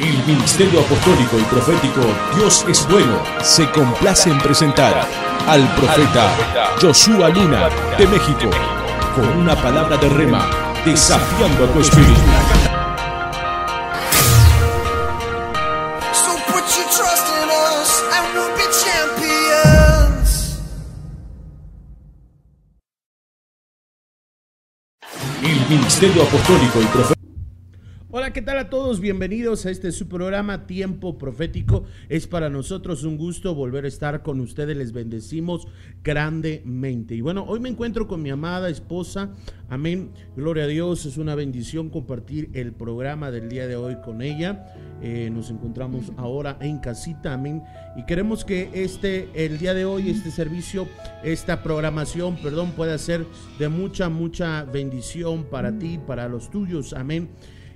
El 0.00 0.24
Ministerio 0.24 0.80
Apostólico 0.80 1.38
y 1.38 1.42
Profético 1.42 2.00
Dios 2.34 2.64
es 2.66 2.88
Bueno 2.88 3.22
se 3.42 3.70
complace 3.70 4.30
en 4.30 4.38
presentar 4.38 5.06
al 5.46 5.74
profeta 5.74 6.34
Joshua 6.80 7.28
Luna 7.28 7.68
de 7.98 8.06
México 8.06 8.48
con 9.14 9.28
una 9.36 9.54
palabra 9.54 9.98
de 9.98 10.08
rema 10.08 10.48
desafiando 10.86 11.66
a 11.66 11.72
tu 11.72 11.80
espíritu. 11.80 12.20
El 25.42 25.68
Ministerio 25.68 26.22
Apostólico 26.22 26.80
y 26.80 26.84
Profético 26.86 27.19
Hola, 28.12 28.32
¿qué 28.32 28.42
tal 28.42 28.58
a 28.58 28.68
todos? 28.70 28.98
Bienvenidos 28.98 29.66
a 29.66 29.70
este 29.70 29.92
su 29.92 30.08
programa 30.08 30.66
Tiempo 30.66 31.16
Profético. 31.16 31.84
Es 32.08 32.26
para 32.26 32.50
nosotros 32.50 33.04
un 33.04 33.16
gusto 33.16 33.54
volver 33.54 33.84
a 33.84 33.88
estar 33.88 34.24
con 34.24 34.40
ustedes. 34.40 34.76
Les 34.76 34.90
bendecimos 34.90 35.68
grandemente. 36.02 37.14
Y 37.14 37.20
bueno, 37.20 37.44
hoy 37.46 37.60
me 37.60 37.68
encuentro 37.68 38.08
con 38.08 38.20
mi 38.20 38.30
amada 38.30 38.68
esposa. 38.68 39.30
Amén. 39.68 40.10
Gloria 40.34 40.64
a 40.64 40.66
Dios. 40.66 41.06
Es 41.06 41.18
una 41.18 41.36
bendición 41.36 41.88
compartir 41.88 42.50
el 42.52 42.72
programa 42.72 43.30
del 43.30 43.48
día 43.48 43.68
de 43.68 43.76
hoy 43.76 43.94
con 44.04 44.22
ella. 44.22 44.74
Eh, 45.00 45.30
nos 45.32 45.48
encontramos 45.50 46.10
ahora 46.16 46.58
en 46.60 46.80
casita. 46.80 47.34
Amén. 47.34 47.62
Y 47.96 48.06
queremos 48.06 48.44
que 48.44 48.70
este, 48.74 49.28
el 49.36 49.58
día 49.58 49.72
de 49.72 49.84
hoy, 49.84 50.10
este 50.10 50.32
servicio, 50.32 50.88
esta 51.22 51.62
programación, 51.62 52.34
perdón, 52.42 52.72
pueda 52.72 52.98
ser 52.98 53.24
de 53.60 53.68
mucha, 53.68 54.08
mucha 54.08 54.64
bendición 54.64 55.44
para 55.44 55.78
ti, 55.78 56.00
para 56.04 56.28
los 56.28 56.50
tuyos. 56.50 56.92
Amén. 56.92 57.28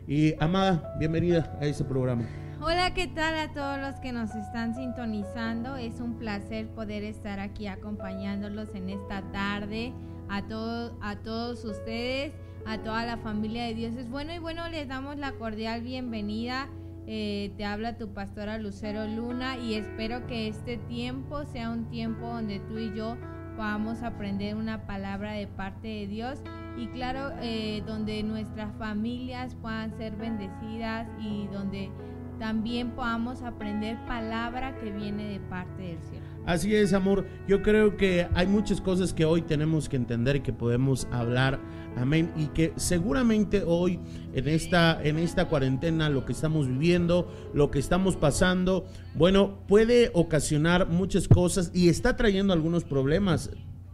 Y 0.07 0.35
Amada, 0.39 0.95
bienvenida 0.99 1.57
a 1.61 1.65
este 1.65 1.83
programa. 1.83 2.27
Hola, 2.61 2.93
¿qué 2.93 3.07
tal 3.07 3.39
a 3.39 3.55
todos 3.55 3.79
los 3.79 3.95
que 4.01 4.12
nos 4.12 4.35
están 4.35 4.75
sintonizando? 4.75 5.77
Es 5.77 5.98
un 5.98 6.19
placer 6.19 6.69
poder 6.69 7.05
estar 7.05 7.41
aquí 7.41 7.69
acompañándolos 7.69 8.75
en 8.75 8.91
esta 8.91 9.23
tarde. 9.33 9.95
A, 10.28 10.43
todo, 10.47 10.98
a 11.01 11.17
todos 11.17 11.65
ustedes, 11.65 12.34
a 12.67 12.83
toda 12.83 13.06
la 13.06 13.17
familia 13.17 13.65
de 13.65 13.75
Dios 13.75 13.95
es 13.95 14.11
bueno 14.11 14.34
y 14.34 14.39
bueno, 14.39 14.69
les 14.69 14.89
damos 14.89 15.17
la 15.17 15.33
cordial 15.33 15.81
bienvenida. 15.81 16.69
Eh, 17.06 17.55
te 17.56 17.65
habla 17.65 17.97
tu 17.97 18.12
pastora 18.12 18.59
Lucero 18.59 19.06
Luna 19.06 19.56
y 19.56 19.75
espero 19.75 20.27
que 20.27 20.48
este 20.48 20.77
tiempo 20.77 21.45
sea 21.47 21.71
un 21.71 21.89
tiempo 21.89 22.27
donde 22.27 22.61
tú 22.61 22.78
y 22.78 22.95
yo 22.95 23.17
podamos 23.56 24.03
aprender 24.03 24.55
una 24.55 24.87
palabra 24.87 25.33
de 25.33 25.47
parte 25.47 25.89
de 25.89 26.06
Dios 26.06 26.41
y 26.77 26.89
claro, 26.89 27.33
eh, 27.41 27.83
donde 27.86 28.22
nuestras 28.22 28.75
familias 28.77 29.55
puedan 29.61 29.97
ser 29.97 30.17
bendecidas 30.17 31.08
y 31.20 31.47
donde 31.53 31.91
también 32.39 32.91
podamos 32.91 33.42
aprender 33.42 33.97
palabra 34.06 34.77
que 34.81 34.91
viene 34.91 35.28
de 35.28 35.41
parte 35.41 35.83
del 35.83 36.03
cielo. 36.03 36.25
Así 36.47 36.75
es, 36.75 36.92
amor. 36.92 37.27
Yo 37.48 37.62
creo 37.62 37.97
que 37.97 38.28
hay 38.34 38.47
muchas 38.47 38.81
cosas 38.81 39.14
que 39.14 39.25
hoy 39.25 39.42
tenemos 39.42 39.89
que 39.89 39.97
entender 39.97 40.36
y 40.36 40.41
que 40.41 40.53
podemos 40.53 41.08
hablar. 41.11 41.58
Amén. 41.97 42.33
Y 42.36 42.48
que 42.48 42.72
seguramente 42.77 43.62
hoy 43.64 44.00
en 44.34 44.48
esta, 44.48 45.03
en 45.03 45.19
esta 45.19 45.48
cuarentena, 45.48 46.11
lo 46.11 46.27
que 46.27 46.33
estamos 46.33 46.69
viviendo, 46.69 47.33
lo 47.55 47.70
que 47.70 47.78
estamos 47.78 48.16
pasando, 48.16 48.84
bueno, 49.14 49.61
puede 49.69 50.11
ocasionar 50.12 50.88
muchas 50.88 51.28
cosas 51.28 51.70
y 51.72 51.88
está 51.88 52.16
trayendo 52.16 52.53
algunos 52.53 52.84
problemas 52.84 53.50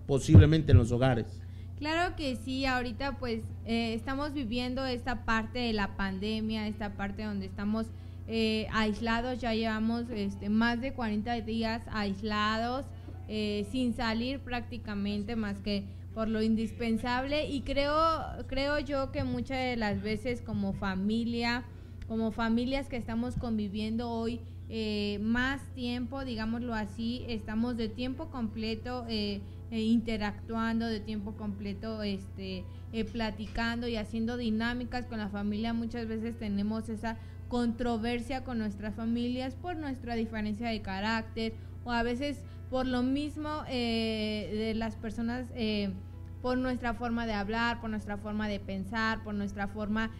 posiblemente 0.06 0.72
en 0.72 0.78
los 0.78 0.91
hogares. 0.91 1.41
Claro 1.81 2.14
que 2.14 2.36
sí, 2.36 2.67
ahorita 2.67 3.17
pues 3.17 3.41
eh, 3.64 3.95
estamos 3.95 4.34
viviendo 4.34 4.84
esta 4.84 5.25
parte 5.25 5.61
de 5.61 5.73
la 5.73 5.97
pandemia, 5.97 6.69
esta 6.69 6.92
parte 6.92 7.25
donde 7.25 7.47
estamos 7.47 7.87
eh, 8.28 8.67
aislados, 8.70 9.39
ya 9.39 9.55
llevamos 9.55 10.05
este, 10.11 10.50
más 10.50 10.83
de 10.83 10.92
40 10.92 11.41
días 11.41 11.81
aislados, 11.91 12.84
eh, 13.28 13.67
sin 13.72 13.95
salir 13.95 14.41
prácticamente 14.41 15.37
más 15.37 15.59
que 15.61 15.84
por 16.12 16.28
lo 16.28 16.43
indispensable. 16.43 17.49
Y 17.49 17.62
creo, 17.62 17.97
creo 18.47 18.78
yo 18.78 19.10
que 19.10 19.25
muchas 19.25 19.56
de 19.56 19.76
las 19.76 20.03
veces 20.03 20.43
como 20.43 20.75
familia, 20.75 21.65
como 22.09 22.31
familias 22.31 22.91
que 22.91 22.99
estamos 22.99 23.37
conviviendo 23.37 24.10
hoy, 24.10 24.43
más 25.21 25.62
tiempo, 25.75 26.25
digámoslo 26.25 26.75
así, 26.75 27.25
estamos 27.26 27.76
de 27.76 27.88
tiempo 27.88 28.28
completo 28.28 29.05
eh, 29.09 29.41
interactuando 29.78 30.86
de 30.86 31.00
tiempo 31.00 31.36
completo, 31.36 32.03
este, 32.03 32.64
eh, 32.92 33.04
platicando 33.04 33.86
y 33.88 33.97
haciendo 33.97 34.36
dinámicas 34.36 35.06
con 35.06 35.19
la 35.19 35.28
familia. 35.28 35.72
Muchas 35.72 36.08
veces 36.08 36.38
tenemos 36.38 36.88
esa 36.88 37.19
controversia 37.48 38.44
con 38.44 38.58
nuestras 38.58 38.94
familias 38.94 39.54
por 39.54 39.76
nuestra 39.76 40.14
diferencia 40.14 40.69
de 40.69 40.82
carácter 40.82 41.54
o 41.84 41.92
a 41.92 42.03
veces 42.03 42.44
por 42.69 42.86
lo 42.86 43.03
mismo 43.03 43.64
eh, 43.69 44.50
de 44.53 44.75
las 44.75 44.97
personas, 44.97 45.48
por 46.41 46.56
nuestra 46.56 46.94
forma 46.94 47.26
de 47.26 47.32
hablar, 47.32 47.81
por 47.81 47.91
nuestra 47.91 48.16
forma 48.16 48.48
de 48.48 48.60
pensar, 48.60 49.25
por 49.25 49.34
nuestra 49.34 49.66
forma 49.66 50.12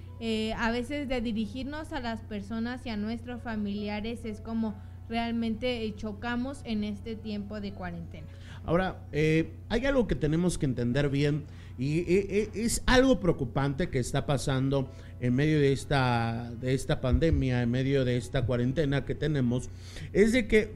a 0.57 0.71
veces 0.71 1.09
de 1.09 1.21
dirigirnos 1.21 1.93
a 1.93 2.01
las 2.01 2.23
personas 2.23 2.85
y 2.87 2.91
a 2.91 2.97
nuestros 2.97 3.43
familiares. 3.43 4.25
Es 4.25 4.41
como 4.41 4.75
realmente 5.11 5.93
chocamos 5.97 6.61
en 6.65 6.85
este 6.85 7.17
tiempo 7.17 7.61
de 7.61 7.73
cuarentena. 7.73 8.29
Ahora, 8.65 9.03
eh, 9.11 9.51
hay 9.69 9.85
algo 9.87 10.07
que 10.07 10.15
tenemos 10.15 10.57
que 10.57 10.67
entender 10.67 11.09
bien 11.09 11.45
y 11.79 12.01
eh, 12.01 12.07
eh, 12.09 12.51
es 12.55 12.83
algo 12.87 13.19
preocupante 13.19 13.89
que 13.89 13.99
está 13.99 14.27
pasando 14.27 14.91
en 15.19 15.35
medio 15.35 15.59
de 15.59 15.73
esta, 15.73 16.53
de 16.61 16.75
esta 16.75 17.01
pandemia, 17.01 17.63
en 17.63 17.71
medio 17.71 18.05
de 18.05 18.17
esta 18.17 18.47
cuarentena 18.47 19.05
que 19.05 19.15
tenemos, 19.15 19.69
es 20.13 20.33
de 20.33 20.47
que 20.47 20.73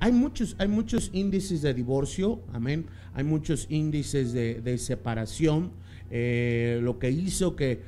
hay, 0.00 0.12
muchos, 0.12 0.56
hay 0.58 0.68
muchos 0.68 1.10
índices 1.12 1.62
de 1.62 1.72
divorcio, 1.72 2.42
amén, 2.52 2.86
hay 3.14 3.24
muchos 3.24 3.66
índices 3.70 4.32
de, 4.32 4.78
separación, 4.78 5.72
lo 6.10 6.98
que 6.98 7.10
hizo 7.10 7.56
que 7.56 7.80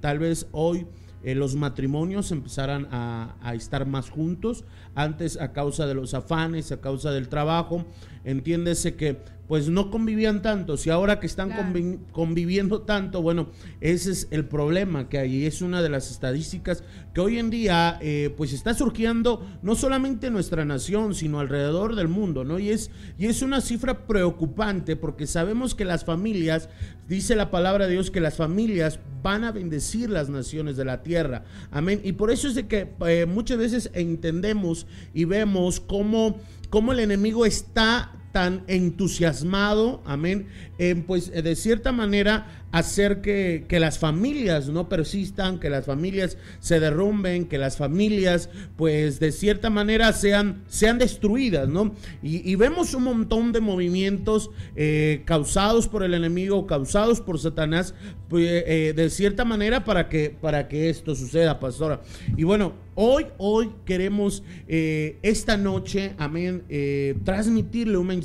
tal 0.00 0.18
vez 0.18 0.46
hoy 0.52 0.86
los 1.22 1.54
matrimonios 1.54 2.32
empezaran 2.32 2.88
a, 2.90 3.34
a, 3.42 3.54
estar 3.54 3.86
más 3.86 4.10
juntos, 4.10 4.64
antes 4.94 5.40
a 5.40 5.52
causa 5.52 5.86
de 5.86 5.94
los 5.94 6.14
afanes, 6.14 6.72
a 6.72 6.80
causa 6.80 7.10
del 7.10 7.28
trabajo, 7.28 7.84
entiéndese 8.24 8.94
que 8.96 9.18
pues 9.50 9.68
no 9.68 9.90
convivían 9.90 10.42
tanto. 10.42 10.76
Si 10.76 10.90
ahora 10.90 11.18
que 11.18 11.26
están 11.26 12.04
conviviendo 12.12 12.82
tanto, 12.82 13.20
bueno, 13.20 13.48
ese 13.80 14.12
es 14.12 14.28
el 14.30 14.44
problema 14.44 15.08
que 15.08 15.18
hay. 15.18 15.44
Es 15.44 15.60
una 15.60 15.82
de 15.82 15.88
las 15.88 16.08
estadísticas 16.12 16.84
que 17.12 17.20
hoy 17.20 17.36
en 17.40 17.50
día 17.50 17.98
eh, 18.00 18.32
pues 18.36 18.52
está 18.52 18.74
surgiendo 18.74 19.44
no 19.62 19.74
solamente 19.74 20.28
en 20.28 20.34
nuestra 20.34 20.64
nación, 20.64 21.16
sino 21.16 21.40
alrededor 21.40 21.96
del 21.96 22.06
mundo, 22.06 22.44
¿no? 22.44 22.60
Y 22.60 22.70
es, 22.70 22.92
y 23.18 23.26
es 23.26 23.42
una 23.42 23.60
cifra 23.60 24.06
preocupante 24.06 24.94
porque 24.94 25.26
sabemos 25.26 25.74
que 25.74 25.84
las 25.84 26.04
familias, 26.04 26.68
dice 27.08 27.34
la 27.34 27.50
palabra 27.50 27.88
de 27.88 27.94
Dios, 27.94 28.12
que 28.12 28.20
las 28.20 28.36
familias 28.36 29.00
van 29.20 29.42
a 29.42 29.50
bendecir 29.50 30.10
las 30.10 30.28
naciones 30.28 30.76
de 30.76 30.84
la 30.84 31.02
tierra. 31.02 31.42
Amén. 31.72 32.00
Y 32.04 32.12
por 32.12 32.30
eso 32.30 32.46
es 32.46 32.54
de 32.54 32.68
que 32.68 32.88
eh, 33.04 33.26
muchas 33.26 33.58
veces 33.58 33.90
entendemos 33.94 34.86
y 35.12 35.24
vemos 35.24 35.80
cómo 35.80 36.38
cómo 36.70 36.92
el 36.92 37.00
enemigo 37.00 37.44
está 37.44 38.12
tan 38.32 38.64
entusiasmado, 38.66 40.02
amén, 40.04 40.46
en 40.78 41.02
pues 41.02 41.30
de 41.32 41.56
cierta 41.56 41.92
manera 41.92 42.60
hacer 42.72 43.20
que, 43.20 43.66
las 43.80 43.98
familias 43.98 44.68
no 44.68 44.88
persistan, 44.88 45.58
que 45.58 45.70
las 45.70 45.86
familias 45.86 46.36
se 46.60 46.78
derrumben, 46.78 47.46
que 47.46 47.58
las 47.58 47.76
familias 47.76 48.50
pues 48.76 49.18
de 49.18 49.32
cierta 49.32 49.70
manera 49.70 50.12
sean, 50.12 50.62
sean 50.68 50.98
destruidas, 50.98 51.68
¿no? 51.68 51.94
Y, 52.22 52.54
vemos 52.56 52.94
un 52.94 53.04
montón 53.04 53.52
de 53.52 53.60
movimientos 53.60 54.50
eh, 54.76 55.22
causados 55.24 55.88
por 55.88 56.02
el 56.02 56.14
enemigo, 56.14 56.66
causados 56.66 57.20
por 57.20 57.38
Satanás, 57.38 57.94
pues, 58.28 58.46
eh, 58.66 58.92
de 58.94 59.10
cierta 59.10 59.44
manera 59.44 59.84
para 59.84 60.08
que, 60.08 60.36
para 60.40 60.68
que 60.68 60.90
esto 60.90 61.14
suceda, 61.14 61.58
pastora. 61.58 62.02
Y 62.36 62.44
bueno, 62.44 62.74
hoy, 62.94 63.26
hoy 63.38 63.70
queremos 63.86 64.42
eh, 64.68 65.18
esta 65.22 65.56
noche, 65.56 66.12
amén, 66.18 66.64
transmitirle 67.24 67.96
un 67.96 68.06
mensaje, 68.06 68.19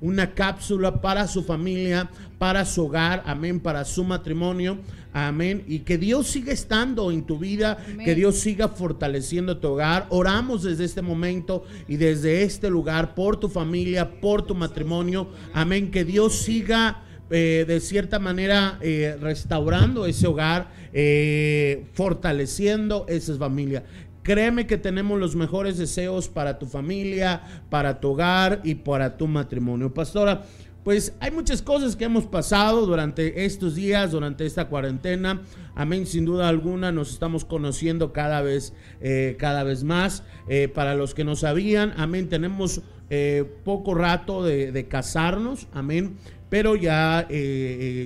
una 0.00 0.34
cápsula 0.34 1.00
para 1.00 1.26
su 1.28 1.42
familia, 1.42 2.10
para 2.38 2.64
su 2.64 2.84
hogar, 2.86 3.22
amén, 3.26 3.60
para 3.60 3.84
su 3.84 4.04
matrimonio, 4.04 4.78
amén, 5.12 5.64
y 5.66 5.80
que 5.80 5.98
Dios 5.98 6.26
siga 6.26 6.52
estando 6.52 7.10
en 7.10 7.24
tu 7.24 7.38
vida, 7.38 7.78
que 8.04 8.14
Dios 8.14 8.36
siga 8.36 8.68
fortaleciendo 8.68 9.58
tu 9.58 9.68
hogar. 9.68 10.06
Oramos 10.10 10.62
desde 10.62 10.84
este 10.84 11.02
momento 11.02 11.64
y 11.88 11.96
desde 11.96 12.42
este 12.42 12.68
lugar 12.68 13.14
por 13.14 13.38
tu 13.38 13.48
familia, 13.48 14.20
por 14.20 14.42
tu 14.42 14.54
matrimonio, 14.54 15.28
amén, 15.54 15.90
que 15.90 16.04
Dios 16.04 16.34
siga 16.34 17.02
eh, 17.28 17.64
de 17.66 17.80
cierta 17.80 18.20
manera 18.20 18.78
eh, 18.80 19.16
restaurando 19.20 20.06
ese 20.06 20.28
hogar, 20.28 20.70
eh, 20.92 21.86
fortaleciendo 21.94 23.04
esa 23.08 23.34
familia. 23.36 23.84
Créeme 24.26 24.66
que 24.66 24.76
tenemos 24.76 25.20
los 25.20 25.36
mejores 25.36 25.78
deseos 25.78 26.28
para 26.28 26.58
tu 26.58 26.66
familia, 26.66 27.42
para 27.70 28.00
tu 28.00 28.08
hogar 28.08 28.60
y 28.64 28.74
para 28.74 29.16
tu 29.16 29.28
matrimonio. 29.28 29.94
Pastora, 29.94 30.42
pues 30.82 31.14
hay 31.20 31.30
muchas 31.30 31.62
cosas 31.62 31.94
que 31.94 32.06
hemos 32.06 32.26
pasado 32.26 32.86
durante 32.86 33.44
estos 33.44 33.76
días, 33.76 34.10
durante 34.10 34.44
esta 34.44 34.66
cuarentena. 34.66 35.42
Amén, 35.76 36.06
sin 36.06 36.24
duda 36.24 36.48
alguna 36.48 36.90
nos 36.90 37.12
estamos 37.12 37.44
conociendo 37.44 38.12
cada 38.12 38.42
vez, 38.42 38.72
eh, 39.00 39.36
cada 39.38 39.62
vez 39.62 39.84
más. 39.84 40.24
Eh, 40.48 40.66
para 40.66 40.96
los 40.96 41.14
que 41.14 41.22
no 41.22 41.36
sabían, 41.36 41.94
amén, 41.96 42.28
tenemos 42.28 42.80
eh, 43.10 43.44
poco 43.62 43.94
rato 43.94 44.42
de, 44.42 44.72
de 44.72 44.88
casarnos, 44.88 45.68
amén. 45.72 46.16
Pero 46.48 46.74
ya, 46.74 47.28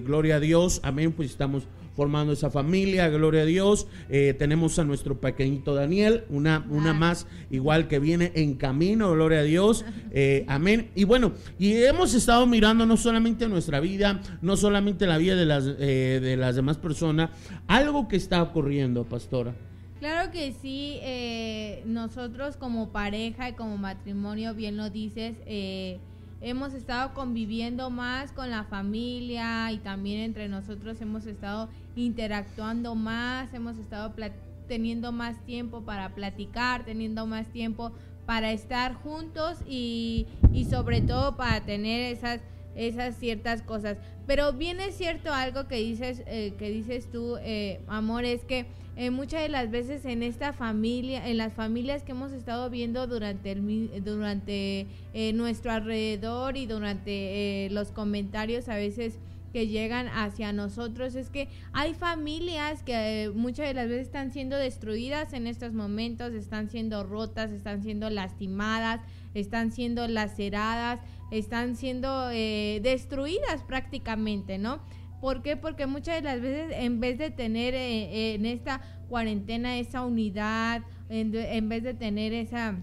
gloria 0.04 0.36
a 0.36 0.40
Dios, 0.40 0.80
amén, 0.82 1.12
pues 1.12 1.30
estamos 1.30 1.66
formando 2.00 2.32
esa 2.32 2.48
familia, 2.48 3.10
gloria 3.10 3.42
a 3.42 3.44
Dios. 3.44 3.86
Eh, 4.08 4.34
tenemos 4.38 4.78
a 4.78 4.84
nuestro 4.84 5.20
pequeñito 5.20 5.74
Daniel, 5.74 6.24
una, 6.30 6.64
una 6.70 6.94
más 6.94 7.26
igual 7.50 7.88
que 7.88 7.98
viene 7.98 8.32
en 8.36 8.54
camino, 8.54 9.12
gloria 9.12 9.40
a 9.40 9.42
Dios. 9.42 9.84
Eh, 10.12 10.44
amén. 10.48 10.90
Y 10.96 11.04
bueno, 11.04 11.32
y 11.56 11.72
hemos 11.84 12.14
estado 12.14 12.44
mirando 12.44 12.84
no 12.84 12.96
solamente 12.96 13.46
nuestra 13.46 13.78
vida, 13.78 14.20
no 14.42 14.56
solamente 14.56 15.06
la 15.06 15.18
vida 15.18 15.36
de 15.36 15.46
las, 15.46 15.64
eh, 15.78 16.18
de 16.20 16.36
las 16.36 16.56
demás 16.56 16.78
personas, 16.78 17.30
algo 17.68 18.08
que 18.08 18.16
está 18.16 18.42
ocurriendo, 18.42 19.04
pastora. 19.04 19.54
Claro 20.00 20.32
que 20.32 20.52
sí, 20.52 20.98
nosotros 21.86 22.56
como 22.56 22.90
pareja 22.90 23.50
y 23.50 23.52
como 23.52 23.76
matrimonio, 23.76 24.52
bien 24.52 24.76
lo 24.76 24.90
dices, 24.90 25.36
hemos 26.40 26.74
estado 26.74 27.12
conviviendo 27.14 27.90
más 27.90 28.32
con 28.32 28.50
la 28.50 28.64
familia 28.64 29.70
y 29.72 29.78
también 29.78 30.20
entre 30.20 30.48
nosotros 30.48 31.00
hemos 31.00 31.26
estado 31.26 31.68
interactuando 31.96 32.94
más, 32.94 33.52
hemos 33.52 33.76
estado 33.78 34.14
teniendo 34.66 35.12
más 35.12 35.38
tiempo 35.44 35.82
para 35.82 36.14
platicar, 36.14 36.84
teniendo 36.84 37.26
más 37.26 37.48
tiempo 37.48 37.92
para 38.26 38.52
estar 38.52 38.94
juntos 38.94 39.58
y, 39.66 40.26
y 40.52 40.64
sobre 40.64 41.00
todo 41.00 41.36
para 41.36 41.60
tener 41.62 42.12
esas 42.12 42.40
esas 42.74 43.16
ciertas 43.16 43.62
cosas. 43.62 43.98
Pero 44.30 44.52
bien 44.52 44.78
es 44.78 44.94
cierto 44.94 45.34
algo 45.34 45.66
que 45.66 45.74
dices, 45.74 46.22
eh, 46.28 46.54
que 46.56 46.70
dices 46.70 47.10
tú, 47.10 47.36
eh, 47.42 47.80
amor, 47.88 48.24
es 48.24 48.44
que 48.44 48.64
eh, 48.94 49.10
muchas 49.10 49.42
de 49.42 49.48
las 49.48 49.72
veces 49.72 50.04
en 50.04 50.22
esta 50.22 50.52
familia, 50.52 51.26
en 51.26 51.36
las 51.36 51.52
familias 51.52 52.04
que 52.04 52.12
hemos 52.12 52.30
estado 52.30 52.70
viendo 52.70 53.08
durante, 53.08 53.50
el, 53.50 54.04
durante 54.04 54.86
eh, 55.14 55.32
nuestro 55.32 55.72
alrededor 55.72 56.56
y 56.56 56.66
durante 56.66 57.64
eh, 57.64 57.70
los 57.70 57.90
comentarios 57.90 58.68
a 58.68 58.76
veces 58.76 59.18
que 59.52 59.66
llegan 59.66 60.06
hacia 60.06 60.52
nosotros 60.52 61.16
es 61.16 61.28
que 61.28 61.48
hay 61.72 61.94
familias 61.94 62.84
que 62.84 63.32
muchas 63.34 63.66
de 63.66 63.74
las 63.74 63.88
veces 63.88 64.06
están 64.06 64.30
siendo 64.30 64.56
destruidas 64.56 65.32
en 65.32 65.48
estos 65.48 65.72
momentos, 65.72 66.34
están 66.34 66.70
siendo 66.70 67.02
rotas, 67.02 67.50
están 67.50 67.82
siendo 67.82 68.10
lastimadas, 68.10 69.00
están 69.34 69.72
siendo 69.72 70.06
laceradas, 70.06 71.00
están 71.30 71.76
siendo 71.76 72.28
destruidas 72.28 73.62
prácticamente, 73.66 74.58
¿no? 74.58 74.80
¿Por 75.20 75.42
qué? 75.42 75.56
Porque 75.56 75.86
muchas 75.86 76.16
de 76.16 76.22
las 76.22 76.40
veces 76.40 76.72
en 76.74 76.98
vez 76.98 77.18
de 77.18 77.30
tener 77.30 77.74
eh, 77.74 78.34
en 78.34 78.46
esta 78.46 78.80
cuarentena 79.08 79.78
esa 79.78 80.04
unidad, 80.04 80.82
en, 81.10 81.68
vez 81.68 81.82
de 81.82 81.92
tener 81.92 82.32
esa, 82.32 82.76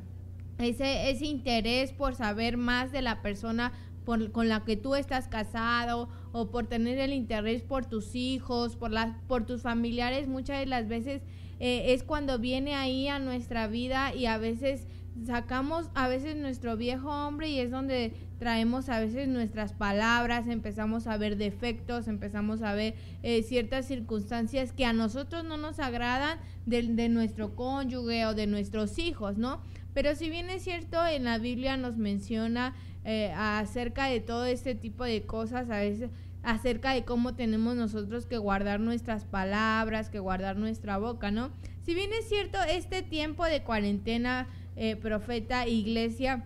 ese, 0.59 1.09
ese 1.09 1.25
interés 1.25 1.94
por 1.94 2.13
saber 2.13 2.57
más 2.57 2.91
de 2.91 3.01
la 3.01 3.21
persona 3.21 3.71
con 4.05 4.47
la 4.47 4.63
que 4.63 4.77
tú 4.77 4.95
estás 4.95 5.27
casado 5.27 6.07
o 6.31 6.50
por 6.50 6.67
tener 6.67 6.97
el 6.97 7.11
interés 7.11 7.61
por 7.61 7.85
tus 7.85 8.15
hijos, 8.15 8.77
por, 8.77 8.91
las, 8.91 9.17
por 9.27 9.45
tus 9.45 9.63
familiares, 9.63 10.29
muchas 10.29 10.59
de 10.59 10.65
las 10.65 10.88
veces 10.88 11.21
eh, 11.59 11.93
es 11.93 12.03
cuando 12.03 12.39
viene 12.39 12.75
ahí 12.75 13.09
a 13.09 13.19
nuestra 13.19 13.67
vida 13.67 14.13
y 14.15 14.25
a 14.25 14.38
veces 14.38 14.88
sacamos 15.25 15.89
a 15.95 16.07
veces 16.07 16.38
nuestro 16.38 16.77
viejo 16.77 17.09
hombre 17.09 17.50
y 17.50 17.59
es 17.59 17.71
donde 17.71 18.13
traemos 18.38 18.89
a 18.89 19.00
veces 19.00 19.28
nuestras 19.28 19.74
palabras, 19.74 20.48
empezamos 20.48 21.07
a 21.07 21.18
ver 21.18 21.38
defectos, 21.38 22.07
empezamos 22.07 22.62
a 22.62 22.74
ver 22.74 22.95
eh, 23.24 23.44
ciertas 23.44 23.88
circunstancias 23.88 24.74
que 24.74 24.86
a 24.86 24.94
nosotros 24.94 25.44
no 25.44 25.57
nos 25.57 25.80
agradan 25.80 26.39
de, 26.66 27.10
nuestro 27.10 27.56
cónyuge 27.56 28.25
o 28.25 28.34
de 28.34 28.48
nuestros 28.48 29.00
hijos, 29.00 29.38
¿no? 29.38 29.62
Pero 29.94 30.16
si 30.16 30.30
bien 30.30 30.50
es 30.50 30.63
cierto, 30.63 31.06
en 31.06 31.24
la 31.24 31.38
Biblia 31.38 31.78
nos 31.78 31.98
menciona 31.98 32.75
eh, 33.04 33.31
acerca 33.36 34.06
de 34.06 34.19
todo 34.19 34.45
este 34.45 34.75
tipo 34.75 35.04
de 35.04 35.25
cosas, 35.25 35.69
a 35.69 35.80
veces 35.80 36.12
acerca 36.44 36.94
de 36.94 37.04
cómo 37.04 37.36
tenemos 37.36 37.75
nosotros 37.75 38.25
que 38.25 38.38
guardar 38.38 38.80
nuestras 38.80 39.25
palabras, 39.25 40.10
que 40.10 40.19
guardar 40.19 40.57
nuestra 40.57 40.98
boca, 40.98 41.31
¿no? 41.31 41.51
Si 41.84 41.94
bien 41.94 42.12
es 42.13 42.30
cierto, 42.30 42.57
este 42.69 43.01
tiempo 43.01 43.45
de 43.45 43.63
cuarentena 43.63 44.48
eh, 44.75 44.95
profeta, 44.95 45.68
iglesia, 45.68 46.45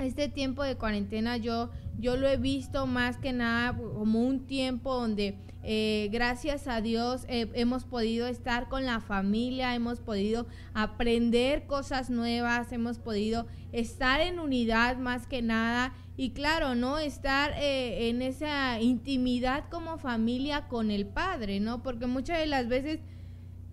este 0.00 0.28
tiempo 0.28 0.62
de 0.62 0.76
cuarentena 0.76 1.36
yo, 1.36 1.70
yo 1.98 2.16
lo 2.16 2.28
he 2.28 2.36
visto 2.36 2.86
más 2.86 3.16
que 3.16 3.32
nada 3.32 3.76
como 3.76 4.22
un 4.26 4.46
tiempo 4.46 4.94
donde 4.94 5.38
eh, 5.62 6.08
gracias 6.10 6.66
a 6.66 6.80
Dios 6.80 7.24
eh, 7.28 7.50
hemos 7.54 7.84
podido 7.84 8.26
estar 8.26 8.68
con 8.68 8.86
la 8.86 9.00
familia, 9.00 9.74
hemos 9.74 10.00
podido 10.00 10.46
aprender 10.74 11.66
cosas 11.66 12.08
nuevas, 12.08 12.72
hemos 12.72 12.98
podido 12.98 13.46
estar 13.72 14.20
en 14.20 14.38
unidad 14.38 14.96
más 14.96 15.26
que 15.26 15.42
nada 15.42 15.92
y 16.16 16.30
claro, 16.30 16.74
¿no? 16.74 16.98
Estar 16.98 17.54
en 17.56 18.20
esa 18.20 18.80
intimidad 18.80 19.64
como 19.70 19.98
familia 19.98 20.68
con 20.68 20.90
el 20.90 21.06
Padre, 21.06 21.60
¿no? 21.60 21.82
Porque 21.82 22.06
muchas 22.06 22.38
de 22.38 22.46
las 22.46 22.68
veces 22.68 23.00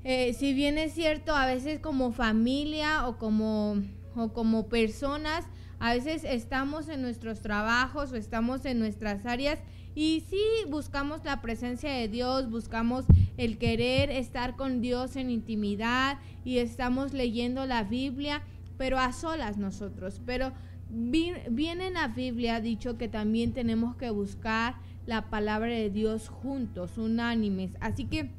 eh, 0.10 0.34
si 0.34 0.54
bien 0.54 0.78
es 0.78 0.94
cierto, 0.94 1.36
a 1.36 1.46
veces 1.46 1.82
como 1.82 2.14
familia 2.14 3.08
o 3.08 3.18
como, 3.18 3.84
o 4.16 4.32
como 4.32 4.70
personas, 4.70 5.46
a 5.80 5.94
veces 5.94 6.24
estamos 6.24 6.90
en 6.90 7.02
nuestros 7.02 7.42
trabajos 7.42 8.12
o 8.12 8.16
estamos 8.16 8.66
en 8.66 8.80
nuestras 8.80 9.26
áreas 9.26 9.60
y 9.96 10.24
sí 10.30 10.42
buscamos 10.70 11.24
la 11.26 11.42
presencia 11.42 11.92
de 11.92 12.08
Dios, 12.08 12.50
buscamos 12.50 13.06
el 13.38 13.58
querer 13.58 14.12
estar 14.12 14.56
con 14.56 14.82
Dios 14.82 15.16
en 15.16 15.30
intimidad 15.30 16.20
y 16.46 16.60
estamos 16.60 17.14
leyendo 17.14 17.66
la 17.66 17.84
Biblia, 17.84 18.44
pero 18.78 19.00
a 19.00 19.12
solas 19.12 19.58
nosotros. 19.58 20.22
Pero 20.26 20.52
viene 20.90 21.88
en 21.88 21.94
la 21.94 22.10
Biblia 22.10 22.62
dicho 22.62 22.98
que 22.98 23.08
también 23.08 23.54
tenemos 23.54 23.96
que 23.96 24.10
buscar 24.10 24.76
la 25.06 25.30
palabra 25.30 25.72
de 25.72 25.90
Dios 25.90 26.30
juntos, 26.30 26.98
unánimes. 26.98 27.72
Así 27.80 28.06
que 28.06 28.30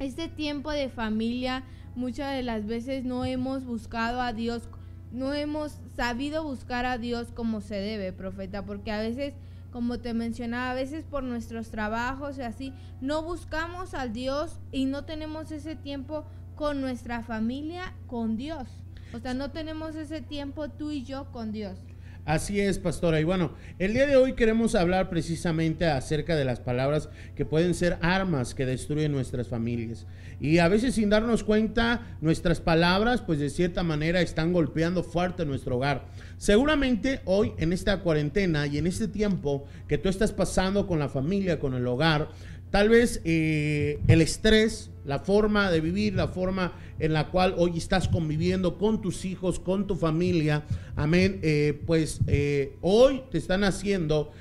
este 0.00 0.28
tiempo 0.28 0.70
de 0.70 0.88
familia 0.88 1.64
muchas 1.98 2.34
de 2.34 2.42
las 2.42 2.66
veces 2.66 3.04
no 3.04 3.24
hemos 3.24 3.64
buscado 3.64 4.20
a 4.22 4.32
Dios, 4.32 4.68
no 5.12 5.34
hemos 5.34 5.80
sabido 5.98 6.44
buscar 6.44 6.86
a 6.86 6.96
Dios 6.96 7.32
como 7.34 7.60
se 7.60 7.74
debe, 7.74 8.12
profeta, 8.12 8.64
porque 8.64 8.92
a 8.92 9.00
veces, 9.00 9.34
como 9.72 9.98
te 9.98 10.14
mencionaba, 10.14 10.70
a 10.70 10.74
veces 10.74 11.04
por 11.04 11.24
nuestros 11.24 11.70
trabajos 11.70 12.38
y 12.38 12.42
así, 12.42 12.72
no 13.00 13.24
buscamos 13.24 13.94
al 13.94 14.12
Dios 14.12 14.60
y 14.70 14.84
no 14.84 15.04
tenemos 15.04 15.50
ese 15.50 15.74
tiempo 15.74 16.24
con 16.54 16.80
nuestra 16.80 17.24
familia, 17.24 17.94
con 18.06 18.36
Dios. 18.36 18.68
O 19.12 19.18
sea, 19.18 19.34
no 19.34 19.50
tenemos 19.50 19.96
ese 19.96 20.20
tiempo 20.20 20.68
tú 20.68 20.92
y 20.92 21.02
yo 21.02 21.32
con 21.32 21.50
Dios. 21.50 21.80
Así 22.28 22.60
es, 22.60 22.78
pastora. 22.78 23.22
Y 23.22 23.24
bueno, 23.24 23.52
el 23.78 23.94
día 23.94 24.06
de 24.06 24.16
hoy 24.16 24.34
queremos 24.34 24.74
hablar 24.74 25.08
precisamente 25.08 25.86
acerca 25.86 26.36
de 26.36 26.44
las 26.44 26.60
palabras 26.60 27.08
que 27.34 27.46
pueden 27.46 27.72
ser 27.72 27.96
armas 28.02 28.54
que 28.54 28.66
destruyen 28.66 29.12
nuestras 29.12 29.48
familias. 29.48 30.04
Y 30.38 30.58
a 30.58 30.68
veces 30.68 30.94
sin 30.94 31.08
darnos 31.08 31.42
cuenta, 31.42 32.18
nuestras 32.20 32.60
palabras, 32.60 33.22
pues 33.22 33.38
de 33.38 33.48
cierta 33.48 33.82
manera 33.82 34.20
están 34.20 34.52
golpeando 34.52 35.02
fuerte 35.02 35.46
nuestro 35.46 35.76
hogar. 35.76 36.04
Seguramente 36.36 37.22
hoy 37.24 37.54
en 37.56 37.72
esta 37.72 38.00
cuarentena 38.00 38.66
y 38.66 38.76
en 38.76 38.86
este 38.86 39.08
tiempo 39.08 39.64
que 39.88 39.96
tú 39.96 40.10
estás 40.10 40.32
pasando 40.32 40.86
con 40.86 40.98
la 40.98 41.08
familia, 41.08 41.58
con 41.58 41.72
el 41.72 41.86
hogar, 41.86 42.28
Tal 42.70 42.90
vez 42.90 43.22
eh, 43.24 43.98
el 44.08 44.20
estrés, 44.20 44.90
la 45.06 45.20
forma 45.20 45.70
de 45.70 45.80
vivir, 45.80 46.14
la 46.14 46.28
forma 46.28 46.74
en 46.98 47.14
la 47.14 47.28
cual 47.30 47.54
hoy 47.56 47.78
estás 47.78 48.08
conviviendo 48.08 48.76
con 48.76 49.00
tus 49.00 49.24
hijos, 49.24 49.58
con 49.58 49.86
tu 49.86 49.96
familia, 49.96 50.64
amén, 50.94 51.38
eh, 51.42 51.80
pues 51.86 52.20
eh, 52.26 52.76
hoy 52.82 53.22
te 53.30 53.38
están 53.38 53.64
haciendo, 53.64 54.32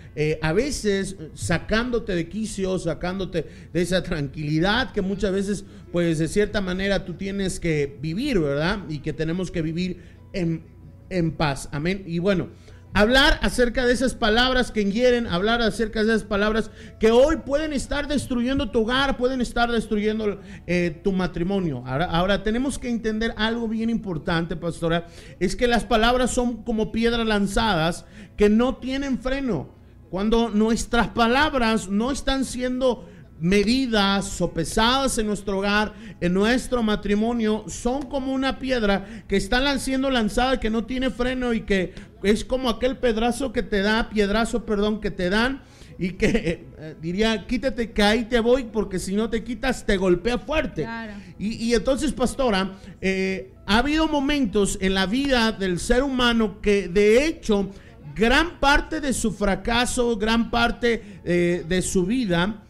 a 0.42 0.52
veces 0.52 1.16
sacándote 1.36 2.16
de 2.16 2.28
quicio, 2.28 2.80
sacándote 2.80 3.46
de 3.72 3.82
esa 3.82 4.02
tranquilidad 4.02 4.92
que 4.92 5.02
muchas 5.02 5.32
veces, 5.32 5.64
pues 5.92 6.18
de 6.18 6.28
cierta 6.28 6.60
manera 6.60 7.06
tú 7.06 7.14
tienes 7.14 7.60
que 7.60 7.98
vivir, 8.02 8.40
¿verdad? 8.40 8.80
Y 8.90 9.00
que 9.00 9.14
tenemos 9.14 9.52
que 9.52 9.62
vivir 9.62 10.02
en, 10.34 10.64
en 11.10 11.32
paz, 11.32 11.70
amén. 11.72 12.04
Y 12.08 12.20
bueno 12.20 12.50
hablar 12.98 13.40
acerca 13.44 13.86
de 13.86 13.94
esas 13.94 14.16
palabras 14.16 14.72
que 14.72 14.84
hieren, 14.84 15.28
hablar 15.28 15.62
acerca 15.62 16.04
de 16.04 16.16
esas 16.16 16.24
palabras 16.24 16.72
que 17.00 17.12
hoy 17.12 17.38
pueden 17.46 17.72
estar 17.72 18.08
destruyendo 18.08 18.72
tu 18.72 18.82
hogar, 18.82 19.18
pueden 19.18 19.40
estar 19.40 19.72
destruyendo 19.72 20.40
eh, 20.66 21.00
tu 21.04 21.12
matrimonio. 21.12 21.84
Ahora, 21.86 22.42
tenemos 22.42 22.80
que 22.80 22.90
entender 22.90 23.36
algo 23.38 23.68
bien 23.68 23.92
importante, 23.92 24.56
pastora, 24.56 25.06
es 25.40 25.56
que 25.56 25.68
las 25.68 25.86
palabras 25.86 26.32
son 26.32 26.64
como 26.64 26.92
piedras 26.92 27.28
lanzadas 27.28 28.06
que 28.36 28.50
no 28.50 28.78
tienen 28.78 29.20
freno. 29.20 29.70
Cuando 30.10 30.50
nuestras 30.50 31.10
palabras 31.10 31.90
no 31.90 32.10
están 32.10 32.46
siendo 32.46 33.08
medidas 33.40 34.26
sopesadas 34.26 35.18
en 35.18 35.28
nuestro 35.28 35.60
hogar, 35.60 35.94
en 36.20 36.34
nuestro 36.34 36.82
matrimonio, 36.82 37.66
son 37.68 38.04
como 38.04 38.34
una 38.34 38.60
piedra 38.60 39.24
que 39.28 39.38
está 39.38 39.78
siendo 39.80 40.10
lanzada, 40.10 40.60
que 40.60 40.70
no 40.70 40.86
tiene 40.86 41.10
freno 41.10 41.54
y 41.54 41.62
que 41.62 41.94
es 42.24 42.44
como 42.44 42.70
aquel 42.70 42.98
pedazo 42.98 43.52
que 43.54 43.64
te 43.64 43.82
da, 43.82 44.10
piedrazo, 44.10 44.66
perdón, 44.66 45.02
que 45.02 45.12
te 45.12 45.30
dan 45.30 45.62
y 46.00 46.12
que 46.12 46.28
eh, 46.78 46.96
diría, 47.02 47.46
quítate 47.48 47.92
que 47.92 48.04
ahí 48.04 48.26
te 48.26 48.40
voy 48.40 48.66
porque 48.66 49.00
si 49.00 49.16
no 49.16 49.30
te 49.30 49.44
quitas 49.44 49.86
te 49.86 49.98
golpea 49.98 50.38
fuerte. 50.38 50.84
Claro. 50.84 51.14
Y, 51.40 51.66
y 51.66 51.74
entonces, 51.74 52.12
pastora, 52.14 52.78
eh, 53.02 53.54
ha 53.66 53.80
habido 53.80 54.08
momentos 54.08 54.78
en 54.82 54.94
la 54.94 55.06
vida 55.06 55.52
del 55.52 55.80
ser 55.80 56.04
humano 56.04 56.62
que 56.62 56.88
de 56.88 57.26
hecho 57.26 57.70
gran 58.16 58.60
parte 58.60 59.00
de 59.00 59.14
su 59.14 59.32
fracaso, 59.32 60.18
gran 60.18 60.50
parte 60.50 61.20
eh, 61.24 61.64
de 61.68 61.82
su 61.82 62.06
vida 62.06 62.64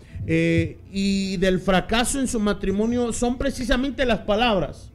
y 0.92 1.38
del 1.38 1.62
fracaso 1.62 2.20
en 2.20 2.27
su 2.27 2.38
matrimonio 2.38 3.13
son 3.13 3.38
precisamente 3.38 4.06
las 4.06 4.20
palabras. 4.20 4.92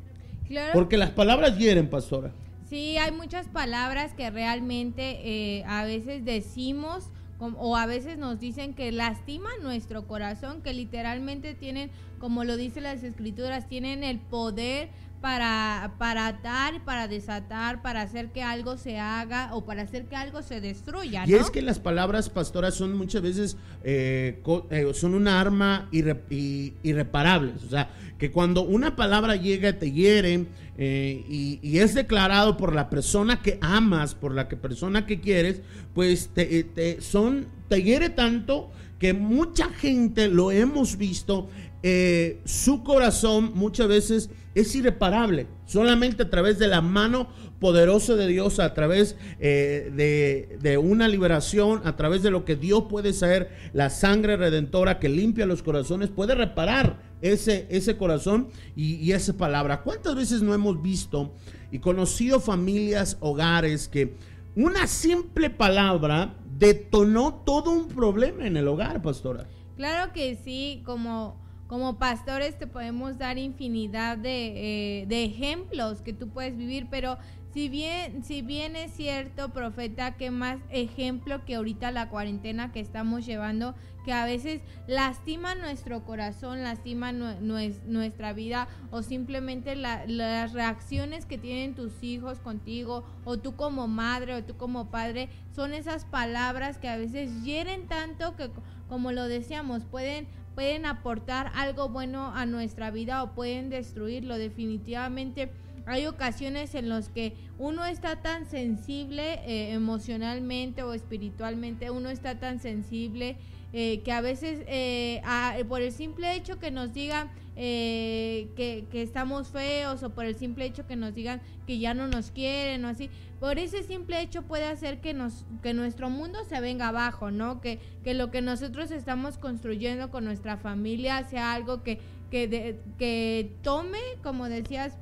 Claro. 0.47 0.73
Porque 0.75 0.99
las 0.99 1.09
palabras 1.09 1.57
hieren, 1.57 1.89
pastora. 1.89 2.33
Sí, 2.73 2.97
hay 2.97 3.13
muchas 3.13 3.49
palabras 3.49 4.15
que 4.15 4.31
realmente 4.31 5.21
eh, 5.25 5.63
a 5.67 5.85
veces 5.85 6.25
decimos 6.25 7.11
o 7.39 7.77
a 7.77 7.85
veces 7.85 8.17
nos 8.17 8.41
dicen 8.41 8.73
que 8.73 8.91
lastiman 8.93 9.53
nuestro 9.63 10.07
corazón, 10.07 10.63
que 10.63 10.73
literalmente 10.73 11.53
tienen, 11.53 11.91
como 12.19 12.45
lo 12.45 12.57
dicen 12.57 12.85
las 12.85 13.03
escrituras, 13.03 13.69
tienen 13.69 14.03
el 14.03 14.21
poder 14.21 14.89
para, 15.23 15.95
para 15.99 16.27
atar, 16.27 16.85
para 16.85 17.09
desatar, 17.09 17.81
para 17.81 18.03
hacer 18.03 18.31
que 18.33 18.43
algo 18.43 18.77
se 18.77 18.99
haga 18.99 19.55
o 19.55 19.65
para 19.65 19.83
hacer 19.83 20.05
que 20.07 20.17
algo 20.17 20.43
se 20.43 20.61
destruya. 20.61 21.25
Y 21.27 21.35
es 21.35 21.49
que 21.51 21.63
las 21.63 21.79
palabras, 21.79 22.29
pastora, 22.29 22.71
son 22.73 22.95
muchas 22.99 23.23
veces 23.23 23.57
eh, 23.85 24.43
eh, 24.71 24.91
son 24.93 25.15
una 25.15 25.41
arma 25.41 25.89
irre- 25.93 26.21
i- 26.29 26.75
irreparable. 26.83 27.53
O 27.65 27.71
sea, 27.71 27.89
que 28.19 28.31
cuando 28.31 28.63
una 28.63 28.97
palabra 28.97 29.37
llega, 29.37 29.79
te 29.79 29.91
hiere 29.93 30.47
eh, 30.77 31.25
y, 31.29 31.59
y 31.63 31.79
es 31.79 31.95
declarado 31.95 32.57
por 32.57 32.75
la 32.75 32.91
persona 32.91 33.41
que 33.41 33.59
amas, 33.63 34.15
por 34.15 34.35
la 34.35 34.49
que 34.49 34.57
persona 34.57 35.07
que 35.07 35.21
quieres, 35.21 35.63
pues 35.95 36.31
te, 36.35 36.65
te- 36.65 37.01
son, 37.01 37.47
te 37.69 37.83
hiere 37.83 38.11
tanto 38.11 38.71
que 38.99 39.15
mucha 39.15 39.69
gente 39.71 40.29
lo 40.29 40.51
hemos 40.51 40.97
visto. 40.99 41.49
eh, 41.85 42.41
su 42.45 42.85
corazón 42.85 43.53
muchas 43.57 43.89
veces 43.89 44.31
es 44.55 44.75
irreparable, 44.75 45.47
solamente 45.65 46.25
a 46.25 46.31
través 46.31 46.59
de 46.59 46.69
la 46.69 46.81
mano 46.81 47.29
poderosa 47.59 48.15
de 48.17 48.27
Dios, 48.27 48.59
a 48.59 48.75
través 48.75 49.17
eh, 49.39 50.59
de, 50.61 50.79
una 50.79 51.09
liberación, 51.09 51.81
a 51.85 51.97
través 51.97 52.23
de 52.23 52.31
lo 52.31 52.45
que 52.45 52.57
Dios 52.57 52.85
puede 52.89 53.13
ser, 53.13 53.51
la 53.73 53.89
sangre 53.89 54.37
redentora 54.37 54.99
que 54.99 55.09
limpia 55.09 55.47
los 55.47 55.63
corazones, 55.63 56.11
puede 56.11 56.35
reparar 56.35 57.01
ese, 57.23 57.67
ese 57.71 57.97
corazón 57.97 58.49
y, 58.75 58.97
y 58.97 59.13
esa 59.13 59.35
palabra. 59.35 59.83
¿Cuántas 59.83 60.15
veces 60.15 60.43
no 60.43 60.55
hemos 60.55 60.83
visto 60.83 61.33
y 61.71 61.79
conocido 61.79 62.41
familias, 62.41 63.17
hogares 63.21 63.89
que 63.89 64.17
una 64.55 64.87
simple 64.87 65.49
palabra 65.49 66.37
detonó 66.59 67.43
todo 67.47 67.71
un 67.71 67.89
problema 67.89 68.47
en 68.47 68.57
el 68.57 68.69
hogar, 68.69 69.01
pastora? 69.01 69.47
Claro 69.77 70.13
que 70.13 70.37
sí, 70.37 70.83
como, 70.85 71.42
como 71.73 71.97
pastores 71.97 72.59
te 72.59 72.67
podemos 72.67 73.17
dar 73.17 73.39
infinidad 73.39 74.19
de, 74.19 75.01
eh, 75.01 75.07
de 75.07 75.25
ejemplos 75.25 76.03
que 76.03 76.13
tú 76.13 76.29
puedes 76.29 76.55
vivir, 76.55 76.89
pero 76.91 77.17
si 77.55 77.71
bien, 77.71 78.23
si 78.25 78.43
bien 78.43 78.77
es 78.77 78.93
cierto, 78.93 79.55
profeta, 79.55 80.19
que 80.19 80.31
más 80.31 80.59
ejemplo 80.69 81.47
que 81.47 81.55
ahorita 81.55 81.91
la 81.91 82.11
cuarentena 82.11 82.73
que 82.73 82.81
estamos 82.81 83.25
llevando, 83.25 83.75
que 84.05 84.13
a 84.13 84.27
veces 84.27 84.61
lastima 84.87 85.55
nuestro 85.55 86.05
corazón, 86.05 86.63
lastima 86.63 87.11
nue- 87.11 87.39
nues- 87.41 87.83
nuestra 87.87 88.35
vida 88.35 88.69
o 88.91 89.03
simplemente 89.03 89.75
la- 89.75 90.05
las 90.07 90.53
reacciones 90.53 91.25
que 91.25 91.39
tienen 91.39 91.75
tus 91.75 92.03
hijos 92.03 92.39
contigo 92.41 93.03
o 93.25 93.39
tú 93.39 93.57
como 93.57 93.89
madre 93.89 94.35
o 94.35 94.45
tú 94.45 94.59
como 94.59 94.91
padre, 94.91 95.31
son 95.57 95.73
esas 95.73 96.05
palabras 96.05 96.77
que 96.77 96.91
a 96.91 96.99
veces 96.99 97.45
hieren 97.45 97.87
tanto 97.87 98.37
que 98.37 98.51
co- 98.51 98.63
como 98.91 99.11
lo 99.13 99.27
decíamos, 99.27 99.85
pueden 99.85 100.27
pueden 100.55 100.87
aportar 100.87 101.51
algo 101.55 101.89
bueno 101.89 102.33
a 102.35 102.47
nuestra 102.47 102.91
vida 102.91 103.23
o 103.23 103.35
pueden 103.35 103.71
destruirlo 103.71 104.39
definitivamente. 104.39 105.51
Hay 105.87 106.07
ocasiones 106.07 106.75
en 106.75 106.89
las 106.89 107.09
que 107.09 107.35
uno 107.59 107.85
está 107.85 108.23
tan 108.23 108.47
sensible 108.47 109.41
eh, 109.47 109.73
emocionalmente 109.73 110.83
o 110.83 110.95
espiritualmente, 110.95 111.91
uno 111.91 112.09
está 112.09 112.39
tan 112.39 112.61
sensible 112.61 113.37
eh, 113.73 114.01
que 114.05 114.13
a 114.13 114.21
veces 114.21 114.65
eh, 114.69 115.23
por 115.69 115.81
el 115.81 115.93
simple 115.93 116.35
hecho 116.35 116.59
que 116.59 116.71
nos 116.71 116.93
digan 116.93 117.31
eh, 117.57 118.49
que, 118.57 118.87
estamos 119.03 119.49
feos 119.49 120.03
o 120.03 120.11
por 120.11 120.25
el 120.25 120.35
simple 120.37 120.65
hecho 120.65 120.87
que 120.87 120.97
nos 120.97 121.15
digan 121.15 121.41
que 121.67 121.79
ya 121.79 121.95
no 121.95 122.09
nos 122.09 122.31
quieren 122.31 122.85
o 122.85 122.89
así, 122.89 123.11
por 123.41 123.59
ese 123.59 123.83
simple 123.83 124.21
hecho 124.21 124.43
puede 124.43 124.65
hacer 124.67 125.01
que 125.01 125.13
nos 125.15 125.45
que 125.63 125.75
nuestro 125.75 126.09
mundo 126.11 126.39
se 126.49 126.61
venga 126.61 126.89
abajo, 126.89 127.31
¿no? 127.31 127.61
Que, 127.61 127.79
que 128.05 128.15
lo 128.15 128.31
que 128.31 128.41
nosotros 128.41 128.91
estamos 128.91 129.37
construyendo 129.39 130.11
con 130.11 130.25
nuestra 130.25 130.57
familia 130.57 131.25
sea 131.25 131.53
algo 131.53 131.83
que 131.83 131.99
que, 132.31 132.49
de- 132.49 132.81
que 132.99 133.53
tome, 133.63 133.99
como 134.23 134.49
decías, 134.49 134.97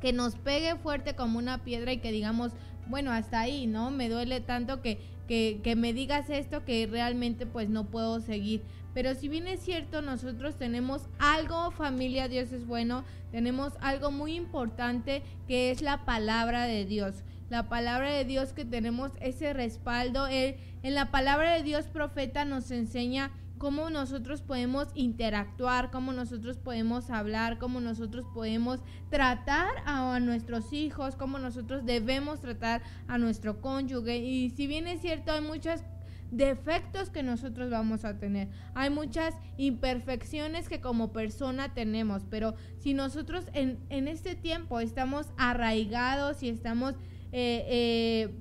que 0.00 0.12
nos 0.12 0.36
pegue 0.36 0.76
fuerte 0.76 1.14
como 1.16 1.38
una 1.38 1.64
piedra 1.64 1.92
y 1.92 1.98
que 1.98 2.12
digamos, 2.12 2.52
bueno, 2.86 3.10
hasta 3.10 3.40
ahí, 3.40 3.66
¿no? 3.66 3.90
Me 3.90 4.08
duele 4.08 4.40
tanto 4.40 4.80
que, 4.80 4.98
que, 5.26 5.60
que 5.64 5.74
me 5.76 5.92
digas 5.92 6.30
esto 6.30 6.64
que 6.64 6.86
realmente 6.86 7.44
pues 7.46 7.68
no 7.68 7.86
puedo 7.90 8.20
seguir. 8.20 8.62
Pero 8.94 9.14
si 9.14 9.28
bien 9.28 9.46
es 9.46 9.60
cierto, 9.60 10.02
nosotros 10.02 10.56
tenemos 10.56 11.02
algo, 11.18 11.70
familia, 11.70 12.28
Dios 12.28 12.52
es 12.52 12.66
bueno, 12.66 13.04
tenemos 13.30 13.72
algo 13.80 14.10
muy 14.10 14.34
importante 14.34 15.22
que 15.46 15.70
es 15.70 15.80
la 15.82 16.04
palabra 16.04 16.64
de 16.64 16.84
Dios. 16.84 17.22
La 17.48 17.68
palabra 17.68 18.12
de 18.12 18.24
Dios 18.24 18.52
que 18.52 18.64
tenemos 18.64 19.12
ese 19.20 19.52
respaldo. 19.52 20.26
Él- 20.26 20.56
en 20.82 20.94
la 20.94 21.10
palabra 21.10 21.54
de 21.54 21.62
Dios 21.62 21.86
profeta 21.86 22.44
nos 22.44 22.70
enseña 22.70 23.30
cómo 23.58 23.90
nosotros 23.90 24.40
podemos 24.40 24.88
interactuar, 24.94 25.90
cómo 25.90 26.12
nosotros 26.12 26.56
podemos 26.56 27.10
hablar, 27.10 27.58
cómo 27.58 27.80
nosotros 27.80 28.24
podemos 28.32 28.80
tratar 29.10 29.68
a, 29.84 30.14
a 30.14 30.20
nuestros 30.20 30.72
hijos, 30.72 31.14
cómo 31.14 31.38
nosotros 31.38 31.84
debemos 31.84 32.40
tratar 32.40 32.80
a 33.06 33.18
nuestro 33.18 33.60
cónyuge. 33.60 34.16
Y 34.18 34.50
si 34.50 34.66
bien 34.66 34.86
es 34.86 35.02
cierto, 35.02 35.32
hay 35.32 35.42
muchas 35.42 35.84
defectos 36.30 37.10
que 37.10 37.22
nosotros 37.22 37.70
vamos 37.70 38.04
a 38.04 38.18
tener. 38.18 38.48
Hay 38.74 38.90
muchas 38.90 39.34
imperfecciones 39.56 40.68
que 40.68 40.80
como 40.80 41.12
persona 41.12 41.74
tenemos, 41.74 42.22
pero 42.30 42.54
si 42.78 42.94
nosotros 42.94 43.44
en, 43.52 43.78
en 43.88 44.08
este 44.08 44.34
tiempo 44.36 44.80
estamos 44.80 45.26
arraigados 45.36 46.42
y 46.42 46.48
estamos 46.48 46.94
eh, 47.32 47.64
eh, 47.68 48.34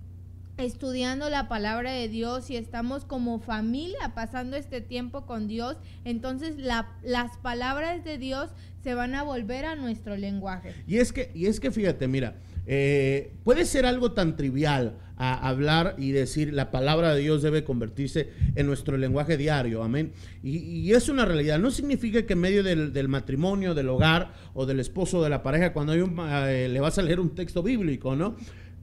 estudiando 0.57 1.29
la 1.29 1.47
palabra 1.47 1.91
de 1.93 2.09
Dios 2.09 2.49
y 2.49 2.57
estamos 2.57 3.05
como 3.05 3.39
familia 3.39 4.11
pasando 4.13 4.57
este 4.57 4.81
tiempo 4.81 5.25
con 5.25 5.47
Dios, 5.47 5.77
entonces 6.03 6.57
la- 6.57 6.89
las 7.01 7.37
palabras 7.37 8.03
de 8.03 8.17
Dios 8.17 8.49
se 8.83 8.93
van 8.93 9.15
a 9.15 9.23
volver 9.23 9.65
a 9.65 9.75
nuestro 9.75 10.17
lenguaje. 10.17 10.73
Y 10.85 10.97
es 10.97 11.13
que, 11.13 11.31
y 11.33 11.45
es 11.45 11.59
que 11.59 11.71
fíjate, 11.71 12.07
mira, 12.07 12.35
eh, 12.65 13.33
puede 13.43 13.65
ser 13.65 13.85
algo 13.85 14.11
tan 14.11 14.35
trivial 14.35 14.97
a 15.19 15.49
hablar 15.49 15.95
y 15.97 16.11
decir 16.11 16.53
la 16.53 16.71
palabra 16.71 17.13
de 17.13 17.21
Dios 17.21 17.41
debe 17.41 17.65
convertirse 17.65 18.29
en 18.55 18.65
nuestro 18.65 18.97
lenguaje 18.97 19.35
diario, 19.35 19.83
amén. 19.83 20.13
Y, 20.41 20.91
es 20.93 21.09
una 21.09 21.25
realidad. 21.25 21.59
No 21.59 21.71
significa 21.71 22.25
que 22.25 22.33
en 22.33 22.39
medio 22.39 22.63
del, 22.63 23.07
matrimonio, 23.09 23.75
del 23.75 23.89
hogar 23.89 24.31
o 24.53 24.65
del 24.65 24.79
esposo 24.79 25.21
de 25.21 25.29
la 25.29 25.43
pareja, 25.43 25.73
cuando 25.73 25.91
hay 25.91 25.99
un, 25.99 26.17
eh, 26.19 26.69
le 26.69 26.79
vas 26.79 26.97
a 26.97 27.01
leer 27.01 27.19
un 27.19 27.35
texto 27.35 27.61
bíblico, 27.61 28.15
¿no? 28.15 28.37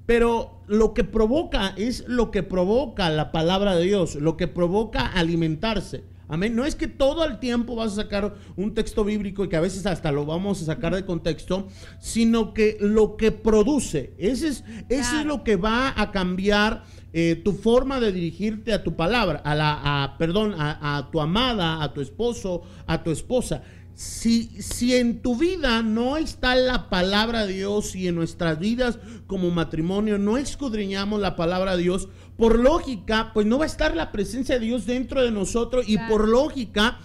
Pero 0.05 0.61
lo 0.69 0.93
que 0.93 1.05
provoca 1.05 1.73
es 1.77 2.05
lo 2.07 2.31
que 2.31 2.43
provoca 2.43 3.09
la 3.09 3.33
palabra 3.33 3.75
de 3.75 3.85
Dios, 3.85 4.15
lo 4.17 4.37
que 4.37 4.47
provoca 4.47 5.07
alimentarse. 5.07 6.05
Amén. 6.29 6.57
No 6.57 6.65
es 6.65 6.75
que 6.75 6.89
todo 6.89 7.25
el 7.25 7.39
tiempo 7.39 7.77
vas 7.77 7.93
a 7.93 8.03
sacar 8.03 8.35
un 8.57 8.75
texto 8.75 9.05
bíblico 9.05 9.45
y 9.45 9.49
que 9.49 9.57
a 9.57 9.61
veces 9.61 9.87
hasta 9.87 10.11
lo 10.11 10.27
vamos 10.27 10.61
a 10.63 10.65
sacar 10.65 10.95
de 10.95 11.05
contexto, 11.05 11.69
sino 12.01 12.53
que 12.53 12.77
lo 12.81 13.17
que 13.17 13.31
produce, 13.33 14.13
ese 14.19 14.49
es, 14.49 14.65
ese 14.89 15.01
es 15.01 15.09
Claro. 15.09 15.29
lo 15.29 15.45
que 15.45 15.57
va 15.57 15.95
a 15.97 16.11
cambiar 16.11 16.85
eh, 17.13 17.41
tu 17.45 17.53
forma 17.53 18.01
de 18.01 18.13
dirigirte 18.13 18.73
a 18.73 18.83
tu 18.83 18.97
palabra, 18.97 19.41
a 19.45 19.55
la, 19.55 20.03
a, 20.05 20.19
perdón, 20.19 20.55
a, 20.59 20.97
a 20.99 21.11
tu 21.11 21.21
amada, 21.21 21.83
a 21.83 21.93
tu 21.95 22.01
esposo, 22.01 22.63
a 22.87 23.03
tu 23.03 23.11
esposa. 23.11 23.63
Si, 23.95 24.51
si 24.61 24.95
en 24.95 25.23
tu 25.23 25.39
vida 25.39 25.83
no 25.83 26.19
está 26.19 26.55
la 26.55 26.91
palabra 26.91 27.47
de 27.47 27.55
Dios 27.55 27.97
y 27.97 28.09
en 28.09 28.15
nuestras 28.17 28.59
vidas 28.59 28.99
como 29.27 29.51
matrimonio 29.51 30.19
no 30.19 30.37
escudriñamos 30.37 31.19
la 31.23 31.35
palabra 31.35 31.77
de 31.79 31.83
Dios, 31.85 32.09
por 32.37 32.59
lógica, 32.59 33.31
pues 33.33 33.47
no 33.47 33.59
va 33.59 33.65
a 33.65 33.69
estar 33.69 33.97
la 33.97 34.13
presencia 34.13 34.59
de 34.59 34.67
Dios 34.67 34.87
dentro 34.87 35.23
de 35.23 35.31
nosotros 35.31 35.89
y 35.89 35.95
Claro. 35.97 36.13
por 36.13 36.29
lógica, 36.29 36.99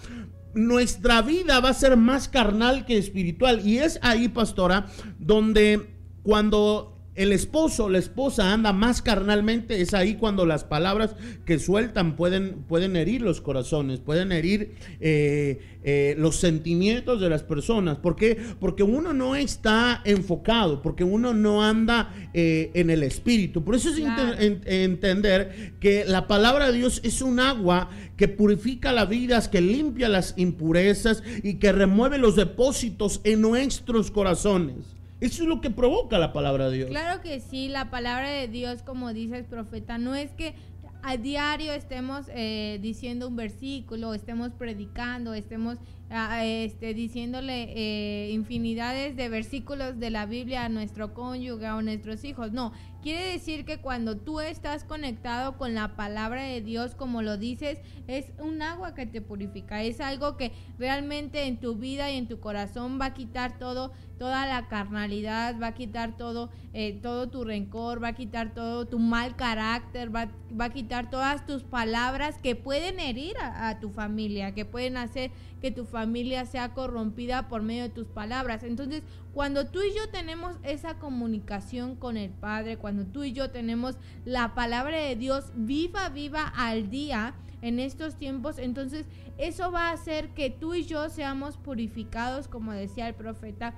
nuestra 0.54 1.22
vida 1.22 1.60
va 1.60 1.70
a 1.70 1.74
ser 1.74 1.96
más 1.96 2.28
carnal 2.28 2.84
que 2.84 2.98
espiritual. 2.98 3.66
Y 3.66 3.78
es 3.78 3.98
ahí, 4.02 4.28
pastora, 4.28 4.86
donde 5.18 5.96
cuando 6.22 6.91
el 7.14 7.32
esposo 7.32 7.88
la 7.88 7.98
esposa 7.98 8.52
anda 8.52 8.72
más 8.72 9.02
carnalmente, 9.02 9.80
es 9.80 9.92
ahí 9.94 10.14
cuando 10.14 10.46
las 10.46 10.64
palabras 10.64 11.14
que 11.44 11.58
sueltan 11.58 12.16
pueden, 12.16 12.62
pueden 12.68 12.96
herir 12.96 13.22
los 13.22 13.40
corazones, 13.40 14.00
pueden 14.00 14.32
herir 14.32 14.74
eh, 15.00 15.60
eh, 15.84 16.14
los 16.18 16.36
sentimientos 16.36 17.20
de 17.20 17.28
las 17.28 17.42
personas. 17.42 17.98
¿Por 17.98 18.16
qué? 18.16 18.38
Porque 18.58 18.82
uno 18.82 19.12
no 19.12 19.36
está 19.36 20.00
enfocado, 20.04 20.80
porque 20.80 21.04
uno 21.04 21.34
no 21.34 21.62
anda 21.62 22.30
eh, 22.32 22.70
en 22.74 22.88
el 22.90 23.02
espíritu. 23.02 23.62
Por 23.64 23.74
eso 23.74 23.90
es 23.90 24.02
Claro. 24.02 24.36
entender 24.38 25.74
que 25.80 26.04
la 26.04 26.26
palabra 26.26 26.70
de 26.70 26.78
Dios 26.78 27.00
es 27.04 27.22
un 27.22 27.40
agua 27.40 27.90
que 28.16 28.26
purifica 28.28 28.90
las 28.92 29.08
vidas, 29.08 29.48
que 29.48 29.60
limpia 29.60 30.08
las 30.08 30.34
impurezas 30.36 31.22
y 31.42 31.54
que 31.54 31.72
remueve 31.72 32.18
los 32.18 32.36
depósitos 32.36 33.20
en 33.24 33.40
nuestros 33.40 34.10
corazones. 34.10 35.01
Eso 35.22 35.44
es 35.44 35.48
lo 35.48 35.60
que 35.60 35.70
provoca 35.70 36.18
la 36.18 36.32
palabra 36.32 36.68
de 36.68 36.78
Dios. 36.78 36.90
Claro 36.90 37.20
que 37.22 37.38
sí, 37.38 37.68
la 37.68 37.90
palabra 37.90 38.28
de 38.28 38.48
Dios, 38.48 38.82
como 38.82 39.12
dices, 39.12 39.46
profeta, 39.46 39.96
no 39.96 40.16
es 40.16 40.32
que 40.32 40.56
a 41.04 41.16
diario 41.16 41.72
estemos 41.72 42.26
eh, 42.34 42.80
diciendo 42.82 43.28
un 43.28 43.36
versículo, 43.36 44.14
estemos 44.14 44.50
predicando, 44.52 45.32
estemos 45.32 45.78
ah, 46.12 46.44
este, 46.44 46.94
diciéndole 46.94 47.72
eh, 47.74 48.30
infinidades 48.30 49.16
de 49.16 49.28
versículos 49.28 49.98
de 49.98 50.10
la 50.10 50.26
Biblia 50.26 50.64
a 50.64 50.68
nuestro 50.68 51.14
cónyuge 51.14 51.70
o 51.70 51.78
a 51.78 51.82
nuestros 51.82 52.24
hijos. 52.24 52.52
No, 52.52 52.72
quiere 53.02 53.32
decir 53.32 53.64
que 53.64 53.78
cuando 53.78 54.16
tú 54.16 54.40
estás 54.40 54.84
conectado 54.84 55.58
con 55.58 55.74
la 55.74 55.96
palabra 55.96 56.44
de 56.44 56.60
Dios, 56.60 56.94
como 56.94 57.22
lo 57.22 57.36
dices, 57.36 57.78
es 58.06 58.26
un 58.38 58.62
agua 58.62 58.94
que 58.94 59.06
te 59.06 59.20
purifica, 59.20 59.82
es 59.82 60.00
algo 60.00 60.36
que 60.36 60.52
realmente 60.78 61.46
en 61.46 61.58
tu 61.58 61.74
vida 61.74 62.10
y 62.10 62.16
en 62.16 62.28
tu 62.28 62.40
corazón 62.40 62.98
va 63.00 63.06
a 63.06 63.14
quitar 63.14 63.58
todo, 63.58 63.92
toda 64.18 64.46
la 64.46 64.68
carnalidad, 64.68 65.56
va 65.60 65.68
a 65.68 65.74
quitar 65.74 66.16
todo, 66.16 66.50
eh, 66.72 66.98
todo 67.02 67.28
tu 67.28 67.44
rencor, 67.44 68.02
va 68.02 68.08
a 68.08 68.14
quitar 68.14 68.54
todo 68.54 68.86
tu 68.86 68.98
mal 68.98 69.34
carácter, 69.34 70.14
va, 70.14 70.28
va 70.58 70.66
a 70.66 70.72
quitar 70.72 71.10
todas 71.10 71.44
tus 71.44 71.64
palabras 71.64 72.38
que 72.38 72.54
pueden 72.54 73.00
herir 73.00 73.36
a, 73.38 73.68
a 73.68 73.80
tu 73.80 73.90
familia, 73.90 74.54
que 74.54 74.64
pueden 74.64 74.96
hacer 74.96 75.32
que 75.62 75.70
tu 75.70 75.86
familia 75.86 76.44
sea 76.44 76.74
corrompida 76.74 77.48
por 77.48 77.62
medio 77.62 77.84
de 77.84 77.88
tus 77.88 78.08
palabras. 78.08 78.64
Entonces, 78.64 79.02
cuando 79.32 79.68
tú 79.68 79.80
y 79.80 79.94
yo 79.94 80.10
tenemos 80.10 80.56
esa 80.64 80.98
comunicación 80.98 81.96
con 81.96 82.16
el 82.16 82.30
Padre, 82.30 82.76
cuando 82.76 83.06
tú 83.06 83.22
y 83.24 83.32
yo 83.32 83.50
tenemos 83.50 83.96
la 84.24 84.54
palabra 84.54 84.98
de 84.98 85.16
Dios 85.16 85.52
viva, 85.54 86.08
viva 86.08 86.52
al 86.54 86.90
día, 86.90 87.34
en 87.62 87.78
estos 87.78 88.16
tiempos, 88.16 88.58
entonces 88.58 89.06
eso 89.38 89.70
va 89.70 89.90
a 89.90 89.92
hacer 89.92 90.30
que 90.30 90.50
tú 90.50 90.74
y 90.74 90.84
yo 90.84 91.08
seamos 91.08 91.56
purificados, 91.56 92.48
como 92.48 92.72
decía 92.72 93.08
el 93.08 93.14
profeta, 93.14 93.74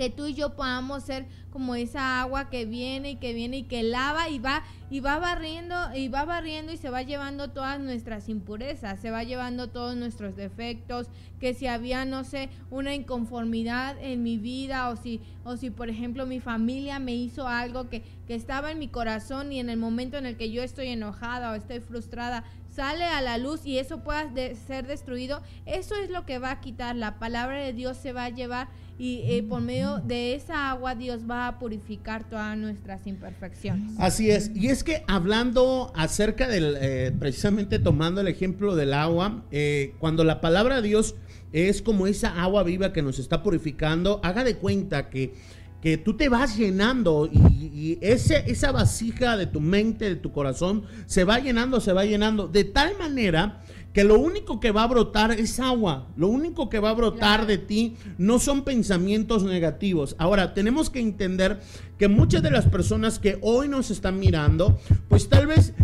que 0.00 0.08
tú 0.08 0.28
y 0.28 0.32
yo 0.32 0.56
podamos 0.56 1.02
ser 1.02 1.26
como 1.50 1.74
esa 1.74 2.22
agua 2.22 2.48
que 2.48 2.64
viene 2.64 3.10
y 3.10 3.16
que 3.16 3.34
viene 3.34 3.58
y 3.58 3.62
que 3.64 3.82
lava 3.82 4.30
y 4.30 4.38
va 4.38 4.62
y 4.88 5.00
va 5.00 5.18
barriendo 5.18 5.76
y 5.94 6.08
va 6.08 6.24
barriendo 6.24 6.72
y 6.72 6.78
se 6.78 6.88
va 6.88 7.02
llevando 7.02 7.50
todas 7.50 7.78
nuestras 7.80 8.30
impurezas, 8.30 8.98
se 8.98 9.10
va 9.10 9.24
llevando 9.24 9.68
todos 9.68 9.96
nuestros 9.96 10.36
defectos, 10.36 11.08
que 11.38 11.52
si 11.52 11.66
había 11.66 12.06
no 12.06 12.24
sé, 12.24 12.48
una 12.70 12.94
inconformidad 12.94 13.98
en 14.00 14.22
mi 14.22 14.38
vida 14.38 14.88
o 14.88 14.96
si 14.96 15.20
o 15.44 15.58
si 15.58 15.68
por 15.68 15.90
ejemplo 15.90 16.24
mi 16.24 16.40
familia 16.40 16.98
me 16.98 17.14
hizo 17.14 17.46
algo 17.46 17.90
que 17.90 18.02
que 18.30 18.36
estaba 18.36 18.70
en 18.70 18.78
mi 18.78 18.86
corazón 18.88 19.52
y 19.52 19.58
en 19.58 19.68
el 19.68 19.76
momento 19.76 20.16
en 20.16 20.24
el 20.24 20.36
que 20.36 20.52
yo 20.52 20.62
estoy 20.62 20.86
enojada 20.86 21.50
o 21.50 21.56
estoy 21.56 21.80
frustrada 21.80 22.44
sale 22.74 23.04
a 23.04 23.20
la 23.20 23.36
luz 23.38 23.66
y 23.66 23.78
eso 23.78 24.02
pueda 24.04 24.26
de- 24.26 24.54
ser 24.54 24.86
destruido, 24.86 25.42
eso 25.66 25.94
es 25.96 26.10
lo 26.10 26.24
que 26.26 26.38
va 26.38 26.50
a 26.52 26.60
quitar. 26.60 26.96
La 26.96 27.18
palabra 27.18 27.58
de 27.58 27.72
Dios 27.72 27.96
se 27.96 28.12
va 28.12 28.24
a 28.26 28.28
llevar 28.30 28.68
y 28.98 29.22
eh, 29.24 29.42
por 29.42 29.60
medio 29.62 29.98
de 29.98 30.34
esa 30.34 30.70
agua 30.70 30.94
Dios 30.94 31.22
va 31.28 31.48
a 31.48 31.58
purificar 31.58 32.28
todas 32.28 32.56
nuestras 32.58 33.06
imperfecciones. 33.06 33.92
Así 33.98 34.30
es, 34.30 34.50
y 34.54 34.68
es 34.68 34.84
que 34.84 35.04
hablando 35.08 35.90
acerca 35.96 36.46
del, 36.48 36.76
eh, 36.80 37.12
precisamente 37.18 37.78
tomando 37.78 38.20
el 38.20 38.28
ejemplo 38.28 38.76
del 38.76 38.92
agua, 38.94 39.42
eh, 39.50 39.94
cuando 39.98 40.22
la 40.22 40.40
palabra 40.40 40.76
de 40.76 40.88
Dios 40.88 41.14
es 41.52 41.82
como 41.82 42.06
esa 42.06 42.40
agua 42.42 42.62
viva 42.62 42.92
que 42.92 43.02
nos 43.02 43.18
está 43.18 43.42
purificando, 43.42 44.20
haga 44.22 44.44
de 44.44 44.56
cuenta 44.56 45.08
que, 45.10 45.34
que 45.82 45.96
tú 45.96 46.14
te 46.16 46.28
vas 46.28 46.56
llenando 46.56 47.28
y, 47.30 47.38
y 47.38 47.98
ese, 48.00 48.44
esa 48.46 48.72
vasija 48.72 49.36
de 49.36 49.46
tu 49.46 49.60
mente, 49.60 50.06
de 50.06 50.16
tu 50.16 50.32
corazón, 50.32 50.84
se 51.06 51.24
va 51.24 51.38
llenando, 51.38 51.80
se 51.80 51.92
va 51.92 52.04
llenando, 52.04 52.48
de 52.48 52.64
tal 52.64 52.98
manera 52.98 53.62
que 53.92 54.04
lo 54.04 54.18
único 54.20 54.60
que 54.60 54.70
va 54.70 54.84
a 54.84 54.88
brotar 54.88 55.32
es 55.32 55.58
agua, 55.58 56.06
lo 56.16 56.28
único 56.28 56.68
que 56.68 56.78
va 56.78 56.90
a 56.90 56.94
brotar 56.94 57.46
de 57.46 57.58
ti 57.58 57.96
no 58.18 58.38
son 58.38 58.62
pensamientos 58.62 59.42
negativos. 59.42 60.14
Ahora, 60.18 60.54
tenemos 60.54 60.90
que 60.90 61.00
entender 61.00 61.60
que 61.98 62.08
muchas 62.08 62.42
de 62.42 62.50
las 62.50 62.66
personas 62.66 63.18
que 63.18 63.38
hoy 63.42 63.68
nos 63.68 63.90
están 63.90 64.20
mirando, 64.20 64.78
pues 65.08 65.28
tal 65.28 65.48
vez 65.48 65.74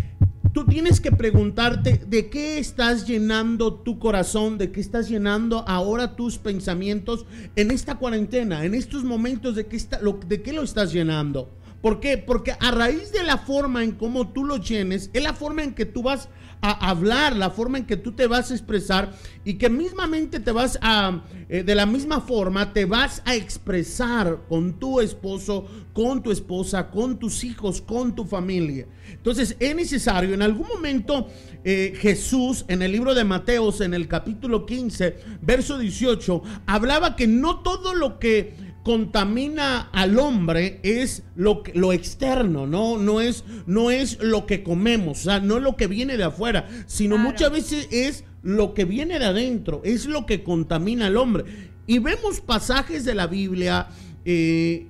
tú 0.57 0.65
tienes 0.65 1.03
que 1.03 1.13
preguntarte 1.13 2.01
de 2.07 2.31
qué 2.31 2.59
estás 2.59 3.07
llenando 3.07 3.75
tu 3.75 3.99
corazón, 3.99 4.57
de 4.57 4.73
qué 4.73 4.81
estás 4.81 5.07
llenando 5.07 5.63
ahora 5.69 6.17
tus 6.17 6.39
pensamientos 6.39 7.27
en 7.57 7.71
esta 7.71 7.97
cuarentena, 7.97 8.65
en 8.65 8.73
estos 8.73 9.05
momentos 9.05 9.55
de 9.55 9.67
qué, 9.67 9.77
está, 9.77 10.01
lo, 10.01 10.19
de 10.27 10.41
qué 10.41 10.55
lo 10.55 10.63
estás 10.63 10.95
llenando. 10.95 11.51
¿Por 11.83 12.01
qué? 12.01 12.17
Porque 12.17 12.55
a 12.59 12.71
raíz 12.71 13.13
de 13.13 13.23
la 13.23 13.37
forma 13.37 13.85
en 13.85 13.93
cómo 13.93 14.33
tú 14.33 14.47
lo 14.47 14.57
llenes, 14.57 15.11
es 15.13 15.23
la 15.23 15.35
forma 15.35 15.63
en 15.63 15.75
que 15.75 15.85
tú 15.85 16.03
vas 16.03 16.31
a 16.61 16.91
hablar, 16.91 17.37
la 17.37 17.51
forma 17.51 17.79
en 17.79 17.87
que 17.87 17.97
tú 17.97 18.13
te 18.13 18.27
vas 18.27 18.51
a 18.51 18.55
expresar 18.55 19.13
y 19.45 19.55
que 19.55 19.71
mismamente 19.71 20.41
te 20.41 20.53
vas 20.53 20.79
a, 20.83 21.23
eh, 21.49 21.63
de 21.63 21.75
la 21.75 21.87
misma 21.87 22.21
forma, 22.21 22.73
te 22.73 22.85
vas 22.85 23.23
a 23.25 23.35
expresar 23.35 24.41
con 24.49 24.79
tu 24.79 25.01
esposo, 25.01 25.67
con 25.93 26.23
tu 26.23 26.31
esposa, 26.31 26.91
con 26.91 27.19
tus 27.19 27.45
hijos, 27.45 27.81
con 27.81 28.15
tu 28.15 28.25
familia. 28.25 28.87
Entonces 29.11 29.57
es 29.61 29.77
necesario, 29.77 30.35
en 30.35 30.43
algún 30.43 30.67
momento 30.69 31.29
eh, 31.65 31.95
Jesús 31.97 32.65
en 32.69 32.83
el 32.83 32.93
libro 32.93 33.15
de 33.15 33.25
Mateos, 33.25 33.81
en 33.81 33.95
el 33.95 34.09
capítulo 34.09 34.67
15, 34.67 35.17
verso 35.43 35.79
18, 35.79 36.43
hablaba 36.67 37.17
que 37.17 37.27
no 37.27 37.61
todo 37.61 37.95
lo 37.95 38.19
que 38.19 38.66
contamina 38.87 39.91
al 39.93 40.17
hombre 40.17 40.79
es 40.85 41.25
lo, 41.35 41.65
lo 41.75 41.93
externo, 41.93 42.69
¿no? 42.69 42.99
No 42.99 43.21
es, 43.21 43.43
no 43.67 43.91
es 43.91 44.23
lo 44.23 44.47
que 44.47 44.63
comemos, 44.63 45.19
o 45.19 45.23
sea, 45.25 45.41
no 45.41 45.57
es 45.57 45.63
lo 45.65 45.75
que 45.75 45.89
viene 45.89 46.17
de 46.17 46.23
afuera, 46.23 46.69
sino 46.87 47.17
Claro. 47.17 47.31
muchas 47.31 47.51
veces 47.51 47.89
es 47.91 48.23
lo 48.45 48.75
que 48.75 48.85
viene 48.85 49.19
de 49.19 49.25
adentro, 49.25 49.81
es 49.85 50.07
lo 50.07 50.25
que 50.25 50.45
contamina 50.45 51.07
al 51.09 51.17
hombre. 51.17 51.73
Y 51.89 51.99
vemos 51.99 52.41
pasajes 52.41 53.05
de 53.05 53.17
la 53.17 53.27
Biblia 53.27 53.89
eh, 54.25 54.87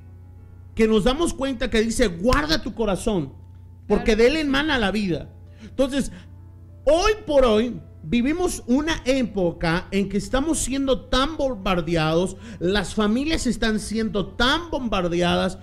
que 0.75 0.87
nos 0.87 1.05
damos 1.05 1.33
cuenta 1.33 1.71
que 1.71 1.81
dice, 1.81 2.09
guarda 2.09 2.61
tu 2.63 2.75
corazón, 2.75 3.33
porque 3.89 4.15
Claro. 4.15 4.19
de 4.23 4.27
él 4.29 4.37
emana 4.37 4.79
la 4.79 4.91
vida. 4.91 5.31
Entonces, 5.63 6.13
hoy 6.85 7.13
por 7.27 7.47
hoy 7.47 7.81
vivimos 8.09 8.63
una 8.69 9.03
época 9.05 9.89
en 9.91 10.09
que 10.09 10.17
estamos 10.17 10.59
siendo 10.59 11.01
tan 11.07 11.37
bombardeados, 11.37 12.37
las 12.61 12.95
familias 12.95 13.47
están 13.47 13.81
siendo 13.81 14.29
tan 14.29 14.71
bombardeadas 14.71 15.59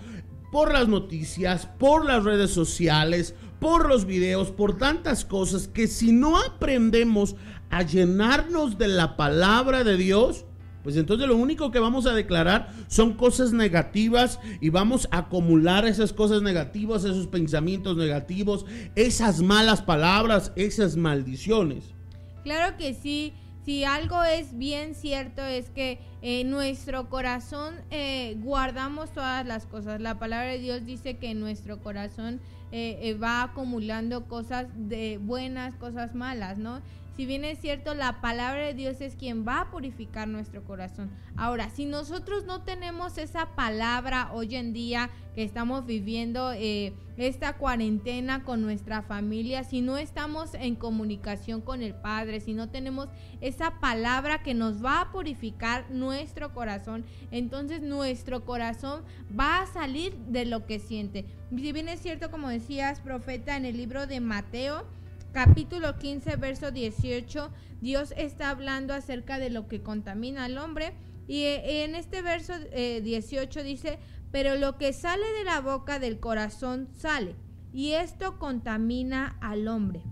por 0.51 0.73
las 0.73 0.89
noticias, 0.89 1.67
por 1.79 2.05
las 2.05 2.23
redes 2.25 2.51
sociales, 2.51 3.33
por 3.59 3.87
los 3.87 4.05
videos, 4.05 4.51
por 4.51 4.77
tantas 4.77 5.23
cosas 5.23 5.69
que 5.69 5.87
si 5.87 6.11
no 6.11 6.37
aprendemos 6.37 7.37
a 7.69 7.81
llenarnos 7.83 8.77
de 8.77 8.89
la 8.89 9.15
palabra 9.15 9.85
de 9.85 9.95
Dios, 9.95 10.45
pues 10.83 10.97
entonces 10.97 11.29
lo 11.29 11.37
único 11.37 11.71
que 11.71 11.79
vamos 11.79 12.05
a 12.05 12.13
declarar 12.13 12.73
son 12.87 13.13
cosas 13.13 13.53
negativas 13.53 14.37
y 14.59 14.67
vamos 14.67 15.07
a 15.11 15.19
acumular 15.19 15.85
esas 15.85 16.11
cosas 16.11 16.41
negativas, 16.41 17.05
esos 17.05 17.27
pensamientos 17.27 17.95
negativos, 17.95 18.65
esas 18.95 19.41
malas 19.41 19.81
palabras, 19.81 20.51
esas 20.57 20.97
maldiciones. 20.97 21.93
Claro 22.43 22.77
que 22.77 22.93
sí. 22.93 23.33
Si 23.65 23.85
algo 23.85 24.21
es 24.23 24.57
bien 24.57 24.93
cierto 24.93 25.41
es 25.41 25.69
que 25.69 25.99
en 26.21 26.49
nuestro 26.49 27.09
corazón 27.09 27.75
eh, 27.91 28.35
guardamos 28.41 29.11
todas 29.13 29.45
las 29.45 29.65
cosas. 29.65 30.01
La 30.01 30.19
palabra 30.19 30.51
de 30.51 30.59
Dios 30.59 30.85
dice 30.85 31.15
que 31.15 31.31
en 31.31 31.39
nuestro 31.39 31.79
corazón 31.79 32.41
eh, 32.73 32.99
eh, 33.01 33.13
va 33.13 33.43
acumulando 33.43 34.25
cosas 34.25 34.67
de 34.75 35.17
buenas, 35.17 35.75
cosas 35.75 36.13
malas, 36.13 36.57
¿no? 36.57 36.81
Si 37.15 37.27
bien 37.27 37.45
es 37.45 37.59
cierto, 37.59 37.93
la 37.93 38.21
palabra 38.21 38.65
de 38.65 38.73
Dios 38.73 38.99
es 38.99 39.15
quien 39.15 39.47
va 39.47 39.61
a 39.61 39.69
purificar 39.69 40.27
nuestro 40.27 40.63
corazón. 40.63 41.11
Ahora, 41.35 41.69
si 41.69 41.85
nosotros 41.85 42.45
no 42.45 42.63
tenemos 42.63 43.19
esa 43.19 43.55
palabra 43.55 44.31
hoy 44.33 44.55
en 44.55 44.73
día 44.73 45.11
que 45.35 45.43
estamos 45.43 45.85
viviendo 45.85 46.51
eh, 46.53 46.93
esta 47.17 47.53
cuarentena 47.57 48.43
con 48.43 48.63
nuestra 48.63 49.03
familia, 49.03 49.63
si 49.63 49.81
no 49.81 49.99
estamos 49.99 50.55
en 50.55 50.75
comunicación 50.75 51.61
con 51.61 51.83
el 51.83 51.93
Padre, 51.93 52.39
si 52.39 52.55
no 52.55 52.69
tenemos 52.69 53.09
esa 53.41 53.79
palabra 53.79 54.41
que 54.41 54.55
nos 54.55 54.83
va 54.83 55.01
a 55.01 55.11
purificar 55.11 55.91
nuestro 55.91 56.51
corazón, 56.51 57.05
entonces 57.29 57.83
nuestro 57.83 58.43
corazón 58.43 59.03
va 59.39 59.61
a 59.61 59.67
salir 59.67 60.15
de 60.29 60.45
lo 60.45 60.65
que 60.65 60.79
siente. 60.79 61.25
Si 61.55 61.71
bien 61.71 61.89
es 61.89 62.01
cierto, 62.01 62.31
como 62.31 62.49
decías, 62.49 63.01
profeta, 63.01 63.55
en 63.55 63.65
el 63.65 63.77
libro 63.77 64.07
de 64.07 64.19
Mateo, 64.19 64.83
capítulo 65.33 65.97
15, 65.97 66.35
verso 66.37 66.71
18, 66.71 67.51
Dios 67.81 68.13
está 68.15 68.49
hablando 68.49 68.93
acerca 68.93 69.39
de 69.39 69.49
lo 69.49 69.67
que 69.67 69.81
contamina 69.81 70.45
al 70.45 70.57
hombre. 70.57 70.93
Y 71.27 71.41
eh, 71.43 71.83
en 71.83 71.95
este 71.95 72.21
verso 72.21 72.53
eh, 72.71 73.01
18 73.03 73.63
dice, 73.63 73.99
pero 74.31 74.55
lo 74.55 74.77
que 74.77 74.93
sale 74.93 75.25
de 75.37 75.43
la 75.43 75.59
boca 75.59 75.99
del 75.99 76.19
corazón 76.19 76.87
sale, 76.95 77.35
y 77.73 77.93
esto 77.93 78.37
contamina 78.39 79.37
al 79.41 79.67
hombre. 79.67 80.03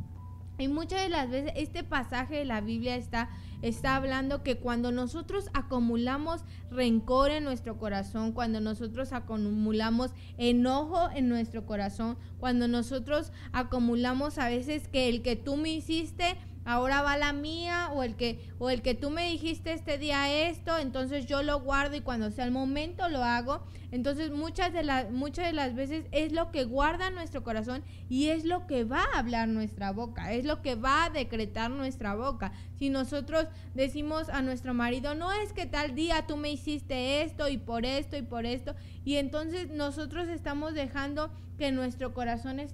Y 0.61 0.67
muchas 0.67 1.01
de 1.01 1.09
las 1.09 1.27
veces 1.27 1.53
este 1.55 1.83
pasaje 1.83 2.35
de 2.35 2.45
la 2.45 2.61
Biblia 2.61 2.95
está, 2.95 3.29
está 3.63 3.95
hablando 3.95 4.43
que 4.43 4.57
cuando 4.57 4.91
nosotros 4.91 5.49
acumulamos 5.53 6.43
rencor 6.69 7.31
en 7.31 7.43
nuestro 7.43 7.79
corazón, 7.79 8.31
cuando 8.31 8.61
nosotros 8.61 9.11
acumulamos 9.11 10.11
enojo 10.37 11.09
en 11.15 11.29
nuestro 11.29 11.65
corazón, 11.65 12.15
cuando 12.39 12.67
nosotros 12.67 13.31
acumulamos 13.53 14.37
a 14.37 14.49
veces 14.49 14.87
que 14.87 15.09
el 15.09 15.23
que 15.23 15.35
tú 15.35 15.57
me 15.57 15.69
hiciste 15.69 16.37
ahora 16.63 17.01
va 17.01 17.17
la 17.17 17.33
mía 17.33 17.89
o 17.93 18.03
el 18.03 18.15
que 18.15 18.47
o 18.57 18.69
el 18.69 18.81
que 18.81 18.93
tú 18.93 19.09
me 19.09 19.29
dijiste 19.29 19.73
este 19.73 19.97
día 19.97 20.49
esto, 20.49 20.77
entonces 20.77 21.25
yo 21.25 21.43
lo 21.43 21.59
guardo 21.61 21.95
y 21.95 22.01
cuando 22.01 22.31
sea 22.31 22.45
el 22.45 22.51
momento 22.51 23.09
lo 23.09 23.23
hago. 23.23 23.63
Entonces 23.91 24.31
muchas 24.31 24.71
de 24.73 24.83
las 24.83 25.11
muchas 25.11 25.45
de 25.45 25.53
las 25.53 25.75
veces 25.75 26.05
es 26.11 26.31
lo 26.31 26.51
que 26.51 26.63
guarda 26.63 27.09
nuestro 27.09 27.43
corazón 27.43 27.83
y 28.07 28.29
es 28.29 28.45
lo 28.45 28.67
que 28.67 28.83
va 28.83 29.03
a 29.13 29.19
hablar 29.19 29.47
nuestra 29.47 29.91
boca, 29.91 30.31
es 30.33 30.45
lo 30.45 30.61
que 30.61 30.75
va 30.75 31.05
a 31.05 31.09
decretar 31.09 31.71
nuestra 31.71 32.15
boca. 32.15 32.53
Si 32.75 32.89
nosotros 32.89 33.47
decimos 33.73 34.29
a 34.29 34.41
nuestro 34.41 34.73
marido, 34.73 35.15
"No 35.15 35.31
es 35.31 35.53
que 35.53 35.65
tal 35.65 35.95
día 35.95 36.25
tú 36.27 36.37
me 36.37 36.51
hiciste 36.51 37.23
esto 37.23 37.49
y 37.49 37.57
por 37.57 37.85
esto 37.85 38.17
y 38.17 38.21
por 38.21 38.45
esto", 38.45 38.75
y 39.03 39.15
entonces 39.15 39.69
nosotros 39.71 40.27
estamos 40.29 40.73
dejando 40.73 41.31
que 41.61 41.71
nuestro 41.71 42.11
corazón 42.15 42.59
eh, 42.59 42.69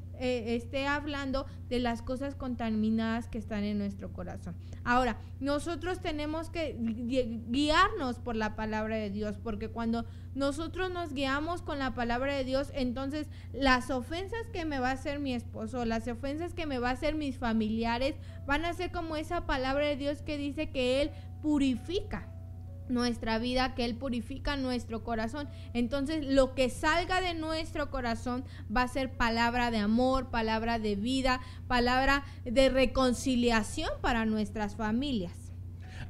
esté 0.56 0.88
hablando 0.88 1.46
de 1.68 1.80
las 1.80 2.02
cosas 2.02 2.36
contaminadas 2.36 3.28
que 3.28 3.38
están 3.38 3.66
en 3.66 3.78
nuestro 3.78 4.14
corazón. 4.14 4.56
Ahora, 4.86 5.18
nosotros 5.42 6.00
tenemos 6.00 6.50
que 6.50 6.78
guiarnos 7.50 8.20
por 8.20 8.38
la 8.38 8.56
palabra 8.56 8.96
de 8.96 9.10
Dios, 9.10 9.38
porque 9.44 9.68
cuando 9.68 10.06
nosotros 10.36 10.90
nos 10.90 11.12
guiamos 11.12 11.62
con 11.62 11.80
la 11.80 11.96
palabra 11.96 12.34
de 12.34 12.46
Dios, 12.46 12.72
entonces 12.74 13.28
las 13.52 13.90
ofensas 13.90 14.48
que 14.54 14.64
me 14.64 14.80
va 14.80 14.92
a 14.92 14.94
hacer 14.94 15.20
mi 15.20 15.34
esposo, 15.34 15.84
las 15.84 16.08
ofensas 16.08 16.54
que 16.54 16.66
me 16.66 16.80
va 16.80 16.92
a 16.92 16.94
hacer 16.94 17.14
mis 17.14 17.38
familiares, 17.38 18.16
van 18.46 18.64
a 18.64 18.74
ser 18.74 18.94
como 18.94 19.18
esa 19.18 19.46
palabra 19.46 19.86
de 19.86 19.98
Dios 19.98 20.22
que 20.22 20.38
dice 20.38 20.70
que 20.70 21.02
Él 21.02 21.12
purifica 21.42 22.37
nuestra 22.90 23.40
vida, 23.40 23.76
que 23.76 23.86
Él 23.86 23.96
purifica 23.96 24.58
nuestro 24.58 25.04
corazón. 25.04 25.48
Entonces 25.74 26.26
lo 26.26 26.56
que 26.56 26.70
salga 26.70 27.22
de 27.22 27.34
nuestro 27.34 27.90
corazón 27.90 28.44
va 28.76 28.84
a 28.84 28.88
ser 28.88 29.12
palabra 29.12 29.72
de 29.72 29.78
amor, 29.78 30.30
palabra 30.30 30.80
de 30.80 30.96
vida, 30.96 31.42
palabra 31.68 32.24
de 32.46 32.70
reconciliación 32.70 33.90
para 34.02 34.26
nuestras 34.26 34.76
familias. 34.76 35.34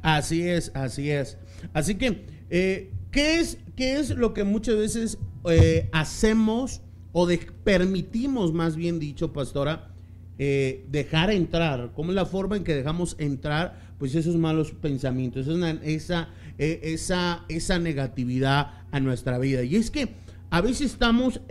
Así 0.02 0.48
es, 0.48 0.72
así 0.76 1.10
es. 1.10 1.38
Así 1.74 1.96
que, 1.96 2.26
eh, 2.50 2.92
¿qué, 3.12 3.40
es, 3.40 3.58
¿qué 3.76 4.00
es 4.00 4.12
lo 4.12 4.34
que 4.34 4.44
muchas 4.44 4.76
veces 4.76 5.18
eh, 5.50 5.90
hacemos 5.92 6.82
o 7.12 7.28
permitimos, 7.64 8.54
más 8.54 8.76
bien 8.76 9.00
dicho, 9.00 9.34
pastora, 9.34 9.90
eh, 10.38 10.86
dejar 10.90 11.32
entrar? 11.32 11.92
¿Cómo 11.96 12.12
es 12.12 12.16
la 12.16 12.26
forma 12.26 12.56
en 12.56 12.64
que 12.64 12.76
dejamos 12.76 13.16
entrar 13.20 13.88
pues 13.98 14.14
esos 14.14 14.36
malos 14.36 14.72
pensamientos, 14.72 15.48
esa, 15.84 16.30
esa, 16.58 17.46
esa 17.50 17.80
negatividad 17.80 18.72
a 18.92 19.00
nuestra 19.00 19.38
vida? 19.38 19.64
Y 19.64 19.76
es 19.76 19.92
que 19.92 20.16
a 20.50 20.62
veces 20.62 20.92
estamos 20.92 21.42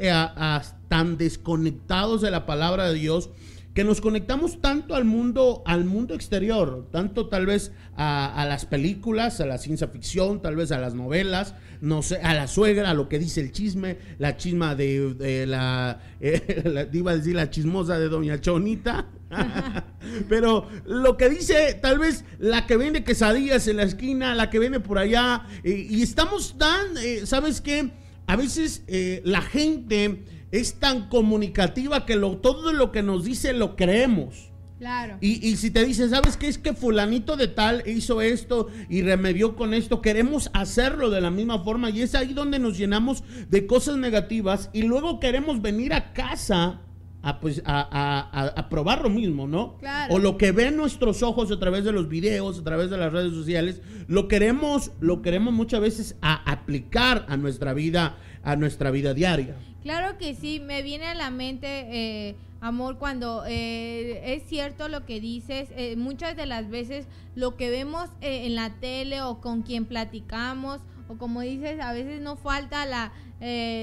tan 0.88 1.18
desconectados 1.18 2.22
de 2.22 2.30
la 2.30 2.46
palabra 2.46 2.88
de 2.88 2.94
Dios 2.94 3.30
que 3.76 3.84
nos 3.84 4.00
conectamos 4.00 4.62
tanto 4.62 4.94
al 4.94 5.04
mundo, 5.04 5.62
al 5.66 5.84
mundo 5.84 6.14
exterior, 6.14 6.88
tanto 6.90 7.28
tal 7.28 7.44
vez 7.44 7.72
a, 7.94 8.46
las 8.48 8.64
películas, 8.64 9.38
a 9.42 9.44
la 9.44 9.58
ciencia 9.58 9.88
ficción, 9.88 10.40
tal 10.40 10.56
vez 10.56 10.72
a 10.72 10.78
las 10.78 10.94
novelas, 10.94 11.54
no 11.82 12.00
sé, 12.00 12.16
a 12.22 12.32
la 12.32 12.46
suegra, 12.46 12.88
a 12.88 12.94
lo 12.94 13.10
que 13.10 13.18
dice 13.18 13.42
el 13.42 13.52
chisme, 13.52 13.98
la 14.16 14.38
chisma 14.38 14.74
de, 14.74 15.44
la, 15.46 16.00
eh, 16.20 16.88
iba 16.94 17.10
a 17.10 17.16
decir 17.18 17.34
la 17.34 17.50
chismosa 17.50 17.98
de 17.98 18.08
Doña 18.08 18.40
Chonita. 18.40 19.08
Pero 20.30 20.66
lo 20.86 21.18
que 21.18 21.28
dice 21.28 21.74
tal 21.74 21.98
vez 21.98 22.24
la 22.38 22.66
que 22.66 22.78
vende 22.78 23.04
quesadillas 23.04 23.68
en 23.68 23.76
la 23.76 23.82
esquina, 23.82 24.34
la 24.34 24.48
que 24.48 24.58
vende 24.58 24.80
por 24.80 24.96
allá, 24.96 25.44
y 25.62 26.00
estamos 26.00 26.56
tan, 26.56 26.96
eh, 26.96 27.26
¿sabes 27.26 27.60
qué? 27.60 27.90
A 28.26 28.36
veces 28.36 28.84
eh, 28.86 29.20
la 29.24 29.42
gente 29.42 30.24
es 30.58 30.78
tan 30.78 31.08
comunicativa 31.08 32.06
que 32.06 32.16
lo, 32.16 32.38
todo 32.38 32.72
lo 32.72 32.92
que 32.92 33.02
nos 33.02 33.24
dice 33.24 33.52
lo 33.52 33.76
creemos. 33.76 34.50
Claro. 34.78 35.16
Y, 35.22 35.56
si 35.56 35.70
te 35.70 35.84
dice, 35.86 36.06
¿sabes 36.08 36.36
qué? 36.36 36.48
Es 36.48 36.58
que 36.58 36.74
fulanito 36.74 37.36
de 37.36 37.48
tal 37.48 37.82
hizo 37.86 38.20
esto 38.20 38.68
y 38.90 39.00
remedió 39.00 39.56
con 39.56 39.72
esto, 39.72 40.02
queremos 40.02 40.50
hacerlo 40.52 41.08
de 41.08 41.22
la 41.22 41.30
misma 41.30 41.64
forma 41.64 41.88
y 41.88 42.02
es 42.02 42.14
ahí 42.14 42.34
donde 42.34 42.58
nos 42.58 42.76
llenamos 42.76 43.24
de 43.48 43.66
cosas 43.66 43.96
negativas 43.96 44.68
y 44.74 44.82
luego 44.82 45.18
queremos 45.18 45.62
venir 45.62 45.94
a 45.94 46.12
casa 46.12 46.82
a, 47.22 47.40
pues, 47.40 47.62
a, 47.64 48.66
probar 48.68 49.02
lo 49.02 49.08
mismo, 49.08 49.48
¿no? 49.48 49.78
Claro. 49.78 50.14
O 50.14 50.18
lo 50.18 50.36
que 50.36 50.52
ven 50.52 50.76
nuestros 50.76 51.22
ojos 51.22 51.50
a 51.50 51.58
través 51.58 51.82
de 51.84 51.92
los 51.92 52.08
videos, 52.08 52.58
a 52.58 52.62
través 52.62 52.90
de 52.90 52.98
las 52.98 53.12
redes 53.12 53.32
sociales, 53.32 53.80
lo 54.06 54.28
queremos, 54.28 54.92
lo 55.00 55.22
queremos 55.22 55.54
muchas 55.54 55.80
veces 55.80 56.16
a 56.20 56.34
aplicar 56.50 57.24
a 57.28 57.36
nuestra 57.38 57.72
vida, 57.72 58.18
a 58.44 58.56
nuestra 58.56 58.90
vida 58.90 59.14
diaria. 59.14 59.56
Claro 59.86 60.18
que 60.18 60.34
sí, 60.34 60.58
me 60.58 60.82
viene 60.82 61.06
a 61.06 61.14
la 61.14 61.30
mente, 61.30 61.68
eh, 61.68 62.34
amor, 62.60 62.98
cuando 62.98 63.44
eh, 63.46 64.34
es 64.34 64.42
cierto 64.42 64.88
lo 64.88 65.06
que 65.06 65.20
dices, 65.20 65.68
eh, 65.76 65.94
muchas 65.94 66.34
de 66.34 66.44
las 66.44 66.68
veces 66.68 67.06
lo 67.36 67.56
que 67.56 67.70
vemos 67.70 68.10
en 68.20 68.56
la 68.56 68.80
tele 68.80 69.22
o 69.22 69.40
con 69.40 69.62
quien 69.62 69.84
platicamos, 69.84 70.80
o 71.06 71.16
como 71.18 71.42
dices, 71.42 71.78
a 71.78 71.92
veces 71.92 72.20
no 72.20 72.34
falta 72.34 72.84
la 72.84 73.12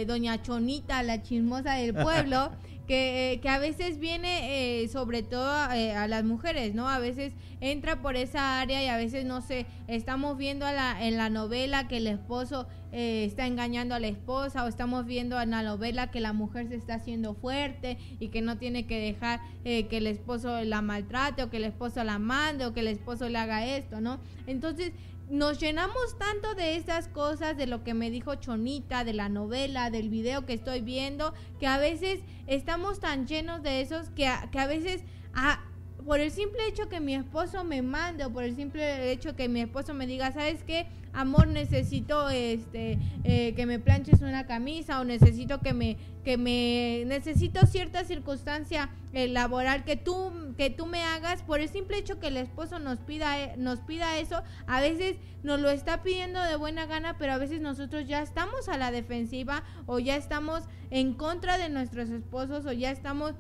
doña 0.06 0.42
Chonita, 0.42 1.04
la 1.04 1.24
chismosa 1.24 1.76
del 1.76 1.94
pueblo. 2.04 2.52
que, 2.86 3.40
que, 3.42 3.48
a 3.48 3.60
veces 3.60 3.98
viene 3.98 4.86
sobre 4.92 5.24
todo 5.24 5.50
a 5.50 6.08
las 6.10 6.26
mujeres, 6.26 6.76
¿no? 6.76 6.90
A 6.90 7.00
veces 7.00 7.32
entra 7.62 8.02
por 8.02 8.18
esa 8.18 8.60
área 8.60 8.84
y 8.84 8.88
a 8.88 8.98
veces, 8.98 9.24
no 9.24 9.40
sé, 9.40 9.66
estamos 9.88 10.38
viendo 10.38 10.66
a 10.66 10.74
la, 10.74 11.08
en 11.08 11.16
la 11.16 11.30
novela 11.30 11.88
que 11.88 11.96
el 11.96 12.08
esposo 12.08 12.68
eh, 12.96 13.26
está 13.26 13.48
engañando 13.48 13.96
a 13.96 14.00
la 14.00 14.08
esposa 14.08 14.64
o 14.64 14.68
estamos 14.68 15.08
viendo 15.08 15.42
en 15.42 15.50
la 15.50 15.64
novela 15.64 16.12
que 16.12 16.20
la 16.20 16.32
mujer 16.32 16.68
se 16.68 16.76
está 16.76 16.94
haciendo 16.94 17.34
fuerte 17.34 17.98
y 18.20 18.28
que 18.28 18.44
no 18.44 18.60
tiene 18.60 18.86
que 18.86 19.00
dejar 19.00 19.42
eh, 19.66 19.88
que 19.88 19.98
el 19.98 20.06
esposo 20.06 20.64
la 20.64 20.84
maltrate 20.84 21.42
o 21.42 21.50
que 21.50 21.58
el 21.58 21.64
esposo 21.64 22.04
la 22.04 22.20
mande 22.20 22.68
o 22.68 22.74
que 22.74 22.82
el 22.82 22.88
esposo 22.88 23.30
le 23.30 23.40
haga 23.40 23.66
esto, 23.66 24.00
¿no? 24.00 24.20
Entonces 24.46 24.94
nos 25.28 25.60
llenamos 25.60 26.20
tanto 26.20 26.54
de 26.54 26.76
estas 26.76 27.08
cosas, 27.08 27.58
de 27.58 27.66
lo 27.66 27.84
que 27.84 27.96
me 27.96 28.12
dijo 28.12 28.36
Chonita, 28.36 29.04
de 29.04 29.14
la 29.14 29.28
novela, 29.28 29.90
del 29.90 30.10
video 30.10 30.46
que 30.46 30.54
estoy 30.54 30.82
viendo, 30.82 31.34
que 31.60 31.66
a 31.66 31.80
veces 31.80 32.20
estamos 32.46 33.00
tan 33.00 33.26
llenos 33.26 33.64
de 33.64 33.82
esos 33.82 34.12
que 34.12 34.28
a, 34.28 34.52
que 34.52 34.60
a 34.60 34.68
veces... 34.68 35.04
a 35.34 35.60
por 36.06 36.20
el 36.20 36.32
simple 36.32 36.68
hecho 36.68 36.90
que 36.90 37.00
mi 37.00 37.16
esposo 37.16 37.64
me 37.64 37.82
mande 37.82 38.26
o 38.26 38.30
por 38.30 38.44
el 38.44 38.56
simple 38.56 39.12
hecho 39.12 39.36
que 39.36 39.48
mi 39.48 39.62
esposo 39.62 39.94
me 39.94 40.08
diga, 40.08 40.32
¿sabes 40.32 40.64
qué? 40.64 40.88
Amor, 41.14 41.48
necesito 41.48 42.30
este 42.30 42.98
eh, 43.24 43.54
que 43.56 43.66
me 43.68 43.78
planches 43.78 44.22
una 44.22 44.48
camisa 44.48 45.00
o 45.00 45.04
necesito 45.04 45.62
que 45.62 45.74
me 45.74 45.98
que 46.24 46.38
me 46.38 47.04
necesito 47.06 47.68
cierta 47.68 48.04
circunstancia 48.04 48.90
eh, 49.12 49.28
laboral 49.28 49.84
que 49.84 49.96
tú 49.96 50.32
que 50.58 50.72
tú 50.72 50.88
me 50.88 51.04
hagas 51.04 51.44
por 51.44 51.60
el 51.60 51.70
simple 51.70 51.98
hecho 51.98 52.20
que 52.20 52.28
el 52.28 52.38
esposo 52.38 52.80
nos 52.80 52.98
pida 53.00 53.40
eh, 53.40 53.54
nos 53.58 53.80
pida 53.82 54.18
eso, 54.18 54.42
a 54.66 54.82
veces 54.82 55.18
nos 55.44 55.60
lo 55.60 55.70
está 55.70 56.02
pidiendo 56.02 56.42
de 56.42 56.56
buena 56.56 56.88
gana, 56.88 57.18
pero 57.20 57.34
a 57.34 57.38
veces 57.38 57.62
nosotros 57.62 58.08
ya 58.08 58.22
estamos 58.24 58.68
a 58.68 58.78
la 58.78 58.90
defensiva 58.90 59.64
o 59.86 60.00
ya 60.00 60.16
estamos 60.16 60.64
en 60.90 61.14
contra 61.14 61.60
de 61.60 61.70
nuestros 61.70 62.10
esposos 62.10 62.66
o 62.66 62.72
ya 62.72 62.90
estamos 62.90 63.36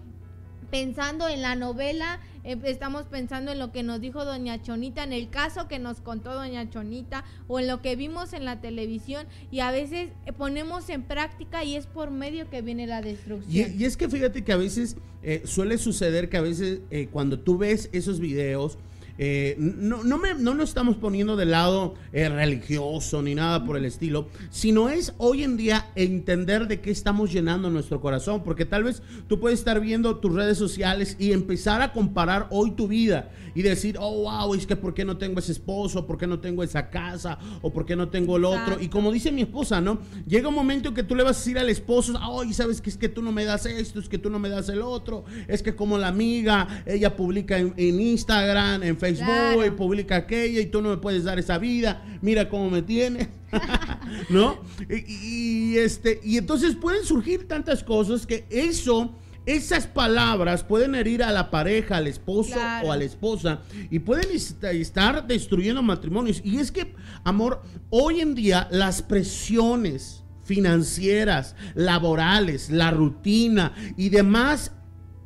pensando 0.69 1.27
en 1.27 1.41
la 1.41 1.55
novela, 1.55 2.19
eh, 2.43 2.57
estamos 2.63 3.05
pensando 3.05 3.51
en 3.51 3.59
lo 3.59 3.71
que 3.71 3.83
nos 3.83 4.01
dijo 4.01 4.25
doña 4.25 4.61
Chonita, 4.61 5.03
en 5.03 5.13
el 5.13 5.29
caso 5.29 5.67
que 5.67 5.79
nos 5.79 6.01
contó 6.01 6.33
doña 6.33 6.69
Chonita 6.69 7.23
o 7.47 7.59
en 7.59 7.67
lo 7.67 7.81
que 7.81 7.95
vimos 7.95 8.33
en 8.33 8.45
la 8.45 8.61
televisión 8.61 9.27
y 9.51 9.61
a 9.61 9.71
veces 9.71 10.09
eh, 10.25 10.33
ponemos 10.33 10.89
en 10.89 11.03
práctica 11.03 11.63
y 11.63 11.75
es 11.75 11.87
por 11.87 12.11
medio 12.11 12.49
que 12.49 12.61
viene 12.61 12.87
la 12.87 13.01
destrucción. 13.01 13.73
Y, 13.77 13.85
es 13.85 13.97
que 13.97 14.09
fíjate 14.09 14.43
que 14.43 14.51
a 14.51 14.57
veces 14.57 14.97
eh, 15.21 15.43
suele 15.45 15.77
suceder 15.77 16.29
que 16.29 16.37
a 16.37 16.41
veces 16.41 16.81
cuando 17.11 17.39
tú 17.39 17.57
ves 17.57 17.89
esos 17.91 18.19
videos, 18.19 18.77
eh, 19.17 19.55
no, 19.59 20.03
no, 20.03 20.17
nos 20.53 20.69
estamos 20.69 20.97
poniendo 20.97 21.35
de 21.35 21.45
lado 21.45 21.95
eh, 22.11 22.29
religioso 22.29 23.21
ni 23.21 23.35
nada 23.35 23.63
por 23.63 23.77
el 23.77 23.85
estilo, 23.85 24.27
sino 24.49 24.89
es 24.89 25.13
hoy 25.17 25.43
en 25.43 25.55
día 25.55 25.87
entender 25.95 26.67
de 26.67 26.81
qué 26.81 26.89
estamos 26.91 27.31
llenando 27.31 27.69
nuestro 27.69 28.01
corazón, 28.01 28.43
porque 28.43 28.65
tal 28.65 28.83
vez 28.83 29.03
tú 29.27 29.39
puedes 29.39 29.59
estar 29.59 29.79
viendo 29.79 30.17
tus 30.17 30.33
redes 30.33 30.57
sociales 30.57 31.15
y 31.19 31.31
empezar 31.31 31.81
a 31.81 31.93
comparar 31.93 32.47
hoy 32.49 32.71
tu 32.71 32.87
vida 32.87 33.31
y 33.55 33.61
decir, 33.61 33.97
oh, 33.99 34.23
wow, 34.23 34.53
es 34.53 34.65
que 34.65 34.75
por 34.75 34.93
qué 34.93 35.05
no 35.05 35.17
tengo 35.17 35.39
ese 35.39 35.51
esposo, 35.51 36.05
por 36.05 36.17
qué 36.17 36.27
no 36.27 36.39
tengo 36.39 36.63
esa 36.63 36.89
casa, 36.89 37.37
o 37.61 37.71
por 37.71 37.85
qué 37.85 37.95
no 37.95 38.09
tengo 38.09 38.37
el 38.37 38.45
otro. 38.45 38.79
Y 38.79 38.87
como 38.87 39.11
dice 39.11 39.31
mi 39.31 39.41
esposa, 39.41 39.81
¿no? 39.81 39.99
Llega 40.27 40.49
un 40.49 40.55
momento 40.55 40.93
que 40.93 41.03
tú 41.03 41.15
le 41.15 41.23
vas 41.23 41.37
a 41.37 41.39
decir 41.39 41.57
al 41.57 41.69
esposo, 41.69 42.13
oh, 42.25 42.43
sabes 42.53 42.81
que 42.81 42.89
es 42.89 42.97
que 42.97 43.09
tú 43.09 43.21
no 43.21 43.31
me 43.31 43.45
das 43.45 43.65
esto, 43.65 43.99
es 43.99 44.09
que 44.09 44.17
tú 44.17 44.29
no 44.29 44.39
me 44.39 44.49
das 44.49 44.69
el 44.69 44.81
otro, 44.81 45.25
es 45.47 45.61
que 45.63 45.75
como 45.75 45.97
la 45.97 46.07
amiga, 46.07 46.83
ella 46.85 47.15
publica 47.15 47.57
en, 47.57 47.73
en 47.77 47.99
Instagram, 47.99 48.83
en 48.83 48.97
Facebook 48.97 49.25
Claro. 49.25 49.65
y 49.65 49.71
publica 49.71 50.15
aquella 50.15 50.59
y 50.59 50.65
tú 50.67 50.81
no 50.81 50.89
me 50.89 50.97
puedes 50.97 51.23
dar 51.23 51.39
esa 51.39 51.57
vida, 51.57 52.03
mira 52.21 52.49
cómo 52.49 52.69
me 52.69 52.81
tienes, 52.81 53.27
¿no? 54.29 54.59
Y, 54.89 55.73
y, 55.73 55.77
este, 55.77 56.19
y 56.23 56.37
entonces 56.37 56.75
pueden 56.75 57.03
surgir 57.05 57.47
tantas 57.47 57.83
cosas 57.83 58.25
que 58.25 58.45
eso, 58.49 59.11
esas 59.45 59.87
palabras 59.87 60.63
pueden 60.63 60.95
herir 60.95 61.23
a 61.23 61.31
la 61.31 61.51
pareja, 61.51 61.97
al 61.97 62.07
esposo 62.07 62.53
Claro. 62.53 62.87
o 62.87 62.91
a 62.91 62.97
la 62.97 63.03
esposa 63.03 63.59
y 63.89 63.99
pueden 63.99 64.31
est- 64.33 64.63
estar 64.63 65.27
destruyendo 65.27 65.81
matrimonios. 65.83 66.41
Y 66.43 66.57
es 66.59 66.71
que, 66.71 66.95
amor, 67.23 67.61
hoy 67.89 68.21
en 68.21 68.35
día 68.35 68.67
las 68.71 69.01
presiones 69.01 70.23
financieras, 70.43 71.55
laborales, 71.73 72.69
la 72.69 72.91
rutina 72.91 73.73
y 73.97 74.09
demás 74.09 74.71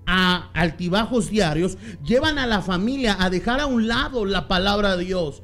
a 0.06 0.49
altibajos 0.53 1.30
diarios 1.30 1.77
llevan 2.03 2.38
a 2.39 2.47
la 2.47 2.62
familia 2.62 3.17
a 3.19 3.30
dejar 3.30 3.60
a 3.60 3.65
un 3.65 3.88
lado 3.88 4.25
la 4.25 4.47
palabra 4.47 4.95
de 4.95 5.03
Dios. 5.06 5.43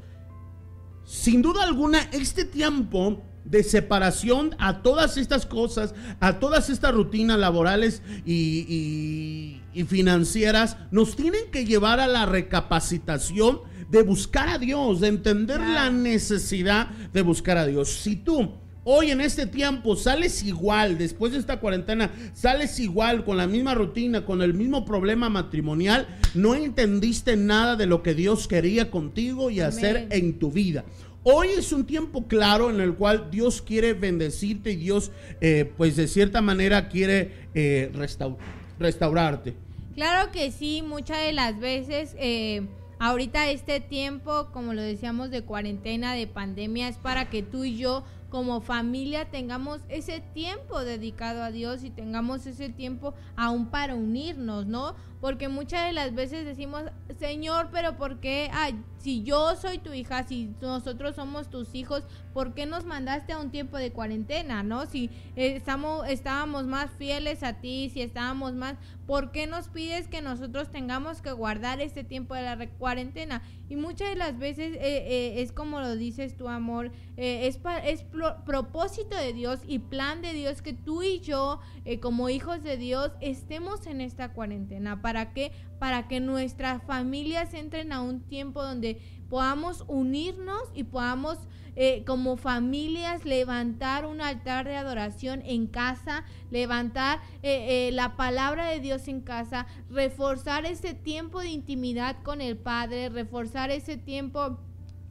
Sin 1.04 1.42
duda 1.42 1.64
alguna, 1.64 2.00
este 2.12 2.44
tiempo 2.44 3.22
de 3.44 3.62
separación 3.62 4.54
a 4.58 4.82
todas 4.82 5.16
estas 5.18 5.44
cosas, 5.46 5.94
a 6.20 6.38
todas 6.38 6.70
estas 6.70 6.94
rutinas 6.94 7.38
laborales 7.38 8.02
y, 8.24 8.64
y- 8.68 9.60
y 9.80 9.84
financieras, 9.84 10.76
nos 10.90 11.16
tienen 11.16 11.50
que 11.50 11.64
llevar 11.66 12.00
a 12.00 12.06
la 12.06 12.26
recapacitación 12.26 13.60
de 13.90 14.02
buscar 14.02 14.48
a 14.48 14.58
Dios, 14.58 15.00
de 15.00 15.08
entender 15.08 15.58
Claro. 15.58 15.72
la 15.74 15.90
necesidad 15.90 16.88
de 17.12 17.22
buscar 17.22 17.58
a 17.58 17.66
Dios. 17.66 17.90
Si 17.90 18.16
tú 18.16 18.50
hoy 18.86 19.10
en 19.10 19.20
este 19.20 19.46
tiempo 19.46 19.96
sales 19.96 20.42
igual, 20.42 20.98
después 20.98 21.32
de 21.32 21.38
esta 21.38 21.58
cuarentena, 21.60 22.10
sales 22.34 22.78
igual 22.80 23.24
con 23.24 23.36
la 23.36 23.46
misma 23.46 23.74
rutina, 23.74 24.24
con 24.24 24.42
el 24.42 24.52
mismo 24.54 24.84
problema 24.84 25.28
matrimonial, 25.28 26.06
no 26.34 26.54
entendiste 26.54 27.36
nada 27.36 27.76
de 27.76 27.86
lo 27.86 28.02
que 28.02 28.14
Dios 28.14 28.46
quería 28.48 28.90
contigo 28.90 29.50
y 29.50 29.60
hacer 29.60 30.06
en 30.10 30.38
tu 30.38 30.50
vida. 30.50 30.84
Hoy 31.26 31.48
es 31.56 31.72
un 31.72 31.86
tiempo 31.86 32.26
claro 32.26 32.68
en 32.68 32.80
el 32.80 32.94
cual 32.94 33.30
Dios 33.30 33.62
quiere 33.62 33.94
bendecirte 33.94 34.72
y 34.72 34.76
Dios, 34.76 35.10
eh, 35.40 35.72
pues 35.76 35.96
de 35.96 36.06
cierta 36.06 36.42
manera, 36.42 36.88
quiere 36.88 37.48
eh, 37.54 37.90
restau- 37.94 38.36
restaurarte. 38.78 39.54
Claro 39.94 40.30
que 40.32 40.50
sí, 40.52 40.82
muchas 40.86 41.18
de 41.24 41.32
las 41.32 41.58
veces, 41.58 42.14
eh, 42.18 42.66
ahorita 42.98 43.48
este 43.50 43.80
tiempo, 43.80 44.48
como 44.52 44.74
lo 44.74 44.82
decíamos, 44.82 45.30
de 45.30 45.42
cuarentena, 45.42 46.14
de 46.14 46.26
pandemia, 46.26 46.88
es 46.88 46.96
para 46.96 47.30
que 47.30 47.42
tú 47.42 47.64
y 47.64 47.78
yo 47.78 48.04
como 48.28 48.60
familia 48.60 49.26
tengamos 49.26 49.80
ese 49.88 50.20
tiempo 50.34 50.80
dedicado 50.84 51.42
a 51.44 51.52
Dios 51.52 51.84
y 51.84 51.90
tengamos 51.90 52.44
ese 52.46 52.68
tiempo 52.68 53.14
aún 53.36 53.66
para 53.70 53.94
unirnos, 53.94 54.66
¿no? 54.66 54.96
Porque 55.24 55.48
muchas 55.48 55.86
de 55.86 55.94
las 55.94 56.14
veces 56.14 56.44
decimos, 56.44 56.82
Señor, 57.18 57.70
pero 57.72 57.96
¿por 57.96 58.20
qué? 58.20 58.50
Si 58.98 59.22
yo 59.22 59.56
soy 59.56 59.78
tu 59.78 59.90
hija, 59.94 60.22
si 60.24 60.50
nosotros 60.60 61.16
somos 61.16 61.48
tus 61.48 61.74
hijos, 61.74 62.02
¿por 62.34 62.52
qué 62.52 62.66
nos 62.66 62.84
mandaste 62.84 63.32
a 63.32 63.38
un 63.38 63.50
tiempo 63.50 63.78
de 63.78 63.90
cuarentena, 63.90 64.62
no? 64.62 64.84
Si 64.84 65.06
eh, 65.36 65.56
estamos, 65.56 66.06
estábamos 66.08 66.66
más 66.66 66.90
fieles 66.90 67.42
a 67.42 67.54
ti, 67.54 67.88
si 67.90 68.02
estábamos 68.02 68.52
más, 68.52 68.76
¿por 69.06 69.30
qué 69.32 69.46
nos 69.46 69.68
pides 69.68 70.08
que 70.08 70.20
nosotros 70.20 70.70
tengamos 70.70 71.22
que 71.22 71.32
guardar 71.32 71.80
este 71.80 72.04
tiempo 72.04 72.34
de 72.34 72.42
la 72.42 72.54
re- 72.56 72.68
cuarentena? 72.70 73.40
Y 73.70 73.76
muchas 73.76 74.10
de 74.10 74.16
las 74.16 74.38
veces 74.38 74.74
eh, 74.74 74.78
eh, 74.82 75.42
es 75.42 75.52
como 75.52 75.80
lo 75.80 75.96
dices 75.96 76.36
tu 76.36 76.48
amor, 76.50 76.92
es, 77.16 77.56
pa- 77.58 77.78
es 77.78 78.02
pro- 78.04 78.44
propósito 78.44 79.16
de 79.16 79.32
Dios 79.32 79.60
y 79.66 79.78
plan 79.78 80.20
de 80.20 80.34
Dios 80.34 80.60
que 80.60 80.74
tú 80.74 81.02
y 81.02 81.20
yo, 81.20 81.60
como 82.02 82.28
hijos 82.28 82.62
de 82.62 82.76
Dios, 82.76 83.12
estemos 83.20 83.86
en 83.86 84.00
esta 84.02 84.32
cuarentena. 84.32 85.00
¿Para 85.02 85.13
qué? 85.32 85.52
Para 85.78 86.08
que 86.08 86.20
nuestras 86.20 86.82
familias 86.82 87.54
entren 87.54 87.92
a 87.92 88.02
un 88.02 88.20
tiempo 88.20 88.62
donde 88.62 89.00
podamos 89.28 89.84
unirnos 89.88 90.62
y 90.74 90.84
podamos 90.84 91.38
eh, 91.76 92.04
como 92.06 92.36
familias 92.36 93.24
levantar 93.24 94.06
un 94.06 94.20
altar 94.20 94.64
de 94.64 94.76
adoración 94.76 95.42
en 95.44 95.66
casa, 95.66 96.24
levantar 96.52 97.18
eh, 97.42 97.88
eh, 97.88 97.92
la 97.92 98.16
palabra 98.16 98.68
de 98.68 98.78
Dios 98.78 99.08
en 99.08 99.20
casa, 99.20 99.66
reforzar 99.90 100.66
ese 100.66 100.94
tiempo 100.94 101.40
de 101.40 101.48
intimidad 101.48 102.16
con 102.22 102.40
el 102.40 102.56
Padre, 102.56 103.08
reforzar 103.08 103.72
ese 103.72 103.96
tiempo 103.96 104.60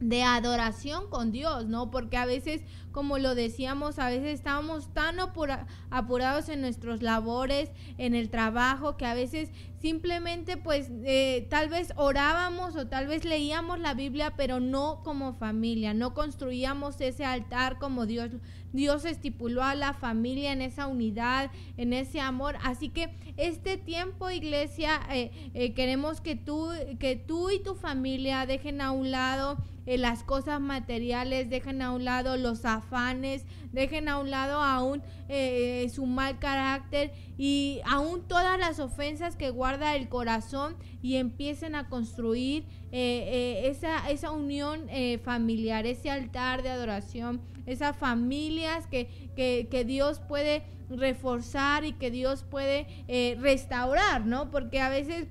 de 0.00 0.22
adoración 0.22 1.10
con 1.10 1.32
Dios, 1.32 1.66
¿no? 1.66 1.90
Porque 1.90 2.16
a 2.16 2.24
veces, 2.24 2.62
como 2.94 3.18
lo 3.18 3.34
decíamos, 3.34 3.98
a 3.98 4.08
veces 4.08 4.34
estábamos 4.34 4.94
tan 4.94 5.18
apura- 5.18 5.66
apurados 5.90 6.48
en 6.48 6.60
nuestros 6.60 7.02
labores, 7.02 7.72
en 7.98 8.14
el 8.14 8.30
trabajo, 8.30 8.96
que 8.96 9.04
a 9.04 9.14
veces 9.14 9.50
simplemente 9.80 10.56
pues 10.56 10.90
eh, 11.04 11.46
tal 11.50 11.68
vez 11.68 11.92
orábamos 11.96 12.76
o 12.76 12.86
tal 12.86 13.08
vez 13.08 13.24
leíamos 13.24 13.80
la 13.80 13.94
Biblia, 13.94 14.34
pero 14.36 14.60
no 14.60 15.02
como 15.02 15.34
familia, 15.34 15.92
no 15.92 16.14
construíamos 16.14 17.00
ese 17.00 17.24
altar 17.24 17.78
como 17.78 18.06
Dios, 18.06 18.30
Dios 18.72 19.04
estipuló 19.04 19.64
a 19.64 19.74
la 19.74 19.92
familia 19.92 20.52
en 20.52 20.62
esa 20.62 20.86
unidad, 20.86 21.50
en 21.76 21.92
ese 21.92 22.20
amor. 22.20 22.56
Así 22.62 22.90
que 22.90 23.10
este 23.36 23.76
tiempo, 23.76 24.30
iglesia, 24.30 25.00
eh, 25.10 25.32
eh, 25.52 25.74
queremos 25.74 26.20
que 26.20 26.36
tú, 26.36 26.70
que 27.00 27.16
tú 27.16 27.50
y 27.50 27.60
tu 27.60 27.74
familia 27.74 28.46
dejen 28.46 28.80
a 28.80 28.92
un 28.92 29.10
lado 29.10 29.58
las 29.86 30.22
cosas 30.22 30.62
materiales, 30.62 31.50
dejen 31.50 31.82
a 31.82 31.92
un 31.92 32.06
lado 32.06 32.38
los 32.38 32.64
afanes, 32.84 33.44
dejen 33.72 34.08
a 34.08 34.18
un 34.18 34.30
lado 34.30 34.60
aún 34.60 35.02
eh, 35.28 35.90
su 35.92 36.06
mal 36.06 36.38
carácter 36.38 37.12
y 37.36 37.80
aún 37.84 38.22
todas 38.28 38.58
las 38.58 38.78
ofensas 38.78 39.36
que 39.36 39.50
guarda 39.50 39.96
el 39.96 40.08
corazón 40.08 40.76
y 41.02 41.16
empiecen 41.16 41.74
a 41.74 41.88
construir 41.88 42.64
eh, 42.92 43.62
eh, 43.62 43.68
esa, 43.68 44.10
esa 44.10 44.30
unión 44.30 44.86
eh, 44.88 45.18
familiar, 45.18 45.86
ese 45.86 46.10
altar 46.10 46.62
de 46.62 46.70
adoración, 46.70 47.40
esas 47.66 47.96
familias 47.96 48.86
que, 48.86 49.08
que, 49.34 49.68
que 49.70 49.84
Dios 49.84 50.20
puede 50.20 50.62
reforzar 50.88 51.84
y 51.84 51.92
que 51.92 52.10
Dios 52.10 52.44
puede 52.44 52.86
eh, 53.08 53.36
restaurar, 53.40 54.26
¿no? 54.26 54.50
Porque 54.50 54.80
a 54.80 54.88
veces, 54.88 55.28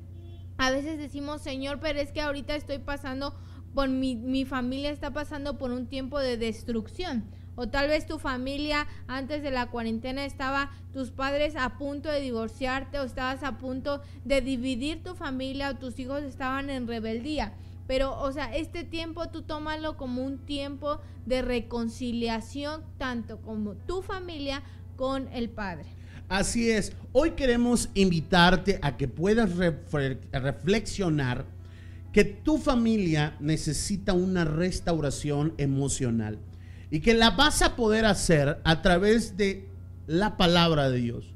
a 0.58 0.72
veces 0.72 0.98
decimos, 0.98 1.42
Señor, 1.42 1.80
pero 1.80 2.00
es 2.00 2.12
que 2.12 2.22
ahorita 2.22 2.56
estoy 2.56 2.80
pasando 2.80 3.34
por 3.74 3.90
mi, 3.90 4.16
mi 4.16 4.46
familia 4.46 4.92
está 4.92 5.12
pasando 5.12 5.58
por 5.58 5.72
un 5.72 5.88
tiempo 5.88 6.20
de 6.20 6.38
destrucción. 6.38 7.24
O 7.56 7.68
tal 7.68 7.88
vez 7.88 8.06
tu 8.06 8.18
familia 8.18 8.88
antes 9.08 9.44
de 9.44 9.52
la 9.52 9.70
cuarentena 9.70 10.26
estaba 10.26 10.72
tus 10.92 11.12
padres 11.12 11.56
a 11.56 11.78
punto 11.78 12.10
de 12.10 12.20
divorciarte 12.20 13.00
o 13.00 13.04
estabas 13.04 13.44
a 13.44 13.58
punto 13.58 14.02
de 14.26 14.42
dividir 14.42 15.04
tu 15.04 15.16
familia 15.16 15.70
o 15.70 15.76
tus 15.76 16.00
hijos 16.00 16.24
estaban 16.24 16.70
en 16.70 16.88
rebeldía. 16.88 17.54
Pero, 17.86 18.18
o 18.20 18.32
sea, 18.32 18.56
este 18.56 18.84
tiempo 18.84 19.30
tú 19.30 19.42
tómalo 19.42 19.98
como 19.98 20.24
un 20.24 20.40
tiempo 20.40 21.00
de 21.26 21.42
reconciliación 21.42 22.82
tanto 22.98 23.42
como 23.42 23.76
tu 23.76 24.02
familia 24.02 24.64
con 24.96 25.28
el 25.34 25.50
Padre. 25.50 25.86
Así 26.30 26.72
es, 26.72 26.94
hoy 27.12 27.32
queremos 27.32 27.90
invitarte 27.94 28.80
a 28.82 28.96
que 28.96 29.08
puedas 29.08 29.52
reflexionar 30.32 31.46
que 32.14 32.24
tu 32.24 32.58
familia 32.58 33.36
necesita 33.40 34.14
una 34.14 34.46
restauración 34.46 35.54
emocional 35.58 36.40
y 36.94 37.00
que 37.00 37.16
la 37.16 37.32
vas 37.32 37.64
a 37.64 37.76
poder 37.76 38.06
hacer 38.06 38.62
a 38.64 38.84
través 38.84 39.36
de 39.36 39.68
la 40.06 40.38
palabra 40.38 40.92
de 40.92 41.00
Dios. 41.00 41.34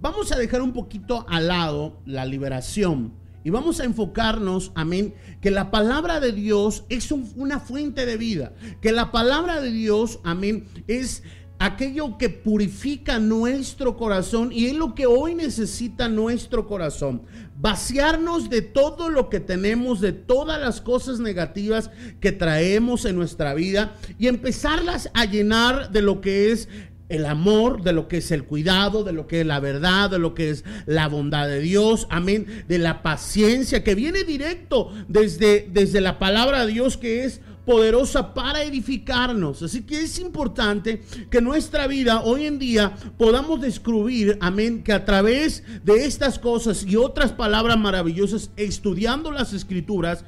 Vamos 0.00 0.32
a 0.32 0.36
dejar 0.36 0.62
un 0.62 0.72
poquito 0.72 1.24
al 1.28 1.46
lado 1.46 2.00
la 2.06 2.24
liberación 2.26 3.12
y 3.44 3.50
vamos 3.50 3.78
a 3.78 3.84
enfocarnos, 3.84 4.72
amén, 4.74 5.14
que 5.40 5.52
la 5.52 5.70
palabra 5.70 6.18
de 6.18 6.32
Dios 6.32 6.82
es 6.88 7.12
un- 7.12 7.32
una 7.36 7.60
fuente 7.60 8.04
de 8.04 8.16
vida, 8.16 8.52
que 8.82 8.90
la 8.90 9.12
palabra 9.12 9.60
de 9.60 9.70
Dios, 9.70 10.18
amén, 10.24 10.66
es 10.88 11.22
aquello 11.58 12.18
que 12.18 12.28
purifica 12.28 13.18
nuestro 13.18 13.96
corazón 13.96 14.52
y 14.52 14.66
es 14.66 14.74
lo 14.74 14.94
que 14.94 15.06
hoy 15.06 15.34
necesita 15.34 16.08
nuestro 16.08 16.66
corazón. 16.66 17.22
Vaciarnos 17.58 18.50
de 18.50 18.62
todo 18.62 19.08
lo 19.08 19.30
que 19.30 19.40
tenemos, 19.40 20.00
de 20.00 20.12
todas 20.12 20.60
las 20.60 20.80
cosas 20.80 21.20
negativas 21.20 21.90
que 22.20 22.32
traemos 22.32 23.04
en 23.04 23.16
nuestra 23.16 23.54
vida 23.54 23.96
y 24.18 24.26
empezarlas 24.26 25.10
a 25.14 25.24
llenar 25.24 25.90
de 25.90 26.02
lo 26.02 26.20
que 26.20 26.52
es 26.52 26.68
el 27.08 27.24
amor, 27.24 27.82
de 27.82 27.92
lo 27.92 28.08
que 28.08 28.18
es 28.18 28.30
el 28.30 28.44
cuidado, 28.44 29.04
de 29.04 29.12
lo 29.12 29.26
que 29.26 29.40
es 29.40 29.46
la 29.46 29.60
verdad, 29.60 30.10
de 30.10 30.18
lo 30.18 30.34
que 30.34 30.50
es 30.50 30.64
la 30.86 31.08
bondad 31.08 31.46
de 31.46 31.60
Dios, 31.60 32.06
amén, 32.10 32.64
de 32.68 32.78
la 32.78 33.02
paciencia 33.02 33.84
que 33.84 33.94
viene 33.94 34.24
directo 34.24 34.92
desde, 35.08 35.68
desde 35.70 36.00
la 36.00 36.18
palabra 36.18 36.66
de 36.66 36.72
Dios 36.72 36.96
que 36.96 37.24
es 37.24 37.40
poderosa 37.66 38.32
para 38.32 38.62
edificarnos. 38.62 39.60
Así 39.62 39.82
que 39.82 40.00
es 40.00 40.18
importante 40.18 41.02
que 41.30 41.40
nuestra 41.42 41.86
vida 41.86 42.22
hoy 42.22 42.46
en 42.46 42.58
día 42.58 42.94
podamos 43.18 43.60
descubrir, 43.60 44.38
amén, 44.40 44.82
que 44.82 44.92
a 44.92 45.04
través 45.04 45.62
de 45.84 46.06
estas 46.06 46.38
cosas 46.38 46.84
y 46.84 46.96
otras 46.96 47.32
palabras 47.32 47.76
maravillosas, 47.78 48.50
estudiando 48.56 49.32
las 49.32 49.52
escrituras, 49.52 50.24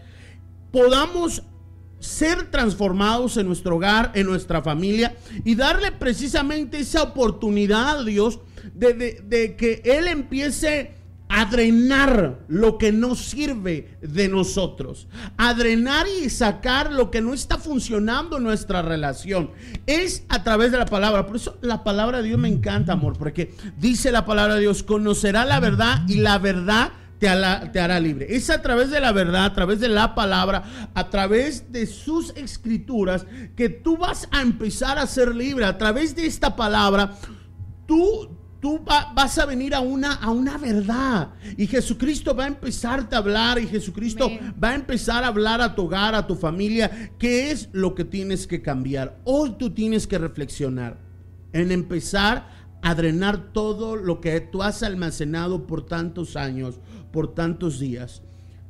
podamos 0.73 1.43
ser 2.01 2.51
transformados 2.51 3.37
en 3.39 3.47
nuestro 3.47 3.77
hogar, 3.77 4.13
en 4.15 4.27
nuestra 4.27 4.63
familia 4.63 5.17
y 5.45 5.55
darle 5.55 5.91
precisamente 5.93 6.79
esa 6.79 7.03
oportunidad 7.03 8.01
a 8.01 8.05
Dios 8.05 8.39
de, 8.75 8.93
de- 9.25 9.57
que 9.57 9.81
Él 9.85 10.07
empiece 10.07 10.98
a 11.29 11.45
drenar 11.45 12.41
lo 12.49 12.79
que 12.79 12.93
no 12.93 13.15
sirve 13.15 13.99
de 14.01 14.29
nosotros, 14.29 15.09
a 15.37 15.55
drenar 15.55 16.07
y 16.09 16.31
sacar 16.31 16.93
lo 16.93 17.11
que 17.11 17.21
no 17.21 17.35
está 17.35 17.59
funcionando 17.59 18.39
en 18.39 18.45
nuestra 18.45 18.83
relación. 18.83 19.51
Es 19.87 20.25
a 20.29 20.43
través 20.43 20.73
de 20.73 20.79
la 20.79 20.87
palabra. 20.87 21.27
Por 21.27 21.37
eso 21.37 21.59
la 21.61 21.85
palabra 21.85 22.19
de 22.19 22.29
Dios 22.29 22.39
me 22.39 22.49
encanta, 22.49 22.95
amor, 22.95 23.17
porque 23.19 23.55
dice 23.77 24.11
la 24.11 24.25
palabra 24.25 24.55
de 24.55 24.63
Dios, 24.63 24.83
conocerá 24.83 25.45
la 25.45 25.61
verdad 25.61 26.03
y 26.09 26.17
la 26.17 26.39
verdad 26.39 26.93
te 27.19 27.29
hará, 27.29 27.73
te 27.73 27.81
hará, 27.81 27.99
libre. 28.01 28.27
Es 28.31 28.49
a 28.49 28.63
través 28.63 28.91
de 28.91 29.01
la 29.01 29.13
verdad, 29.13 29.45
a 29.45 29.53
través 29.53 29.81
de 29.81 29.89
la 29.89 30.15
palabra, 30.15 30.91
a 30.95 31.11
través 31.11 31.73
de 31.73 31.87
sus 31.87 32.31
escrituras, 32.37 33.27
que 33.57 33.69
tú 33.69 33.97
vas 33.97 34.29
a 34.31 34.41
empezar 34.41 34.99
a 34.99 35.07
ser 35.07 35.35
libre. 35.35 35.65
A 35.65 35.77
través 35.79 36.15
de 36.15 36.27
esta 36.27 36.55
palabra, 36.55 37.15
tú, 37.87 38.38
tú 38.61 38.81
vas 38.85 39.39
a 39.39 39.47
venir 39.47 39.75
a 39.75 39.81
una, 39.81 40.15
a 40.15 40.31
una 40.31 40.59
verdad. 40.59 41.31
Y 41.57 41.67
Jesucristo 41.67 42.35
va 42.35 42.45
a 42.45 42.49
empezarte 42.49 43.15
a 43.15 43.19
hablar 43.19 43.59
y 43.59 43.67
Jesucristo 43.67 44.27
Amén. 44.27 44.55
va 44.63 44.71
a 44.71 44.75
empezar 44.75 45.25
a 45.25 45.29
hablar 45.29 45.61
a 45.61 45.75
tu 45.75 45.85
hogar, 45.85 46.15
a 46.15 46.27
tu 46.27 46.35
familia, 46.35 47.13
qué 47.19 47.51
es 47.51 47.69
lo 47.73 47.95
que 47.95 48.05
tienes 48.05 48.47
que 48.47 48.63
cambiar. 48.63 49.19
Hoy 49.25 49.57
tú 49.59 49.71
tienes 49.71 50.07
que 50.07 50.19
reflexionar 50.19 50.99
en 51.53 51.73
empezar 51.73 52.49
a 52.83 52.95
drenar 52.95 53.53
todo 53.53 53.97
lo 53.97 54.21
que 54.21 54.41
tú 54.41 54.63
has 54.63 54.83
almacenado 54.83 55.67
por 55.67 55.87
tantos 55.87 56.37
años, 56.37 56.79
por 57.13 57.35
tantos 57.35 57.81
días. 57.81 58.23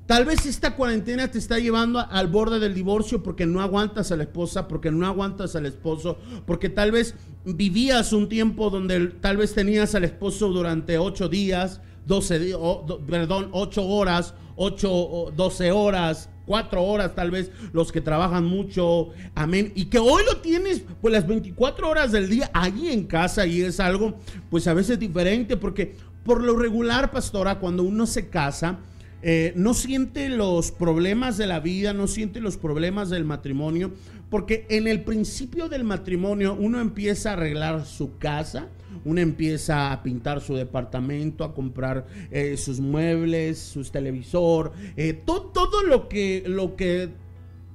Tal 0.08 0.24
vez 0.24 0.46
esta 0.46 0.74
cuarentena 0.74 1.30
te 1.30 1.36
está 1.36 1.58
llevando 1.58 1.98
al 1.98 2.28
borde 2.28 2.58
del 2.58 2.72
divorcio 2.72 3.22
porque 3.22 3.44
no 3.44 3.60
aguantas 3.60 4.10
a 4.10 4.16
la 4.16 4.22
esposa, 4.22 4.66
porque 4.66 4.90
no 4.90 5.06
aguantas 5.06 5.54
al 5.54 5.66
esposo, 5.66 6.16
porque 6.46 6.70
tal 6.70 6.92
vez 6.92 7.14
vivías 7.44 8.14
un 8.14 8.26
tiempo 8.26 8.70
donde 8.70 9.08
tal 9.08 9.36
vez 9.36 9.52
tenías 9.52 9.94
al 9.94 10.04
esposo 10.04 10.48
durante 10.48 10.96
ocho 10.96 11.28
días, 11.28 11.82
12 12.06 12.38
días, 12.38 12.58
perdón, 13.06 13.50
ocho 13.52 13.84
horas, 13.84 14.32
ocho, 14.56 14.90
o 14.90 15.30
12 15.30 15.72
horas, 15.72 16.30
cuatro 16.46 16.82
horas 16.84 17.14
tal 17.14 17.30
vez 17.30 17.50
los 17.74 17.92
que 17.92 18.00
trabajan 18.00 18.46
mucho, 18.46 19.10
amén, 19.34 19.74
y 19.74 19.84
que 19.84 19.98
hoy 19.98 20.22
lo 20.24 20.38
tienes 20.38 20.84
pues 21.02 21.12
las 21.12 21.26
24 21.26 21.86
horas 21.86 22.12
del 22.12 22.30
día 22.30 22.50
allí 22.54 22.88
en 22.88 23.04
casa 23.04 23.46
y 23.46 23.60
es 23.60 23.78
algo 23.78 24.14
pues 24.48 24.66
a 24.68 24.72
veces 24.72 24.98
diferente 24.98 25.58
porque 25.58 25.96
por 26.24 26.42
lo 26.42 26.56
regular, 26.56 27.10
pastora, 27.10 27.58
cuando 27.58 27.82
uno 27.82 28.06
se 28.06 28.30
casa, 28.30 28.78
eh, 29.22 29.52
no 29.56 29.74
siente 29.74 30.28
los 30.28 30.70
problemas 30.72 31.36
de 31.36 31.46
la 31.46 31.60
vida, 31.60 31.92
no 31.92 32.06
siente 32.06 32.40
los 32.40 32.56
problemas 32.56 33.10
del 33.10 33.24
matrimonio, 33.24 33.92
porque 34.30 34.66
en 34.68 34.86
el 34.86 35.02
principio 35.02 35.68
del 35.68 35.84
matrimonio 35.84 36.54
uno 36.58 36.80
empieza 36.80 37.30
a 37.30 37.32
arreglar 37.34 37.84
su 37.86 38.18
casa, 38.18 38.68
uno 39.04 39.20
empieza 39.20 39.92
a 39.92 40.02
pintar 40.02 40.40
su 40.40 40.54
departamento, 40.54 41.44
a 41.44 41.54
comprar 41.54 42.06
eh, 42.30 42.56
sus 42.56 42.80
muebles, 42.80 43.58
su 43.58 43.82
televisor, 43.84 44.72
eh, 44.96 45.14
to- 45.24 45.50
todo 45.54 45.82
lo 45.82 46.08
que, 46.08 46.44
lo 46.46 46.76
que 46.76 47.08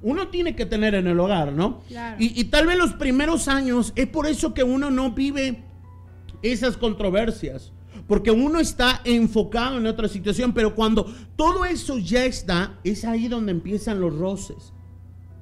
uno 0.01 0.27
tiene 0.27 0.56
que 0.56 0.65
tener 0.65 0.95
en 0.95 1.08
el 1.08 1.19
hogar, 1.19 1.53
¿no? 1.53 1.82
Claro. 1.88 2.17
Y, 2.19 2.39
y 2.39 2.43
tal 2.45 2.67
vez 2.67 2.77
los 2.77 2.93
primeros 2.93 3.47
años 3.47 3.93
es 3.95 4.06
por 4.08 4.27
eso 4.27 4.53
que 4.53 4.63
uno 4.63 4.91
no 4.91 5.12
vive 5.12 5.63
esas 6.41 6.75
controversias. 6.77 7.71
Porque 8.07 8.31
uno 8.31 8.59
está 8.59 9.01
enfocado 9.05 9.77
en 9.77 9.87
otra 9.87 10.07
situación, 10.07 10.53
pero 10.53 10.75
cuando 10.75 11.05
todo 11.35 11.65
eso 11.65 11.97
ya 11.97 12.25
está, 12.25 12.79
es 12.83 13.05
ahí 13.05 13.27
donde 13.27 13.51
empiezan 13.51 14.01
los 14.01 14.15
roces. 14.15 14.73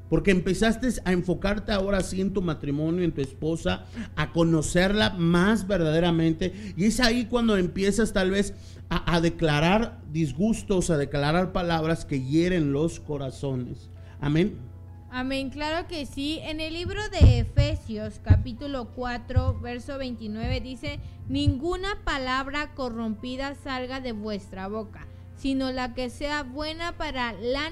Porque 0.09 0.31
empezaste 0.31 0.89
a 1.05 1.13
enfocarte 1.13 1.71
ahora 1.71 2.01
sí 2.01 2.19
en 2.19 2.33
tu 2.33 2.41
matrimonio, 2.41 3.03
en 3.03 3.13
tu 3.13 3.21
esposa, 3.21 3.85
a 4.15 4.31
conocerla 4.31 5.11
más 5.11 5.67
verdaderamente. 5.67 6.73
Y 6.75 6.85
es 6.85 6.99
ahí 6.99 7.25
cuando 7.25 7.55
empiezas 7.57 8.11
tal 8.11 8.31
vez 8.31 8.53
a, 8.89 9.15
a 9.15 9.21
declarar 9.21 10.01
disgustos, 10.11 10.89
a 10.89 10.97
declarar 10.97 11.53
palabras 11.53 12.05
que 12.05 12.21
hieren 12.21 12.73
los 12.73 12.99
corazones. 12.99 13.89
Amén. 14.19 14.70
Amén, 15.13 15.49
claro 15.49 15.89
que 15.89 16.05
sí. 16.05 16.39
En 16.41 16.61
el 16.61 16.73
libro 16.73 17.01
de 17.09 17.39
Efesios, 17.39 18.21
capítulo 18.23 18.91
4, 18.95 19.59
verso 19.59 19.97
29, 19.97 20.61
dice, 20.61 20.99
ninguna 21.27 21.99
palabra 22.05 22.73
corrompida 22.75 23.55
salga 23.55 23.99
de 23.99 24.13
vuestra 24.13 24.69
boca, 24.69 25.05
sino 25.35 25.69
la 25.73 25.93
que 25.93 26.09
sea 26.09 26.43
buena 26.43 26.93
para 26.97 27.33
la, 27.33 27.69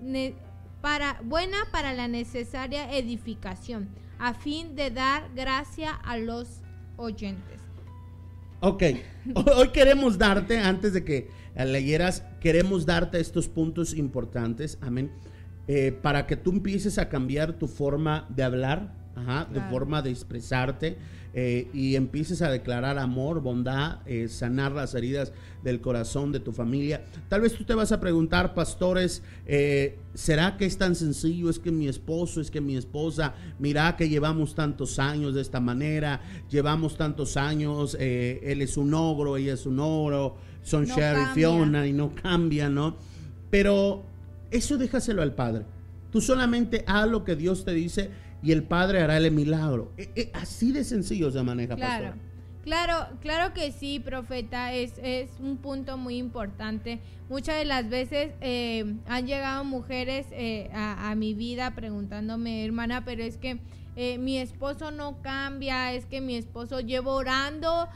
ne- 0.00 0.34
para, 0.80 1.20
buena 1.22 1.58
para 1.70 1.92
la 1.92 2.08
necesaria 2.08 2.92
edificación, 2.98 3.88
a 4.18 4.34
fin 4.34 4.74
de 4.74 4.90
dar 4.90 5.30
gracia 5.36 5.92
a 5.94 6.16
los 6.16 6.48
oyentes. 6.96 7.60
Ok, 8.58 8.82
hoy 9.56 9.68
queremos 9.68 10.18
darte, 10.18 10.58
antes 10.58 10.92
de 10.94 11.04
que 11.04 11.30
leyeras, 11.54 12.24
queremos 12.40 12.86
darte 12.86 13.20
estos 13.20 13.46
puntos 13.46 13.94
importantes, 13.94 14.78
amén, 14.80 15.12
eh, 15.74 15.90
para 15.90 16.26
que 16.26 16.36
tú 16.36 16.50
empieces 16.50 16.98
a 16.98 17.08
cambiar 17.08 17.54
tu 17.54 17.66
forma 17.66 18.26
de 18.28 18.42
hablar, 18.42 18.92
ajá, 19.16 19.46
de 19.46 19.54
Claro. 19.54 19.70
forma 19.70 20.02
de 20.02 20.10
expresarte 20.10 20.98
eh, 21.32 21.66
y 21.72 21.96
empieces 21.96 22.42
a 22.42 22.50
declarar 22.50 22.98
amor, 22.98 23.40
bondad, 23.40 24.00
eh, 24.04 24.28
sanar 24.28 24.72
las 24.72 24.94
heridas 24.94 25.32
del 25.64 25.80
corazón 25.80 26.30
de 26.30 26.40
tu 26.40 26.52
familia. 26.52 27.04
Tal 27.30 27.40
vez 27.40 27.54
tú 27.54 27.64
te 27.64 27.72
vas 27.72 27.90
a 27.90 28.00
preguntar, 28.00 28.52
pastores, 28.52 29.22
¿será 30.12 30.58
que 30.58 30.66
es 30.66 30.76
tan 30.76 30.94
sencillo? 30.94 31.48
Es 31.48 31.58
que 31.58 31.70
mi 31.72 31.88
esposo, 31.88 32.42
es 32.42 32.50
que 32.50 32.60
mi 32.60 32.76
esposa, 32.76 33.32
mira 33.58 33.96
que 33.96 34.10
llevamos 34.10 34.54
tantos 34.54 34.98
años 34.98 35.34
de 35.34 35.40
esta 35.40 35.58
manera, 35.58 36.20
llevamos 36.50 36.98
tantos 36.98 37.38
años, 37.38 37.96
él 37.98 38.60
es 38.60 38.76
un 38.76 38.92
ogro, 38.92 39.38
ella 39.38 39.54
es 39.54 39.64
un 39.64 39.80
ogro, 39.80 40.36
son 40.62 40.86
No 40.86 40.94
Sherry. 40.94 41.24
Fiona 41.32 41.86
y 41.86 41.94
no 41.94 42.12
cambia, 42.14 42.68
¿no? 42.68 42.96
Pero 43.48 44.04
eso 44.52 44.78
déjaselo 44.78 45.22
al 45.22 45.34
Padre. 45.34 45.64
Tú 46.10 46.20
solamente 46.20 46.84
haz 46.86 47.08
lo 47.08 47.24
que 47.24 47.36
Dios 47.36 47.64
te 47.64 47.72
dice 47.72 48.10
y 48.42 48.52
el 48.52 48.64
Padre 48.64 49.00
hará 49.00 49.16
el 49.16 49.30
milagro. 49.30 49.92
E- 49.96 50.10
e- 50.14 50.30
así 50.34 50.72
de 50.72 50.84
sencillo 50.84 51.30
se 51.30 51.42
maneja, 51.42 51.76
Claro, 51.76 52.14
claro, 52.62 53.16
claro 53.20 53.54
que 53.54 53.72
sí, 53.72 54.00
profeta, 54.00 54.74
es, 54.74 54.94
es 55.02 55.30
un 55.40 55.56
punto 55.56 55.96
muy 55.96 56.18
importante. 56.18 57.00
Muchas 57.28 57.56
de 57.56 57.64
las 57.64 57.88
veces 57.88 58.32
eh, 58.40 58.96
han 59.06 59.26
llegado 59.26 59.64
mujeres 59.64 60.26
eh, 60.32 60.70
a, 60.74 61.14
mi 61.14 61.34
vida 61.34 61.74
preguntándome, 61.74 62.64
hermana, 62.64 63.04
pero 63.04 63.22
es 63.22 63.38
que 63.38 63.60
eh, 63.94 64.18
mi 64.18 64.38
esposo 64.38 64.90
no 64.90 65.22
cambia, 65.22 65.92
es 65.92 66.04
que 66.06 66.20
mi 66.20 66.34
esposo 66.34 66.80
llevo 66.80 67.14
orando 67.14 67.88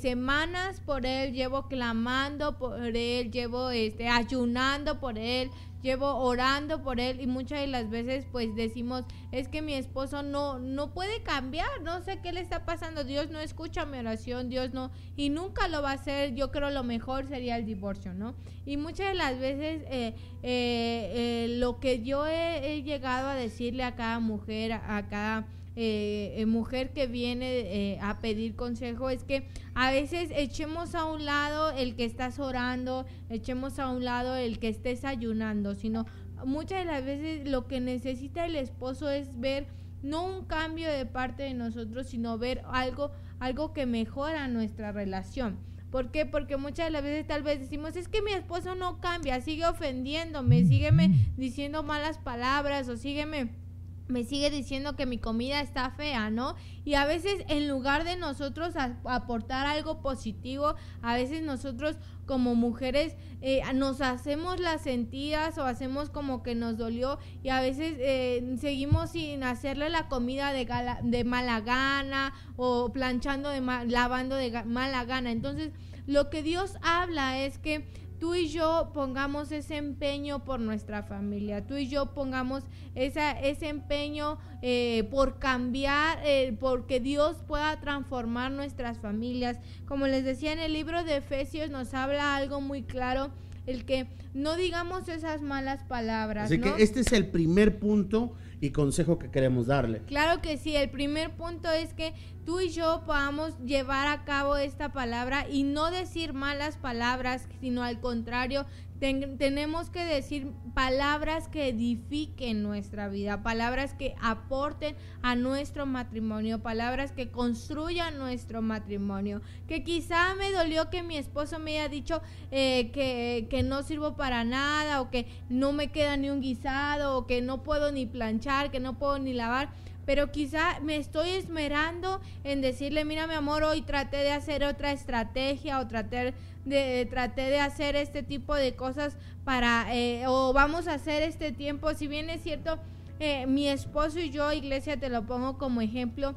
semanas 0.00 0.80
por 0.80 1.06
él, 1.06 1.32
llevo 1.32 1.66
clamando 1.66 2.58
por 2.58 2.80
él, 2.80 3.32
llevo 3.32 3.70
este, 3.70 4.08
ayunando 4.08 5.00
por 5.00 5.18
él, 5.18 5.50
llevo 5.84 6.16
orando 6.16 6.82
por 6.82 6.98
él 6.98 7.20
y 7.20 7.26
muchas 7.26 7.60
de 7.60 7.66
las 7.66 7.90
veces 7.90 8.26
pues 8.32 8.56
decimos 8.56 9.04
es 9.32 9.48
que 9.48 9.60
mi 9.60 9.74
esposo 9.74 10.22
no 10.22 10.58
no 10.58 10.94
puede 10.94 11.22
cambiar 11.22 11.68
no 11.82 12.02
sé 12.02 12.20
qué 12.22 12.32
le 12.32 12.40
está 12.40 12.64
pasando 12.64 13.04
Dios 13.04 13.30
no 13.30 13.38
escucha 13.38 13.84
mi 13.84 13.98
oración 13.98 14.48
Dios 14.48 14.72
no 14.72 14.90
y 15.14 15.28
nunca 15.28 15.68
lo 15.68 15.82
va 15.82 15.90
a 15.90 15.94
hacer 15.94 16.34
yo 16.34 16.50
creo 16.50 16.70
lo 16.70 16.84
mejor 16.84 17.28
sería 17.28 17.58
el 17.58 17.66
divorcio 17.66 18.14
no 18.14 18.34
y 18.64 18.78
muchas 18.78 19.08
de 19.08 19.14
las 19.14 19.38
veces 19.38 19.82
eh, 19.90 20.14
eh, 20.42 21.12
eh, 21.14 21.46
lo 21.58 21.78
que 21.80 22.02
yo 22.02 22.26
he, 22.26 22.82
llegado 22.82 23.28
a 23.28 23.34
decirle 23.34 23.84
a 23.84 23.94
cada 23.94 24.20
mujer 24.20 24.72
a 24.72 25.06
cada 25.08 25.46
eh, 25.76 26.34
eh, 26.36 26.46
mujer 26.46 26.92
que 26.92 27.08
viene 27.08 27.48
eh, 27.48 27.98
a 28.00 28.20
pedir 28.20 28.54
consejo 28.54 29.10
es 29.10 29.24
que 29.24 29.48
a 29.74 29.90
veces 29.90 30.30
echemos 30.32 30.94
a 30.94 31.04
un 31.04 31.24
lado 31.24 31.72
el 31.72 31.96
que 31.96 32.04
estás 32.04 32.38
orando, 32.38 33.06
echemos 33.28 33.80
a 33.80 33.88
un 33.88 34.04
lado 34.04 34.36
el 34.36 34.60
que 34.60 34.68
estés 34.68 35.04
ayunando, 35.04 35.74
sino 35.74 36.06
muchas 36.44 36.78
de 36.78 36.84
las 36.84 37.04
veces 37.04 37.48
lo 37.48 37.66
que 37.66 37.80
necesita 37.80 38.46
el 38.46 38.54
esposo 38.54 39.10
es 39.10 39.40
ver 39.40 39.66
no 40.02 40.24
un 40.24 40.44
cambio 40.44 40.88
de 40.88 41.06
parte 41.06 41.42
de 41.42 41.54
nosotros, 41.54 42.06
sino 42.06 42.38
ver 42.38 42.62
algo, 42.70 43.10
algo 43.40 43.72
que 43.72 43.84
mejora 43.84 44.46
nuestra 44.46 44.92
relación. 44.92 45.58
¿Por 45.90 46.12
qué? 46.12 46.24
Porque 46.24 46.56
muchas 46.56 46.86
de 46.86 46.90
las 46.90 47.02
veces 47.02 47.26
tal 47.26 47.42
vez 47.42 47.58
decimos, 47.58 47.96
es 47.96 48.06
que 48.06 48.22
mi 48.22 48.32
esposo 48.32 48.76
no 48.76 49.00
cambia, 49.00 49.40
sigue 49.40 49.66
ofendiéndome, 49.66 50.64
sígueme 50.66 51.32
diciendo 51.36 51.82
malas 51.82 52.18
palabras 52.18 52.88
o 52.88 52.96
sígueme 52.96 53.63
me 54.06 54.24
sigue 54.24 54.50
diciendo 54.50 54.96
que 54.96 55.06
mi 55.06 55.18
comida 55.18 55.60
está 55.60 55.90
fea, 55.90 56.28
¿no? 56.30 56.56
Y 56.84 56.94
a 56.94 57.06
veces 57.06 57.44
en 57.48 57.68
lugar 57.68 58.04
de 58.04 58.16
nosotros 58.16 58.74
aportar 59.04 59.66
algo 59.66 60.02
positivo, 60.02 60.74
a 61.00 61.14
veces 61.14 61.42
nosotros 61.42 61.96
como 62.26 62.54
mujeres 62.54 63.16
eh, 63.40 63.62
nos 63.74 64.00
hacemos 64.00 64.60
las 64.60 64.82
sentidas 64.82 65.56
o 65.58 65.64
hacemos 65.64 66.10
como 66.10 66.42
que 66.42 66.54
nos 66.54 66.76
dolió 66.76 67.18
y 67.42 67.48
a 67.48 67.60
veces 67.60 67.94
eh, 67.98 68.56
seguimos 68.60 69.10
sin 69.10 69.42
hacerle 69.42 69.88
la 69.90 70.08
comida 70.08 70.52
de, 70.52 70.64
gala- 70.64 71.00
de 71.02 71.24
mala 71.24 71.60
gana 71.60 72.32
o 72.56 72.92
planchando 72.92 73.48
de 73.50 73.60
ma- 73.60 73.84
lavando 73.84 74.36
de 74.36 74.64
mala 74.64 75.04
gana. 75.04 75.30
Entonces, 75.32 75.72
lo 76.06 76.28
que 76.28 76.42
Dios 76.42 76.76
habla 76.82 77.38
es 77.38 77.58
que 77.58 77.88
tú 78.24 78.34
y 78.34 78.48
yo 78.48 78.88
pongamos 78.94 79.52
ese 79.52 79.76
empeño 79.76 80.46
por 80.46 80.58
nuestra 80.58 81.02
familia, 81.02 81.66
tú 81.66 81.76
y 81.76 81.88
yo 81.88 82.14
pongamos 82.14 82.64
esa, 82.94 83.32
ese 83.32 83.68
empeño 83.68 84.38
eh, 84.62 85.06
por 85.10 85.38
cambiar, 85.38 86.20
eh, 86.24 86.56
porque 86.58 87.00
Dios 87.00 87.36
pueda 87.46 87.78
transformar 87.80 88.50
nuestras 88.50 88.96
familias. 88.96 89.58
Como 89.84 90.06
les 90.06 90.24
decía 90.24 90.54
en 90.54 90.58
el 90.58 90.72
libro 90.72 91.04
de 91.04 91.18
Efesios 91.18 91.68
nos 91.68 91.92
habla 91.92 92.34
algo 92.34 92.62
muy 92.62 92.82
claro, 92.82 93.30
el 93.66 93.84
que 93.84 94.08
no 94.34 94.56
digamos 94.56 95.08
esas 95.08 95.42
malas 95.42 95.82
palabras. 95.84 96.46
Así 96.46 96.58
¿no? 96.58 96.76
que 96.76 96.82
este 96.82 97.00
es 97.00 97.12
el 97.12 97.26
primer 97.26 97.78
punto 97.78 98.34
y 98.60 98.70
consejo 98.70 99.18
que 99.18 99.30
queremos 99.30 99.66
darle. 99.66 100.00
Claro 100.06 100.40
que 100.40 100.56
sí, 100.56 100.74
el 100.74 100.90
primer 100.90 101.30
punto 101.32 101.70
es 101.70 101.92
que 101.92 102.14
tú 102.44 102.60
y 102.60 102.70
yo 102.70 103.02
podamos 103.04 103.58
llevar 103.64 104.06
a 104.08 104.24
cabo 104.24 104.56
esta 104.56 104.92
palabra 104.92 105.46
y 105.50 105.62
no 105.64 105.90
decir 105.90 106.32
malas 106.32 106.76
palabras, 106.76 107.46
sino 107.60 107.82
al 107.82 108.00
contrario, 108.00 108.66
ten- 109.00 109.38
tenemos 109.38 109.90
que 109.90 110.04
decir 110.04 110.50
palabras 110.74 111.48
que 111.48 111.68
edifiquen 111.68 112.62
nuestra 112.62 113.08
vida, 113.08 113.42
palabras 113.42 113.94
que 113.94 114.14
aporten 114.20 114.96
a 115.22 115.36
nuestro 115.36 115.86
matrimonio, 115.86 116.62
palabras 116.62 117.12
que 117.12 117.30
construyan 117.30 118.18
nuestro 118.18 118.62
matrimonio. 118.62 119.40
Que 119.68 119.84
quizá 119.84 120.34
me 120.34 120.50
dolió 120.52 120.90
que 120.90 121.02
mi 121.02 121.16
esposo 121.16 121.58
me 121.58 121.78
haya 121.78 121.88
dicho 121.88 122.22
eh, 122.50 122.90
que, 122.92 123.46
que 123.50 123.62
no 123.62 123.82
sirvo 123.82 124.16
para 124.16 124.44
nada 124.44 125.00
o 125.00 125.10
que 125.10 125.26
no 125.48 125.72
me 125.72 125.92
queda 125.92 126.16
ni 126.16 126.30
un 126.30 126.40
guisado 126.40 127.16
o 127.16 127.26
que 127.26 127.40
no 127.42 127.62
puedo 127.62 127.92
ni 127.92 128.06
planchar, 128.06 128.70
que 128.70 128.80
no 128.80 128.98
puedo 128.98 129.18
ni 129.18 129.32
lavar 129.32 129.70
pero 130.06 130.30
quizá 130.30 130.80
me 130.80 130.98
estoy 130.98 131.30
esmerando 131.30 132.20
en 132.44 132.60
decirle, 132.60 133.06
mira 133.06 133.26
mi 133.26 133.32
amor, 133.32 133.62
hoy 133.62 133.80
traté 133.80 134.18
de 134.18 134.32
hacer 134.32 134.62
otra 134.62 134.92
estrategia 134.92 135.80
o 135.80 135.88
traté 135.88 136.34
de, 136.64 137.06
traté 137.10 137.42
de 137.42 137.60
hacer 137.60 137.96
este 137.96 138.22
tipo 138.22 138.54
de 138.54 138.74
cosas 138.74 139.16
para, 139.44 139.94
eh, 139.94 140.24
o 140.26 140.52
vamos 140.52 140.88
a 140.88 140.94
hacer 140.94 141.22
este 141.22 141.52
tiempo, 141.52 141.92
si 141.94 142.06
bien 142.06 142.30
es 142.30 142.42
cierto, 142.42 142.78
eh, 143.20 143.46
mi 143.46 143.68
esposo 143.68 144.18
y 144.18 144.30
yo, 144.30 144.52
iglesia, 144.52 144.98
te 144.98 145.08
lo 145.08 145.24
pongo 145.26 145.58
como 145.58 145.80
ejemplo, 145.80 146.34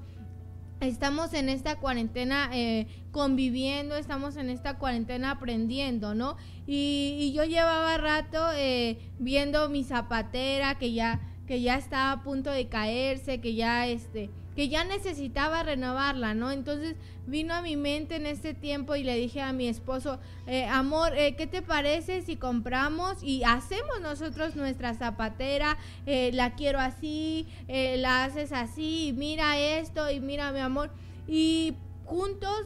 estamos 0.80 1.34
en 1.34 1.50
esta 1.50 1.78
cuarentena 1.78 2.50
eh, 2.54 2.88
conviviendo, 3.12 3.96
estamos 3.96 4.38
en 4.38 4.50
esta 4.50 4.78
cuarentena 4.78 5.32
aprendiendo, 5.32 6.14
¿no? 6.14 6.38
Y, 6.68 7.18
y 7.20 7.34
yo 7.34 7.46
llevaba 7.46 7.98
rato 7.98 8.46
eh, 8.56 9.00
viendo 9.20 9.70
mi 9.70 9.84
zapatera 9.84 10.78
que 10.78 10.94
ya 10.94 11.20
que 11.48 11.62
ya 11.62 11.78
estaba 11.78 12.12
a 12.12 12.24
punto 12.24 12.52
de 12.52 12.68
caerse, 12.68 13.40
que 13.40 13.56
ya 13.56 13.88
este 13.88 14.30
que 14.58 14.70
ya 14.70 14.84
necesitaba 14.84 15.62
renovarla, 15.62 16.34
¿no? 16.34 16.50
Entonces 16.50 16.96
vino 17.28 17.54
a 17.54 17.62
mi 17.62 17.76
mente 17.76 18.16
en 18.16 18.26
este 18.26 18.56
tiempo 18.56 18.96
y 18.96 19.04
le 19.04 19.16
dije 19.16 19.40
a 19.40 19.54
mi 19.54 19.68
esposo, 19.68 20.20
eh, 20.48 20.66
amor, 20.66 21.16
eh, 21.16 21.36
¿qué 21.36 21.46
te 21.46 21.62
parece 21.62 22.24
si 22.24 22.38
compramos 22.38 23.22
y 23.22 23.44
hacemos 23.44 24.02
nosotros 24.02 24.56
nuestra 24.56 24.96
zapatera? 24.96 25.78
Eh, 26.08 26.32
la 26.34 26.56
quiero 26.56 26.80
así, 26.80 27.46
la 27.68 28.24
haces 28.24 28.52
así, 28.52 29.14
mira 29.16 29.60
esto 29.60 30.10
y 30.10 30.22
mira 30.22 30.52
mi 30.52 30.60
amor. 30.60 30.90
Y 31.28 31.76
juntos, 32.06 32.66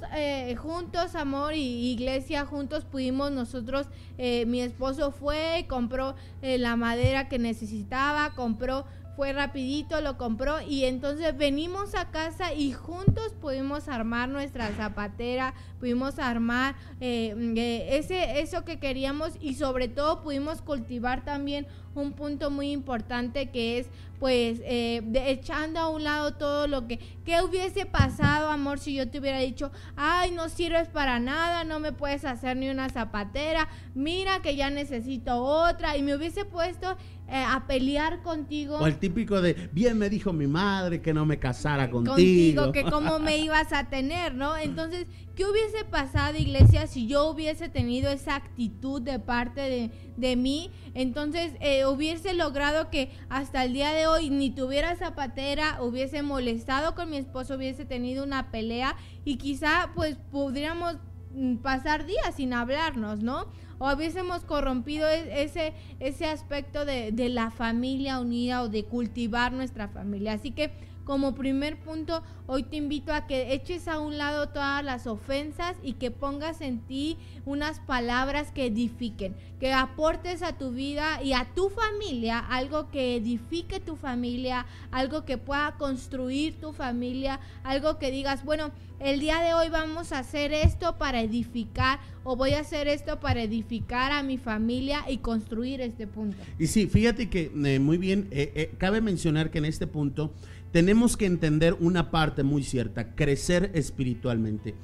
juntos, 0.59 1.15
amor 1.15 1.55
y 1.55 1.91
iglesia, 1.91 2.45
juntos 2.45 2.85
pudimos 2.85 3.31
nosotros, 3.31 3.87
mi 4.17 4.61
esposo 4.61 5.11
fue, 5.11 5.65
compró 5.67 6.15
la 6.41 6.77
madera 6.77 7.27
que 7.27 7.37
necesitaba, 7.37 8.33
compró, 8.33 8.85
fue 9.15 9.33
rapidito, 9.33 10.01
lo 10.01 10.17
compró 10.17 10.61
y 10.61 10.85
entonces 10.85 11.37
venimos 11.37 11.95
a 11.95 12.09
casa 12.11 12.53
y 12.53 12.71
juntos 12.71 13.33
pudimos 13.39 13.87
armar 13.87 14.29
nuestra 14.29 14.69
zapatera, 14.71 15.53
pudimos 15.79 16.19
armar 16.19 16.75
eh, 16.99 17.35
eh, 17.57 17.97
ese, 17.97 18.39
eso 18.39 18.63
que 18.63 18.79
queríamos 18.79 19.33
y 19.41 19.55
sobre 19.55 19.87
todo 19.87 20.21
pudimos 20.21 20.61
cultivar 20.61 21.23
también 21.23 21.67
un 21.95 22.13
punto 22.13 22.49
muy 22.51 22.71
importante 22.71 23.49
que 23.49 23.79
es 23.79 23.87
pues 24.19 24.61
eh, 24.65 25.01
de- 25.03 25.31
echando 25.31 25.79
a 25.79 25.89
un 25.89 26.03
lado 26.03 26.35
todo 26.35 26.67
lo 26.67 26.87
que 26.87 26.99
¿qué 27.25 27.41
hubiese 27.41 27.85
pasado 27.87 28.49
amor 28.49 28.77
si 28.79 28.93
yo 28.93 29.09
te 29.09 29.19
hubiera 29.19 29.39
dicho 29.39 29.71
ay 29.95 30.31
no 30.31 30.47
sirves 30.47 30.87
para 30.87 31.19
nada 31.19 31.63
no 31.63 31.79
me 31.79 31.91
puedes 31.91 32.23
hacer 32.23 32.55
ni 32.55 32.69
una 32.69 32.89
zapatera 32.89 33.67
mira 33.95 34.41
que 34.41 34.55
ya 34.55 34.69
necesito 34.69 35.41
otra 35.43 35.97
y 35.97 36.03
me 36.03 36.15
hubiese 36.15 36.45
puesto 36.45 36.95
eh, 37.27 37.43
a 37.47 37.65
pelear 37.65 38.21
contigo 38.23 38.77
O 38.77 38.87
el 38.87 38.97
típico 38.97 39.41
de, 39.41 39.53
bien 39.71 39.97
me 39.97 40.09
dijo 40.09 40.33
mi 40.33 40.47
madre 40.47 41.01
que 41.01 41.13
no 41.13 41.25
me 41.25 41.39
casara 41.39 41.89
contigo. 41.89 42.13
contigo, 42.15 42.71
que 42.73 42.83
cómo 42.83 43.19
me 43.19 43.37
ibas 43.47 43.71
a 43.71 43.85
tener, 43.89 44.35
¿no? 44.35 44.57
Entonces, 44.57 45.07
¿qué 45.33 45.45
hubiese 45.45 45.85
pasado, 45.85 46.37
iglesia, 46.37 46.87
si 46.87 47.07
yo 47.07 47.29
hubiese 47.29 47.69
tenido 47.69 48.11
esa 48.11 48.35
actitud 48.35 49.01
de 49.01 49.17
parte 49.19 49.61
de, 49.61 49.91
de 50.17 50.35
mí? 50.35 50.71
Entonces, 50.93 51.53
eh, 51.61 51.80
hubiese 51.85 52.33
logrado 52.33 52.89
que 52.89 53.11
hasta 53.29 53.63
el 53.63 53.73
día 53.73 53.91
de 53.91 54.07
hoy 54.07 54.29
ni 54.29 54.49
tuviera 54.49 54.95
zapatera, 54.95 55.81
hubiese 55.81 56.21
molestado 56.21 56.95
con 56.95 57.09
mi 57.09 57.17
esposo, 57.17 57.55
hubiese 57.55 57.85
tenido 57.85 58.23
una 58.23 58.51
pelea 58.51 58.95
y 59.25 59.37
quizá 59.37 59.91
pues 59.95 60.17
pudiéramos 60.31 60.97
mm, 61.33 61.57
pasar 61.57 62.05
días 62.05 62.35
sin 62.35 62.53
hablarnos, 62.53 63.21
¿no? 63.23 63.47
O 63.79 63.91
hubiésemos 63.91 64.43
corrompido 64.43 65.07
e- 65.09 65.43
ese, 65.43 65.73
ese 65.99 66.27
aspecto 66.27 66.85
de, 66.85 67.11
de 67.11 67.29
la 67.29 67.49
familia 67.51 68.19
unida 68.19 68.61
o 68.61 68.69
de 68.69 68.85
cultivar 68.85 69.51
nuestra 69.53 69.87
familia. 69.87 70.33
Así 70.33 70.51
que 70.51 70.71
como 71.03 71.35
primer 71.35 71.79
punto, 71.79 72.23
hoy 72.47 72.63
te 72.63 72.75
invito 72.77 73.13
a 73.13 73.27
que 73.27 73.53
eches 73.53 73.87
a 73.87 73.99
un 73.99 74.17
lado 74.17 74.49
todas 74.49 74.83
las 74.83 75.07
ofensas 75.07 75.75
y 75.81 75.93
que 75.93 76.11
pongas 76.11 76.61
en 76.61 76.79
ti 76.79 77.17
unas 77.45 77.79
palabras 77.79 78.51
que 78.51 78.67
edifiquen, 78.67 79.35
que 79.59 79.73
aportes 79.73 80.41
a 80.43 80.57
tu 80.57 80.71
vida 80.71 81.21
y 81.23 81.33
a 81.33 81.47
tu 81.55 81.69
familia 81.69 82.39
algo 82.39 82.89
que 82.91 83.15
edifique 83.15 83.79
tu 83.79 83.95
familia, 83.95 84.65
algo 84.91 85.25
que 85.25 85.37
pueda 85.37 85.75
construir 85.77 86.59
tu 86.59 86.73
familia, 86.73 87.39
algo 87.63 87.97
que 87.97 88.11
digas, 88.11 88.43
bueno, 88.43 88.71
el 88.99 89.19
día 89.19 89.41
de 89.41 89.53
hoy 89.53 89.69
vamos 89.69 90.11
a 90.11 90.19
hacer 90.19 90.53
esto 90.53 90.97
para 90.97 91.21
edificar 91.21 91.99
o 92.23 92.35
voy 92.35 92.51
a 92.51 92.59
hacer 92.59 92.87
esto 92.87 93.19
para 93.19 93.41
edificar 93.41 94.11
a 94.11 94.21
mi 94.21 94.37
familia 94.37 95.03
y 95.09 95.17
construir 95.17 95.81
este 95.81 96.05
punto. 96.05 96.37
Y 96.59 96.67
sí, 96.67 96.87
fíjate 96.87 97.29
que 97.29 97.51
eh, 97.65 97.79
muy 97.79 97.97
bien, 97.97 98.27
eh, 98.31 98.51
eh, 98.55 98.71
cabe 98.77 99.01
mencionar 99.01 99.49
que 99.49 99.57
en 99.57 99.65
este 99.65 99.87
punto 99.87 100.33
tenemos 100.71 101.17
que 101.17 101.25
entender 101.25 101.75
una 101.79 102.11
parte 102.11 102.43
muy 102.43 102.63
cierta, 102.63 103.15
crecer 103.15 103.71
espiritualmente. 103.73 104.75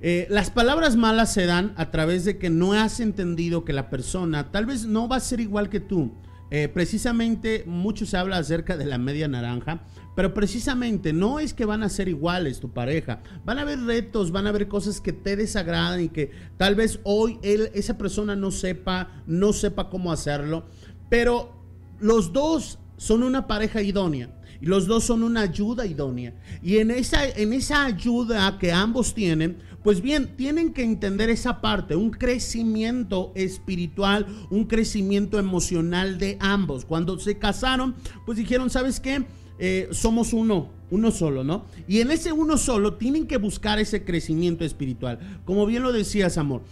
Eh, 0.00 0.26
las 0.30 0.50
palabras 0.50 0.96
malas 0.96 1.32
se 1.32 1.46
dan 1.46 1.74
a 1.76 1.90
través 1.92 2.24
de 2.24 2.36
que 2.36 2.50
no 2.50 2.72
has 2.72 2.98
entendido 2.98 3.64
que 3.64 3.72
la 3.72 3.88
persona 3.88 4.50
tal 4.50 4.66
vez 4.66 4.84
no 4.84 5.08
va 5.08 5.16
a 5.16 5.20
ser 5.20 5.40
igual 5.40 5.68
que 5.68 5.80
tú. 5.80 6.12
Eh, 6.50 6.68
precisamente 6.68 7.64
mucho 7.66 8.04
se 8.04 8.16
habla 8.16 8.36
acerca 8.36 8.76
de 8.76 8.84
la 8.84 8.98
media 8.98 9.26
naranja, 9.26 9.84
pero 10.14 10.34
precisamente 10.34 11.12
no 11.12 11.38
es 11.38 11.54
que 11.54 11.64
van 11.64 11.82
a 11.82 11.88
ser 11.88 12.08
iguales 12.08 12.60
tu 12.60 12.72
pareja. 12.72 13.22
Van 13.44 13.58
a 13.58 13.62
haber 13.62 13.80
retos, 13.80 14.32
van 14.32 14.46
a 14.46 14.50
haber 14.50 14.68
cosas 14.68 15.00
que 15.00 15.12
te 15.12 15.36
desagradan 15.36 16.02
y 16.02 16.08
que 16.08 16.30
tal 16.58 16.74
vez 16.74 17.00
hoy 17.04 17.38
él, 17.42 17.70
esa 17.72 17.96
persona 17.96 18.36
no 18.36 18.50
sepa, 18.50 19.22
no 19.26 19.52
sepa 19.52 19.88
cómo 19.88 20.12
hacerlo, 20.12 20.66
pero 21.08 21.54
los 22.00 22.32
dos 22.32 22.78
son 22.98 23.22
una 23.22 23.46
pareja 23.46 23.80
idónea. 23.80 24.28
Los 24.62 24.86
dos 24.86 25.04
son 25.04 25.22
una 25.22 25.42
ayuda 25.42 25.86
idónea. 25.86 26.34
Y 26.62 26.78
en 26.78 26.90
esa, 26.92 27.28
en 27.28 27.52
esa 27.52 27.84
ayuda 27.84 28.58
que 28.58 28.72
ambos 28.72 29.12
tienen, 29.12 29.56
pues 29.82 30.00
bien, 30.00 30.36
tienen 30.36 30.72
que 30.72 30.84
entender 30.84 31.30
esa 31.30 31.60
parte, 31.60 31.96
un 31.96 32.10
crecimiento 32.10 33.32
espiritual, 33.34 34.26
un 34.50 34.66
crecimiento 34.66 35.38
emocional 35.38 36.18
de 36.18 36.36
ambos. 36.40 36.84
Cuando 36.84 37.18
se 37.18 37.38
casaron, 37.38 37.96
pues 38.24 38.38
dijeron, 38.38 38.70
¿sabes 38.70 39.00
qué? 39.00 39.24
Eh, 39.58 39.88
somos 39.90 40.32
uno, 40.32 40.70
uno 40.90 41.10
solo, 41.10 41.42
¿no? 41.42 41.64
Y 41.88 42.00
en 42.00 42.12
ese 42.12 42.32
uno 42.32 42.56
solo 42.56 42.94
tienen 42.94 43.26
que 43.26 43.38
buscar 43.38 43.80
ese 43.80 44.04
crecimiento 44.04 44.64
espiritual. 44.64 45.18
Como 45.44 45.66
bien 45.66 45.82
lo 45.82 45.92
decías, 45.92 46.38
amor. 46.38 46.62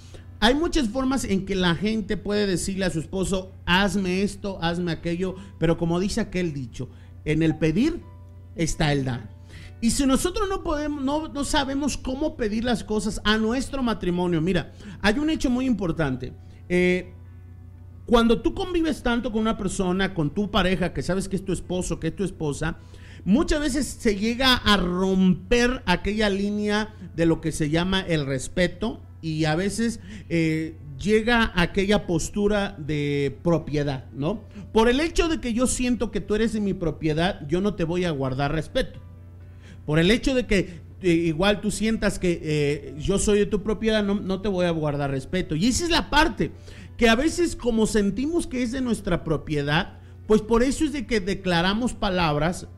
Hay 0.43 0.55
muchas 0.55 0.89
formas 0.89 1.25
en 1.25 1.45
que 1.45 1.55
la 1.55 1.75
gente 1.75 2.17
puede 2.17 2.47
decirle 2.47 2.87
a 2.87 2.91
su 2.91 3.01
esposo, 3.01 3.53
hazme 3.67 4.23
esto, 4.23 4.59
hazme 4.63 4.91
aquello, 4.91 5.35
pero 5.59 5.77
como 5.77 6.01
dice 6.01 6.23
aquel 6.23 6.55
dicho, 6.55 6.89
en 7.25 7.43
el 7.43 7.57
pedir 7.57 8.03
está 8.57 8.93
el 8.93 9.05
dar. 9.05 9.29
Y 9.81 9.91
si 9.91 10.07
nosotros 10.07 10.49
no 10.49 10.63
podemos, 10.63 11.03
no, 11.03 11.29
no 11.29 11.45
sabemos 11.45 11.97
cómo 11.97 12.37
pedir 12.37 12.65
las 12.65 12.85
cosas 12.85 13.21
a 13.25 13.39
nuestro 13.39 13.83
matrimonio, 13.83 14.41
mira, 14.41 14.73
hay 15.01 15.19
un 15.19 15.31
hecho 15.31 15.49
muy 15.49 15.65
importante. 15.65 16.35
Eh, 16.69 17.15
cuando 18.05 18.43
tú 18.43 18.55
convives 18.55 19.03
tanto 19.03 19.33
con 19.33 19.41
una 19.41 19.57
persona, 19.57 20.13
con 20.13 20.31
tu 20.31 20.51
pareja, 20.51 20.93
que 20.93 21.03
sabes 21.03 21.29
que 21.29 21.37
es 21.37 21.45
tu 21.45 21.53
esposo, 21.53 21.99
que 21.99 22.09
es 22.09 22.17
tu 22.17 22.25
esposa, 22.25 22.79
muchas 23.25 23.61
veces 23.61 23.87
se 23.87 24.17
llega 24.17 24.55
a 24.55 24.77
romper 24.77 25.83
aquella 25.87 26.29
línea 26.29 26.95
de 27.15 27.27
lo 27.27 27.41
que 27.41 27.53
se 27.53 27.71
llama 27.71 28.01
el 28.01 28.27
respeto 28.27 29.01
y 29.23 29.45
a 29.45 29.55
veces 29.55 30.01
eh, 30.29 30.77
llega 31.01 31.53
aquella 31.55 32.07
postura 32.07 32.77
de 32.79 33.39
propiedad, 33.43 34.05
¿no? 34.13 34.45
Por 34.73 34.89
el 34.89 35.01
hecho 35.01 35.29
de 35.29 35.41
que 35.41 35.53
yo 35.53 35.67
siento 35.67 36.11
que 36.11 36.21
tú 36.21 36.35
eres 36.35 36.53
de 36.53 36.61
mi 36.61 36.75
propiedad, 36.75 37.47
yo 37.49 37.61
no 37.61 37.75
te 37.75 37.85
voy 37.85 38.05
a 38.05 38.11
guardar 38.11 38.53
respeto. 38.53 39.01
Por 39.87 39.99
el 39.99 40.11
hecho 40.11 40.35
de 40.35 40.47
que 40.47 40.81
eh, 41.03 41.11
igual 41.11 41.61
tú 41.61 41.71
sientas 41.71 42.19
que 42.19 42.41
eh, 42.43 42.95
yo 42.99 43.19
soy 43.19 43.39
de 43.39 43.47
tu 43.47 43.63
propiedad, 43.63 44.05
no, 44.05 44.15
no 44.15 44.43
te 44.43 44.49
voy 44.49 44.67
a 44.67 44.71
guardar 44.71 45.11
respeto. 45.11 45.57
Y 45.57 45.67
esa 45.67 45.85
es 45.85 45.91
la 45.91 46.11
parte, 46.11 46.53
que 46.97 47.09
a 47.09 47.15
veces 47.15 47.57
como 47.57 47.87
sentimos 47.87 48.47
que 48.47 48.63
es 48.63 48.73
de 48.73 48.83
nuestra 48.83 49.25
propiedad, 49.25 49.99
pues 50.27 50.43
por 50.43 50.63
eso 50.63 50.85
es 50.85 50.93
de 50.93 51.07
que 51.07 51.21
declaramos 51.21 51.95
palabras 51.95 52.69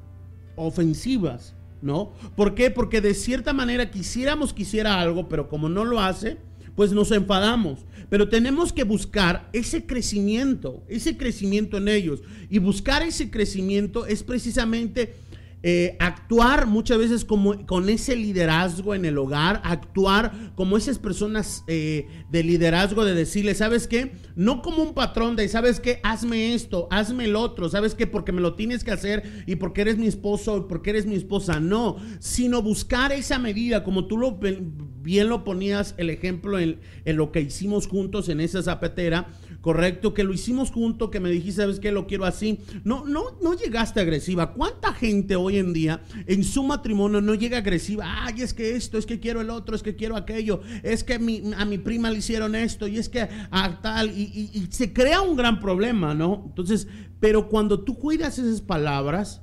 ofensivas, 0.55 1.55
¿no? 1.83 2.13
¿Por 2.37 2.55
qué? 2.55 2.71
Porque 2.71 3.01
de 3.01 3.15
cierta 3.15 3.53
manera 3.53 3.91
quisiéramos 3.91 4.53
que 4.53 4.63
hiciera 4.63 5.01
algo, 5.01 5.29
pero 5.29 5.49
como 5.49 5.69
no 5.69 5.85
lo 5.85 6.01
hace, 6.01 6.39
pues 6.77 6.93
nos 6.93 7.11
enfadamos. 7.11 7.81
Pero 8.09 8.29
tenemos 8.29 8.73
que 8.73 8.85
buscar 8.85 9.49
ese 9.53 9.87
crecimiento, 9.87 10.83
ese 10.89 11.17
crecimiento 11.17 11.79
en 11.79 11.89
ellos. 11.89 12.21
Y 12.51 12.59
buscar 12.59 13.03
ese 13.03 13.31
crecimiento 13.31 14.07
es 14.07 14.23
precisamente 14.23 15.15
eh, 15.65 15.97
actuar 16.01 16.67
muchas 16.67 16.99
veces 16.99 17.25
como, 17.25 17.67
con 17.67 17.89
ese 17.89 18.17
liderazgo 18.17 18.95
en 18.95 19.05
el 19.05 19.17
hogar, 19.17 19.61
actuar 19.65 20.53
como 20.57 20.77
esas 20.77 20.99
personas 20.99 21.63
eh, 21.69 22.07
de 22.31 22.43
liderazgo 22.43 23.05
de 23.05 23.15
decirle, 23.15 23.55
¿sabes 23.55 23.87
qué? 23.87 24.13
No 24.35 24.61
como 24.61 24.83
un 24.83 24.95
patrón 24.95 25.37
de, 25.37 25.49
¿sabes 25.49 25.79
qué? 25.79 26.01
Hazme 26.03 26.55
esto, 26.55 26.89
hazme 26.91 27.27
el 27.27 27.37
otro, 27.37 27.69
¿sabes 27.69 27.95
qué? 27.95 28.07
Porque 28.07 28.33
me 28.33 28.41
lo 28.41 28.55
tienes 28.55 28.83
que 28.83 28.91
hacer 28.91 29.45
y 29.47 29.57
porque 29.57 29.83
eres 29.83 29.99
mi 29.99 30.07
esposo 30.09 30.59
y 30.59 30.69
porque 30.69 30.91
eres 30.91 31.07
mi 31.07 31.15
esposa, 31.15 31.61
no, 31.61 31.97
sino 32.19 32.61
buscar 32.61 33.13
esa 33.13 33.39
medida, 33.39 33.85
como 33.85 34.07
tú 34.07 34.19
lo, 34.19 34.39
bien 35.03 35.29
lo 35.29 35.45
ponías 35.45 35.95
el 35.97 36.11
ejemplo 36.11 36.59
en, 36.59 36.81
en 37.05 37.17
lo 37.17 37.31
que 37.31 37.41
hicimos 37.41 37.87
juntos 37.87 38.29
en 38.29 38.41
esa 38.41 38.63
zapatera 38.63 39.29
correcto, 39.63 40.13
que 40.13 40.25
lo 40.25 40.35
hicimos 40.35 40.71
junto, 40.71 41.11
que 41.11 41.21
me 41.21 41.31
dijiste, 41.31 41.63
¿sabes 41.63 41.81
qué? 41.81 41.93
Lo 41.93 42.07
quiero 42.07 42.27
así. 42.27 42.59
No, 42.85 43.07
no, 43.07 43.39
no 43.41 43.55
llegaste 43.55 44.01
agresiva. 44.01 44.53
¿Cuánta 44.53 44.93
gente 44.93 45.37
hoy 45.37 45.57
en 45.57 45.73
día 45.73 46.03
en 46.27 46.45
su 46.45 46.65
matrimonio 46.65 47.21
no 47.21 47.35
llega 47.35 47.59
agresiva? 47.59 48.05
Ay, 48.25 48.43
es 48.43 48.53
que 48.53 48.75
esto, 48.77 48.99
es 48.99 49.07
que 49.07 49.21
quiero 49.21 49.41
el 49.41 49.51
otro, 49.51 49.77
es 49.77 49.83
que 49.83 49.95
quiero 49.95 50.17
aquello, 50.17 50.61
es 50.83 51.05
que 51.05 51.15
a 51.15 51.65
mi 51.65 51.79
prima 51.79 52.11
le 52.11 52.19
hicieron 52.19 52.55
esto 52.57 52.89
y 52.89 52.99
es 52.99 53.09
que 53.09 53.29
a 53.51 53.81
tal, 53.81 54.11
y, 54.11 54.51
y 54.53 54.67
se 54.71 54.93
crea 54.93 55.23
un 55.23 55.37
gran 55.37 55.61
problema, 55.61 56.13
¿no? 56.13 56.43
Entonces, 56.49 56.89
pero 57.21 57.49
cuando 57.49 57.81
tú 57.81 57.97
cuidas 57.97 58.41
esas 58.41 58.61
palabras 58.61 59.43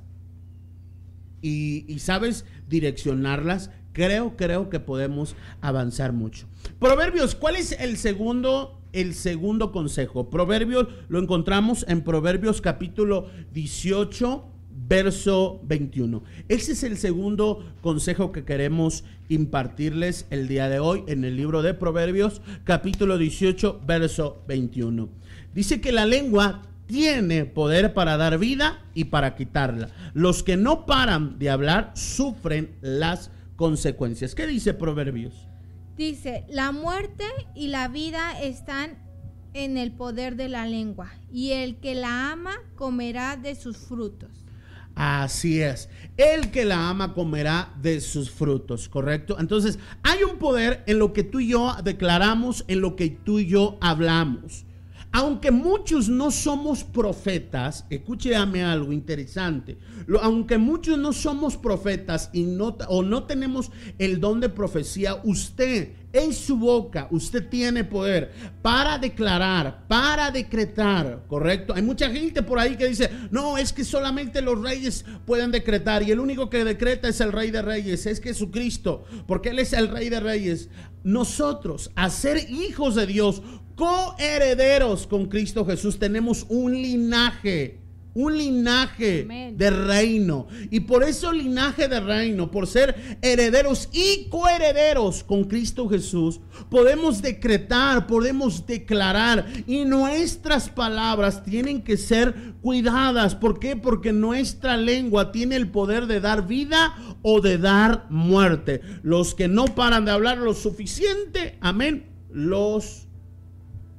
y, 1.40 1.86
y 1.88 1.98
sabes 1.98 2.44
direccionarlas, 2.68 3.70
creo, 3.94 4.36
creo 4.36 4.68
que 4.68 4.80
podemos 4.80 5.34
avanzar 5.62 6.12
mucho. 6.12 6.46
Proverbios, 6.78 7.34
¿cuál 7.34 7.56
es 7.56 7.72
el 7.72 7.96
segundo 7.96 8.79
el 8.92 9.14
segundo 9.14 9.72
consejo. 9.72 10.30
Proverbios 10.30 10.88
lo 11.08 11.18
encontramos 11.18 11.84
en 11.88 12.02
Proverbios 12.02 12.60
capítulo 12.60 13.28
18, 13.52 14.44
verso 14.88 15.60
21. 15.64 16.22
Ese 16.48 16.72
es 16.72 16.82
el 16.82 16.96
segundo 16.96 17.64
consejo 17.80 18.32
que 18.32 18.44
queremos 18.44 19.04
impartirles 19.28 20.26
el 20.30 20.48
día 20.48 20.68
de 20.68 20.80
hoy 20.80 21.04
en 21.06 21.24
el 21.24 21.36
libro 21.36 21.62
de 21.62 21.74
Proverbios 21.74 22.42
capítulo 22.64 23.18
18, 23.18 23.82
verso 23.86 24.42
21. 24.48 25.08
Dice 25.54 25.80
que 25.80 25.92
la 25.92 26.06
lengua 26.06 26.62
tiene 26.86 27.44
poder 27.44 27.94
para 27.94 28.16
dar 28.16 28.38
vida 28.38 28.82
y 28.94 29.04
para 29.04 29.36
quitarla. 29.36 29.90
Los 30.12 30.42
que 30.42 30.56
no 30.56 30.86
paran 30.86 31.38
de 31.38 31.50
hablar 31.50 31.92
sufren 31.94 32.74
las 32.80 33.30
consecuencias. 33.54 34.34
¿Qué 34.34 34.46
dice 34.46 34.74
Proverbios? 34.74 35.49
Dice, 36.00 36.46
la 36.48 36.72
muerte 36.72 37.24
y 37.54 37.68
la 37.68 37.86
vida 37.88 38.40
están 38.40 38.96
en 39.52 39.76
el 39.76 39.92
poder 39.92 40.34
de 40.34 40.48
la 40.48 40.64
lengua, 40.64 41.12
y 41.30 41.50
el 41.50 41.76
que 41.76 41.94
la 41.94 42.32
ama 42.32 42.54
comerá 42.74 43.36
de 43.36 43.54
sus 43.54 43.76
frutos. 43.76 44.30
Así 44.94 45.60
es. 45.60 45.90
El 46.16 46.50
que 46.50 46.64
la 46.64 46.88
ama 46.88 47.12
comerá 47.12 47.74
de 47.82 48.00
sus 48.00 48.30
frutos, 48.30 48.88
¿correcto? 48.88 49.36
Entonces, 49.38 49.78
hay 50.02 50.22
un 50.22 50.38
poder 50.38 50.84
en 50.86 50.98
lo 50.98 51.12
que 51.12 51.22
tú 51.22 51.38
y 51.38 51.48
yo 51.48 51.76
declaramos, 51.84 52.64
en 52.68 52.80
lo 52.80 52.96
que 52.96 53.10
tú 53.10 53.38
y 53.38 53.46
yo 53.46 53.76
hablamos. 53.82 54.64
Aunque 55.12 55.50
muchos 55.50 56.08
no 56.08 56.30
somos 56.30 56.84
profetas, 56.84 57.84
escúchame 57.90 58.62
algo 58.62 58.92
interesante. 58.92 59.76
Aunque 60.22 60.56
muchos 60.56 60.98
no 60.98 61.12
somos 61.12 61.56
profetas 61.56 62.30
y 62.32 62.44
no, 62.44 62.76
o 62.88 63.02
no 63.02 63.24
tenemos 63.24 63.72
el 63.98 64.20
don 64.20 64.40
de 64.40 64.48
profecía, 64.48 65.20
usted 65.24 65.94
en 66.12 66.32
su 66.32 66.56
boca, 66.56 67.08
usted 67.10 67.48
tiene 67.48 67.84
poder 67.84 68.32
para 68.62 68.98
declarar, 68.98 69.86
para 69.86 70.30
decretar, 70.30 71.24
¿correcto? 71.28 71.72
Hay 71.74 71.82
mucha 71.82 72.10
gente 72.10 72.42
por 72.42 72.58
ahí 72.58 72.76
que 72.76 72.88
dice, 72.88 73.10
no, 73.30 73.58
es 73.58 73.72
que 73.72 73.84
solamente 73.84 74.42
los 74.42 74.60
reyes 74.60 75.04
pueden 75.24 75.52
decretar 75.52 76.02
y 76.02 76.10
el 76.10 76.20
único 76.20 76.50
que 76.50 76.64
decreta 76.64 77.08
es 77.08 77.20
el 77.20 77.32
rey 77.32 77.50
de 77.50 77.62
reyes, 77.62 78.06
es 78.06 78.20
Jesucristo, 78.20 79.04
porque 79.26 79.50
Él 79.50 79.60
es 79.60 79.72
el 79.72 79.88
rey 79.88 80.08
de 80.08 80.20
reyes. 80.20 80.68
Nosotros, 81.02 81.90
a 81.94 82.10
ser 82.10 82.50
hijos 82.50 82.94
de 82.94 83.06
Dios, 83.06 83.42
coherederos 83.80 85.06
con 85.06 85.24
Cristo 85.24 85.64
Jesús. 85.64 85.98
Tenemos 85.98 86.44
un 86.50 86.74
linaje, 86.74 87.80
un 88.12 88.36
linaje 88.36 89.54
de 89.56 89.70
reino. 89.70 90.48
Y 90.70 90.80
por 90.80 91.02
eso 91.02 91.32
linaje 91.32 91.88
de 91.88 91.98
reino, 91.98 92.50
por 92.50 92.66
ser 92.66 93.18
herederos 93.22 93.88
y 93.90 94.28
coherederos 94.28 95.24
con 95.24 95.44
Cristo 95.44 95.88
Jesús, 95.88 96.40
podemos 96.68 97.22
decretar, 97.22 98.06
podemos 98.06 98.66
declarar. 98.66 99.46
Y 99.66 99.86
nuestras 99.86 100.68
palabras 100.68 101.42
tienen 101.42 101.80
que 101.80 101.96
ser 101.96 102.34
cuidadas. 102.60 103.34
¿Por 103.34 103.58
qué? 103.58 103.76
Porque 103.76 104.12
nuestra 104.12 104.76
lengua 104.76 105.32
tiene 105.32 105.56
el 105.56 105.70
poder 105.70 106.06
de 106.06 106.20
dar 106.20 106.46
vida 106.46 106.96
o 107.22 107.40
de 107.40 107.56
dar 107.56 108.04
muerte. 108.10 108.82
Los 109.02 109.34
que 109.34 109.48
no 109.48 109.64
paran 109.64 110.04
de 110.04 110.10
hablar 110.10 110.36
lo 110.36 110.52
suficiente, 110.52 111.56
amén, 111.62 112.10
los 112.30 113.06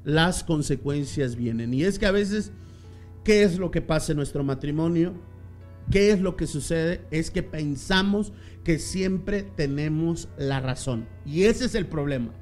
las 0.04 0.44
consecuencias 0.44 1.36
vienen. 1.36 1.74
Y 1.74 1.84
es 1.84 2.00
que 2.00 2.06
a 2.06 2.12
veces, 2.12 2.52
¿qué 3.24 3.44
es 3.44 3.58
lo 3.58 3.72
que 3.72 3.82
pasa 3.82 4.12
en 4.12 4.18
nuestro 4.18 4.44
matrimonio? 4.44 5.14
¿Qué 5.90 6.12
es 6.12 6.22
lo 6.22 6.36
que 6.36 6.48
sucede? 6.48 7.02
Es 7.12 7.32
que 7.32 7.44
pensamos 7.44 8.34
que 8.64 8.80
siempre 8.80 9.44
tenemos 9.44 10.30
la 10.38 10.60
razón. 10.60 11.08
Y 11.26 11.44
ese 11.44 11.66
es 11.66 11.76
el 11.76 11.88
problema. 11.88 12.34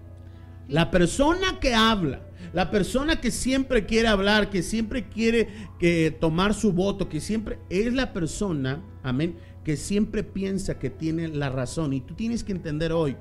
La 0.67 0.91
persona 0.91 1.59
que 1.59 1.73
habla, 1.73 2.27
la 2.53 2.69
persona 2.69 3.19
que 3.19 3.31
siempre 3.31 3.85
quiere 3.85 4.07
hablar, 4.07 4.49
que 4.49 4.61
siempre 4.61 5.09
quiere 5.09 5.47
que 5.79 6.15
tomar 6.19 6.53
su 6.53 6.73
voto, 6.73 7.09
que 7.09 7.19
siempre 7.19 7.59
es 7.69 7.91
la 7.93 8.13
persona, 8.13 8.83
amén, 9.01 9.37
que 9.63 9.77
siempre 9.77 10.23
piensa 10.23 10.77
que 10.77 10.91
tiene 10.91 11.27
la 11.27 11.49
razón. 11.49 11.93
Y 11.93 12.01
tú 12.01 12.13
tienes 12.13 12.43
que 12.43 12.51
entender 12.51 12.91
hoy 12.91 13.17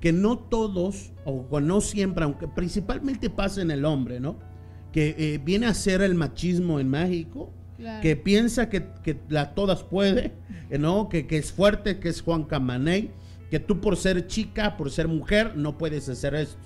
que 0.00 0.12
no 0.12 0.38
todos, 0.38 1.12
o 1.24 1.60
no 1.60 1.80
siempre, 1.80 2.24
aunque 2.24 2.48
principalmente 2.48 3.30
pasa 3.30 3.62
en 3.62 3.70
el 3.70 3.84
hombre, 3.84 4.20
¿no? 4.20 4.38
Que 4.92 5.14
eh, 5.18 5.40
viene 5.44 5.66
a 5.66 5.74
ser 5.74 6.02
el 6.02 6.14
machismo 6.14 6.80
en 6.80 6.88
México, 6.88 7.52
que 8.02 8.16
piensa 8.16 8.68
que, 8.68 8.88
que, 9.04 9.20
la 9.28 9.54
todas 9.54 9.84
puede, 9.84 10.32
¿no? 10.78 11.08
Que, 11.08 11.26
que, 11.26 11.38
es 11.38 11.52
fuerte, 11.52 12.00
que 12.00 12.08
es 12.08 12.22
Juan 12.22 12.44
Camaney, 12.44 13.10
que 13.50 13.60
tú 13.60 13.80
por 13.80 13.96
ser 13.96 14.26
chica, 14.26 14.76
por 14.76 14.90
ser 14.90 15.08
mujer, 15.08 15.56
no 15.56 15.78
puedes 15.78 16.08
hacer 16.08 16.34
esto. 16.34 16.58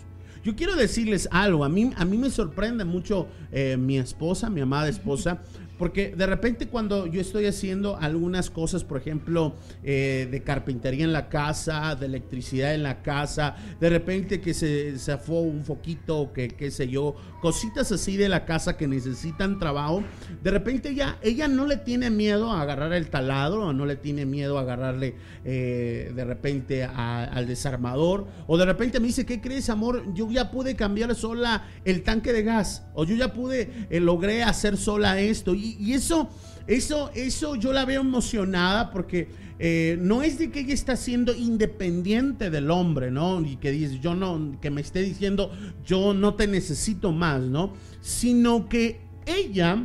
Yo 0.45 0.57
quiero 0.57 0.75
decirles 0.75 1.29
algo, 1.31 1.65
a 1.65 1.69
mí, 1.69 1.93
a 1.97 2.05
mí 2.05 2.19
me 2.19 2.29
sorprende 2.29 2.85
mucho 2.85 3.29
eh, 3.53 3.77
mi 3.77 3.99
esposa, 3.99 4.51
mi 4.51 4.61
amada 4.61 4.89
esposa, 4.89 5.43
porque 5.83 6.15
de 6.17 6.27
repente 6.27 6.69
cuando 6.69 7.09
yo 7.09 7.21
estoy 7.21 7.47
haciendo 7.47 7.97
algunas 7.97 8.51
cosas, 8.51 8.85
por 8.85 8.99
ejemplo, 8.99 9.57
eh, 9.83 10.29
de 10.31 10.41
carpintería 10.45 11.05
en 11.05 11.13
la 11.13 11.29
casa, 11.29 11.97
de 11.97 12.07
electricidad 12.07 12.73
en 12.73 12.85
la 12.85 13.03
casa, 13.03 13.57
de 13.81 13.91
repente 13.91 14.41
que 14.41 14.55
se 14.55 14.97
zafó 14.97 15.41
un 15.41 15.65
foquito, 15.65 16.33
que 16.33 16.51
qué 16.51 16.71
sé 16.71 16.87
yo, 16.87 17.17
cositas 17.41 17.91
así 17.91 18.17
de 18.17 18.29
la 18.29 18.45
casa 18.45 18.77
que 18.77 18.87
necesitan 18.87 19.59
trabajo, 19.59 20.05
de 20.41 20.53
repente 20.53 20.91
ella, 20.91 21.19
ella 21.21 21.49
no 21.49 21.67
le 21.67 21.79
tiene 21.79 22.11
miedo 22.11 22.53
a 22.53 22.63
agarrar 22.63 22.93
el 22.93 23.11
taladro, 23.11 23.67
o 23.67 23.73
no 23.73 23.85
le 23.85 23.97
tiene 23.97 24.25
miedo 24.25 24.59
a 24.59 24.61
agarrarle 24.61 25.17
eh, 25.45 26.13
de 26.15 26.25
repente 26.25 26.85
al 26.85 27.49
desarmador, 27.49 28.29
o 28.47 28.57
de 28.57 28.67
repente 28.67 29.01
me 29.01 29.09
dice, 29.09 29.27
¿qué 29.27 29.41
crees, 29.41 29.69
amor? 29.69 30.05
Yo 30.15 30.31
ya 30.31 30.53
pude 30.53 30.77
cambiar 30.77 31.13
sola 31.17 31.67
el 31.85 32.05
tanque 32.05 32.33
de 32.33 32.45
gas, 32.45 32.85
o 32.95 33.05
yo 33.05 33.17
ya 33.17 33.33
pude, 33.33 33.89
eh, 33.91 33.99
logré 33.99 34.45
hacer 34.45 34.77
sola 34.77 35.19
esto. 35.19 35.57
Y 35.79 35.95
eso, 35.95 36.29
eso, 36.67 37.11
eso 37.15 37.57
yo 37.57 37.73
la 37.73 37.85
veo 37.85 38.01
emocionada 38.01 38.91
porque 38.91 39.29
eh, 39.59 39.97
no 40.01 40.23
es 40.23 40.39
de 40.39 40.51
que 40.51 40.61
ella 40.61 40.75
está 40.75 40.97
siendo 40.97 41.35
independiente 41.35 42.51
del 42.51 42.71
hombre, 42.71 43.11
¿no? 43.11 43.41
Y 43.41 43.57
que 43.57 43.71
dice, 43.71 44.01
yo 44.01 44.15
no, 44.15 44.59
que 44.61 44.71
me 44.71 44.81
esté 44.81 45.03
diciendo, 45.03 45.53
yo 45.85 46.15
no 46.15 46.35
te 46.35 46.47
necesito 46.47 47.13
más, 47.13 47.43
¿no? 47.43 47.75
Sino 48.01 48.69
que 48.69 49.01
ella, 49.27 49.85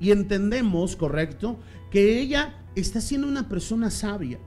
y 0.00 0.10
entendemos, 0.10 0.96
correcto, 0.96 1.58
que 1.90 2.20
ella 2.20 2.54
está 2.74 3.00
siendo 3.00 3.26
una 3.26 3.48
persona 3.48 3.90
sabia. 3.90 4.38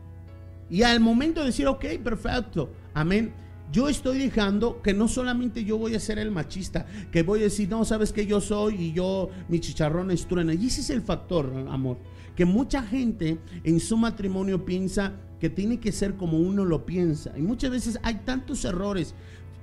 Y 0.69 0.83
al 0.83 0.99
momento 0.99 1.39
de 1.39 1.47
decir, 1.47 1.65
ok, 1.65 1.85
perfecto, 2.03 2.71
amén, 2.93 3.33
yo 3.71 3.89
estoy 3.89 4.17
dejando 4.19 4.81
que 4.81 4.93
no 4.93 5.07
solamente 5.07 5.63
yo 5.63 5.77
voy 5.77 5.95
a 5.95 5.99
ser 5.99 6.19
el 6.19 6.31
machista, 6.31 6.85
que 7.11 7.23
voy 7.23 7.41
a 7.41 7.43
decir, 7.43 7.69
no, 7.69 7.83
sabes 7.85 8.13
que 8.13 8.25
yo 8.25 8.39
soy 8.41 8.75
y 8.75 8.93
yo, 8.93 9.29
mi 9.49 9.59
chicharrón 9.59 10.11
es 10.11 10.25
truena. 10.27 10.53
Y 10.53 10.67
ese 10.67 10.81
es 10.81 10.89
el 10.89 11.01
factor, 11.01 11.51
amor, 11.69 11.97
que 12.35 12.45
mucha 12.45 12.81
gente 12.83 13.39
en 13.63 13.79
su 13.79 13.97
matrimonio 13.97 14.63
piensa 14.65 15.13
que 15.39 15.49
tiene 15.49 15.79
que 15.79 15.91
ser 15.91 16.15
como 16.15 16.39
uno 16.39 16.65
lo 16.65 16.85
piensa. 16.85 17.31
Y 17.37 17.41
muchas 17.41 17.71
veces 17.71 17.99
hay 18.03 18.15
tantos 18.25 18.63
errores. 18.65 19.13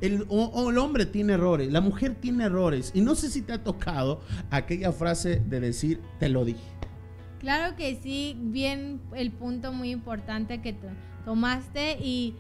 El, 0.01 0.27
el 0.69 0.79
hombre 0.79 1.07
tiene 1.07 1.33
errores, 1.33 1.73
la 1.73 1.81
mujer 1.81 2.15
tiene 2.21 2.45
errores. 2.45 2.91
Y 2.95 3.01
no 3.01 3.15
sé 3.15 3.31
si 3.31 3.43
te 3.43 3.53
ha 3.55 3.65
tocado 3.65 4.21
aquella 4.51 4.93
frase 4.93 5.41
de 5.49 5.61
decir, 5.61 6.01
te 6.21 6.29
lo 6.29 6.45
dije. 6.45 6.61
Claro 7.39 7.77
que 7.77 7.99
sí, 8.03 8.37
bien 8.39 9.01
el 9.15 9.31
punto 9.31 9.73
muy 9.73 9.91
importante 9.91 10.61
que 10.61 10.73
to- 10.75 10.87
tomaste 11.25 11.99
y, 12.03 12.35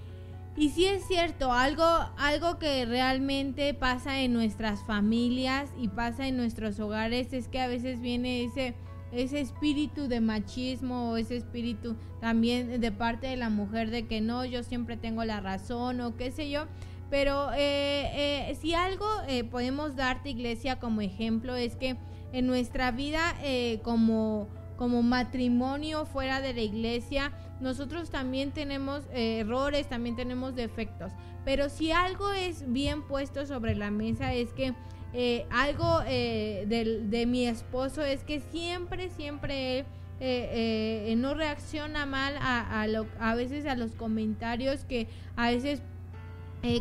y 0.57 0.70
sí 0.70 0.86
es 0.86 1.07
cierto, 1.07 1.52
algo, 1.52 1.84
algo 2.16 2.59
que 2.59 2.86
realmente 2.86 3.74
pasa 3.74 4.20
en 4.20 4.32
nuestras 4.32 4.84
familias 4.84 5.70
y 5.78 5.88
pasa 5.88 6.28
en 6.28 6.36
nuestros 6.36 6.78
hogares 6.78 7.32
es 7.32 7.48
que 7.48 7.61
a 7.61 7.66
veces 7.66 8.00
viene 8.00 8.44
ese, 8.44 8.74
ese 9.11 9.40
espíritu 9.40 10.07
de 10.07 10.20
machismo 10.20 11.11
o 11.11 11.16
ese 11.16 11.36
espíritu 11.36 11.96
también 12.20 12.80
de 12.80 12.92
parte 12.92 13.26
de 13.26 13.36
la 13.36 13.50
mujer 13.50 13.90
de 13.90 14.07
que 14.07 14.20
no, 14.20 14.44
yo 14.44 14.62
siempre 14.62 14.96
tengo 14.96 15.24
la 15.24 15.40
razón 15.40 16.00
o 16.00 16.16
qué 16.16 16.30
sé 16.30 16.50
yo. 16.50 16.66
Pero 17.11 17.52
eh, 17.52 18.48
eh, 18.50 18.57
si 18.61 18.74
algo 18.74 19.07
eh, 19.28 19.44
podemos 19.44 19.94
darte, 19.94 20.30
iglesia, 20.30 20.80
como 20.80 21.00
ejemplo, 21.00 21.55
es 21.55 21.76
que 21.76 21.96
en 22.34 22.48
nuestra 22.48 22.90
vida 22.90 23.36
eh, 23.44 23.80
como, 23.84 24.48
como 24.76 25.02
matrimonio 25.02 26.05
fuera 26.05 26.40
de 26.40 26.52
la 26.52 26.62
iglesia, 26.62 27.32
nosotros 27.61 28.11
también 28.11 28.52
tenemos 28.52 29.05
eh, 29.12 29.40
errores, 29.40 29.88
también 29.88 30.16
tenemos 30.16 30.55
defectos. 30.55 31.12
Pero 31.44 31.68
si 31.68 31.92
algo 31.92 32.32
es 32.32 32.64
bien 32.72 33.02
puesto 33.02 33.46
sobre 33.46 33.74
la 33.74 33.90
mesa 33.90 34.32
es 34.34 34.52
que 34.52 34.74
eh, 35.12 35.46
algo 35.50 36.00
eh, 36.07 36.64
del- 36.68 37.09
de, 37.11 37.26
mi 37.26 37.46
esposo 37.46 38.02
es 38.02 38.24
que 38.24 38.40
siempre, 38.40 39.09
siempre 39.11 39.84
él 40.20 41.20
no 41.20 41.34
reacciona 41.34 42.07
mal 42.07 42.34
a, 42.40 42.80
a, 42.82 42.86
lo- 42.86 43.07
a 43.20 43.34
veces 43.34 43.66
a 43.66 43.74
los 43.76 43.92
comentarios 43.92 44.84
que 44.84 45.07
a 45.36 45.50
veces 45.50 45.82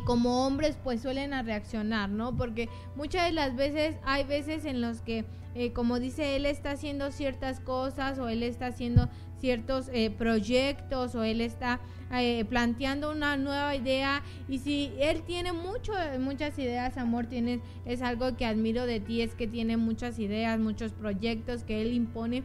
como 0.06 0.46
hombres 0.48 0.78
pues 0.82 1.02
suelen 1.02 1.34
a 1.34 1.44
reaccionar, 1.44 2.10
¿no? 2.10 2.36
Porque 2.38 2.70
muchas 2.96 3.26
de 3.26 3.34
las 3.34 3.54
veces 3.58 3.98
hay 4.06 4.24
veces 4.24 4.64
en 4.64 4.80
los 4.80 5.02
que, 5.02 5.26
eh, 5.56 5.72
como 5.72 6.00
dice, 6.00 6.36
él 6.36 6.46
está 6.46 6.72
haciendo 6.72 7.12
ciertas 7.12 7.60
cosas 7.60 8.18
o 8.20 8.28
él 8.28 8.44
está 8.44 8.68
haciendo 8.68 9.10
ciertos 9.40 9.90
eh, 9.94 10.10
proyectos 10.10 11.16
o 11.16 11.24
él 11.24 11.42
está 11.42 11.80
eh, 12.12 12.46
planteando 12.46 13.12
una 13.12 13.38
nueva 13.38 13.76
idea 13.76 14.24
y 14.48 14.60
si 14.60 14.94
él 15.00 15.22
tiene 15.24 15.52
muchas 15.54 16.58
ideas, 16.58 16.98
amor, 16.98 17.28
tienes, 17.28 17.60
es 17.86 18.02
algo 18.02 18.36
que 18.38 18.46
admiro 18.46 18.86
de 18.86 19.00
ti, 19.00 19.22
es 19.22 19.36
que 19.36 19.48
tiene 19.48 19.78
muchas 19.78 20.18
ideas, 20.18 20.60
muchos 20.60 20.92
proyectos 20.92 21.64
que 21.64 21.82
él 21.82 21.94
impone. 21.94 22.44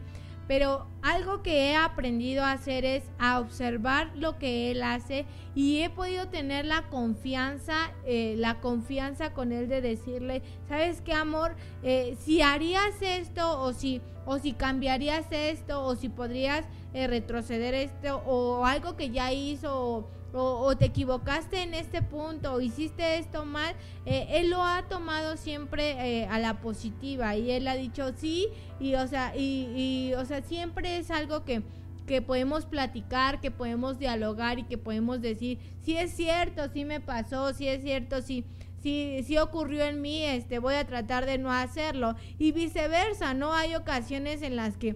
Pero 0.49 0.87
algo 1.03 1.43
que 1.43 1.69
he 1.69 1.75
aprendido 1.75 2.43
a 2.43 2.53
hacer 2.53 2.83
es 2.83 3.03
a 3.19 3.39
observar 3.39 4.09
lo 4.15 4.39
que 4.39 4.71
él 4.71 4.81
hace 4.81 5.27
y 5.53 5.83
he 5.83 5.91
podido 5.91 6.27
tener 6.29 6.65
la 6.65 6.89
confianza, 6.89 7.91
eh, 8.03 8.33
la 8.35 8.59
confianza 8.59 9.31
con 9.35 9.51
él 9.51 9.69
de 9.69 9.81
decirle, 9.81 10.41
¿sabes 10.67 11.01
qué, 11.01 11.13
amor? 11.13 11.55
Eh, 11.83 12.17
si 12.19 12.41
harías 12.41 12.99
esto 12.99 13.61
o 13.61 13.73
si, 13.73 14.01
o 14.25 14.39
si 14.39 14.53
cambiarías 14.53 15.27
esto 15.29 15.85
o 15.85 15.95
si 15.95 16.09
podrías 16.09 16.65
eh, 16.95 17.05
retroceder 17.05 17.75
esto 17.75 18.23
o 18.25 18.65
algo 18.65 18.95
que 18.95 19.11
ya 19.11 19.31
hizo 19.31 19.79
o, 19.79 20.07
o- 20.33 20.77
te 20.77 20.85
equivocaste 20.85 21.61
en 21.63 21.73
este 21.73 22.01
punto 22.01 22.53
o 22.53 22.61
hiciste 22.61 23.17
esto 23.17 23.45
mal, 23.45 23.75
eh, 24.05 24.27
él 24.31 24.49
lo 24.49 24.63
ha 24.63 24.83
tomado 24.87 25.37
siempre 25.37 25.91
eh, 26.21 26.27
a 26.27 26.39
la 26.39 26.61
positiva 26.61 27.35
y 27.35 27.51
él 27.51 27.67
ha 27.67 27.75
dicho 27.75 28.11
sí 28.15 28.47
y 28.79 28.95
o 28.95 29.07
sea 29.07 29.35
y, 29.35 30.13
o 30.17 30.25
sea 30.25 30.41
siempre 30.41 30.97
es 30.97 31.11
algo 31.11 31.43
que 31.45 31.61
que 32.07 32.23
podemos 32.23 32.65
platicar, 32.65 33.39
que 33.39 33.51
podemos 33.51 33.99
dialogar 33.99 34.57
y 34.57 34.63
que 34.63 34.79
podemos 34.79 35.21
decir, 35.21 35.59
si 35.83 35.95
es 35.95 36.09
cierto, 36.15 36.67
si 36.73 36.83
me 36.83 36.99
pasó, 36.99 37.53
si 37.53 37.67
es 37.67 37.83
cierto, 37.83 38.23
si 38.23 38.45
si, 38.81 39.21
si 39.27 39.37
ocurrió 39.37 39.83
en 39.83 40.01
mí, 40.01 40.23
este 40.23 40.57
voy 40.57 40.73
a 40.75 40.87
tratar 40.87 41.25
de 41.27 41.37
no 41.37 41.51
hacerlo 41.51 42.15
y 42.39 42.51
viceversa, 42.53 43.33
no 43.35 43.53
hay 43.53 43.75
ocasiones 43.75 44.41
en 44.41 44.55
las 44.55 44.75
que 44.77 44.95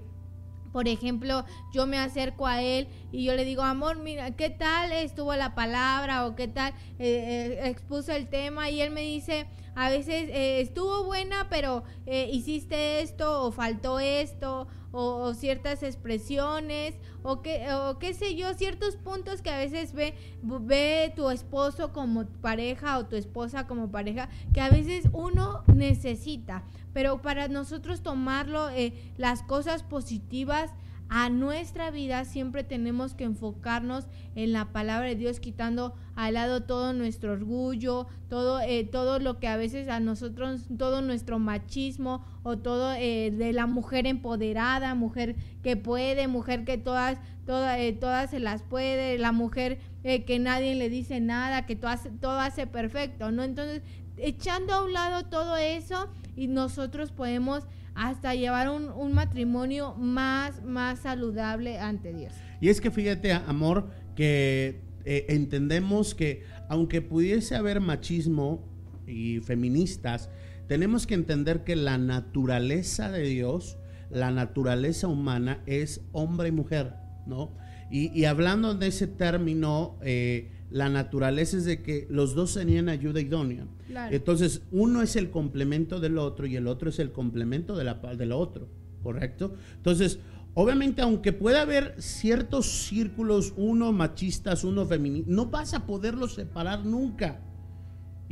por 0.73 0.87
ejemplo, 0.87 1.45
yo 1.71 1.85
me 1.87 1.99
acerco 1.99 2.47
a 2.47 2.61
él 2.61 2.87
y 3.11 3.23
yo 3.23 3.35
le 3.35 3.45
digo, 3.45 3.61
amor, 3.61 3.97
mira, 3.97 4.31
¿qué 4.31 4.49
tal 4.49 4.91
estuvo 4.91 5.33
la 5.35 5.53
palabra 5.53 6.25
o 6.25 6.35
qué 6.35 6.47
tal 6.47 6.73
eh, 6.99 7.59
eh, 7.61 7.69
expuso 7.69 8.11
el 8.11 8.27
tema? 8.27 8.71
Y 8.71 8.81
él 8.81 8.89
me 8.89 9.01
dice, 9.01 9.45
a 9.75 9.89
veces 9.89 10.29
eh, 10.29 10.61
estuvo 10.61 11.03
buena, 11.03 11.47
pero 11.49 11.83
eh, 12.05 12.29
hiciste 12.31 13.01
esto 13.01 13.43
o 13.43 13.51
faltó 13.51 13.99
esto 13.99 14.67
o, 14.91 15.33
ciertas 15.33 15.81
expresiones 15.81 16.95
o 17.23 17.41
qué, 17.41 17.73
o 17.73 17.97
qué 17.97 18.13
sé 18.13 18.35
yo, 18.35 18.53
ciertos 18.53 18.95
puntos 18.95 19.41
que 19.41 19.49
a 19.49 19.57
veces 19.57 19.93
ve, 19.93 20.13
ve 20.43 21.11
tu 21.15 21.29
esposo 21.31 21.91
como 21.91 22.25
pareja 22.41 22.99
o 22.99 23.07
tu 23.07 23.15
esposa 23.15 23.65
como 23.65 23.89
pareja 23.89 24.29
que 24.53 24.61
a 24.61 24.69
veces 24.69 25.05
uno 25.11 25.63
necesita. 25.73 26.63
Pero 26.93 27.23
para 27.23 27.47
nosotros 27.47 28.01
tomarlo, 28.01 28.69
eh, 28.69 28.93
las 29.17 29.41
cosas 29.41 29.81
positivas 29.81 30.71
a 31.15 31.29
nuestra 31.29 31.91
vida, 31.91 32.25
siempre 32.25 32.63
tenemos 32.63 33.13
que 33.13 33.23
enfocarnos 33.23 34.07
en 34.33 34.51
la 34.51 34.71
palabra 34.71 35.09
de 35.09 35.15
Dios, 35.15 35.39
quitando 35.39 35.93
al 36.15 36.33
lado 36.33 36.63
todo 36.63 36.91
nuestro 36.91 37.33
orgullo, 37.33 38.07
todo, 38.29 38.59
eh, 38.59 38.83
todo 38.83 39.19
lo 39.19 39.37
que 39.37 39.47
a 39.47 39.55
veces 39.55 39.89
a 39.89 39.99
nosotros, 39.99 40.63
todo 40.75 41.03
nuestro 41.03 41.37
machismo 41.37 42.25
o 42.41 42.57
todo 42.57 42.93
eh, 42.93 43.29
de 43.29 43.53
la 43.53 43.67
mujer 43.67 44.07
empoderada, 44.07 44.95
mujer 44.95 45.35
que 45.61 45.77
puede, 45.77 46.27
mujer 46.27 46.65
que 46.65 46.79
todas, 46.79 47.19
toda, 47.45 47.77
eh, 47.77 47.93
todas 47.93 48.31
se 48.31 48.39
las 48.39 48.63
puede, 48.63 49.19
la 49.19 49.31
mujer 49.31 49.77
eh, 50.03 50.23
que 50.23 50.39
nadie 50.39 50.73
le 50.73 50.89
dice 50.89 51.19
nada, 51.19 51.67
que 51.67 51.75
todo 51.75 51.91
todo 52.21 52.39
hace 52.39 52.65
perfecto, 52.65 53.31
¿no? 53.31 53.43
Entonces, 53.43 53.83
echando 54.17 54.73
a 54.73 54.83
un 54.83 54.93
lado 54.93 55.25
todo 55.25 55.57
eso 55.57 56.09
y 56.35 56.47
nosotros 56.47 57.11
podemos 57.11 57.67
hasta 57.95 58.35
llevar 58.35 58.69
un, 58.69 58.89
un 58.89 59.13
matrimonio 59.13 59.95
más, 59.95 60.63
más 60.63 60.99
saludable 60.99 61.79
ante 61.79 62.13
Dios. 62.13 62.33
Y 62.61 62.69
es 62.69 62.81
que 62.81 62.91
fíjate, 62.91 63.33
amor, 63.33 63.89
que 64.15 64.81
eh, 65.05 65.25
entendemos 65.29 66.15
que 66.15 66.43
aunque 66.69 67.01
pudiese 67.01 67.55
haber 67.55 67.81
machismo 67.81 68.63
y 69.05 69.39
feministas, 69.41 70.29
tenemos 70.67 71.05
que 71.05 71.13
entender 71.13 71.63
que 71.63 71.75
la 71.75 71.97
naturaleza 71.97 73.11
de 73.11 73.23
Dios, 73.23 73.77
la 74.09 74.31
naturaleza 74.31 75.07
humana 75.07 75.61
es 75.65 76.01
hombre 76.13 76.49
y 76.49 76.51
mujer, 76.51 76.93
¿no? 77.27 77.55
Y, 77.91 78.17
y 78.17 78.25
hablando 78.25 78.73
de 78.73 78.87
ese 78.87 79.07
término, 79.07 79.99
eh, 80.01 80.51
la 80.73 80.89
naturaleza 80.89 81.57
es 81.57 81.65
de 81.65 81.83
que 81.83 82.07
los 82.09 82.33
dos 82.33 82.55
tenían 82.55 82.89
ayuda 82.89 83.21
idónea. 83.21 83.67
Claro. 83.85 84.13
Entonces, 84.13 84.63
uno 84.71 85.03
es 85.03 85.15
el 85.15 85.29
complemento 85.29 85.99
del 85.99 86.17
otro 86.17 86.47
y 86.47 86.55
el 86.55 86.67
otro 86.67 86.89
es 86.89 86.97
el 86.97 87.11
complemento 87.11 87.75
de 87.75 87.83
la, 87.83 87.93
del 87.93 88.31
otro, 88.31 88.67
¿correcto? 89.03 89.53
Entonces, 89.77 90.17
obviamente, 90.55 91.03
aunque 91.03 91.31
pueda 91.31 91.61
haber 91.61 91.93
ciertos 92.01 92.65
círculos, 92.87 93.53
uno 93.55 93.91
machistas, 93.91 94.63
uno 94.63 94.87
feministas, 94.87 95.31
no 95.31 95.45
vas 95.45 95.75
a 95.75 95.85
poderlos 95.85 96.33
separar 96.33 96.83
nunca. 96.83 97.39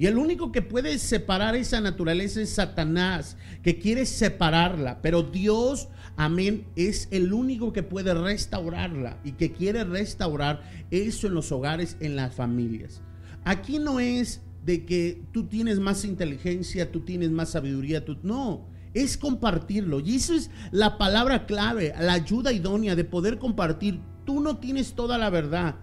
Y 0.01 0.07
el 0.07 0.17
único 0.17 0.51
que 0.51 0.63
puede 0.63 0.97
separar 0.97 1.55
esa 1.55 1.79
naturaleza 1.79 2.41
es 2.41 2.49
Satanás, 2.49 3.37
que 3.61 3.77
quiere 3.77 4.07
separarla. 4.07 4.99
Pero 5.03 5.21
Dios, 5.21 5.89
amén, 6.17 6.65
es 6.75 7.07
el 7.11 7.31
único 7.31 7.71
que 7.71 7.83
puede 7.83 8.15
restaurarla 8.15 9.19
y 9.23 9.33
que 9.33 9.51
quiere 9.51 9.83
restaurar 9.83 10.63
eso 10.89 11.27
en 11.27 11.35
los 11.35 11.51
hogares, 11.51 11.97
en 11.99 12.15
las 12.15 12.33
familias. 12.33 13.03
Aquí 13.43 13.77
no 13.77 13.99
es 13.99 14.41
de 14.65 14.87
que 14.87 15.21
tú 15.31 15.43
tienes 15.43 15.79
más 15.79 16.03
inteligencia, 16.03 16.91
tú 16.91 17.01
tienes 17.01 17.29
más 17.29 17.51
sabiduría, 17.51 18.03
tú 18.03 18.17
no. 18.23 18.65
Es 18.95 19.19
compartirlo. 19.19 19.99
Y 19.99 20.15
eso 20.15 20.33
es 20.33 20.49
la 20.71 20.97
palabra 20.97 21.45
clave, 21.45 21.93
la 21.99 22.13
ayuda 22.13 22.51
idónea 22.51 22.95
de 22.95 23.03
poder 23.03 23.37
compartir. 23.37 23.99
Tú 24.25 24.39
no 24.39 24.57
tienes 24.57 24.95
toda 24.95 25.19
la 25.19 25.29
verdad. 25.29 25.75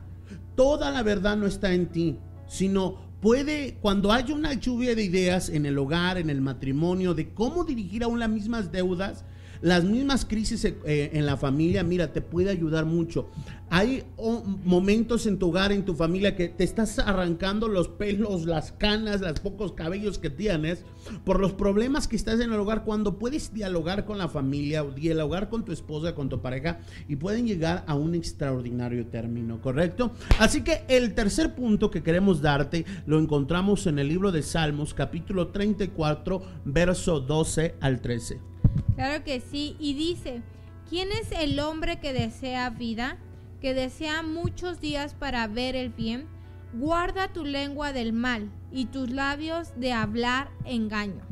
Toda 0.56 0.90
la 0.90 1.04
verdad 1.04 1.36
no 1.36 1.46
está 1.46 1.72
en 1.72 1.86
ti, 1.86 2.18
sino 2.48 3.07
puede, 3.20 3.78
cuando 3.80 4.12
haya 4.12 4.34
una 4.34 4.54
lluvia 4.54 4.94
de 4.94 5.04
ideas 5.04 5.48
en 5.48 5.66
el 5.66 5.78
hogar, 5.78 6.18
en 6.18 6.30
el 6.30 6.40
matrimonio, 6.40 7.14
de 7.14 7.32
cómo 7.32 7.64
dirigir 7.64 8.02
aún 8.02 8.18
las 8.18 8.28
mismas 8.28 8.72
deudas, 8.72 9.24
Las 9.60 9.84
mismas 9.84 10.24
crisis 10.24 10.64
eh, 10.64 11.10
en 11.12 11.26
la 11.26 11.36
familia, 11.36 11.82
mira, 11.82 12.12
te 12.12 12.20
puede 12.20 12.50
ayudar 12.50 12.84
mucho. 12.84 13.28
Hay 13.70 14.04
oh, 14.16 14.42
momentos 14.64 15.26
en 15.26 15.38
tu 15.38 15.48
hogar, 15.48 15.72
en 15.72 15.84
tu 15.84 15.94
familia, 15.94 16.36
que 16.36 16.48
te 16.48 16.64
estás 16.64 16.98
arrancando 16.98 17.68
los 17.68 17.88
pelos, 17.88 18.46
las 18.46 18.72
canas, 18.72 19.20
los 19.20 19.40
pocos 19.40 19.72
cabellos 19.72 20.18
que 20.18 20.30
tienes 20.30 20.84
por 21.24 21.38
los 21.38 21.52
problemas 21.52 22.08
que 22.08 22.16
estás 22.16 22.40
en 22.40 22.52
el 22.52 22.60
hogar. 22.60 22.84
Cuando 22.84 23.18
puedes 23.18 23.52
dialogar 23.52 24.06
con 24.06 24.16
la 24.16 24.28
familia, 24.28 24.84
o 24.84 24.92
dialogar 24.92 25.50
con 25.50 25.64
tu 25.64 25.72
esposa, 25.72 26.14
con 26.14 26.28
tu 26.28 26.40
pareja, 26.40 26.80
y 27.08 27.16
pueden 27.16 27.46
llegar 27.46 27.84
a 27.86 27.94
un 27.94 28.14
extraordinario 28.14 29.06
término, 29.06 29.60
¿correcto? 29.60 30.12
Así 30.38 30.62
que 30.62 30.84
el 30.88 31.14
tercer 31.14 31.54
punto 31.54 31.90
que 31.90 32.02
queremos 32.02 32.40
darte 32.40 32.86
lo 33.06 33.18
encontramos 33.18 33.86
en 33.86 33.98
el 33.98 34.08
libro 34.08 34.32
de 34.32 34.42
Salmos, 34.42 34.94
capítulo 34.94 35.48
34, 35.48 36.42
verso 36.64 37.20
12 37.20 37.74
al 37.80 38.00
13. 38.00 38.48
Claro 38.94 39.24
que 39.24 39.40
sí, 39.40 39.76
y 39.78 39.94
dice, 39.94 40.42
¿quién 40.88 41.10
es 41.12 41.32
el 41.32 41.60
hombre 41.60 42.00
que 42.00 42.12
desea 42.12 42.70
vida? 42.70 43.18
que 43.60 43.74
desea 43.74 44.22
muchos 44.22 44.80
días 44.80 45.14
para 45.14 45.46
ver 45.46 45.74
el 45.76 45.90
bien, 45.90 46.26
guarda 46.74 47.32
tu 47.32 47.44
lengua 47.44 47.92
del 47.92 48.12
mal 48.12 48.50
y 48.70 48.86
tus 48.86 49.10
labios 49.10 49.72
de 49.76 49.92
hablar 49.92 50.50
engaño. 50.64 51.22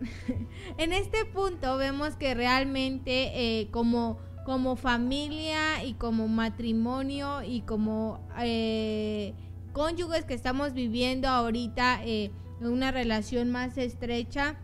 en 0.78 0.92
este 0.92 1.24
punto 1.26 1.76
vemos 1.76 2.16
que 2.16 2.34
realmente 2.34 3.60
eh, 3.60 3.68
como, 3.70 4.18
como 4.44 4.76
familia 4.76 5.84
y 5.84 5.94
como 5.94 6.26
matrimonio 6.26 7.42
y 7.42 7.60
como 7.60 8.26
eh, 8.38 9.34
cónyuges 9.72 10.24
que 10.24 10.34
estamos 10.34 10.72
viviendo 10.72 11.28
ahorita 11.28 12.00
eh, 12.04 12.32
una 12.60 12.90
relación 12.90 13.50
más 13.50 13.78
estrecha, 13.78 14.58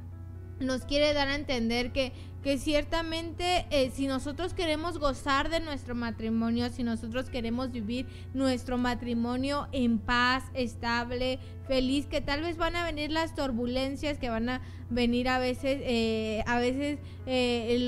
nos 0.60 0.84
quiere 0.84 1.12
dar 1.12 1.28
a 1.28 1.34
entender 1.34 1.92
que 1.92 2.12
que 2.46 2.58
ciertamente 2.58 3.66
eh, 3.70 3.90
si 3.92 4.06
nosotros 4.06 4.54
queremos 4.54 4.98
gozar 4.98 5.50
de 5.50 5.58
nuestro 5.58 5.96
matrimonio, 5.96 6.70
si 6.70 6.84
nosotros 6.84 7.28
queremos 7.28 7.72
vivir 7.72 8.06
nuestro 8.34 8.78
matrimonio 8.78 9.66
en 9.72 9.98
paz, 9.98 10.44
estable, 10.54 11.40
feliz, 11.66 12.06
que 12.06 12.20
tal 12.20 12.42
vez 12.42 12.56
van 12.56 12.76
a 12.76 12.84
venir 12.84 13.10
las 13.10 13.34
turbulencias, 13.34 14.18
que 14.18 14.30
van 14.30 14.48
a 14.48 14.60
venir 14.90 15.28
a 15.28 15.40
veces, 15.40 15.80
eh, 15.82 16.44
a 16.46 16.60
veces 16.60 17.00
eh, 17.26 17.84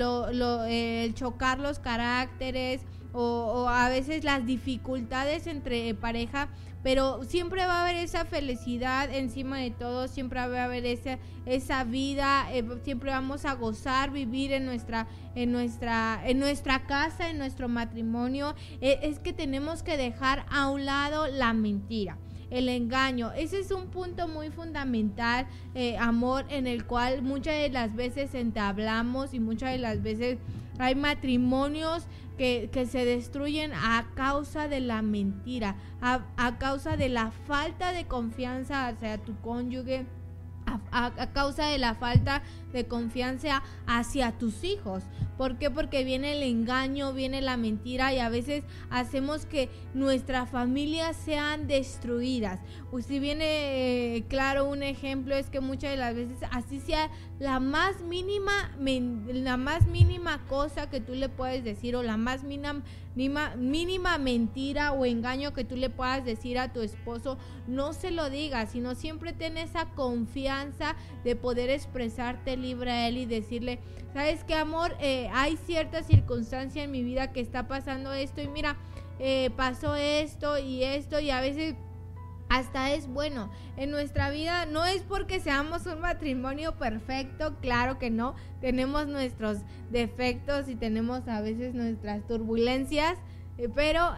el 1.04 1.14
chocar 1.14 1.60
los 1.60 1.78
caracteres 1.78 2.80
o 3.12 3.68
a 3.68 3.88
veces 3.88 4.24
las 4.24 4.44
dificultades 4.44 5.46
entre 5.46 5.94
pareja 5.94 6.48
pero 6.88 7.22
siempre 7.24 7.66
va 7.66 7.80
a 7.80 7.82
haber 7.82 7.96
esa 7.96 8.24
felicidad 8.24 9.14
encima 9.14 9.58
de 9.58 9.70
todo, 9.70 10.08
siempre 10.08 10.40
va 10.40 10.62
a 10.62 10.64
haber 10.64 10.86
esa, 10.86 11.18
esa 11.44 11.84
vida, 11.84 12.48
eh, 12.50 12.64
siempre 12.82 13.10
vamos 13.10 13.44
a 13.44 13.52
gozar, 13.52 14.10
vivir 14.10 14.52
en 14.52 14.64
nuestra, 14.64 15.06
en 15.34 15.52
nuestra, 15.52 16.18
en 16.24 16.38
nuestra 16.38 16.86
casa, 16.86 17.28
en 17.28 17.36
nuestro 17.36 17.68
matrimonio. 17.68 18.54
E, 18.80 19.00
es 19.02 19.18
que 19.18 19.34
tenemos 19.34 19.82
que 19.82 19.98
dejar 19.98 20.46
a 20.48 20.70
un 20.70 20.86
lado 20.86 21.26
la 21.26 21.52
mentira 21.52 22.16
el 22.48 22.70
engaño. 22.70 23.32
Ese 23.32 23.60
es 23.60 23.70
un 23.70 23.88
punto 23.88 24.26
muy 24.26 24.48
fundamental, 24.48 25.46
eh, 25.74 25.98
amor, 25.98 26.46
en 26.48 26.66
el 26.66 26.86
cual 26.86 27.20
muchas 27.20 27.52
de 27.56 27.68
las 27.68 27.94
veces 27.94 28.34
entablamos 28.34 29.34
y 29.34 29.40
muchas 29.40 29.72
de 29.72 29.78
las 29.78 30.02
veces 30.02 30.38
hay 30.78 30.94
matrimonios 30.94 32.06
que, 32.38 32.86
se 32.90 33.04
destruyen 33.04 33.72
a 33.74 34.06
causa 34.14 34.68
de 34.68 34.80
la 34.80 35.02
mentira, 35.02 35.76
a, 36.00 36.24
a 36.36 36.56
causa 36.56 36.96
de 36.96 37.10
la 37.10 37.30
falta 37.30 37.92
de 37.92 38.06
confianza 38.06 38.86
hacia 38.86 39.18
tu 39.18 39.36
cónyuge 39.42 40.06
a, 40.92 41.32
causa 41.32 41.66
de 41.66 41.78
la 41.78 41.94
falta 41.94 42.42
de 42.72 42.86
confianza 42.86 43.62
hacia 43.86 44.32
tus 44.32 44.64
hijos. 44.64 45.02
¿Por 45.36 45.56
qué? 45.56 45.70
Porque 45.70 46.04
viene 46.04 46.32
el 46.32 46.42
engaño, 46.42 47.12
viene 47.12 47.40
la 47.40 47.56
mentira 47.56 48.12
y 48.12 48.18
a 48.18 48.28
veces 48.28 48.64
hacemos 48.90 49.46
que 49.46 49.70
nuestras 49.94 50.50
familias 50.50 51.16
sean 51.16 51.66
destruidas. 51.66 52.60
Pues 52.90 53.06
si 53.06 53.20
viene 53.20 54.16
eh, 54.16 54.24
claro 54.28 54.64
un 54.64 54.82
ejemplo 54.82 55.36
es 55.36 55.48
que 55.48 55.60
muchas 55.60 55.92
de 55.92 55.96
las 55.96 56.14
veces 56.14 56.38
así 56.50 56.80
sea 56.80 57.10
la 57.38 57.60
más 57.60 58.02
mínima 58.02 58.72
la 59.26 59.56
más 59.56 59.86
mínima 59.86 60.44
cosa 60.48 60.90
que 60.90 61.00
tú 61.00 61.14
le 61.14 61.28
puedes 61.28 61.62
decir 61.62 61.94
o 61.94 62.02
la 62.02 62.16
más 62.16 62.42
mínima 62.42 62.82
mínima 63.56 64.16
mentira 64.18 64.92
o 64.92 65.04
engaño 65.04 65.52
que 65.52 65.64
tú 65.64 65.76
le 65.76 65.90
puedas 65.90 66.24
decir 66.24 66.58
a 66.58 66.72
tu 66.72 66.82
esposo, 66.82 67.36
no 67.66 67.92
se 67.92 68.12
lo 68.12 68.30
digas, 68.30 68.70
sino 68.70 68.94
siempre 68.94 69.32
ten 69.32 69.58
esa 69.58 69.86
confianza 69.86 70.94
de 71.24 71.34
poder 71.34 71.70
expresarte 71.70 72.56
libre 72.58 72.90
a 72.90 73.08
él 73.08 73.16
y 73.16 73.26
decirle, 73.26 73.78
¿sabes 74.12 74.44
qué 74.44 74.54
amor? 74.54 74.94
Eh, 75.00 75.28
hay 75.32 75.56
cierta 75.56 76.02
circunstancia 76.02 76.84
en 76.84 76.90
mi 76.90 77.02
vida 77.02 77.32
que 77.32 77.40
está 77.40 77.68
pasando 77.68 78.12
esto 78.12 78.40
y 78.40 78.48
mira, 78.48 78.76
eh, 79.18 79.50
pasó 79.56 79.94
esto 79.94 80.58
y 80.58 80.84
esto 80.84 81.20
y 81.20 81.30
a 81.30 81.40
veces 81.40 81.74
hasta 82.48 82.92
es 82.92 83.08
bueno. 83.08 83.50
En 83.76 83.90
nuestra 83.90 84.30
vida 84.30 84.66
no 84.66 84.84
es 84.84 85.02
porque 85.02 85.38
seamos 85.38 85.86
un 85.86 86.00
matrimonio 86.00 86.76
perfecto, 86.76 87.56
claro 87.60 87.98
que 87.98 88.10
no. 88.10 88.34
Tenemos 88.60 89.06
nuestros 89.06 89.58
defectos 89.90 90.68
y 90.68 90.74
tenemos 90.74 91.28
a 91.28 91.40
veces 91.40 91.74
nuestras 91.74 92.26
turbulencias. 92.26 93.18
Eh, 93.58 93.68
pero 93.74 94.14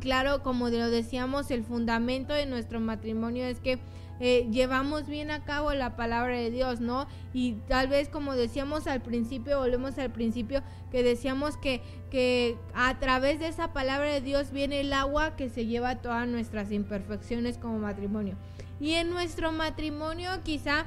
claro, 0.00 0.42
como 0.42 0.68
lo 0.68 0.90
decíamos, 0.90 1.50
el 1.50 1.64
fundamento 1.64 2.34
de 2.34 2.46
nuestro 2.46 2.80
matrimonio 2.80 3.46
es 3.46 3.60
que 3.60 3.78
eh, 4.24 4.46
llevamos 4.52 5.08
bien 5.08 5.32
a 5.32 5.42
cabo 5.42 5.72
la 5.72 5.96
palabra 5.96 6.36
de 6.36 6.52
Dios, 6.52 6.80
¿no? 6.80 7.08
Y 7.34 7.54
tal 7.66 7.88
vez 7.88 8.08
como 8.08 8.36
decíamos 8.36 8.86
al 8.86 9.02
principio, 9.02 9.58
volvemos 9.58 9.98
al 9.98 10.12
principio, 10.12 10.62
que 10.92 11.02
decíamos 11.02 11.56
que, 11.56 11.82
que 12.08 12.56
a 12.72 13.00
través 13.00 13.40
de 13.40 13.48
esa 13.48 13.72
palabra 13.72 14.12
de 14.12 14.20
Dios 14.20 14.52
viene 14.52 14.78
el 14.78 14.92
agua 14.92 15.34
que 15.34 15.48
se 15.48 15.66
lleva 15.66 15.96
todas 15.96 16.28
nuestras 16.28 16.70
imperfecciones 16.70 17.58
como 17.58 17.80
matrimonio. 17.80 18.36
Y 18.78 18.92
en 18.92 19.10
nuestro 19.10 19.50
matrimonio 19.50 20.30
quizá, 20.44 20.86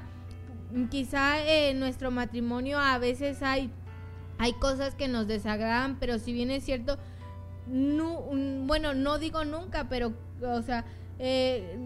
quizá 0.90 1.46
en 1.46 1.78
nuestro 1.82 2.12
matrimonio 2.12 2.80
a 2.80 2.98
veces 3.00 3.44
hay, 3.44 3.70
hay 4.38 4.54
cosas 4.54 4.96
que 4.96 5.10
nos 5.10 5.28
desagradan, 5.28 5.98
pero 6.00 6.20
si 6.20 6.32
bien 6.32 6.52
es 6.52 6.64
cierto, 6.64 6.98
no, 7.68 8.30
bueno, 8.66 8.94
no 8.94 9.18
digo 9.18 9.44
nunca, 9.44 9.90
pero, 9.90 10.14
o 10.42 10.62
sea, 10.62 10.86
eh, 11.20 11.78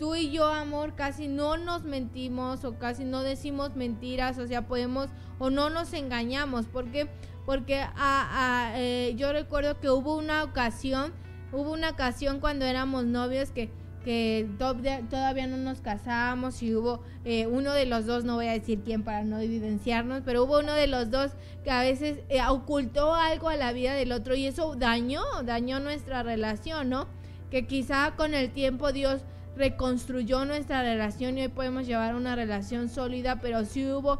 tú 0.00 0.16
y 0.16 0.30
yo, 0.30 0.46
amor, 0.46 0.94
casi 0.94 1.28
no 1.28 1.58
nos 1.58 1.84
mentimos 1.84 2.64
o 2.64 2.78
casi 2.78 3.04
no 3.04 3.22
decimos 3.22 3.76
mentiras, 3.76 4.38
o 4.38 4.46
sea, 4.46 4.66
podemos 4.66 5.10
o 5.38 5.50
no 5.50 5.68
nos 5.68 5.92
engañamos. 5.92 6.66
Porque 6.66 7.06
a, 7.80 7.92
a, 7.96 8.80
eh, 8.80 9.14
yo 9.16 9.32
recuerdo 9.32 9.78
que 9.78 9.90
hubo 9.90 10.16
una 10.16 10.42
ocasión, 10.42 11.12
hubo 11.52 11.70
una 11.72 11.90
ocasión 11.90 12.40
cuando 12.40 12.64
éramos 12.64 13.04
novios 13.04 13.50
que, 13.50 13.70
que 14.02 14.48
todavía 14.58 15.46
no 15.46 15.58
nos 15.58 15.82
casábamos 15.82 16.62
y 16.62 16.74
hubo 16.74 17.02
eh, 17.26 17.46
uno 17.46 17.74
de 17.74 17.84
los 17.84 18.06
dos, 18.06 18.24
no 18.24 18.36
voy 18.36 18.46
a 18.46 18.52
decir 18.52 18.80
quién 18.82 19.02
para 19.04 19.22
no 19.22 19.38
evidenciarnos, 19.38 20.22
pero 20.24 20.44
hubo 20.44 20.60
uno 20.60 20.72
de 20.72 20.86
los 20.86 21.10
dos 21.10 21.32
que 21.62 21.70
a 21.70 21.82
veces 21.82 22.20
eh, 22.30 22.40
ocultó 22.48 23.14
algo 23.14 23.50
a 23.50 23.56
la 23.56 23.74
vida 23.74 23.92
del 23.92 24.12
otro 24.12 24.34
y 24.34 24.46
eso 24.46 24.76
dañó, 24.76 25.22
dañó 25.44 25.78
nuestra 25.78 26.22
relación, 26.22 26.88
¿no? 26.88 27.06
Que 27.50 27.66
quizá 27.66 28.14
con 28.16 28.32
el 28.32 28.50
tiempo 28.52 28.92
Dios 28.92 29.22
reconstruyó 29.60 30.46
nuestra 30.46 30.82
relación 30.82 31.36
y 31.36 31.42
hoy 31.42 31.48
podemos 31.48 31.86
llevar 31.86 32.14
una 32.14 32.34
relación 32.34 32.88
sólida, 32.88 33.40
pero 33.40 33.66
sí 33.66 33.86
hubo, 33.86 34.18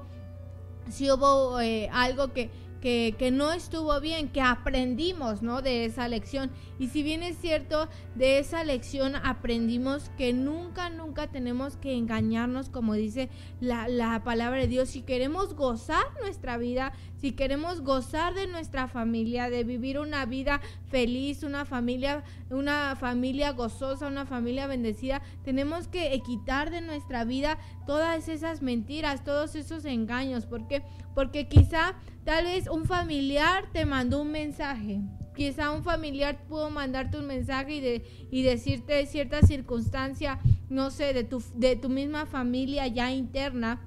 sí 0.90 1.10
hubo 1.10 1.58
eh, 1.60 1.88
algo 1.92 2.32
que, 2.34 2.50
que, 2.80 3.14
que, 3.18 3.30
no 3.30 3.52
estuvo 3.52 4.00
bien, 4.00 4.28
que 4.28 4.40
aprendimos, 4.40 5.42
¿no? 5.42 5.62
De 5.62 5.84
esa 5.84 6.08
lección. 6.08 6.50
Y 6.78 6.88
si 6.88 7.02
bien 7.02 7.22
es 7.22 7.36
cierto, 7.38 7.88
de 8.14 8.38
esa 8.38 8.64
lección 8.64 9.16
aprendimos 9.16 10.10
que 10.16 10.32
nunca, 10.32 10.90
nunca 10.90 11.28
tenemos 11.28 11.76
que 11.76 11.94
engañarnos, 11.94 12.68
como 12.68 12.94
dice 12.94 13.28
la, 13.60 13.88
la 13.88 14.22
palabra 14.24 14.60
de 14.60 14.68
Dios. 14.68 14.88
Si 14.88 15.02
queremos 15.02 15.54
gozar 15.54 16.04
nuestra 16.20 16.56
vida, 16.56 16.92
si 17.20 17.32
queremos 17.32 17.82
gozar 17.82 18.34
de 18.34 18.46
nuestra 18.46 18.88
familia, 18.88 19.50
de 19.50 19.62
vivir 19.64 19.98
una 19.98 20.24
vida 20.24 20.60
feliz, 20.88 21.42
una 21.42 21.64
familia, 21.64 22.24
una 22.48 22.96
familia 22.96 23.52
gozosa, 23.52 24.06
una 24.06 24.24
familia 24.24 24.66
bendecida, 24.66 25.22
tenemos 25.44 25.86
que 25.86 26.18
quitar 26.24 26.70
de 26.70 26.80
nuestra 26.80 27.24
vida 27.24 27.58
todas 27.86 28.28
esas 28.28 28.62
mentiras, 28.62 29.22
todos 29.22 29.54
esos 29.54 29.84
engaños. 29.84 30.46
¿Por 30.46 30.66
qué? 30.66 30.82
Porque 31.14 31.48
quizá 31.48 31.94
tal 32.30 32.44
vez 32.44 32.68
un 32.68 32.84
familiar 32.84 33.64
te 33.72 33.84
mandó 33.84 34.22
un 34.22 34.30
mensaje. 34.30 35.00
Quizá 35.34 35.72
un 35.72 35.82
familiar 35.82 36.38
pudo 36.46 36.70
mandarte 36.70 37.18
un 37.18 37.26
mensaje 37.26 37.74
y, 37.74 37.80
de, 37.80 38.28
y 38.30 38.42
decirte 38.42 39.04
cierta 39.06 39.42
circunstancia, 39.42 40.38
no 40.68 40.92
sé, 40.92 41.12
de 41.12 41.24
tu, 41.24 41.42
de 41.56 41.74
tu 41.74 41.88
misma 41.88 42.26
familia 42.26 42.86
ya 42.86 43.10
interna 43.10 43.80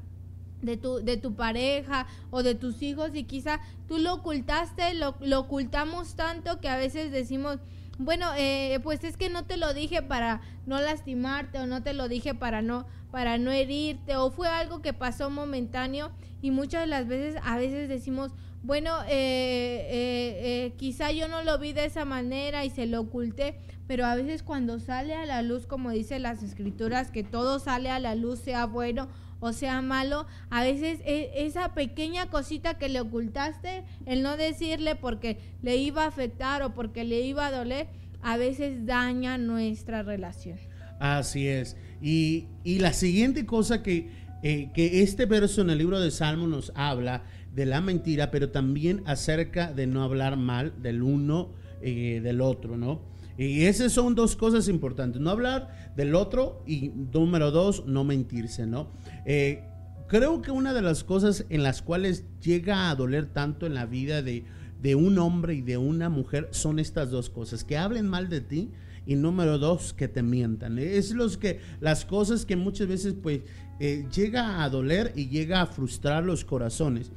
de 0.62 0.76
tu, 0.76 0.96
de 0.96 1.16
tu 1.16 1.36
pareja 1.36 2.06
o 2.32 2.44
de 2.44 2.54
tus 2.54 2.82
hijos 2.82 3.12
y 3.14 3.24
quizá 3.24 3.62
tú 3.88 3.98
lo 3.98 4.16
ocultaste, 4.16 4.94
lo, 4.94 5.16
lo 5.22 5.40
ocultamos 5.40 6.18
tanto 6.18 6.60
que 6.60 6.68
a 6.68 6.76
veces 6.76 7.14
decimos, 7.14 7.60
bueno, 7.98 8.32
eh, 8.38 8.80
pues 8.84 9.04
es 9.04 9.18
que 9.18 9.30
no 9.30 9.46
te 9.46 9.58
lo 9.58 9.74
dije 9.74 10.02
para 10.02 10.42
no 10.66 10.80
lastimarte 10.80 11.60
o 11.60 11.68
no 11.68 11.84
te 11.84 11.94
lo 11.94 12.08
dije 12.08 12.34
para 12.34 12.62
no 12.62 12.86
para 13.14 13.38
no 13.38 13.52
herirte 13.52 14.16
o 14.16 14.32
fue 14.32 14.48
algo 14.48 14.82
que 14.82 14.92
pasó 14.92 15.30
momentáneo 15.30 16.12
y 16.42 16.50
muchas 16.50 16.82
de 16.82 16.88
las 16.88 17.08
veces 17.08 17.40
a 17.44 17.58
veces 17.60 17.88
decimos 17.88 18.32
bueno 18.64 19.04
eh, 19.04 19.10
eh, 19.10 20.40
eh, 20.42 20.74
quizá 20.78 21.12
yo 21.12 21.28
no 21.28 21.44
lo 21.44 21.60
vi 21.60 21.74
de 21.74 21.86
esa 21.86 22.06
manera 22.06 22.66
y 22.66 22.72
se 22.72 22.88
lo 22.88 23.02
oculté 23.02 23.60
pero 23.86 24.08
a 24.08 24.16
veces 24.16 24.42
cuando 24.42 24.80
sale 24.80 25.14
a 25.14 25.28
la 25.28 25.44
luz 25.44 25.68
como 25.68 25.92
dice 25.92 26.18
las 26.18 26.42
escrituras 26.42 27.12
que 27.12 27.24
todo 27.24 27.60
sale 27.60 27.92
a 27.92 28.00
la 28.00 28.16
luz 28.16 28.40
sea 28.40 28.66
bueno 28.66 29.10
o 29.44 29.52
sea 29.52 29.82
malo, 29.82 30.26
a 30.50 30.64
veces 30.64 31.02
e- 31.04 31.32
esa 31.36 31.74
pequeña 31.74 32.30
cosita 32.30 32.78
que 32.78 32.88
le 32.88 33.02
ocultaste, 33.02 33.84
el 34.06 34.24
no 34.24 34.38
decirle 34.38 34.96
porque 34.96 35.38
le 35.62 35.76
iba 35.76 36.06
a 36.06 36.08
afectar 36.08 36.64
o 36.64 36.74
porque 36.74 37.04
le 37.04 37.20
iba 37.20 37.48
a 37.48 37.52
doler, 37.52 37.88
a 38.22 38.38
veces 38.38 38.86
daña 38.86 39.38
nuestra 39.38 40.02
relación. 40.02 40.58
Así 40.98 41.46
es. 41.46 41.76
Y, 42.02 42.48
y 42.64 42.80
la 42.80 42.94
siguiente 42.94 43.46
cosa 43.46 43.84
que, 43.84 44.12
eh, 44.44 44.70
que 44.74 45.02
este 45.02 45.26
verso 45.26 45.62
en 45.62 45.72
el 45.72 45.78
libro 45.78 46.00
de 46.00 46.10
Salmo 46.10 46.48
nos 46.48 46.72
habla 46.74 47.24
de 47.54 47.66
la 47.66 47.82
mentira, 47.82 48.32
pero 48.32 48.50
también 48.50 49.04
acerca 49.06 49.74
de 49.74 49.88
no 49.88 50.04
hablar 50.04 50.38
mal 50.38 50.82
del 50.82 51.04
uno 51.04 51.50
eh, 51.82 52.22
del 52.24 52.40
otro, 52.40 52.78
¿no? 52.78 53.02
Y 53.38 53.64
esas 53.64 53.92
son 53.92 54.16
dos 54.16 54.36
cosas 54.36 54.68
importantes, 54.68 55.22
no 55.22 55.32
hablar 55.32 55.94
del 55.96 56.16
otro 56.16 56.64
y 56.68 56.90
número 56.90 57.52
dos, 57.52 57.86
no 57.88 58.04
mentirse, 58.04 58.68
¿no? 58.68 58.92
Eh, 59.26 59.64
creo 60.08 60.42
que 60.42 60.52
una 60.52 60.74
de 60.74 60.82
las 60.82 61.04
cosas 61.04 61.46
en 61.50 61.64
las 61.64 61.82
cuales 61.82 62.26
llega 62.42 62.90
a 62.90 62.96
doler 62.96 63.26
tanto 63.26 63.66
en 63.66 63.74
la 63.74 63.86
vida 63.86 64.22
de, 64.22 64.46
de 64.82 64.96
un 64.96 65.18
hombre 65.18 65.56
y 65.56 65.62
de 65.62 65.78
una 65.78 66.10
mujer 66.10 66.50
son 66.52 66.78
estas 66.78 67.10
dos 67.10 67.30
cosas, 67.30 67.64
que 67.64 67.78
hablen 67.78 68.08
mal 68.08 68.30
de 68.30 68.42
ti 68.42 68.72
y 69.06 69.16
número 69.16 69.58
dos, 69.58 69.94
que 69.94 70.08
te 70.08 70.24
mientan. 70.24 70.80
Es 70.80 71.12
los 71.12 71.38
que, 71.38 71.60
las 71.80 72.06
cosas 72.06 72.46
que 72.46 72.56
muchas 72.56 72.88
veces 72.88 73.16
pues 73.22 73.42
eh, 73.80 74.06
llega 74.14 74.64
a 74.64 74.70
doler 74.70 75.12
y 75.16 75.28
llega 75.28 75.62
a 75.62 75.66
frustrar 75.66 76.24
los 76.24 76.46
corazones. 76.46 77.12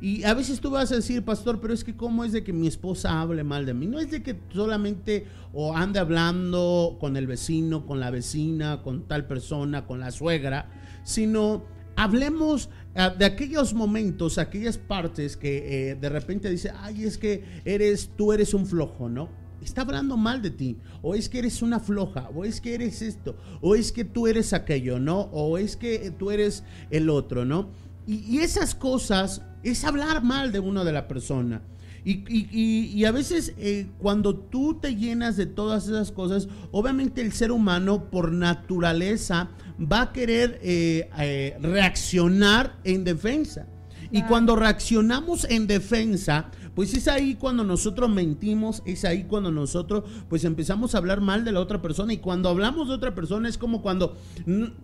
Y 0.00 0.24
a 0.24 0.32
veces 0.32 0.60
tú 0.60 0.70
vas 0.70 0.90
a 0.92 0.96
decir, 0.96 1.22
pastor, 1.24 1.60
pero 1.60 1.74
es 1.74 1.84
que 1.84 1.94
cómo 1.94 2.24
es 2.24 2.32
de 2.32 2.42
que 2.42 2.54
mi 2.54 2.66
esposa 2.66 3.20
hable 3.20 3.44
mal 3.44 3.66
de 3.66 3.74
mí. 3.74 3.86
No 3.86 4.00
es 4.00 4.10
de 4.10 4.22
que 4.22 4.40
solamente 4.52 5.26
o 5.52 5.76
ande 5.76 5.98
hablando 5.98 6.96
con 6.98 7.16
el 7.16 7.26
vecino, 7.26 7.84
con 7.86 8.00
la 8.00 8.10
vecina, 8.10 8.82
con 8.82 9.06
tal 9.06 9.26
persona, 9.26 9.86
con 9.86 10.00
la 10.00 10.10
suegra, 10.10 10.70
sino 11.04 11.64
hablemos 11.96 12.70
ah, 12.94 13.10
de 13.10 13.26
aquellos 13.26 13.74
momentos, 13.74 14.38
aquellas 14.38 14.78
partes 14.78 15.36
que 15.36 15.90
eh, 15.90 15.94
de 15.96 16.08
repente 16.08 16.48
dice, 16.48 16.72
ay, 16.78 17.04
es 17.04 17.18
que 17.18 17.44
eres, 17.66 18.10
tú 18.16 18.32
eres 18.32 18.54
un 18.54 18.66
flojo, 18.66 19.08
¿no? 19.08 19.28
Está 19.62 19.82
hablando 19.82 20.16
mal 20.16 20.40
de 20.40 20.50
ti, 20.50 20.78
o 21.02 21.14
es 21.14 21.28
que 21.28 21.40
eres 21.40 21.60
una 21.60 21.78
floja, 21.78 22.30
o 22.34 22.46
es 22.46 22.62
que 22.62 22.74
eres 22.74 23.02
esto, 23.02 23.36
o 23.60 23.74
es 23.74 23.92
que 23.92 24.06
tú 24.06 24.26
eres 24.26 24.54
aquello, 24.54 24.98
¿no? 24.98 25.28
O 25.32 25.58
es 25.58 25.76
que 25.76 26.10
tú 26.18 26.30
eres 26.30 26.64
el 26.88 27.10
otro, 27.10 27.44
¿no? 27.44 27.68
Y, 28.06 28.20
y 28.26 28.38
esas 28.38 28.74
cosas 28.74 29.42
es 29.62 29.84
hablar 29.84 30.22
mal 30.22 30.52
de 30.52 30.60
uno 30.60 30.84
de 30.84 30.92
la 30.92 31.06
persona. 31.08 31.62
Y, 32.02 32.12
y- 32.34 32.48
y- 32.50 32.86
y 32.98 33.04
a 33.04 33.12
veces 33.12 33.52
eh, 33.58 33.86
cuando 33.98 34.34
tú 34.34 34.78
te 34.80 34.96
llenas 34.96 35.36
de 35.36 35.44
todas 35.46 35.86
esas 35.86 36.10
cosas, 36.12 36.48
obviamente 36.72 37.20
el 37.20 37.32
ser 37.32 37.52
humano 37.52 38.04
por 38.10 38.32
naturaleza 38.32 39.50
va 39.80 40.02
a 40.02 40.12
querer 40.12 40.58
eh, 40.62 41.10
eh, 41.18 41.58
reaccionar 41.60 42.76
en 42.84 43.04
defensa. 43.04 43.66
Y 44.12 44.22
cuando 44.22 44.56
reaccionamos 44.56 45.44
en 45.48 45.66
defensa, 45.68 46.50
pues 46.80 46.94
es 46.94 47.08
ahí 47.08 47.34
cuando 47.34 47.62
nosotros 47.62 48.08
mentimos, 48.08 48.82
es 48.86 49.04
ahí 49.04 49.24
cuando 49.24 49.52
nosotros 49.52 50.02
pues 50.30 50.44
empezamos 50.44 50.94
a 50.94 50.96
hablar 50.96 51.20
mal 51.20 51.44
de 51.44 51.52
la 51.52 51.60
otra 51.60 51.82
persona. 51.82 52.14
Y 52.14 52.16
cuando 52.16 52.48
hablamos 52.48 52.88
de 52.88 52.94
otra 52.94 53.14
persona 53.14 53.50
es 53.50 53.58
como 53.58 53.82
cuando 53.82 54.16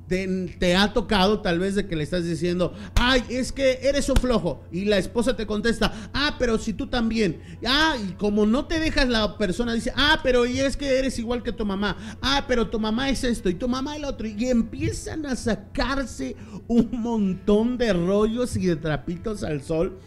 te, 0.07 0.55
te 0.59 0.77
ha 0.77 0.93
tocado 0.93 1.41
tal 1.41 1.59
vez 1.59 1.75
de 1.75 1.87
que 1.87 1.97
le 1.97 2.03
estás 2.03 2.25
diciendo, 2.25 2.75
ay, 2.97 3.25
es 3.31 3.51
que 3.51 3.79
eres 3.81 4.11
un 4.11 4.17
flojo 4.17 4.63
y 4.71 4.85
la 4.85 4.99
esposa 4.99 5.37
te 5.37 5.47
contesta, 5.47 6.11
ah, 6.13 6.37
pero 6.39 6.59
si 6.59 6.75
tú 6.75 6.87
también, 6.87 7.41
ah, 7.67 7.97
y 8.07 8.13
como 8.13 8.45
no 8.45 8.67
te 8.67 8.79
dejas 8.79 9.09
la 9.09 9.39
persona 9.39 9.73
dice, 9.73 9.91
ah, 9.97 10.21
pero 10.23 10.45
y 10.45 10.61
es 10.61 10.77
que 10.77 10.99
eres 10.99 11.19
igual 11.19 11.43
que 11.43 11.53
tu 11.53 11.65
mamá, 11.65 11.97
ah, 12.21 12.45
pero 12.47 12.69
tu 12.69 12.79
mamá 12.79 13.09
es 13.09 13.25
esto 13.25 13.49
y 13.49 13.55
tu 13.55 13.69
mamá 13.69 13.97
el 13.97 14.05
otro 14.05 14.27
y 14.27 14.45
empiezan 14.45 15.25
a 15.25 15.35
sacarse 15.35 16.37
un 16.69 16.91
montón 16.93 17.79
de 17.79 17.95
rollos 17.95 18.55
y 18.59 18.67
de 18.67 18.77
trapitos 18.77 19.43
al 19.43 19.63
sol 19.63 19.99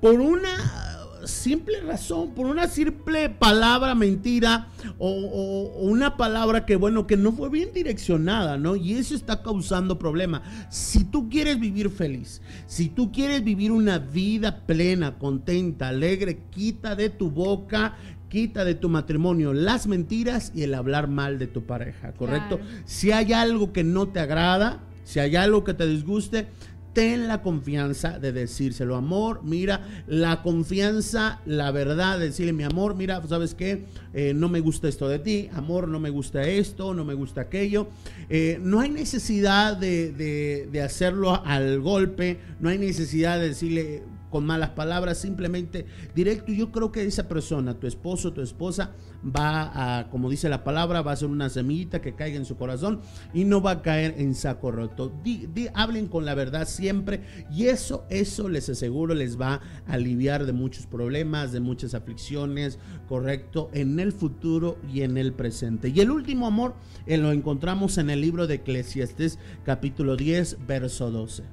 por 0.00 0.20
una 0.20 0.95
simple 1.26 1.80
razón, 1.80 2.30
por 2.30 2.46
una 2.46 2.68
simple 2.68 3.28
palabra 3.30 3.94
mentira 3.94 4.68
o, 4.98 5.08
o- 5.10 5.72
o 5.80 5.84
una 5.86 6.16
palabra 6.16 6.64
que 6.66 6.76
bueno, 6.76 7.06
que 7.06 7.16
no 7.16 7.32
fue 7.32 7.48
bien 7.50 7.70
direccionada, 7.74 8.56
¿no? 8.56 8.76
Y 8.76 8.94
eso 8.94 9.14
está 9.14 9.42
causando 9.42 9.98
problema. 9.98 10.42
Si 10.70 11.04
tú 11.04 11.28
quieres 11.28 11.58
vivir 11.60 11.90
feliz, 11.90 12.40
si 12.66 12.88
tú 12.88 13.12
quieres 13.12 13.42
vivir 13.44 13.72
una 13.72 13.98
vida 13.98 14.60
plena, 14.66 15.18
contenta, 15.18 15.88
alegre, 15.88 16.40
quita 16.50 16.94
de 16.96 17.10
tu 17.10 17.30
boca 17.30 17.96
Quita 18.28 18.64
de 18.64 18.74
tu 18.74 18.88
matrimonio 18.88 19.52
las 19.52 19.86
mentiras 19.86 20.50
y 20.52 20.62
el 20.64 20.74
hablar 20.74 21.06
mal 21.06 21.38
de 21.38 21.46
tu 21.46 21.62
pareja, 21.64 22.10
¿correcto? 22.12 22.58
Claro. 22.58 22.72
Si 22.84 23.12
hay 23.12 23.32
algo 23.32 23.72
que 23.72 23.84
no 23.84 24.08
te 24.08 24.18
agrada, 24.18 24.80
si 25.04 25.20
hay 25.20 25.36
algo 25.36 25.62
que 25.62 25.74
te 25.74 25.86
disguste, 25.86 26.48
ten 26.96 27.28
la 27.28 27.42
confianza 27.42 28.18
de 28.18 28.32
decírselo. 28.32 28.96
Amor, 28.96 29.42
mira, 29.44 29.82
la 30.06 30.40
confianza, 30.42 31.40
la 31.44 31.70
verdad, 31.70 32.18
de 32.18 32.28
decirle, 32.28 32.54
mi 32.54 32.62
amor, 32.62 32.94
mira, 32.94 33.22
¿sabes 33.28 33.54
qué? 33.54 33.84
Eh, 34.14 34.32
no 34.34 34.48
me 34.48 34.60
gusta 34.60 34.88
esto 34.88 35.06
de 35.06 35.18
ti, 35.18 35.50
amor, 35.52 35.88
no 35.88 36.00
me 36.00 36.08
gusta 36.08 36.42
esto, 36.48 36.94
no 36.94 37.04
me 37.04 37.12
gusta 37.12 37.42
aquello. 37.42 37.88
Eh, 38.30 38.58
no 38.62 38.80
hay 38.80 38.88
necesidad 38.88 39.76
de, 39.76 40.10
de- 40.12 40.68
de 40.72 40.80
hacerlo 40.82 41.44
al 41.44 41.80
golpe, 41.80 42.38
no 42.60 42.70
hay 42.70 42.78
necesidad 42.78 43.38
de 43.38 43.48
decirle 43.48 44.02
con 44.30 44.44
malas 44.46 44.70
palabras, 44.70 45.18
simplemente 45.18 45.86
directo. 46.14 46.52
Yo 46.52 46.72
creo 46.72 46.92
que 46.92 47.04
esa 47.04 47.28
persona, 47.28 47.74
tu 47.78 47.86
esposo, 47.86 48.32
tu 48.32 48.40
esposa, 48.42 48.92
va 49.24 49.98
a, 49.98 50.08
como 50.10 50.28
dice 50.30 50.48
la 50.48 50.62
palabra, 50.64 51.02
va 51.02 51.12
a 51.12 51.16
ser 51.16 51.28
una 51.28 51.48
semillita 51.48 52.00
que 52.00 52.14
caiga 52.14 52.36
en 52.36 52.44
su 52.44 52.56
corazón 52.56 53.00
y 53.34 53.44
no 53.44 53.60
va 53.60 53.70
a 53.72 53.82
caer 53.82 54.14
en 54.18 54.34
saco 54.34 54.70
roto. 54.70 55.12
Di- 55.24 55.48
di- 55.52 55.68
hablen 55.74 56.06
con 56.06 56.24
la 56.24 56.34
verdad 56.34 56.68
siempre 56.68 57.20
y 57.50 57.66
eso, 57.66 58.04
eso 58.10 58.48
les 58.48 58.68
aseguro 58.68 59.14
les 59.14 59.40
va 59.40 59.54
a 59.86 59.92
aliviar 59.92 60.46
de 60.46 60.52
muchos 60.52 60.86
problemas, 60.86 61.52
de 61.52 61.60
muchas 61.60 61.94
aflicciones, 61.94 62.78
correcto, 63.08 63.70
en 63.72 63.98
el 64.00 64.12
futuro 64.12 64.78
y 64.92 65.02
en 65.02 65.16
el 65.16 65.32
presente. 65.32 65.88
Y 65.88 66.00
el 66.00 66.10
último 66.10 66.46
amor 66.46 66.74
eh, 67.06 67.16
lo 67.16 67.32
encontramos 67.32 67.98
en 67.98 68.10
el 68.10 68.20
libro 68.20 68.46
de 68.46 68.56
Eclesiastes, 68.56 69.38
capítulo 69.64 70.16
10, 70.16 70.58
verso 70.66 71.10
12. 71.10 71.44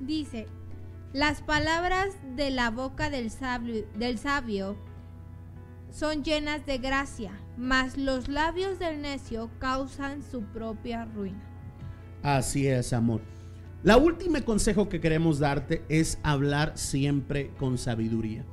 Dice, 0.00 0.46
las 1.16 1.40
palabras 1.40 2.14
de 2.36 2.50
la 2.50 2.70
boca 2.70 3.08
del 3.08 3.30
sabio, 3.30 4.76
son 5.90 6.22
llenas 6.22 6.66
de 6.66 6.76
gracia, 6.76 7.32
mas 7.56 7.96
los 7.96 8.28
labios 8.28 8.78
del 8.78 9.00
necio 9.00 9.48
causan 9.58 10.22
su 10.22 10.42
propia 10.42 11.06
ruina. 11.06 11.40
Así 12.22 12.66
es, 12.66 12.92
amor. 12.92 13.22
La 13.82 13.96
última 13.96 14.42
consejo 14.42 14.90
que 14.90 15.00
queremos 15.00 15.38
darte 15.38 15.86
es 15.88 16.18
hablar 16.22 16.76
siempre 16.76 17.50
con 17.58 17.78
sabiduría. 17.78 18.44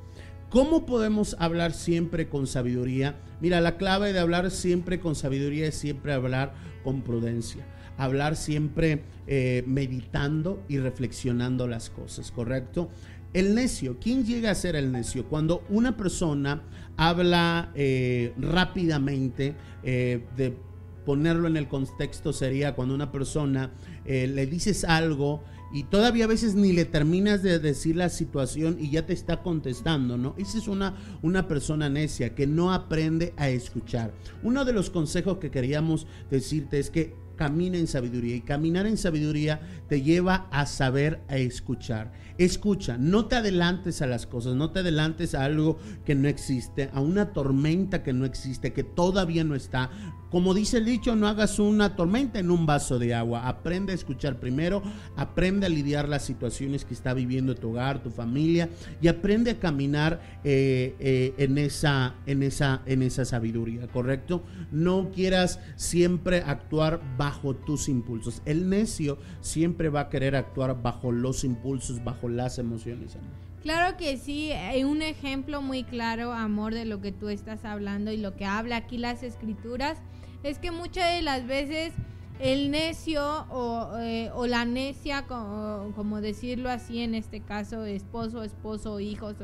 ¿Cómo 0.48 0.86
podemos 0.86 1.36
hablar 1.38 1.74
siempre 1.74 2.30
con 2.30 2.46
sabiduría? 2.46 3.20
Mira, 3.42 3.60
la 3.60 3.76
clave 3.76 4.14
de 4.14 4.20
hablar 4.20 4.50
siempre 4.50 5.00
con 5.00 5.14
sabiduría 5.14 5.66
es 5.66 5.74
siempre 5.74 6.14
hablar 6.14 6.54
con 6.82 7.02
prudencia. 7.02 7.66
Hablar 7.96 8.36
siempre 8.36 9.02
eh, 9.26 9.64
meditando 9.66 10.62
y 10.68 10.78
reflexionando 10.78 11.66
las 11.66 11.90
cosas, 11.90 12.30
¿correcto? 12.30 12.90
El 13.32 13.54
necio, 13.54 13.98
¿quién 14.00 14.24
llega 14.24 14.50
a 14.50 14.54
ser 14.54 14.76
el 14.76 14.92
necio? 14.92 15.26
Cuando 15.26 15.64
una 15.68 15.96
persona 15.96 16.62
habla 16.96 17.72
eh, 17.74 18.32
rápidamente, 18.36 19.56
eh, 19.82 20.24
de 20.36 20.56
ponerlo 21.04 21.48
en 21.48 21.56
el 21.56 21.68
contexto 21.68 22.32
sería 22.32 22.74
cuando 22.74 22.94
una 22.94 23.12
persona 23.12 23.72
le 24.06 24.46
dices 24.46 24.84
algo 24.84 25.42
y 25.74 25.82
todavía 25.82 26.26
a 26.26 26.28
veces 26.28 26.54
ni 26.54 26.72
le 26.72 26.84
terminas 26.84 27.42
de 27.42 27.58
decir 27.58 27.96
la 27.96 28.08
situación 28.08 28.76
y 28.78 28.90
ya 28.90 29.06
te 29.06 29.12
está 29.12 29.42
contestando, 29.42 30.16
¿no? 30.16 30.36
Esa 30.38 30.56
es 30.58 30.68
una, 30.68 30.94
una 31.20 31.48
persona 31.48 31.88
necia 31.88 32.34
que 32.36 32.46
no 32.46 32.72
aprende 32.72 33.34
a 33.36 33.48
escuchar. 33.48 34.14
Uno 34.44 34.64
de 34.64 34.72
los 34.72 34.88
consejos 34.88 35.38
que 35.38 35.50
queríamos 35.50 36.06
decirte 36.30 36.78
es 36.78 36.90
que 36.90 37.16
camina 37.36 37.78
en 37.78 37.86
sabiduría. 37.86 38.36
Y 38.36 38.40
caminar 38.40 38.86
en 38.86 38.96
sabiduría 38.96 39.60
te 39.88 40.02
lleva 40.02 40.46
a 40.50 40.66
saber 40.66 41.20
a 41.28 41.36
escuchar. 41.36 42.12
Escucha, 42.36 42.96
no 42.98 43.26
te 43.26 43.36
adelantes 43.36 44.02
a 44.02 44.06
las 44.06 44.26
cosas, 44.26 44.56
no 44.56 44.70
te 44.72 44.80
adelantes 44.80 45.36
a 45.36 45.44
algo 45.44 45.78
que 46.04 46.16
no 46.16 46.26
existe, 46.26 46.90
a 46.92 47.00
una 47.00 47.32
tormenta 47.32 48.02
que 48.02 48.12
no 48.12 48.24
existe, 48.24 48.72
que 48.72 48.82
todavía 48.82 49.44
no 49.44 49.54
está. 49.54 49.90
Como 50.30 50.52
dice 50.52 50.78
el 50.78 50.84
dicho, 50.84 51.14
no 51.14 51.28
hagas 51.28 51.60
una 51.60 51.94
tormenta 51.94 52.40
en 52.40 52.50
un 52.50 52.66
vaso 52.66 52.98
de 52.98 53.14
agua. 53.14 53.46
Aprende 53.46 53.92
a 53.92 53.94
escuchar 53.94 54.40
primero, 54.40 54.82
aprende 55.16 55.66
a 55.66 55.68
lidiar 55.68 56.08
las 56.08 56.24
situaciones 56.24 56.84
que 56.84 56.94
está 56.94 57.14
viviendo 57.14 57.54
tu 57.54 57.70
hogar, 57.70 58.02
tu 58.02 58.10
familia 58.10 58.68
y 59.00 59.06
aprende 59.06 59.52
a 59.52 59.60
caminar 59.60 60.40
eh, 60.42 60.96
eh, 60.98 61.34
en, 61.38 61.56
esa, 61.58 62.16
en, 62.26 62.42
esa, 62.42 62.82
en 62.86 63.02
esa 63.02 63.24
sabiduría, 63.24 63.86
¿correcto? 63.86 64.42
No 64.72 65.12
quieras 65.14 65.60
siempre 65.76 66.42
actuar 66.44 67.00
bajo 67.16 67.23
tus 67.66 67.88
impulsos. 67.88 68.42
El 68.44 68.68
necio 68.68 69.18
siempre 69.40 69.88
va 69.88 70.00
a 70.00 70.08
querer 70.08 70.36
actuar 70.36 70.82
bajo 70.82 71.12
los 71.12 71.44
impulsos, 71.44 72.02
bajo 72.02 72.28
las 72.28 72.58
emociones. 72.58 73.16
Claro 73.62 73.96
que 73.96 74.18
sí, 74.18 74.52
hay 74.52 74.84
un 74.84 75.00
ejemplo 75.00 75.62
muy 75.62 75.84
claro, 75.84 76.32
amor, 76.32 76.74
de 76.74 76.84
lo 76.84 77.00
que 77.00 77.12
tú 77.12 77.28
estás 77.28 77.64
hablando 77.64 78.12
y 78.12 78.18
lo 78.18 78.36
que 78.36 78.44
habla 78.44 78.76
aquí 78.76 78.98
las 78.98 79.22
escrituras 79.22 79.98
es 80.42 80.58
que 80.58 80.70
muchas 80.70 81.14
de 81.14 81.22
las 81.22 81.46
veces 81.46 81.94
el 82.40 82.70
necio 82.70 83.46
o, 83.50 83.96
eh, 83.98 84.30
la 84.48 84.64
necia, 84.64 85.26
como, 85.26 86.20
decirlo 86.20 86.68
así 86.68 87.00
en 87.00 87.14
este 87.14 87.40
caso, 87.40 87.84
esposo, 87.84 88.42
esposo, 88.42 89.00
hijos 89.00 89.36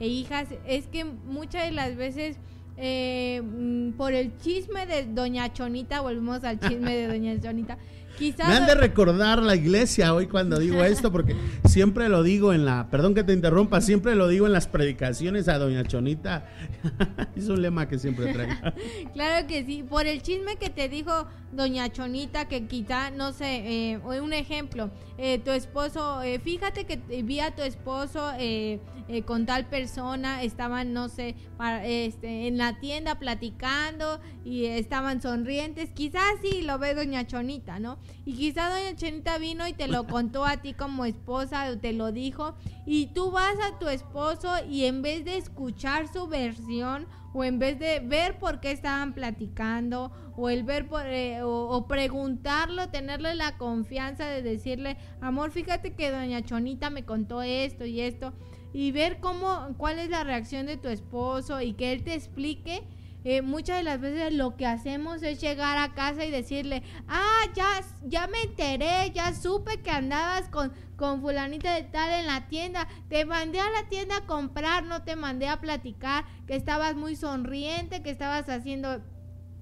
e 0.00 0.06
hijas, 0.08 0.48
es 0.66 0.86
que 0.88 1.04
muchas 1.04 1.66
de 1.66 1.72
las 1.72 1.94
veces 1.94 2.38
eh, 2.80 3.42
mm, 3.42 3.92
por 3.92 4.14
el 4.14 4.36
chisme 4.38 4.86
de 4.86 5.04
Doña 5.04 5.52
Chonita, 5.52 6.00
volvemos 6.00 6.42
al 6.44 6.58
chisme 6.58 6.96
de 6.96 7.06
Doña 7.08 7.38
Chonita, 7.38 7.76
me 8.20 8.54
han 8.54 8.66
de 8.66 8.74
recordar 8.74 9.42
la 9.42 9.56
iglesia 9.56 10.14
hoy 10.14 10.26
cuando 10.26 10.58
digo 10.58 10.84
esto, 10.84 11.10
porque 11.10 11.34
siempre 11.64 12.08
lo 12.08 12.22
digo 12.22 12.52
en 12.52 12.64
la, 12.64 12.88
perdón 12.90 13.14
que 13.14 13.24
te 13.24 13.32
interrumpa, 13.32 13.80
siempre 13.80 14.14
lo 14.14 14.28
digo 14.28 14.46
en 14.46 14.52
las 14.52 14.66
predicaciones 14.66 15.48
a 15.48 15.58
Doña 15.58 15.84
Chonita. 15.84 16.46
es 17.36 17.48
un 17.48 17.62
lema 17.62 17.88
que 17.88 17.98
siempre 17.98 18.32
traigo. 18.32 18.52
claro 19.14 19.46
que 19.46 19.64
sí, 19.64 19.82
por 19.82 20.06
el 20.06 20.22
chisme 20.22 20.56
que 20.56 20.70
te 20.70 20.88
dijo 20.88 21.26
Doña 21.52 21.90
Chonita, 21.90 22.46
que 22.46 22.66
quizá, 22.66 23.10
no 23.10 23.32
sé, 23.32 23.92
eh, 23.92 23.98
un 23.98 24.32
ejemplo, 24.32 24.90
eh, 25.18 25.38
tu 25.38 25.50
esposo, 25.50 26.22
eh, 26.22 26.38
fíjate 26.38 26.84
que 26.84 26.96
vi 27.22 27.40
a 27.40 27.54
tu 27.54 27.62
esposo 27.62 28.32
eh, 28.38 28.80
eh, 29.12 29.22
con 29.22 29.44
tal 29.44 29.66
persona, 29.66 30.44
estaban, 30.44 30.92
no 30.92 31.08
sé, 31.08 31.34
para, 31.56 31.84
este, 31.84 32.46
en 32.46 32.58
la 32.58 32.78
tienda 32.78 33.18
platicando 33.18 34.20
y 34.44 34.66
estaban 34.66 35.20
sonrientes, 35.20 35.90
quizás 35.90 36.22
sí 36.40 36.62
lo 36.62 36.78
ve 36.78 36.94
Doña 36.94 37.26
Chonita, 37.26 37.80
¿no? 37.80 37.98
Y 38.24 38.34
quizás 38.34 38.72
Doña 38.72 38.96
Chonita 38.96 39.38
vino 39.38 39.66
y 39.66 39.72
te 39.72 39.88
lo 39.88 40.06
contó 40.08 40.44
a 40.44 40.58
ti 40.58 40.74
como 40.74 41.04
esposa, 41.04 41.66
te 41.80 41.92
lo 41.92 42.12
dijo, 42.12 42.54
y 42.86 43.06
tú 43.08 43.30
vas 43.30 43.56
a 43.68 43.78
tu 43.78 43.88
esposo 43.88 44.50
y 44.68 44.84
en 44.84 45.02
vez 45.02 45.24
de 45.24 45.36
escuchar 45.36 46.08
su 46.08 46.26
versión, 46.26 47.06
o 47.32 47.44
en 47.44 47.58
vez 47.58 47.78
de 47.78 48.00
ver 48.00 48.38
por 48.38 48.60
qué 48.60 48.72
estaban 48.72 49.14
platicando 49.14 50.10
o 50.36 50.48
el 50.48 50.64
ver 50.64 50.88
por, 50.88 51.06
eh, 51.06 51.42
o, 51.42 51.86
preguntarlo, 51.86 52.88
tenerle 52.88 53.34
la 53.34 53.56
confianza 53.56 54.26
de 54.26 54.42
decirle, 54.42 54.96
amor, 55.20 55.50
fíjate 55.50 55.94
que 55.94 56.10
doña 56.10 56.42
Chonita 56.42 56.90
me 56.90 57.04
contó 57.04 57.42
esto 57.42 57.84
y 57.84 58.00
esto 58.00 58.32
y 58.72 58.92
ver 58.92 59.18
cómo 59.20 59.74
cuál 59.76 59.98
es 59.98 60.10
la 60.10 60.24
reacción 60.24 60.66
de 60.66 60.76
tu 60.76 60.88
esposo 60.88 61.60
y 61.60 61.74
que 61.74 61.92
él 61.92 62.04
te 62.04 62.14
explique 62.14 62.82
eh, 63.24 63.42
muchas 63.42 63.78
de 63.78 63.82
las 63.82 64.00
veces 64.00 64.32
lo 64.32 64.56
que 64.56 64.66
hacemos 64.66 65.22
es 65.22 65.40
llegar 65.40 65.76
a 65.76 65.94
casa 65.94 66.24
y 66.24 66.30
decirle, 66.30 66.82
ah, 67.06 67.42
ya, 67.54 67.82
ya 68.02 68.26
me 68.28 68.40
enteré, 68.42 69.10
ya 69.12 69.34
supe 69.34 69.80
que 69.82 69.90
andabas 69.90 70.48
con, 70.48 70.72
con 70.96 71.20
fulanita 71.20 71.74
de 71.74 71.82
tal 71.82 72.10
en 72.18 72.26
la 72.26 72.48
tienda, 72.48 72.88
te 73.08 73.24
mandé 73.24 73.60
a 73.60 73.70
la 73.70 73.88
tienda 73.88 74.18
a 74.18 74.26
comprar, 74.26 74.84
no 74.84 75.02
te 75.02 75.16
mandé 75.16 75.48
a 75.48 75.60
platicar, 75.60 76.24
que 76.46 76.56
estabas 76.56 76.96
muy 76.96 77.16
sonriente, 77.16 78.02
que 78.02 78.10
estabas 78.10 78.48
haciendo... 78.48 79.02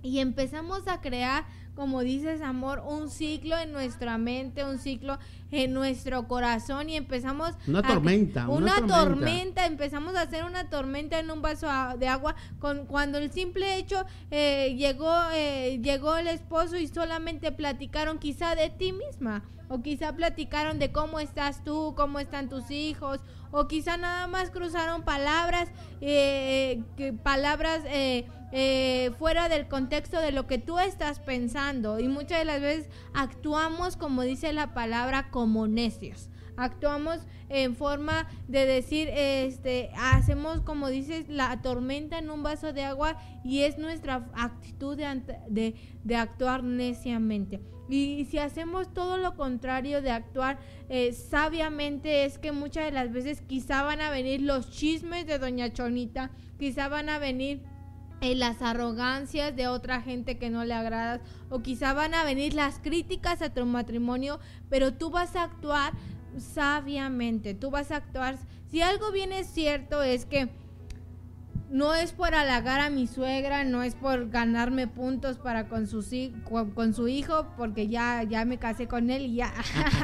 Y 0.01 0.21
empezamos 0.21 0.87
a 0.87 1.01
crear 1.01 1.45
como 1.79 2.01
dices, 2.01 2.43
amor, 2.43 2.83
un 2.85 3.09
ciclo 3.09 3.57
en 3.57 3.71
nuestra 3.71 4.19
mente, 4.19 4.65
un 4.65 4.81
ciclo 4.81 5.17
en 5.53 5.73
nuestro 5.73 6.27
corazón 6.27 6.91
y 6.91 6.97
empezamos... 6.97 7.53
Una 7.69 7.83
tormenta. 7.83 8.49
Una, 8.49 8.85
tormenta. 8.85 9.65
empezamos 9.65 10.17
a 10.17 10.23
hacer 10.23 10.43
una 10.43 10.71
tormenta 10.71 11.21
en 11.21 11.31
un 11.31 11.41
vaso 11.41 11.69
de 11.97 12.09
agua 12.09 12.35
con, 12.59 12.87
cuando 12.87 13.19
el 13.19 13.31
simple 13.31 13.77
hecho 13.77 14.05
eh, 14.33 14.75
llegó, 14.77 15.15
eh, 15.33 15.79
llegó 15.81 16.17
el 16.17 16.27
esposo 16.27 16.77
y 16.77 16.89
solamente 16.89 17.53
platicaron 17.53 18.19
quizá 18.19 18.57
de 18.57 18.71
ti 18.71 18.91
misma 18.93 19.45
o 19.69 19.81
quizá 19.81 20.13
platicaron 20.17 20.81
de 20.81 20.91
cómo 20.91 21.21
estás 21.21 21.63
tú, 21.63 21.95
cómo 21.97 22.19
están 22.19 22.49
tus 22.49 22.73
hijos, 22.73 23.21
o 23.51 23.69
quizá 23.69 23.97
nada 23.97 24.27
más 24.27 24.51
cruzaron 24.51 25.03
palabras, 25.03 25.71
eh, 26.01 26.83
que, 26.97 27.13
palabras 27.13 27.83
eh, 27.87 28.27
eh, 28.53 29.11
fuera 29.19 29.49
del 29.49 29.69
contexto 29.69 30.21
de 30.21 30.33
lo 30.33 30.47
que 30.47 30.59
tú 30.59 30.79
estás 30.79 31.21
pensando. 31.21 31.99
Y 31.99 32.09
muchas 32.09 32.39
de 32.39 32.45
las 32.45 32.61
veces 32.61 32.89
actuamos, 33.15 33.97
como 33.97 34.23
dice 34.23 34.53
la 34.53 34.75
palabra, 34.75 35.31
como 35.31 35.67
necios. 35.67 36.31
Actuamos 36.57 37.21
en 37.49 37.77
forma 37.77 38.29
de 38.49 38.67
decir, 38.67 39.09
este, 39.13 39.91
hacemos 39.97 40.61
como 40.63 40.89
dices, 40.89 41.29
la 41.29 41.63
tormenta 41.63 42.19
en 42.19 42.31
un 42.31 42.43
vaso 42.43 42.73
de 42.73 42.85
agua 42.85 43.17
y 43.45 43.61
es 43.61 43.79
nuestra 43.79 44.29
actitud 44.35 44.97
de, 44.97 45.75
de 46.03 46.17
actuar 46.17 46.65
neciamente. 46.65 47.61
Y 47.89 48.27
si 48.31 48.39
hacemos 48.39 48.93
todo 48.93 49.17
lo 49.17 49.35
contrario 49.35 50.03
de 50.03 50.11
actuar 50.11 50.59
eh, 50.89 51.13
sabiamente 51.13 52.25
es 52.25 52.39
que 52.39 52.53
muchas 52.53 52.85
de 52.85 52.93
las 52.93 53.13
veces 53.13 53.41
quizá 53.41 53.83
van 53.83 54.01
a 54.01 54.11
venir 54.11 54.43
los 54.43 54.71
chismes 54.71 55.27
de 55.27 55.39
doña 55.39 55.73
Chonita, 55.73 56.31
quizá 56.59 56.89
van 56.89 57.09
a 57.09 57.19
venir 57.19 57.63
eh, 58.21 58.35
las 58.35 58.63
arrogancias 58.63 59.55
de 59.55 59.69
otra 59.69 60.03
gente 60.03 60.39
que 60.39 60.51
no 60.51 60.65
le 60.65 60.75
agradas 60.75 61.21
o 61.51 61.61
quizá 61.61 61.95
van 61.95 62.15
a 62.15 62.25
venir 62.25 62.53
las 62.53 62.79
críticas 62.79 63.43
a 63.43 63.55
tu 63.55 63.65
matrimonio, 63.65 64.41
pero 64.69 64.93
tú 64.93 65.11
vas 65.11 65.37
a 65.37 65.45
actuar 65.45 65.93
sabiamente, 66.37 67.55
tú 67.55 67.71
vas 67.71 67.91
a 67.91 67.97
actuar, 67.97 68.37
si 68.71 68.83
algo 68.83 69.13
viene 69.13 69.45
cierto 69.45 70.03
es 70.03 70.27
que 70.27 70.49
no 71.71 71.95
es 71.95 72.13
por 72.13 72.35
halagar 72.35 72.81
a 72.81 72.91
mi 72.91 73.07
suegra, 73.07 73.65
no 73.65 73.83
es 73.83 73.95
por 73.95 74.31
ganarme 74.31 74.87
puntos 74.87 75.39
para 75.39 75.69
con 75.69 75.87
su, 75.87 76.03
con, 76.75 76.95
su 76.95 77.09
hijo, 77.09 77.47
porque 77.57 77.89
ya, 77.89 78.23
ya 78.23 78.45
me 78.45 78.59
casé 78.59 78.87
con 78.87 79.11
él 79.11 79.27
y 79.27 79.35
ya. 79.37 79.53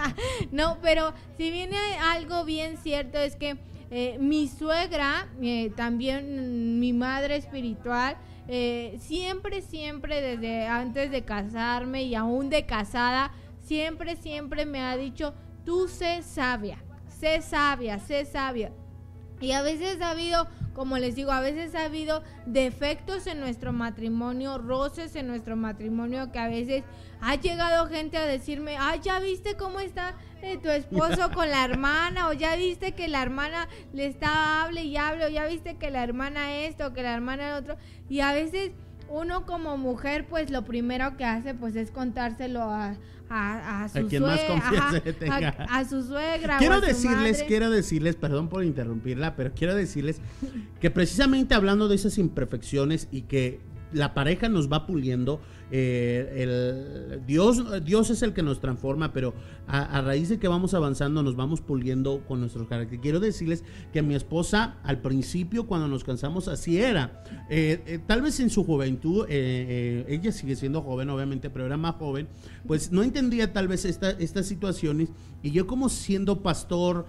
no, 0.52 0.78
pero 0.82 1.14
si 1.36 1.50
viene 1.50 1.76
algo 2.00 2.44
bien 2.44 2.76
cierto 2.76 3.18
es 3.18 3.36
que 3.36 3.56
eh, 3.90 4.18
mi 4.20 4.48
suegra, 4.48 5.28
eh, 5.40 5.70
también 5.74 6.78
mi 6.80 6.92
madre 6.92 7.36
espiritual, 7.36 8.16
eh, 8.46 8.98
siempre, 9.00 9.62
siempre 9.62 10.20
desde 10.20 10.66
antes 10.66 11.10
de 11.10 11.22
casarme 11.22 12.02
y 12.02 12.14
aún 12.14 12.50
de 12.50 12.66
casada, 12.66 13.32
siempre, 13.62 14.16
siempre 14.16 14.66
me 14.66 14.82
ha 14.82 14.96
dicho, 14.98 15.32
tú 15.64 15.88
sé 15.88 16.22
sabia, 16.22 16.78
sé 17.08 17.40
sabia, 17.40 17.98
sé 17.98 18.26
sabia. 18.26 18.70
Y 19.40 19.52
a 19.52 19.62
veces 19.62 20.00
ha 20.00 20.10
habido 20.10 20.46
como 20.74 20.98
les 20.98 21.14
digo, 21.14 21.30
a 21.32 21.40
veces 21.40 21.74
ha 21.74 21.84
habido 21.84 22.22
defectos 22.46 23.26
en 23.26 23.40
nuestro 23.40 23.72
matrimonio, 23.72 24.58
roces 24.58 25.14
en 25.16 25.28
nuestro 25.28 25.56
matrimonio, 25.56 26.32
que 26.32 26.38
a 26.38 26.48
veces 26.48 26.84
ha 27.20 27.36
llegado 27.36 27.86
gente 27.86 28.18
a 28.18 28.26
decirme, 28.26 28.76
ah, 28.78 28.96
ya 28.96 29.20
viste 29.20 29.56
cómo 29.56 29.80
está 29.80 30.14
eh, 30.42 30.58
tu 30.58 30.68
esposo 30.68 31.30
con 31.32 31.48
la 31.48 31.64
hermana, 31.64 32.28
o 32.28 32.32
ya 32.32 32.56
viste 32.56 32.92
que 32.92 33.08
la 33.08 33.22
hermana 33.22 33.68
le 33.92 34.06
está 34.06 34.62
hable 34.64 34.82
y 34.82 34.96
hable, 34.96 35.24
o 35.24 35.28
ya 35.28 35.46
viste 35.46 35.76
que 35.76 35.90
la 35.90 36.02
hermana 36.02 36.56
esto, 36.56 36.92
que 36.92 37.02
la 37.02 37.14
hermana 37.14 37.56
otro. 37.56 37.76
Y 38.08 38.20
a 38.20 38.32
veces 38.32 38.72
uno 39.08 39.46
como 39.46 39.76
mujer, 39.76 40.26
pues 40.26 40.50
lo 40.50 40.64
primero 40.64 41.16
que 41.16 41.24
hace, 41.24 41.54
pues 41.54 41.76
es 41.76 41.90
contárselo 41.90 42.62
a 42.62 42.96
a, 43.30 43.88
su 43.88 44.08
suegra, 44.08 45.66
a, 45.70 45.84
su 45.84 46.02
suegra. 46.02 46.58
Quiero 46.58 46.80
decirles, 46.80 47.42
quiero 47.46 47.70
decirles, 47.70 48.16
perdón 48.16 48.48
por 48.48 48.64
interrumpirla, 48.64 49.36
pero 49.36 49.52
quiero 49.54 49.74
decirles 49.74 50.20
que 50.80 50.90
precisamente 50.90 51.54
hablando 51.54 51.88
de 51.88 51.96
esas 51.96 52.18
imperfecciones 52.18 53.08
y 53.10 53.22
que 53.22 53.60
la 53.92 54.12
pareja 54.14 54.48
nos 54.48 54.70
va 54.70 54.86
puliendo, 54.86 55.40
eh, 55.76 57.20
Dios, 57.26 57.84
Dios 57.84 58.10
es 58.10 58.22
el 58.22 58.32
que 58.32 58.42
nos 58.42 58.60
transforma, 58.60 59.12
pero 59.12 59.34
a, 59.66 60.00
raíz 60.02 60.28
de 60.28 60.38
que 60.38 60.46
vamos 60.46 60.72
avanzando 60.72 61.22
nos 61.22 61.34
vamos 61.34 61.60
puliendo 61.60 62.24
con 62.28 62.38
nuestros 62.40 62.68
caracteres. 62.68 63.00
Quiero 63.02 63.18
decirles 63.18 63.64
que 63.92 64.00
mi 64.02 64.14
esposa 64.14 64.76
al 64.84 65.00
principio 65.00 65.66
cuando 65.66 65.88
nos 65.88 66.04
cansamos 66.04 66.46
así 66.46 66.80
era. 66.80 67.24
Eh, 67.50 67.82
eh, 67.86 67.98
tal 68.06 68.22
vez 68.22 68.38
en 68.38 68.50
su 68.50 68.64
juventud, 68.64 69.26
ella 69.28 70.30
sigue 70.30 70.54
siendo 70.54 70.82
joven 70.82 71.10
obviamente, 71.10 71.50
pero 71.50 71.66
era 71.66 71.76
más 71.76 71.96
joven, 71.96 72.28
pues 72.66 72.92
no 72.92 73.02
entendía 73.02 73.52
tal 73.52 73.66
vez 73.66 73.84
esta, 73.84 74.10
estas 74.10 74.46
situaciones 74.46 75.10
y 75.44 75.52
yo 75.52 75.66
como 75.66 75.88
siendo 75.88 76.42
pastor, 76.42 77.06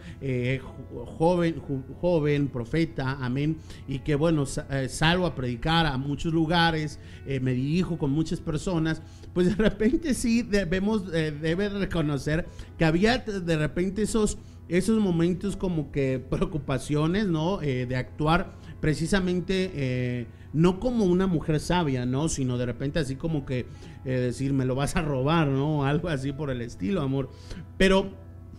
joven, 1.18 1.62
joven, 2.02 2.48
profeta, 2.50 3.18
amén, 3.22 3.58
y 3.88 4.00
que 4.00 4.16
bueno, 4.16 4.46
salgo 4.46 5.26
a 5.26 5.34
predicar 5.34 5.86
a 5.86 5.98
muchos 5.98 6.34
lugares, 6.34 7.00
me 7.26 7.54
dirijo 7.54 7.98
con 7.98 8.12
muchas 8.12 8.42
personas, 8.42 9.02
pues 9.34 9.48
de 9.48 9.64
repente 9.64 10.14
sí 10.14 10.42
debemos, 10.44 11.04
eh, 11.14 11.32
debe 11.32 11.70
reconocer 11.70 12.46
que 12.78 12.86
había 12.86 13.18
de 13.18 13.58
repente 13.58 14.02
esos, 14.02 14.38
esos 14.68 15.00
momentos 15.00 15.56
como 15.56 15.92
que 15.92 16.20
preocupaciones, 16.20 17.28
¿no? 17.28 17.62
Eh, 17.62 17.86
de 17.86 17.96
actuar 17.96 18.54
precisamente 18.80 19.72
eh, 19.74 20.28
no 20.54 20.80
como 20.80 21.06
una 21.06 21.28
mujer 21.28 21.60
sabia, 21.60 22.06
¿no? 22.06 22.30
Sino 22.30 22.58
de 22.58 22.66
repente 22.66 23.00
así 23.00 23.16
como 23.16 23.46
que 23.46 23.66
eh, 24.06 24.12
decir, 24.12 24.54
me 24.54 24.66
lo 24.66 24.76
vas 24.76 24.96
a 24.96 25.02
robar, 25.02 25.48
¿no? 25.48 25.86
Algo 25.86 26.10
así 26.10 26.32
por 26.32 26.50
el 26.50 26.62
estilo, 26.62 27.02
amor. 27.02 27.30
Pero 27.78 28.10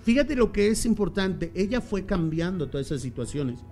fíjate 0.07 0.37
lo 0.37 0.53
que 0.53 0.69
es 0.69 0.87
importante, 0.87 1.51
ella 1.57 1.81
fue 1.81 2.07
cambiando 2.07 2.69
todas 2.69 2.87
esas 2.87 3.03
situaciones. 3.03 3.65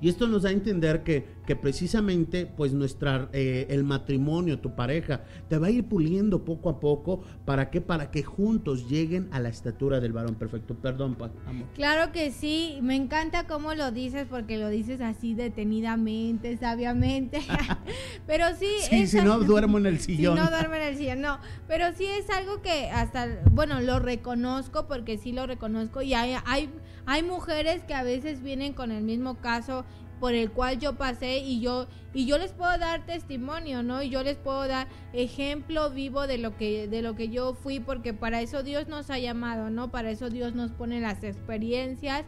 Y 0.00 0.08
esto 0.08 0.26
nos 0.26 0.42
da 0.42 0.50
a 0.50 0.52
entender 0.52 1.02
que, 1.02 1.26
que 1.46 1.56
precisamente 1.56 2.46
pues 2.46 2.72
nuestra, 2.72 3.28
eh, 3.32 3.66
el 3.70 3.84
matrimonio, 3.84 4.58
tu 4.58 4.74
pareja, 4.74 5.24
te 5.48 5.58
va 5.58 5.68
a 5.68 5.70
ir 5.70 5.84
puliendo 5.84 6.44
poco 6.44 6.70
a 6.70 6.80
poco. 6.80 7.22
¿Para 7.44 7.70
qué? 7.70 7.80
Para 7.80 8.10
que 8.10 8.22
juntos 8.22 8.88
lleguen 8.88 9.28
a 9.32 9.40
la 9.40 9.48
estatura 9.48 10.00
del 10.00 10.12
varón 10.12 10.34
perfecto. 10.34 10.74
Perdón, 10.74 11.14
pa, 11.14 11.30
amor. 11.46 11.66
Claro 11.74 12.12
que 12.12 12.30
sí, 12.30 12.78
me 12.82 12.96
encanta 12.96 13.46
cómo 13.46 13.74
lo 13.74 13.90
dices 13.90 14.26
porque 14.28 14.58
lo 14.58 14.68
dices 14.68 15.00
así 15.00 15.34
detenidamente, 15.34 16.56
sabiamente. 16.56 17.40
pero 18.26 18.46
sí, 18.58 18.68
Sí, 18.88 19.02
es 19.02 19.10
si 19.10 19.18
no 19.18 19.38
duermo 19.40 19.78
en 19.78 19.86
el 19.86 20.00
sillón. 20.00 20.36
Si 20.36 20.42
no 20.42 20.50
duermo 20.50 20.74
en 20.74 20.82
el 20.82 20.96
sillón, 20.96 21.20
no. 21.20 21.38
Pero 21.68 21.92
sí 21.92 22.06
es 22.06 22.30
algo 22.30 22.62
que 22.62 22.90
hasta, 22.90 23.40
bueno, 23.50 23.80
lo 23.80 23.98
reconozco 23.98 24.86
porque 24.86 25.18
sí 25.18 25.32
lo 25.32 25.46
reconozco 25.46 26.02
y 26.02 26.14
hay, 26.14 26.36
hay, 26.46 26.70
hay 27.10 27.24
mujeres 27.24 27.82
que 27.82 27.92
a 27.92 28.04
veces 28.04 28.40
vienen 28.40 28.72
con 28.72 28.92
el 28.92 29.02
mismo 29.02 29.34
caso 29.34 29.84
por 30.20 30.32
el 30.32 30.52
cual 30.52 30.78
yo 30.78 30.94
pasé 30.94 31.38
y 31.38 31.58
yo 31.58 31.88
y 32.14 32.24
yo 32.24 32.38
les 32.38 32.52
puedo 32.52 32.78
dar 32.78 33.04
testimonio, 33.04 33.82
¿no? 33.82 34.00
Y 34.00 34.10
yo 34.10 34.22
les 34.22 34.36
puedo 34.36 34.68
dar 34.68 34.86
ejemplo 35.12 35.90
vivo 35.90 36.28
de 36.28 36.38
lo 36.38 36.56
que 36.56 36.86
de 36.86 37.02
lo 37.02 37.16
que 37.16 37.28
yo 37.28 37.54
fui 37.54 37.80
porque 37.80 38.14
para 38.14 38.42
eso 38.42 38.62
Dios 38.62 38.86
nos 38.86 39.10
ha 39.10 39.18
llamado, 39.18 39.70
¿no? 39.70 39.90
Para 39.90 40.12
eso 40.12 40.30
Dios 40.30 40.54
nos 40.54 40.70
pone 40.70 41.00
las 41.00 41.24
experiencias 41.24 42.22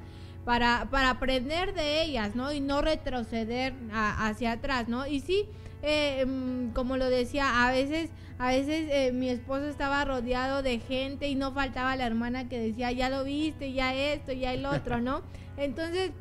para, 0.45 0.89
para 0.91 1.11
aprender 1.11 1.75
de 1.75 2.03
ellas, 2.03 2.35
¿no? 2.35 2.53
Y 2.53 2.59
no 2.59 2.83
retroceder 2.83 3.75
hacia 3.93 4.51
atrás, 4.51 4.89
¿no? 4.89 5.07
Y 5.07 5.21
sí, 5.21 5.47
eh, 5.83 6.25
mm, 6.27 6.73
como 6.73 6.97
lo 6.97 7.11
decía, 7.11 7.67
a 7.67 7.73
veces, 7.73 8.11
a 8.39 8.49
veces 8.49 8.89
eh, 8.91 9.13
mi 9.13 9.29
esposo 9.29 9.67
estaba 9.67 10.05
rodeado 10.05 10.63
de 10.63 10.79
gente 10.79 11.29
y 11.29 11.35
no 11.35 11.53
faltaba 11.53 11.97
la 11.97 12.07
hermana 12.07 12.49
que 12.49 12.59
decía, 12.59 12.93
ya 12.93 13.11
lo 13.11 13.25
viste, 13.25 13.73
ya 13.73 13.95
esto, 13.95 14.33
ya 14.33 14.53
el 14.53 14.65
otro, 14.67 15.01
¿no? 15.01 15.23
Entonces, 15.57 16.13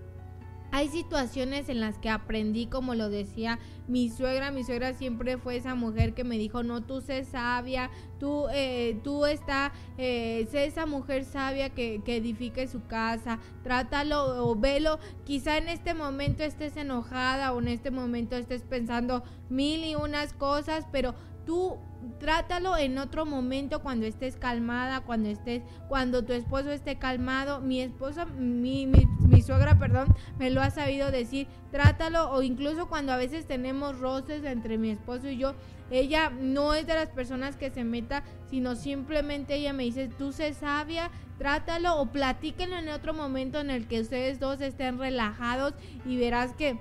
hay 0.72 0.88
situaciones 0.89 1.69
en 1.69 1.80
las 1.82 1.97
que 1.97 2.09
aprendí, 2.09 2.67
como 2.67 2.95
lo 2.95 3.09
decía 3.09 3.59
mi 3.88 4.09
suegra, 4.09 4.51
mi 4.51 4.63
suegra 4.63 4.93
siempre 4.93 5.38
fue 5.38 5.57
esa 5.57 5.76
mujer 5.76 6.13
que 6.13 6.24
me 6.24 6.38
dijo, 6.38 6.63
no, 6.63 6.82
tú 6.82 7.01
sé 7.01 7.26
sabia, 7.26 7.89
tú, 8.19 8.47
eh, 8.53 8.99
tú 9.03 9.26
está, 9.26 9.74
eh, 9.97 10.47
sé 10.49 10.65
esa 10.65 10.86
mujer 10.86 11.26
sabia 11.26 11.69
que, 11.69 12.01
que 12.05 12.15
edifique 12.15 12.67
su 12.67 12.86
casa, 12.86 13.39
trátalo 13.63 14.47
o 14.47 14.55
velo, 14.55 14.99
quizá 15.26 15.57
en 15.57 15.67
este 15.67 15.93
momento 15.93 16.43
estés 16.43 16.78
enojada 16.78 17.51
o 17.53 17.59
en 17.59 17.67
este 17.67 17.91
momento 17.91 18.36
estés 18.38 18.63
pensando 18.63 19.24
mil 19.49 19.84
y 19.84 19.95
unas 19.95 20.32
cosas, 20.32 20.88
pero 20.91 21.13
tú 21.45 21.78
trátalo 22.19 22.77
en 22.77 22.97
otro 22.97 23.25
momento 23.25 23.81
cuando 23.81 24.05
estés 24.05 24.35
calmada, 24.35 25.01
cuando 25.01 25.29
estés, 25.29 25.63
cuando 25.87 26.23
tu 26.23 26.33
esposo 26.33 26.71
esté 26.71 26.97
calmado. 26.97 27.61
Mi 27.61 27.81
esposa, 27.81 28.25
mi, 28.25 28.85
mi, 28.87 29.05
mi 29.19 29.41
suegra, 29.41 29.77
perdón, 29.77 30.07
me 30.37 30.49
lo 30.49 30.61
ha 30.61 30.69
sabido 30.69 31.11
decir, 31.11 31.47
trátalo 31.71 32.31
o 32.31 32.41
incluso 32.41 32.87
cuando 32.87 33.11
a 33.11 33.17
veces 33.17 33.47
tenemos 33.47 33.99
roces 33.99 34.43
entre 34.43 34.77
mi 34.77 34.91
esposo 34.91 35.29
y 35.29 35.37
yo, 35.37 35.53
ella 35.89 36.29
no 36.29 36.73
es 36.73 36.87
de 36.87 36.93
las 36.93 37.09
personas 37.09 37.57
que 37.57 37.69
se 37.69 37.83
meta, 37.83 38.23
sino 38.49 38.75
simplemente 38.75 39.55
ella 39.55 39.73
me 39.73 39.83
dice, 39.83 40.07
tú 40.07 40.31
sé 40.31 40.53
sabia, 40.53 41.11
trátalo 41.37 41.99
o 41.99 42.11
platíquenlo 42.11 42.77
en 42.77 42.89
otro 42.89 43.13
momento 43.13 43.59
en 43.59 43.69
el 43.69 43.87
que 43.87 43.99
ustedes 43.99 44.39
dos 44.39 44.61
estén 44.61 44.97
relajados 44.97 45.73
y 46.05 46.17
verás 46.17 46.53
que 46.53 46.79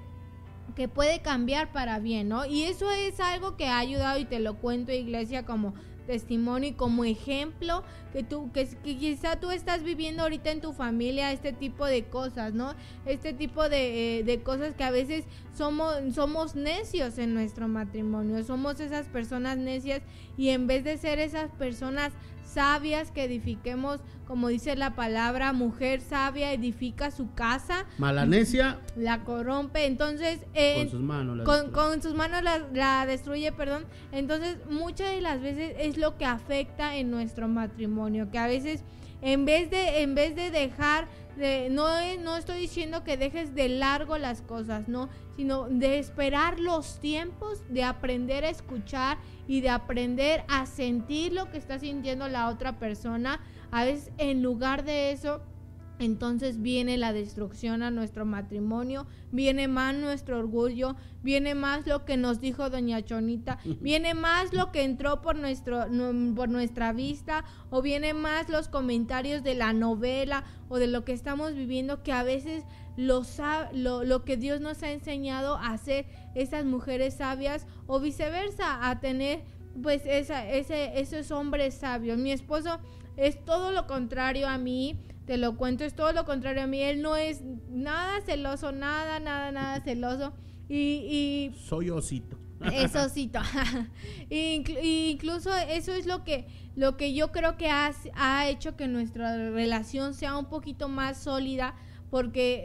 que 0.74 0.88
puede 0.88 1.20
cambiar 1.20 1.72
para 1.72 1.98
bien, 1.98 2.28
¿no? 2.28 2.46
Y 2.46 2.64
eso 2.64 2.90
es 2.90 3.20
algo 3.20 3.56
que 3.56 3.66
ha 3.66 3.78
ayudado 3.78 4.18
y 4.18 4.24
te 4.24 4.40
lo 4.40 4.56
cuento, 4.58 4.92
iglesia, 4.92 5.44
como 5.44 5.74
testimonio 6.06 6.70
y 6.70 6.72
como 6.72 7.04
ejemplo 7.04 7.84
que 8.12 8.24
tú 8.24 8.50
que, 8.52 8.66
que 8.66 8.96
quizá 8.96 9.38
tú 9.38 9.50
estás 9.52 9.84
viviendo 9.84 10.22
ahorita 10.22 10.50
en 10.50 10.60
tu 10.60 10.72
familia 10.72 11.30
este 11.30 11.52
tipo 11.52 11.86
de 11.86 12.04
cosas 12.04 12.52
no 12.52 12.74
este 13.06 13.32
tipo 13.32 13.68
de, 13.68 14.18
eh, 14.18 14.24
de 14.24 14.42
cosas 14.42 14.74
que 14.74 14.82
a 14.82 14.90
veces 14.90 15.24
somos 15.56 15.94
somos 16.12 16.56
necios 16.56 17.16
en 17.18 17.32
nuestro 17.32 17.68
matrimonio 17.68 18.42
somos 18.42 18.80
esas 18.80 19.06
personas 19.06 19.56
necias 19.58 20.02
y 20.36 20.48
en 20.48 20.66
vez 20.66 20.82
de 20.82 20.98
ser 20.98 21.20
esas 21.20 21.50
personas 21.52 22.12
sabias 22.53 23.11
que 23.11 23.24
edifiquemos 23.24 24.01
como 24.26 24.48
dice 24.48 24.76
la 24.76 24.94
palabra 24.94 25.53
mujer 25.53 26.01
sabia 26.01 26.53
edifica 26.53 27.11
su 27.11 27.32
casa 27.34 27.86
Malanesia 27.98 28.80
la 28.96 29.24
corrompe 29.24 29.86
entonces 29.86 30.40
eh, 30.55 30.76
con 30.76 30.90
sus 30.90 31.01
manos. 31.01 31.36
la 31.36 31.44
con, 31.44 32.03
sus 32.03 32.14
manos 32.14 32.42
la, 32.42 32.59
la 32.72 33.07
destruye, 33.07 33.53
perdón. 33.53 33.84
Entonces, 34.12 34.59
muchas 34.68 35.11
de 35.11 35.20
las 35.20 35.40
veces 35.40 35.74
es 35.78 35.96
lo 35.96 36.16
que 36.16 36.24
afecta 36.24 36.96
en 36.96 37.11
nuestro 37.11 37.48
matrimonio, 37.48 38.30
que 38.30 38.38
a 38.38 38.46
veces 38.46 38.84
en 39.22 39.44
vez 39.44 39.70
de 39.70 40.03
en 40.03 40.14
vez 40.14 40.34
de 40.34 40.51
dejar 40.51 41.07
de 41.37 41.68
no 41.70 41.87
no 42.18 42.37
estoy 42.37 42.61
diciendo 42.61 43.05
que 43.05 43.16
dejes 43.16 43.55
de 43.55 43.68
largo 43.68 44.18
las 44.18 44.43
cosas, 44.43 44.89
no, 44.89 45.09
sino 45.37 45.68
de 45.68 45.99
esperar 45.99 46.61
los 46.61 47.01
tiempos 47.01 47.62
de 47.68 47.85
aprender 47.85 48.45
a 48.45 48.51
escuchar 48.51 49.18
y 49.47 49.61
de 49.61 49.70
aprender 49.70 50.45
a 50.49 50.66
sentir 50.66 51.33
lo 51.33 51.51
que 51.51 51.59
está 51.59 51.78
sintiendo 51.78 52.28
la 52.28 52.49
otra 52.49 52.78
persona. 52.78 53.41
A 53.70 53.85
veces 53.85 54.11
en 54.18 54.43
lugar 54.43 54.85
de 54.85 55.12
eso 55.12 55.43
entonces 56.01 56.61
viene 56.62 56.96
la 56.96 57.12
destrucción 57.12 57.82
a 57.82 57.90
nuestro 57.90 58.24
matrimonio, 58.24 59.07
viene 59.30 59.68
más 59.68 59.94
nuestro 59.94 60.38
orgullo, 60.38 60.96
viene 61.22 61.55
más 61.55 61.86
lo 61.86 62.05
que 62.05 62.16
nos 62.16 62.40
dijo 62.40 62.70
doña 62.70 63.05
Chonita, 63.05 63.59
viene 63.80 64.14
más 64.14 64.53
lo 64.53 64.72
que 64.72 64.82
entró 64.82 65.20
por 65.20 65.36
nuestro 65.36 65.88
nu- 65.88 66.34
por 66.34 66.48
nuestra 66.48 66.92
vista 66.92 67.44
o 67.70 67.82
viene 67.82 68.14
más 68.14 68.48
los 68.48 68.68
comentarios 68.68 69.42
de 69.42 69.55
la 69.55 69.72
novela 69.72 70.44
o 70.68 70.78
de 70.78 70.86
lo 70.86 71.05
que 71.05 71.12
estamos 71.12 71.55
viviendo 71.55 72.03
que 72.03 72.12
a 72.12 72.22
veces 72.22 72.64
lo, 72.96 73.22
lo, 73.72 74.03
lo 74.05 74.24
que 74.24 74.36
Dios 74.36 74.61
nos 74.61 74.82
ha 74.82 74.90
enseñado 74.92 75.57
a 75.57 75.68
hacer 75.72 76.07
esas 76.34 76.64
mujeres 76.64 77.14
sabias 77.14 77.66
o 77.86 78.01
viceversa, 78.01 78.88
a 78.88 79.01
tener 79.01 79.42
pues 79.82 80.03
esa, 80.07 80.48
ese, 80.48 80.98
esos 80.98 81.30
hombres 81.30 81.74
sabios. 81.74 82.18
Mi 82.18 82.32
esposo 82.32 82.78
es 83.16 83.44
todo 83.44 83.70
lo 83.70 83.86
contrario 83.86 84.48
a 84.48 84.59
mí, 84.59 84.96
te 85.26 85.36
lo 85.36 85.56
cuento, 85.56 85.84
es 85.84 85.94
todo 85.94 86.12
lo 86.12 86.24
contrario 86.24 86.62
a 86.62 86.66
mí. 86.66 86.80
Él 86.82 87.02
no 87.02 87.16
es 87.16 87.42
nada 87.68 88.20
celoso, 88.22 88.72
nada, 88.72 89.20
nada, 89.20 89.52
nada 89.52 89.80
celoso. 89.84 90.32
Y, 90.68 90.74
y 90.74 91.54
Soy 91.58 91.90
osito. 91.90 92.38
eso 92.72 93.08
sí, 93.08 93.28
to- 93.28 93.40
Inclu- 94.30 94.78
incluso 94.82 95.54
eso 95.56 95.92
es 95.94 96.06
lo 96.06 96.24
que, 96.24 96.46
lo 96.76 96.96
que 96.96 97.14
yo 97.14 97.32
creo 97.32 97.56
que 97.56 97.68
ha, 97.68 97.90
ha 98.14 98.48
hecho 98.48 98.76
que 98.76 98.86
nuestra 98.88 99.50
relación 99.50 100.14
sea 100.14 100.36
un 100.36 100.46
poquito 100.46 100.88
más 100.88 101.18
sólida, 101.22 101.74
porque 102.10 102.56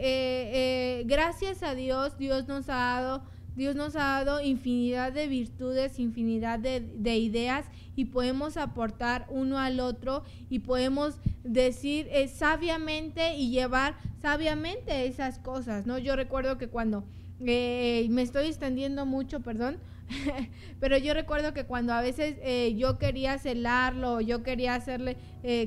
eh, 1.00 1.02
gracias 1.06 1.62
a 1.62 1.74
Dios, 1.74 2.18
Dios 2.18 2.46
nos 2.48 2.68
ha 2.68 2.74
dado, 2.76 3.24
Dios 3.56 3.74
nos 3.74 3.96
ha 3.96 4.22
dado 4.24 4.40
infinidad 4.42 5.12
de 5.12 5.26
virtudes, 5.28 5.98
infinidad 5.98 6.58
de, 6.58 6.80
de 6.80 7.16
ideas 7.16 7.64
y 7.96 8.04
podemos 8.04 8.56
aportar 8.58 9.26
uno 9.30 9.58
al 9.58 9.80
otro 9.80 10.22
y 10.50 10.60
podemos 10.60 11.18
decir 11.42 12.06
eh, 12.10 12.28
sabiamente 12.28 13.36
y 13.36 13.50
llevar 13.50 13.96
sabiamente 14.20 15.06
esas 15.06 15.38
cosas, 15.38 15.86
¿no? 15.86 15.98
Yo 15.98 16.14
recuerdo 16.14 16.58
que 16.58 16.68
cuando 16.68 17.04
eh, 17.44 18.06
me 18.10 18.22
estoy 18.22 18.46
extendiendo 18.46 19.06
mucho, 19.06 19.40
perdón, 19.40 19.78
pero 20.80 20.98
yo 20.98 21.14
recuerdo 21.14 21.54
que 21.54 21.64
cuando 21.64 21.94
a 21.94 22.02
veces 22.02 22.36
eh, 22.42 22.74
yo 22.76 22.98
quería 22.98 23.38
celarlo, 23.38 24.20
yo 24.20 24.42
quería 24.42 24.74
hacerle 24.74 25.16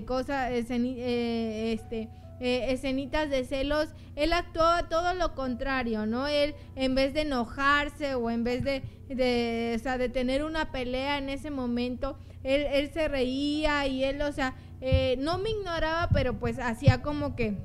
cosas, 0.05 0.51
este, 0.51 2.09
eh, 2.39 2.71
escenitas 2.71 3.29
de 3.29 3.43
celos, 3.43 3.89
él 4.15 4.33
actuaba 4.33 4.89
todo 4.89 5.13
lo 5.13 5.35
contrario, 5.35 6.05
¿no? 6.05 6.27
Él 6.27 6.55
en 6.75 6.95
vez 6.95 7.13
de 7.13 7.21
enojarse 7.21 8.15
o 8.15 8.29
en 8.29 8.43
vez 8.43 8.63
de, 8.63 8.83
de, 9.07 9.73
o 9.75 9.79
sea, 9.79 9.97
de 9.97 10.09
tener 10.09 10.43
una 10.43 10.71
pelea 10.71 11.17
en 11.17 11.29
ese 11.29 11.51
momento, 11.51 12.17
él, 12.43 12.65
él 12.71 12.91
se 12.93 13.07
reía 13.07 13.87
y 13.87 14.03
él, 14.03 14.21
o 14.21 14.31
sea, 14.31 14.55
eh, 14.81 15.17
no 15.19 15.37
me 15.37 15.49
ignoraba, 15.49 16.09
pero 16.13 16.39
pues 16.39 16.59
hacía 16.59 17.01
como 17.01 17.35
que 17.35 17.57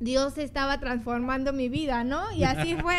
Dios 0.00 0.36
estaba 0.36 0.80
transformando 0.80 1.52
mi 1.52 1.68
vida, 1.68 2.04
¿no? 2.04 2.32
Y 2.32 2.44
así 2.44 2.74
fue, 2.82 2.98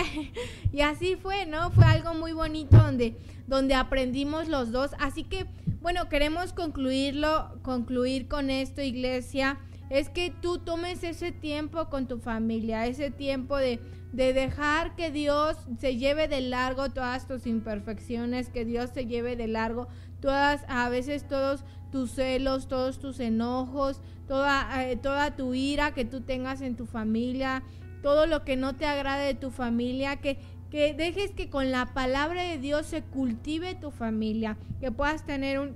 y 0.72 0.82
así 0.82 1.16
fue, 1.16 1.46
¿no? 1.46 1.70
Fue 1.72 1.86
algo 1.86 2.14
muy 2.14 2.32
bonito 2.32 2.78
donde, 2.78 3.18
donde 3.46 3.76
aprendimos 3.76 4.48
los 4.48 4.72
dos. 4.72 4.92
Así 5.00 5.24
que, 5.24 5.46
bueno, 5.82 6.10
queremos 6.10 6.54
concluirlo, 6.54 7.60
concluir 7.62 8.28
con 8.28 8.50
esto, 8.50 8.82
iglesia. 8.82 9.60
Es 9.94 10.10
que 10.10 10.32
tú 10.32 10.58
tomes 10.58 11.04
ese 11.04 11.32
tiempo 11.32 11.88
con 11.92 12.08
tu 12.08 12.18
familia, 12.18 12.88
ese 12.88 13.12
tiempo 13.12 13.58
de, 13.58 13.80
de 14.12 14.34
dejar 14.34 14.96
que 14.96 15.12
Dios 15.12 15.56
se 15.78 15.98
lleve 15.98 16.28
de 16.28 16.42
largo 16.42 16.90
todas 16.90 17.28
tus 17.28 17.46
imperfecciones, 17.46 18.50
que 18.50 18.66
Dios 18.66 18.90
se 18.92 19.06
lleve 19.06 19.36
de 19.36 19.48
largo 19.48 19.88
todas, 20.20 20.66
a 20.68 20.90
veces 20.90 21.28
todos 21.28 21.64
tus 21.92 22.10
celos, 22.10 22.68
todos 22.68 22.98
tus 22.98 23.20
enojos, 23.20 24.02
toda, 24.28 24.84
eh, 24.84 24.96
toda 24.96 25.36
tu 25.36 25.54
ira 25.54 25.94
que 25.94 26.06
tú 26.06 26.22
tengas 26.22 26.62
en 26.62 26.76
tu 26.76 26.88
familia, 26.88 27.62
todo 28.02 28.26
lo 28.26 28.44
que 28.44 28.56
no 28.56 28.76
te 28.76 28.88
agrade 28.88 29.28
de 29.28 29.36
tu 29.36 29.52
familia, 29.52 30.16
que, 30.16 30.40
que 30.72 30.96
dejes 30.96 31.30
que 31.34 31.52
con 31.52 31.70
la 31.70 31.94
palabra 31.94 32.42
de 32.42 32.58
Dios 32.58 32.88
se 32.88 33.04
cultive 33.04 33.76
tu 33.76 33.92
familia, 33.92 34.58
que 34.80 34.92
puedas 34.92 35.24
tener 35.24 35.60
un, 35.60 35.76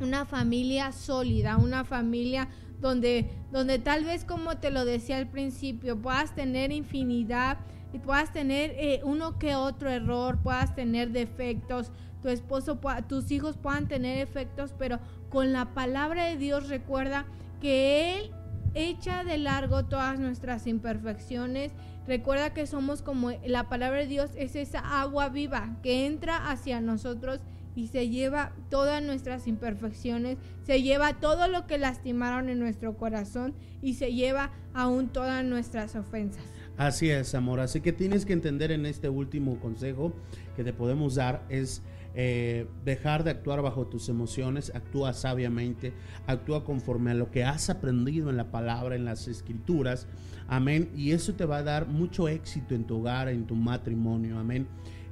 una 0.00 0.24
familia 0.24 0.92
sólida, 0.92 1.56
una 1.56 1.84
familia 1.84 2.48
donde, 2.80 3.30
donde 3.50 3.78
tal 3.78 4.04
vez 4.04 4.24
como 4.24 4.58
te 4.58 4.70
lo 4.70 4.84
decía 4.84 5.18
al 5.18 5.28
principio, 5.28 6.00
puedas 6.00 6.34
tener 6.34 6.72
infinidad 6.72 7.58
y 7.92 7.98
puedas 7.98 8.32
tener 8.32 8.72
eh, 8.76 9.00
uno 9.04 9.38
que 9.38 9.54
otro 9.54 9.90
error, 9.90 10.38
puedas 10.42 10.74
tener 10.74 11.10
defectos, 11.10 11.90
tu 12.22 12.28
esposo, 12.28 12.78
tus 13.08 13.30
hijos 13.30 13.56
puedan 13.56 13.88
tener 13.88 14.18
efectos, 14.18 14.74
pero 14.78 14.98
con 15.28 15.52
la 15.52 15.74
palabra 15.74 16.24
de 16.24 16.36
Dios 16.36 16.68
recuerda 16.68 17.26
que 17.60 18.18
Él 18.18 18.30
echa 18.74 19.24
de 19.24 19.38
largo 19.38 19.86
todas 19.86 20.18
nuestras 20.18 20.66
imperfecciones. 20.66 21.72
Recuerda 22.06 22.52
que 22.52 22.66
somos 22.66 23.02
como 23.02 23.30
la 23.44 23.68
palabra 23.68 24.00
de 24.00 24.06
Dios 24.06 24.30
es 24.36 24.54
esa 24.54 25.00
agua 25.00 25.28
viva 25.28 25.76
que 25.82 26.06
entra 26.06 26.50
hacia 26.50 26.80
nosotros 26.80 27.40
y 27.76 27.86
se 27.88 28.08
lleva 28.08 28.52
todas 28.70 29.02
nuestras 29.02 29.46
imperfecciones, 29.46 30.38
se 30.64 30.82
lleva 30.82 31.20
todo 31.20 31.46
lo 31.46 31.66
que 31.66 31.78
lastimaron 31.78 32.48
en 32.48 32.58
nuestro 32.58 32.96
corazón 32.96 33.54
y 33.82 33.94
se 33.94 34.12
lleva 34.12 34.50
aún 34.74 35.08
todas 35.08 35.44
nuestras 35.44 35.94
ofensas. 35.94 36.42
Así 36.76 37.10
es, 37.10 37.34
amor. 37.34 37.60
Así 37.60 37.80
que 37.80 37.92
tienes 37.92 38.26
que 38.26 38.32
entender 38.32 38.72
en 38.72 38.86
este 38.86 39.08
último 39.08 39.60
consejo 39.60 40.12
que 40.56 40.64
te 40.64 40.72
podemos 40.72 41.14
dar 41.14 41.44
es 41.48 41.82
eh, 42.18 42.66
dejar 42.82 43.24
de 43.24 43.30
actuar 43.30 43.60
bajo 43.60 43.86
tus 43.86 44.08
emociones, 44.08 44.72
actúa 44.74 45.12
sabiamente, 45.12 45.92
actúa 46.26 46.64
conforme 46.64 47.10
a 47.10 47.14
lo 47.14 47.30
que 47.30 47.44
has 47.44 47.68
aprendido 47.68 48.30
en 48.30 48.38
la 48.38 48.50
palabra, 48.50 48.96
en 48.96 49.04
las 49.04 49.28
escrituras. 49.28 50.06
Amén. 50.48 50.90
Y 50.96 51.12
eso 51.12 51.34
te 51.34 51.44
va 51.44 51.58
a 51.58 51.62
dar 51.62 51.88
mucho 51.88 52.28
éxito 52.28 52.74
en 52.74 52.84
tu 52.84 53.00
hogar, 53.00 53.28
en 53.28 53.46
tu 53.46 53.54
matrimonio. 53.54 54.38
Amén. 54.38 54.66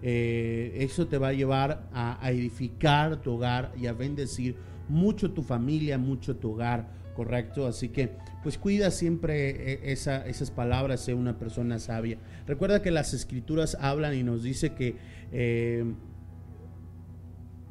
Eh, 0.06 0.76
eso 0.80 1.06
te 1.06 1.16
va 1.16 1.28
a 1.28 1.32
llevar 1.32 1.88
a, 1.94 2.30
edificar 2.30 3.22
tu 3.22 3.32
hogar 3.32 3.72
y 3.80 3.86
a 3.86 3.94
bendecir 3.94 4.54
mucho 4.86 5.30
tu 5.30 5.42
familia, 5.42 5.96
mucho 5.96 6.36
tu 6.36 6.52
hogar, 6.52 6.90
¿correcto? 7.14 7.66
Así 7.66 7.88
que 7.88 8.10
pues 8.42 8.58
cuida 8.58 8.90
siempre 8.90 9.72
eh, 9.72 9.80
esa, 9.84 10.26
esas 10.26 10.50
palabras, 10.50 11.00
sea 11.00 11.16
una 11.16 11.38
persona 11.38 11.78
sabia. 11.78 12.18
Recuerda 12.46 12.82
que 12.82 12.90
las 12.90 13.14
escrituras 13.14 13.78
hablan 13.80 14.14
y 14.14 14.22
nos 14.22 14.42
dice 14.42 14.74
que 14.74 14.96
eh, 15.32 15.86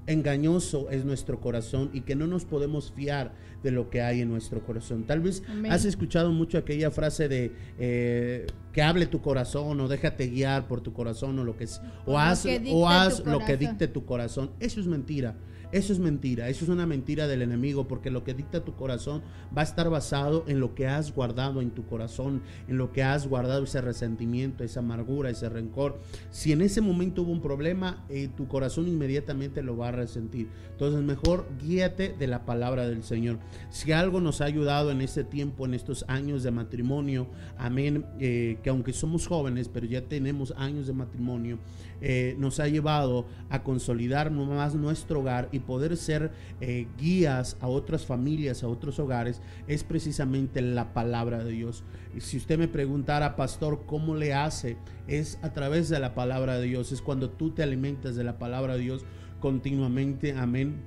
engañoso 0.07 0.89
es 0.89 1.05
nuestro 1.05 1.39
corazón 1.39 1.89
y 1.93 2.01
que 2.01 2.15
no 2.15 2.27
nos 2.27 2.45
podemos 2.45 2.91
fiar 2.91 3.33
de 3.63 3.71
lo 3.71 3.89
que 3.89 4.01
hay 4.01 4.21
en 4.21 4.29
nuestro 4.29 4.63
corazón. 4.63 5.05
Tal 5.05 5.21
vez 5.21 5.43
has 5.69 5.85
escuchado 5.85 6.31
mucho 6.31 6.57
aquella 6.57 6.91
frase 6.91 7.27
de 7.27 7.51
eh, 7.79 8.47
que 8.73 8.81
hable 8.81 9.05
tu 9.05 9.21
corazón 9.21 9.79
o 9.79 9.87
déjate 9.87 10.27
guiar 10.27 10.67
por 10.67 10.81
tu 10.81 10.93
corazón 10.93 11.39
o 11.39 11.43
lo 11.43 11.55
que 11.55 11.67
o 12.05 12.19
haz, 12.19 12.45
o 12.71 12.89
haz 12.89 13.25
lo 13.25 13.39
que 13.39 13.57
dicte 13.57 13.87
tu 13.87 14.05
corazón. 14.05 14.51
Eso 14.59 14.79
es 14.79 14.87
mentira. 14.87 15.35
Eso 15.73 15.91
es 15.91 15.97
mentira, 15.97 16.49
eso 16.49 16.65
es 16.65 16.69
una 16.69 16.85
mentira 16.85 17.25
del 17.25 17.41
enemigo, 17.41 17.87
porque 17.87 18.11
lo 18.11 18.23
que 18.23 18.35
dicta 18.35 18.63
tu 18.63 18.75
corazón 18.75 19.23
va 19.57 19.61
a 19.61 19.65
estar 19.65 19.89
basado 19.89 20.43
en 20.47 20.59
lo 20.59 20.75
que 20.75 20.85
has 20.85 21.11
guardado 21.15 21.61
en 21.61 21.71
tu 21.71 21.87
corazón, 21.87 22.43
en 22.67 22.77
lo 22.77 22.91
que 22.91 23.01
has 23.01 23.27
guardado 23.27 23.63
ese 23.63 23.81
resentimiento, 23.81 24.63
esa 24.63 24.81
amargura, 24.81 25.31
ese 25.31 25.49
rencor. 25.49 25.99
Si 26.29 26.51
en 26.51 26.61
ese 26.61 26.81
momento 26.81 27.23
hubo 27.23 27.31
un 27.31 27.41
problema, 27.41 28.05
eh, 28.09 28.29
tu 28.37 28.47
corazón 28.47 28.87
inmediatamente 28.87 29.63
lo 29.63 29.75
va 29.75 29.87
a 29.87 29.93
resentir. 29.93 30.47
Entonces 30.69 31.01
mejor 31.01 31.47
guíate 31.59 32.13
de 32.19 32.27
la 32.27 32.45
palabra 32.45 32.87
del 32.87 33.03
Señor. 33.03 33.39
Si 33.71 33.91
algo 33.93 34.21
nos 34.21 34.41
ha 34.41 34.45
ayudado 34.45 34.91
en 34.91 35.01
este 35.01 35.23
tiempo, 35.23 35.65
en 35.65 35.73
estos 35.73 36.05
años 36.07 36.43
de 36.43 36.51
matrimonio, 36.51 37.25
amén, 37.57 38.05
eh, 38.19 38.59
que 38.61 38.69
aunque 38.69 38.93
somos 38.93 39.25
jóvenes, 39.25 39.69
pero 39.69 39.87
ya 39.87 40.01
tenemos 40.03 40.53
años 40.55 40.85
de 40.85 40.93
matrimonio, 40.93 41.57
eh, 42.05 42.35
nos 42.37 42.59
ha 42.59 42.67
llevado 42.67 43.25
a 43.49 43.63
consolidar 43.63 44.29
más 44.29 44.75
nuestro 44.75 45.21
hogar 45.21 45.49
y 45.51 45.62
poder 45.65 45.97
ser 45.97 46.31
eh, 46.61 46.87
guías 46.97 47.57
a 47.59 47.67
otras 47.67 48.05
familias, 48.05 48.63
a 48.63 48.67
otros 48.67 48.99
hogares, 48.99 49.41
es 49.67 49.83
precisamente 49.83 50.61
la 50.61 50.93
palabra 50.93 51.43
de 51.43 51.51
Dios. 51.51 51.83
Y 52.15 52.21
si 52.21 52.37
usted 52.37 52.57
me 52.57 52.67
preguntara, 52.67 53.35
pastor, 53.35 53.83
¿cómo 53.85 54.15
le 54.15 54.33
hace? 54.33 54.77
Es 55.07 55.39
a 55.41 55.53
través 55.53 55.89
de 55.89 55.99
la 55.99 56.13
palabra 56.15 56.57
de 56.57 56.67
Dios, 56.67 56.91
es 56.91 57.01
cuando 57.01 57.29
tú 57.29 57.51
te 57.51 57.63
alimentas 57.63 58.15
de 58.15 58.23
la 58.23 58.37
palabra 58.37 58.75
de 58.75 58.81
Dios 58.81 59.05
continuamente, 59.39 60.33
amén. 60.33 60.81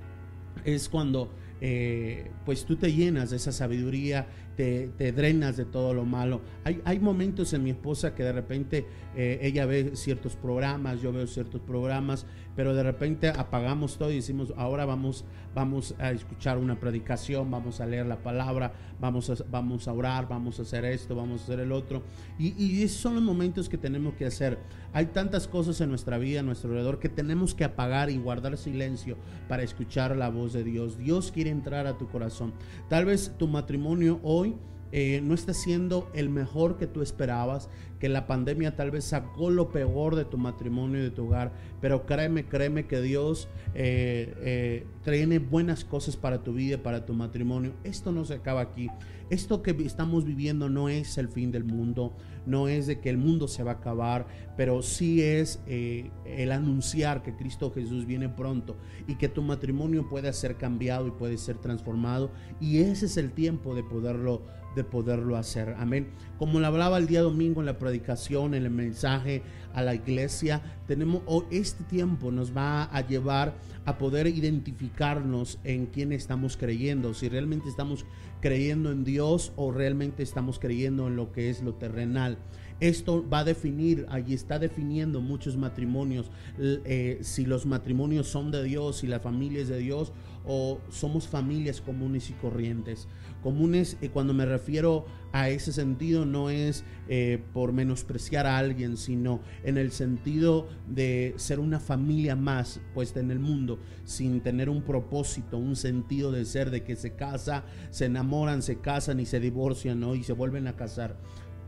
Es 0.65 0.89
cuando 0.89 1.31
eh, 1.59 2.31
pues 2.45 2.65
tú 2.65 2.75
te 2.75 2.93
llenas 2.93 3.31
de 3.31 3.37
esa 3.37 3.51
sabiduría 3.51 4.27
te, 4.57 5.11
drenas 5.11 5.55
de 5.55 5.65
todo 5.65 5.93
lo 5.93 6.03
malo. 6.03 6.41
Hay, 6.63 6.81
hay 6.83 6.99
momentos 6.99 7.53
en 7.53 7.63
mi 7.63 7.69
esposa 7.69 8.15
que 8.15 8.23
de 8.23 8.31
repente 8.33 8.85
eh, 9.15 9.39
ella 9.43 9.65
ve 9.65 9.95
ciertos 9.95 10.35
programas, 10.35 10.99
yo 11.01 11.13
veo 11.13 11.27
ciertos 11.27 11.61
programas, 11.61 12.25
pero 12.55 12.73
de 12.73 12.81
repente 12.81 13.29
apagamos 13.29 13.97
todo 13.97 14.11
y 14.11 14.15
decimos, 14.15 14.51
ahora 14.57 14.85
vamos, 14.85 15.25
vamos 15.53 15.93
a 15.99 16.11
escuchar 16.11 16.57
una 16.57 16.79
predicación, 16.79 17.51
vamos 17.51 17.79
a 17.79 17.85
leer 17.85 18.07
la 18.07 18.23
palabra, 18.23 18.73
vamos 18.99 19.29
a, 19.29 19.35
vamos 19.49 19.87
a 19.87 19.93
orar, 19.93 20.27
vamos 20.27 20.57
a 20.57 20.63
hacer 20.63 20.83
esto, 20.85 21.15
vamos 21.15 21.41
a 21.41 21.43
hacer 21.43 21.59
el 21.59 21.71
otro. 21.71 22.01
Y, 22.39 22.53
y 22.61 22.81
esos 22.81 22.99
son 22.99 23.13
los 23.13 23.23
momentos 23.23 23.69
que 23.69 23.77
tenemos 23.77 24.15
que 24.15 24.25
hacer. 24.25 24.57
Hay 24.91 25.07
tantas 25.07 25.47
cosas 25.47 25.79
en 25.81 25.89
nuestra 25.89 26.17
vida, 26.17 26.39
en 26.39 26.47
nuestro 26.47 26.71
alrededor, 26.71 26.99
que 26.99 27.09
tenemos 27.09 27.53
que 27.53 27.63
apagar 27.63 28.09
y 28.09 28.17
guardar 28.17 28.57
silencio 28.57 29.17
para 29.47 29.61
escuchar 29.61 30.15
la 30.15 30.29
voz 30.29 30.53
de 30.53 30.63
Dios. 30.63 30.97
Dios 30.97 31.31
quiere 31.31 31.51
entrar 31.51 31.85
a 31.85 31.97
tu 31.97 32.07
corazón. 32.07 32.53
Tal 32.89 33.05
vez 33.05 33.33
tu 33.37 33.47
matrimonio 33.47 34.19
hoy 34.23 34.46
ruim. 34.47 34.76
Eh, 34.91 35.21
no 35.21 35.33
está 35.33 35.53
siendo 35.53 36.09
el 36.13 36.29
mejor 36.29 36.77
que 36.77 36.87
tú 36.87 37.01
esperabas, 37.01 37.69
que 37.99 38.09
la 38.09 38.27
pandemia 38.27 38.75
tal 38.75 38.91
vez 38.91 39.05
sacó 39.05 39.49
lo 39.49 39.69
peor 39.69 40.15
de 40.15 40.23
tu 40.23 40.37
matrimonio 40.37 40.99
y 40.99 41.03
de 41.03 41.11
tu 41.11 41.25
hogar, 41.25 41.51
pero 41.81 42.05
créeme, 42.05 42.45
créeme 42.45 42.85
que 42.85 43.01
Dios 43.01 43.49
eh, 43.73 44.33
eh, 44.39 44.85
tiene 45.03 45.39
buenas 45.39 45.83
cosas 45.83 46.15
para 46.15 46.43
tu 46.43 46.53
vida, 46.53 46.77
para 46.77 47.05
tu 47.05 47.13
matrimonio. 47.13 47.73
Esto 47.83 48.11
no 48.11 48.23
se 48.23 48.35
acaba 48.35 48.61
aquí. 48.61 48.87
Esto 49.29 49.61
que 49.61 49.71
estamos 49.83 50.23
viviendo 50.23 50.69
no 50.69 50.87
es 50.87 51.17
el 51.17 51.27
fin 51.27 51.51
del 51.51 51.65
mundo, 51.65 52.15
no 52.45 52.69
es 52.69 52.87
de 52.87 53.01
que 53.01 53.09
el 53.09 53.17
mundo 53.17 53.49
se 53.49 53.61
va 53.61 53.71
a 53.71 53.75
acabar, 53.75 54.25
pero 54.55 54.81
sí 54.81 55.21
es 55.21 55.59
el 55.67 56.51
anunciar 56.53 57.23
que 57.23 57.35
Cristo 57.35 57.69
Jesús 57.71 58.05
viene 58.05 58.29
pronto 58.29 58.77
y 59.05 59.15
que 59.15 59.27
tu 59.27 59.41
matrimonio 59.41 60.07
puede 60.07 60.31
ser 60.31 60.55
cambiado 60.55 61.07
y 61.07 61.11
puede 61.11 61.37
ser 61.37 61.57
transformado. 61.57 62.31
Y 62.61 62.77
ese 62.77 63.07
es 63.07 63.17
el 63.17 63.33
tiempo 63.33 63.75
de 63.75 63.83
poderlo 63.83 64.43
de 64.77 64.85
poderlo 64.85 65.35
hacer. 65.35 65.75
Amén. 65.77 66.07
Como 66.39 66.61
lo 66.61 66.67
hablaba 66.67 66.97
el 66.97 67.07
día 67.07 67.21
domingo 67.21 67.59
en 67.59 67.65
la 67.65 67.77
predicación, 67.77 68.53
en 68.53 68.63
el 68.63 68.69
mensaje 68.69 69.43
a 69.73 69.81
la 69.81 69.93
iglesia, 69.93 70.61
tenemos 70.87 71.23
este 71.51 71.83
tiempo 71.83 72.31
nos 72.31 72.55
va 72.55 72.83
a 72.83 73.05
llevar 73.05 73.55
a 73.85 73.97
poder 73.97 74.27
identificarnos 74.27 75.59
en 75.63 75.87
quién 75.87 76.11
estamos 76.11 76.55
creyendo, 76.55 77.13
si 77.13 77.27
realmente 77.27 77.67
estamos 77.67 78.05
creyendo 78.39 78.91
en 78.91 79.03
Dios 79.03 79.51
o 79.55 79.71
realmente 79.71 80.23
estamos 80.23 80.59
creyendo 80.59 81.07
en 81.07 81.15
lo 81.15 81.31
que 81.31 81.49
es 81.49 81.61
lo 81.61 81.73
terrenal. 81.73 82.37
Esto 82.79 83.27
va 83.27 83.39
a 83.39 83.43
definir, 83.43 84.05
allí 84.09 84.35
está 84.35 84.59
definiendo 84.59 85.19
muchos 85.19 85.57
matrimonios, 85.57 86.29
eh, 86.59 87.17
si 87.21 87.45
los 87.45 87.65
matrimonios 87.65 88.27
son 88.27 88.51
de 88.51 88.63
Dios, 88.63 88.97
si 88.97 89.07
la 89.07 89.19
familia 89.19 89.61
es 89.61 89.67
de 89.67 89.79
Dios 89.79 90.11
o 90.45 90.79
somos 90.89 91.27
familias 91.27 91.81
comunes 91.81 92.29
y 92.29 92.33
corrientes. 92.33 93.07
Comunes, 93.47 93.95
cuando 94.11 94.33
me 94.33 94.45
refiero 94.45 95.05
a 95.31 95.47
ese 95.47 95.71
sentido, 95.71 96.25
no 96.25 96.49
es 96.49 96.83
eh, 97.07 97.41
por 97.53 97.71
menospreciar 97.71 98.45
a 98.45 98.57
alguien, 98.57 98.97
sino 98.97 99.39
en 99.63 99.77
el 99.77 99.93
sentido 99.93 100.67
de 100.85 101.33
ser 101.37 101.61
una 101.61 101.79
familia 101.79 102.35
más 102.35 102.81
puesta 102.93 103.21
en 103.21 103.31
el 103.31 103.39
mundo, 103.39 103.79
sin 104.03 104.41
tener 104.41 104.69
un 104.69 104.81
propósito, 104.81 105.57
un 105.57 105.77
sentido 105.77 106.33
de 106.33 106.43
ser, 106.43 106.71
de 106.71 106.83
que 106.83 106.97
se 106.97 107.15
casa, 107.15 107.63
se 107.89 108.07
enamoran, 108.07 108.61
se 108.61 108.81
casan 108.81 109.21
y 109.21 109.25
se 109.25 109.39
divorcian, 109.39 110.01
¿no? 110.01 110.13
Y 110.13 110.23
se 110.23 110.33
vuelven 110.33 110.67
a 110.67 110.75
casar 110.75 111.15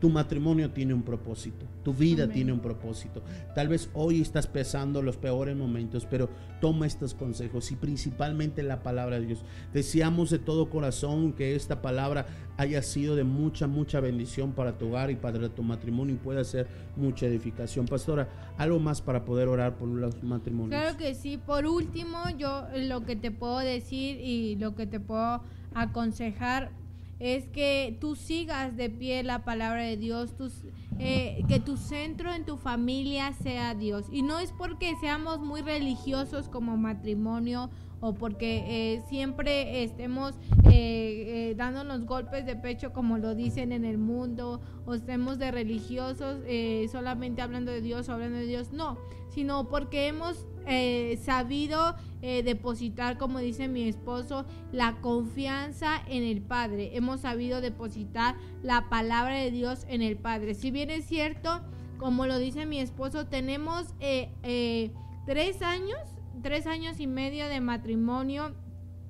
tu 0.00 0.08
matrimonio 0.08 0.70
tiene 0.70 0.94
un 0.94 1.02
propósito, 1.02 1.66
tu 1.84 1.92
vida 1.92 2.28
tiene 2.28 2.52
un 2.52 2.60
propósito. 2.60 3.22
Tal 3.54 3.68
vez 3.68 3.90
hoy 3.92 4.22
estás 4.22 4.46
pesando 4.46 5.02
los 5.02 5.18
peores 5.18 5.54
momentos, 5.54 6.06
pero 6.10 6.30
toma 6.60 6.86
estos 6.86 7.14
consejos 7.14 7.70
y 7.70 7.76
principalmente 7.76 8.62
la 8.62 8.82
palabra 8.82 9.20
de 9.20 9.26
Dios. 9.26 9.44
Deseamos 9.74 10.30
de 10.30 10.38
todo 10.38 10.70
corazón 10.70 11.34
que 11.34 11.54
esta 11.54 11.82
palabra 11.82 12.26
haya 12.56 12.82
sido 12.82 13.14
de 13.14 13.24
mucha, 13.24 13.66
mucha 13.66 14.00
bendición 14.00 14.52
para 14.52 14.78
tu 14.78 14.88
hogar 14.88 15.10
y 15.10 15.16
para 15.16 15.48
tu 15.50 15.62
matrimonio 15.62 16.14
y 16.14 16.18
pueda 16.18 16.44
ser 16.44 16.66
mucha 16.96 17.26
edificación. 17.26 17.86
Pastora, 17.86 18.28
algo 18.56 18.78
más 18.78 19.02
para 19.02 19.24
poder 19.24 19.48
orar 19.48 19.76
por 19.76 19.88
los 19.88 20.22
matrimonios. 20.22 20.80
Claro 20.80 20.96
que 20.96 21.14
sí. 21.14 21.38
Por 21.38 21.66
último, 21.66 22.18
yo 22.38 22.66
lo 22.74 23.04
que 23.04 23.16
te 23.16 23.30
puedo 23.30 23.58
decir 23.58 24.18
y 24.20 24.56
lo 24.56 24.74
que 24.74 24.86
te 24.86 24.98
puedo 24.98 25.42
aconsejar 25.74 26.72
es 27.20 27.46
que 27.48 27.96
tú 28.00 28.16
sigas 28.16 28.76
de 28.76 28.88
pie 28.88 29.22
la 29.22 29.44
palabra 29.44 29.82
de 29.82 29.98
Dios, 29.98 30.34
tus, 30.36 30.64
eh, 30.98 31.44
que 31.48 31.60
tu 31.60 31.76
centro 31.76 32.32
en 32.32 32.46
tu 32.46 32.56
familia 32.56 33.34
sea 33.34 33.74
Dios. 33.74 34.06
Y 34.10 34.22
no 34.22 34.38
es 34.38 34.52
porque 34.52 34.96
seamos 35.00 35.38
muy 35.40 35.60
religiosos 35.60 36.48
como 36.48 36.78
matrimonio 36.78 37.70
o 38.00 38.14
porque 38.14 38.64
eh, 38.66 39.02
siempre 39.08 39.84
estemos 39.84 40.34
eh, 40.64 41.50
eh, 41.50 41.54
dándonos 41.56 42.04
golpes 42.06 42.46
de 42.46 42.56
pecho 42.56 42.92
como 42.92 43.18
lo 43.18 43.34
dicen 43.34 43.72
en 43.72 43.84
el 43.84 43.98
mundo 43.98 44.60
o 44.86 44.94
estemos 44.94 45.38
de 45.38 45.50
religiosos 45.50 46.38
eh, 46.46 46.88
solamente 46.90 47.42
hablando 47.42 47.70
de 47.70 47.80
Dios 47.80 48.08
o 48.08 48.12
hablando 48.12 48.38
de 48.38 48.46
Dios, 48.46 48.72
no, 48.72 48.98
sino 49.28 49.68
porque 49.68 50.08
hemos 50.08 50.46
eh, 50.66 51.18
sabido 51.22 51.94
eh, 52.22 52.42
depositar, 52.42 53.18
como 53.18 53.38
dice 53.38 53.68
mi 53.68 53.88
esposo, 53.88 54.46
la 54.72 55.00
confianza 55.00 56.02
en 56.08 56.22
el 56.22 56.42
Padre. 56.42 56.96
Hemos 56.96 57.20
sabido 57.20 57.60
depositar 57.60 58.36
la 58.62 58.88
palabra 58.88 59.36
de 59.36 59.50
Dios 59.50 59.84
en 59.88 60.02
el 60.02 60.16
Padre. 60.16 60.54
Si 60.54 60.70
bien 60.70 60.90
es 60.90 61.06
cierto, 61.06 61.62
como 61.98 62.26
lo 62.26 62.38
dice 62.38 62.66
mi 62.66 62.80
esposo, 62.80 63.26
tenemos 63.26 63.94
tres 63.98 65.62
años, 65.62 65.98
tres 66.42 66.66
años 66.66 67.00
y 67.00 67.06
medio 67.06 67.48
de 67.48 67.60
matrimonio. 67.60 68.54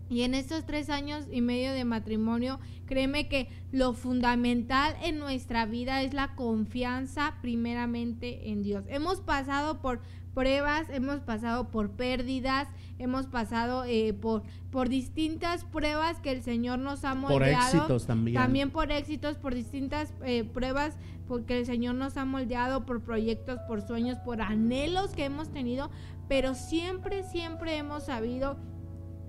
Y 0.09 0.23
en 0.23 0.35
estos 0.35 0.67
tres 0.67 0.91
años 0.91 1.27
y 1.31 1.41
medio 1.41 1.73
de 1.73 1.85
matrimonio, 1.85 2.59
créeme 2.87 3.29
que 3.29 3.49
lo 3.71 3.93
fundamental 3.93 4.97
en 5.05 5.21
nuestra 5.21 5.67
vida 5.67 6.03
es 6.03 6.15
la 6.15 6.35
confianza 6.35 7.37
primeramente 7.43 8.51
en 8.51 8.65
Dios. 8.65 8.85
Hemos 8.89 9.21
pasado 9.21 9.81
por 9.81 10.01
pruebas, 10.35 10.89
hemos 10.91 11.21
pasado 11.21 11.71
por 11.71 11.93
pérdidas, 11.93 12.69
hemos 12.99 13.27
pasado 13.27 13.85
eh, 13.85 14.13
por, 14.13 14.43
por 14.71 14.89
distintas 14.89 15.65
pruebas 15.65 16.19
que 16.21 16.33
el 16.33 16.43
Señor 16.43 16.79
nos 16.79 17.05
ha 17.05 17.13
Por 17.13 17.31
moldeado. 17.33 17.77
éxitos 17.77 18.07
también. 18.07 18.35
También 18.37 18.71
por 18.71 18.91
éxitos, 18.91 19.37
por 19.37 19.55
distintas 19.55 20.13
eh, 20.25 20.45
pruebas, 20.45 20.97
porque 21.29 21.59
el 21.59 21.67
Señor 21.67 21.95
nos 21.95 22.17
ha 22.17 22.25
moldeado 22.25 22.85
por 22.85 23.03
proyectos, 23.03 23.61
por 23.69 23.83
sueños, 23.83 24.19
por 24.19 24.41
anhelos 24.43 25.13
que 25.13 25.25
hemos 25.25 25.51
tenido, 25.51 25.91
pero 26.31 26.55
siempre, 26.55 27.25
siempre 27.25 27.77
hemos 27.77 28.05
sabido 28.05 28.57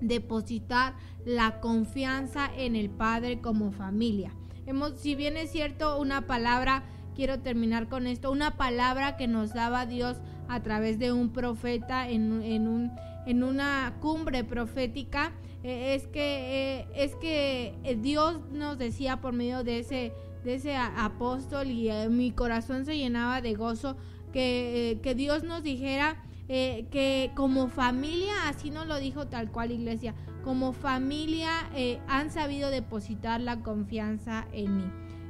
depositar 0.02 0.94
la 1.26 1.60
confianza 1.60 2.48
en 2.56 2.76
el 2.76 2.92
Padre 2.92 3.42
como 3.42 3.72
familia. 3.72 4.36
Hemos, 4.68 5.00
si 5.00 5.16
bien 5.16 5.36
es 5.36 5.52
cierto, 5.52 6.00
una 6.00 6.28
palabra, 6.28 6.84
quiero 7.16 7.40
terminar 7.40 7.90
con 7.90 8.06
esto, 8.06 8.32
una 8.32 8.56
palabra 8.56 9.18
que 9.18 9.28
nos 9.28 9.52
daba 9.52 9.88
Dios 9.88 10.18
a 10.48 10.62
través 10.62 11.00
de 11.00 11.12
un 11.12 11.34
profeta 11.34 12.08
en, 12.08 12.44
en 12.44 12.68
un, 12.68 12.92
en 13.26 13.44
una 13.44 13.96
cumbre 14.00 14.44
profética, 14.44 15.34
eh, 15.64 15.96
es 15.96 16.06
que, 16.06 16.82
eh, 16.82 16.88
es 16.94 17.16
que 17.16 17.80
eh, 17.84 17.96
Dios 17.96 18.42
nos 18.52 18.78
decía 18.78 19.22
por 19.22 19.34
medio 19.34 19.64
de 19.64 19.80
ese, 19.80 20.14
de 20.44 20.54
ese 20.54 20.76
apóstol 20.76 21.72
y 21.72 21.90
mi 22.12 22.30
corazón 22.30 22.86
se 22.86 22.96
llenaba 22.96 23.42
de 23.42 23.56
gozo 23.56 23.98
que, 24.32 25.00
que 25.02 25.16
Dios 25.16 25.44
nos 25.44 25.64
dijera 25.64 26.24
eh, 26.54 26.86
que 26.92 27.32
como 27.34 27.70
familia, 27.70 28.34
así 28.50 28.72
nos 28.72 28.86
lo 28.86 28.98
dijo 29.00 29.26
tal 29.28 29.50
cual 29.52 29.72
iglesia, 29.72 30.14
como 30.44 30.74
familia 30.74 31.50
eh, 31.74 32.02
han 32.10 32.30
sabido 32.30 32.70
depositar 32.70 33.40
la 33.40 33.62
confianza 33.62 34.46
en 34.52 34.76
mí. 34.76 34.84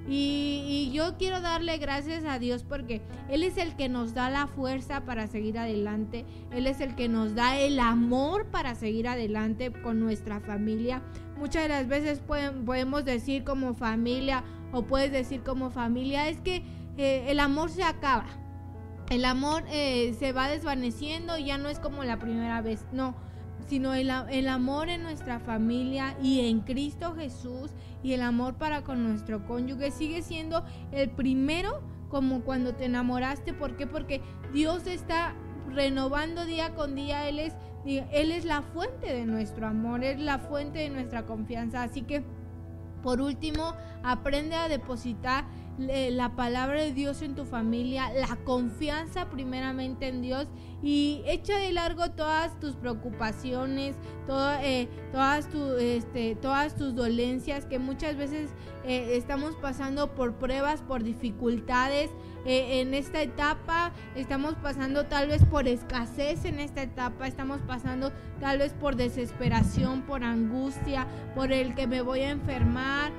Y, 0.10 0.90
yo 0.92 1.18
quiero 1.20 1.40
darle 1.42 1.78
gracias 1.78 2.26
a 2.26 2.40
Dios 2.40 2.64
porque 2.64 3.04
Él 3.30 3.44
es 3.44 3.58
el 3.58 3.76
que 3.76 3.88
nos 3.88 4.16
da 4.16 4.32
la 4.32 4.48
fuerza 4.48 5.06
para 5.06 5.28
seguir 5.28 5.60
adelante. 5.60 6.26
Él 6.52 6.66
es 6.66 6.82
el 6.82 6.96
que 6.96 7.08
nos 7.08 7.36
da 7.36 7.60
el 7.60 7.80
amor 7.80 8.48
para 8.48 8.74
seguir 8.74 9.08
adelante 9.08 9.72
con 9.72 10.00
nuestra 10.00 10.40
familia. 10.40 11.04
Muchas 11.38 11.62
de 11.62 11.70
las 11.70 11.88
veces 11.88 12.20
pueden- 12.20 12.66
podemos 12.66 13.06
decir 13.06 13.44
como 13.44 13.76
familia 13.76 14.44
o 14.72 14.82
puedes 14.82 15.12
decir 15.12 15.44
como 15.44 15.70
familia 15.70 16.30
es 16.30 16.42
que 16.42 16.64
eh, 16.98 17.26
el 17.28 17.40
amor 17.40 17.70
se 17.70 17.84
acaba. 17.84 18.26
El 19.12 19.26
amor 19.26 19.66
eh, 19.70 20.16
se 20.18 20.32
va 20.32 20.48
desvaneciendo 20.48 21.38
y 21.38 21.44
ya 21.44 21.58
no 21.58 21.68
es 21.68 21.80
como 21.80 22.06
la 22.06 22.18
primera 22.18 22.62
vez. 22.62 22.86
No, 22.94 23.14
sino 23.68 23.94
el, 23.94 24.10
el 24.30 24.48
amor 24.48 24.88
en 24.88 25.04
nuestra 25.04 25.42
familia 25.42 26.16
y 26.24 26.48
en 26.48 26.62
Cristo 26.62 27.14
Jesús 27.14 27.72
y 28.04 28.14
el 28.14 28.22
amor 28.22 28.56
para 28.56 28.86
con 28.86 29.04
nuestro 29.04 29.46
cónyuge 29.46 29.92
sigue 29.92 30.22
siendo 30.22 30.64
el 30.94 31.10
primero 31.10 31.82
como 32.08 32.44
cuando 32.44 32.74
te 32.74 32.86
enamoraste. 32.86 33.54
¿Por 33.54 33.76
qué? 33.76 33.86
Porque 33.86 34.22
Dios 34.54 34.88
está 34.88 35.36
renovando 35.68 36.46
día 36.46 36.74
con 36.74 36.96
día. 36.96 37.28
Él 37.28 37.40
es, 37.40 37.54
Él 37.84 38.32
es 38.32 38.46
la 38.46 38.62
fuente 38.62 39.14
de 39.14 39.26
nuestro 39.26 39.68
amor, 39.68 40.06
es 40.06 40.22
la 40.22 40.40
fuente 40.40 40.80
de 40.80 40.90
nuestra 40.90 41.26
confianza. 41.26 41.84
Así 41.84 42.04
que, 42.04 42.24
por 43.04 43.20
último, 43.20 43.74
aprende 44.04 44.56
a 44.56 44.70
depositar 44.70 45.44
la 45.88 46.36
palabra 46.36 46.82
de 46.82 46.94
Dios 46.94 47.22
en 47.22 47.36
tu 47.36 47.46
familia, 47.46 48.12
la 48.14 48.36
confianza 48.44 49.30
primeramente 49.30 50.08
en 50.08 50.22
Dios 50.22 50.48
y 50.84 51.22
echa 51.26 51.58
de 51.58 51.72
largo 51.72 52.12
todas 52.12 52.60
tus 52.60 52.76
preocupaciones, 52.76 53.96
eh, 54.64 54.88
este, 55.80 56.36
todas 56.36 56.76
tus 56.76 56.96
dolencias 56.96 57.66
que 57.66 57.80
muchas 57.80 58.16
veces 58.18 58.50
eh, 58.86 59.16
estamos 59.16 59.56
pasando 59.56 60.14
por 60.16 60.36
pruebas, 60.36 60.82
por 60.82 61.04
dificultades. 61.04 62.10
eh, 62.46 62.82
en 62.82 62.96
esta 62.96 63.22
etapa 63.22 63.92
estamos 64.16 64.56
pasando 64.56 65.06
tal 65.06 65.28
vez 65.28 65.46
por 65.46 65.68
escasez 65.68 66.46
en 66.46 66.60
esta 66.60 66.82
etapa, 66.82 67.28
estamos 67.28 67.62
pasando 67.68 68.12
tal 68.40 68.58
vez 68.58 68.74
por 68.74 68.96
desesperación, 68.96 70.02
por 70.02 70.24
angustia, 70.24 71.06
por 71.36 71.52
el 71.52 71.76
que 71.76 71.86
me 71.86 72.02
voy 72.02 72.22
a 72.22 72.32
enfermar 72.32 73.12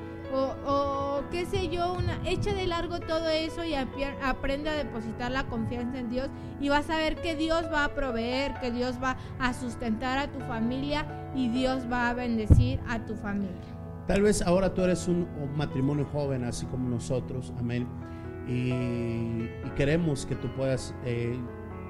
sé 1.47 1.69
yo, 1.69 1.94
una, 1.94 2.19
echa 2.24 2.55
de 2.55 2.66
largo 2.66 3.01
todo 3.01 3.28
eso 3.28 3.64
y 3.64 3.74
aprende 3.74 4.70
a 4.70 4.74
depositar 4.74 5.31
la 5.31 5.44
confianza 5.44 5.98
en 5.98 6.10
Dios 6.10 6.28
y 6.60 6.69
vas 6.69 6.89
a 6.90 6.97
ver 6.97 7.16
que 7.16 7.36
Dios 7.36 7.64
va 7.73 7.85
a 7.85 7.94
proveer, 7.94 8.55
que 8.60 8.70
Dios 8.70 8.97
va 9.02 9.16
a 9.39 9.52
sustentar 9.52 10.19
a 10.19 10.28
tu 10.28 10.40
familia 10.40 11.06
y 11.35 11.48
Dios 11.48 11.85
va 11.90 12.10
a 12.10 12.14
bendecir 12.14 12.81
a 12.89 13.05
tu 13.05 13.14
familia. 13.16 13.51
Tal 14.06 14.23
vez 14.23 14.43
ahora 14.43 14.74
tú 14.74 14.82
eres 14.82 15.06
un, 15.09 15.28
matrimonio 15.56 16.06
joven, 16.12 16.44
así 16.44 16.66
como 16.66 16.89
nosotros, 16.89 17.52
amén. 17.59 17.86
Y, 18.48 19.48
queremos 19.77 20.27
que 20.27 20.35
tú 20.35 20.48
puedas 20.55 20.94
eh, 21.05 21.39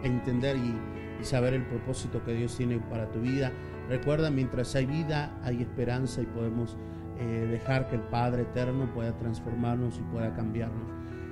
entender 0.05 0.57
y 0.57 1.24
saber 1.24 1.55
el 1.55 1.65
propósito 1.66 2.23
que 2.23 2.35
Dios 2.35 2.57
tiene 2.57 2.79
para 2.79 3.11
tu 3.11 3.20
vida. 3.20 3.53
Recuerda, 3.89 4.31
mientras 4.31 4.74
hay 4.74 4.87
vida, 4.87 5.39
hay 5.43 5.62
esperanza 5.62 6.23
y 6.23 6.27
podemos 6.27 6.77
eh, 7.19 7.47
dejar 7.51 7.89
que 7.89 7.97
el 7.97 8.03
Padre 8.03 8.43
Eterno 8.43 8.93
pueda 8.95 9.17
transformarnos 9.17 9.99
y 9.99 10.03
pueda 10.13 10.35
cambiarnos. 10.35 10.87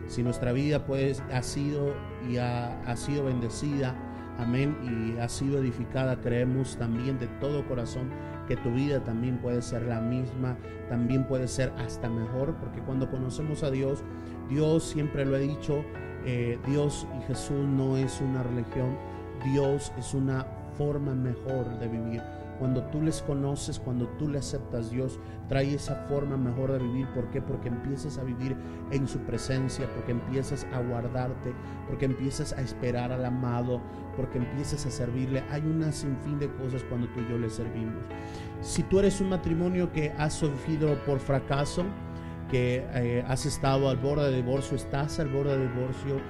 Si 0.07 0.23
nuestra 0.23 0.53
vida 0.53 0.87
pues 0.87 1.23
ha 1.33 1.43
sido 1.43 1.95
y 2.29 2.39
ha, 2.39 2.81
ha 2.83 2.97
sido 2.97 3.25
bendecida, 3.25 3.95
amén, 4.39 4.77
y 4.83 5.19
ha 5.19 5.29
sido 5.29 5.59
edificada, 5.59 6.21
creemos 6.21 6.77
también 6.77 7.19
de 7.19 7.29
todo 7.41 7.67
corazón 7.67 8.11
que 8.49 8.57
tu 8.57 8.73
vida 8.73 9.05
también 9.05 9.39
puede 9.39 9.63
ser 9.63 9.83
la 9.83 10.01
misma, 10.01 10.57
también 10.89 11.25
puede 11.25 11.47
ser 11.47 11.73
hasta 11.79 12.09
mejor, 12.11 12.57
porque 12.57 12.81
cuando 12.81 13.09
conocemos 13.09 13.63
a 13.63 13.71
Dios, 13.71 14.03
Dios 14.49 14.83
siempre 14.83 15.25
lo 15.25 15.37
he 15.37 15.41
dicho, 15.41 15.85
eh, 16.25 16.59
Dios 16.67 17.07
y 17.17 17.23
Jesús 17.29 17.65
no 17.65 17.97
es 17.97 18.21
una 18.21 18.43
religión, 18.43 18.99
Dios 19.45 19.93
es 19.97 20.15
una 20.15 20.45
forma 20.77 21.15
mejor 21.15 21.79
de 21.79 21.87
vivir. 21.87 22.23
Cuando 22.61 22.83
tú 22.83 23.01
les 23.01 23.23
conoces, 23.23 23.81
cuando 23.81 24.07
tú 24.19 24.29
le 24.29 24.39
aceptas, 24.39 24.91
Dios 24.91 25.19
trae 25.49 25.75
esa 25.75 25.95
forma 26.11 26.37
mejor 26.37 26.71
de 26.73 26.79
vivir. 26.79 27.09
¿Por 27.15 27.31
qué? 27.31 27.41
Porque 27.41 27.69
empiezas 27.69 28.19
a 28.19 28.23
vivir 28.23 28.55
en 28.91 29.09
su 29.09 29.19
presencia, 29.21 29.89
porque 29.95 30.13
empiezas 30.13 30.67
a 30.75 30.81
guardarte, 30.83 31.55
porque 31.89 32.05
empiezas 32.05 32.53
a 32.53 32.61
esperar 32.61 33.13
al 33.13 33.25
amado, 33.25 33.81
porque 34.15 34.37
empiezas 34.37 34.85
a 34.85 34.91
servirle. 34.91 35.43
Hay 35.51 35.63
una 35.63 35.91
sinfín 35.91 36.39
de 36.39 36.53
cosas 36.53 36.85
cuando 36.85 37.09
tú 37.09 37.21
y 37.21 37.31
yo 37.31 37.39
le 37.39 37.49
servimos. 37.49 38.05
Si 38.61 38.83
tú 38.83 38.99
eres 38.99 39.23
un 39.23 39.31
matrimonio 39.31 39.91
que 39.91 40.11
has 40.19 40.35
sufrido 40.35 40.95
por 41.07 41.19
fracaso, 41.19 41.85
que 42.51 42.87
eh, 42.93 43.25
has 43.27 43.47
estado 43.47 43.89
al 43.89 43.97
borde 43.97 44.31
de 44.31 44.37
divorcio, 44.37 44.77
estás 44.77 45.19
al 45.19 45.29
borde 45.29 45.57
de 45.57 45.67
divorcio, 45.67 46.21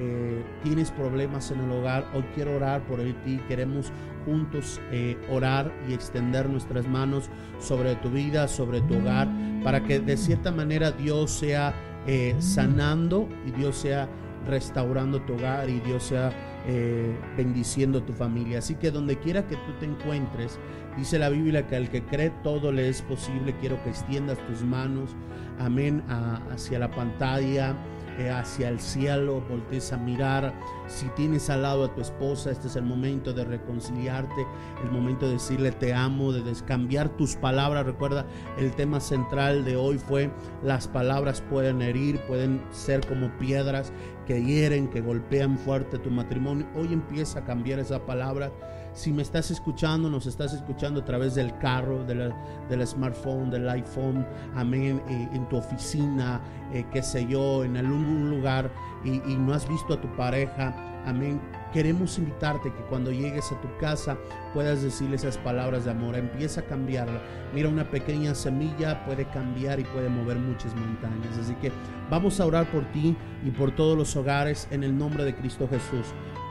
eh, 0.00 0.44
tienes 0.62 0.92
problemas 0.92 1.50
en 1.50 1.60
el 1.60 1.72
hogar, 1.72 2.06
hoy 2.14 2.24
quiero 2.34 2.54
orar 2.54 2.86
por 2.86 3.00
ti, 3.24 3.40
queremos 3.48 3.90
juntos 4.28 4.80
eh, 4.92 5.16
orar 5.30 5.72
y 5.88 5.94
extender 5.94 6.48
nuestras 6.48 6.86
manos 6.86 7.30
sobre 7.58 7.96
tu 7.96 8.10
vida, 8.10 8.46
sobre 8.46 8.82
tu 8.82 8.98
hogar, 8.98 9.28
para 9.64 9.82
que 9.82 10.00
de 10.00 10.16
cierta 10.16 10.52
manera 10.52 10.90
Dios 10.92 11.30
sea 11.30 11.74
eh, 12.06 12.36
sanando 12.38 13.26
y 13.46 13.52
Dios 13.52 13.76
sea 13.76 14.08
restaurando 14.46 15.20
tu 15.22 15.34
hogar 15.34 15.68
y 15.70 15.80
Dios 15.80 16.04
sea 16.04 16.30
eh, 16.66 17.16
bendiciendo 17.36 18.02
tu 18.02 18.12
familia. 18.12 18.58
Así 18.58 18.74
que 18.74 18.90
donde 18.90 19.18
quiera 19.18 19.46
que 19.46 19.56
tú 19.56 19.72
te 19.80 19.86
encuentres, 19.86 20.58
dice 20.96 21.18
la 21.18 21.30
Biblia 21.30 21.66
que 21.66 21.76
al 21.76 21.88
que 21.88 22.02
cree 22.02 22.30
todo 22.42 22.70
le 22.70 22.88
es 22.88 23.00
posible. 23.02 23.56
Quiero 23.60 23.82
que 23.82 23.90
extiendas 23.90 24.38
tus 24.46 24.62
manos, 24.62 25.16
amén, 25.58 26.02
hacia 26.50 26.78
la 26.78 26.90
pantalla. 26.90 27.74
Eh, 28.18 28.30
hacia 28.30 28.68
el 28.68 28.80
cielo, 28.80 29.42
voltees 29.48 29.92
a 29.92 29.96
mirar. 29.96 30.52
Si 30.88 31.06
tienes 31.10 31.48
al 31.50 31.62
lado 31.62 31.84
a 31.84 31.94
tu 31.94 32.00
esposa, 32.00 32.50
este 32.50 32.66
es 32.66 32.74
el 32.76 32.84
momento 32.84 33.32
de 33.32 33.44
reconciliarte, 33.44 34.46
el 34.82 34.90
momento 34.90 35.26
de 35.26 35.34
decirle 35.34 35.70
te 35.70 35.94
amo, 35.94 36.32
de 36.32 36.42
descambiar 36.42 37.10
tus 37.10 37.36
palabras. 37.36 37.86
Recuerda, 37.86 38.26
el 38.58 38.72
tema 38.72 38.98
central 39.00 39.64
de 39.64 39.76
hoy 39.76 39.98
fue 39.98 40.30
las 40.64 40.88
palabras 40.88 41.42
pueden 41.42 41.80
herir, 41.80 42.20
pueden 42.26 42.60
ser 42.72 43.06
como 43.06 43.30
piedras 43.38 43.92
que 44.26 44.42
hieren, 44.44 44.88
que 44.88 45.00
golpean 45.00 45.56
fuerte 45.56 45.98
tu 45.98 46.10
matrimonio. 46.10 46.66
Hoy 46.74 46.92
empieza 46.92 47.38
a 47.40 47.44
cambiar 47.44 47.78
esa 47.78 48.04
palabra. 48.04 48.50
Si 48.98 49.12
me 49.12 49.22
estás 49.22 49.52
escuchando, 49.52 50.10
nos 50.10 50.26
estás 50.26 50.52
escuchando 50.52 51.02
a 51.02 51.04
través 51.04 51.36
del 51.36 51.56
carro, 51.58 52.02
de 52.04 52.16
la- 52.16 52.36
del 52.68 52.84
smartphone, 52.84 53.48
del 53.48 53.68
iPhone, 53.68 54.26
amén, 54.56 55.00
eh, 55.08 55.28
en 55.32 55.48
tu 55.48 55.56
oficina, 55.56 56.40
eh, 56.72 56.84
qué 56.92 57.00
sé 57.00 57.24
yo, 57.24 57.62
en 57.62 57.76
algún 57.76 58.28
lugar 58.28 58.72
y, 59.04 59.22
y 59.30 59.36
no 59.36 59.54
has 59.54 59.68
visto 59.68 59.94
a 59.94 60.00
tu 60.00 60.08
pareja, 60.16 60.74
amén. 61.06 61.40
Queremos 61.72 62.18
invitarte 62.18 62.72
que 62.72 62.82
cuando 62.86 63.12
llegues 63.12 63.52
a 63.52 63.60
tu 63.60 63.68
casa 63.78 64.16
puedas 64.52 64.82
decirle 64.82 65.14
esas 65.14 65.38
palabras 65.38 65.84
de 65.84 65.92
amor. 65.92 66.16
Empieza 66.16 66.62
a 66.62 66.64
cambiarla. 66.64 67.20
Mira, 67.54 67.68
una 67.68 67.88
pequeña 67.88 68.34
semilla 68.34 69.04
puede 69.04 69.26
cambiar 69.26 69.78
y 69.78 69.84
puede 69.84 70.08
mover 70.08 70.38
muchas 70.38 70.74
montañas. 70.74 71.38
Así 71.40 71.54
que 71.62 71.70
vamos 72.10 72.40
a 72.40 72.46
orar 72.46 72.68
por 72.72 72.84
ti 72.90 73.16
y 73.44 73.50
por 73.52 73.70
todos 73.70 73.96
los 73.96 74.16
hogares 74.16 74.66
en 74.72 74.82
el 74.82 74.98
nombre 74.98 75.24
de 75.24 75.36
Cristo 75.36 75.68
Jesús. 75.68 76.06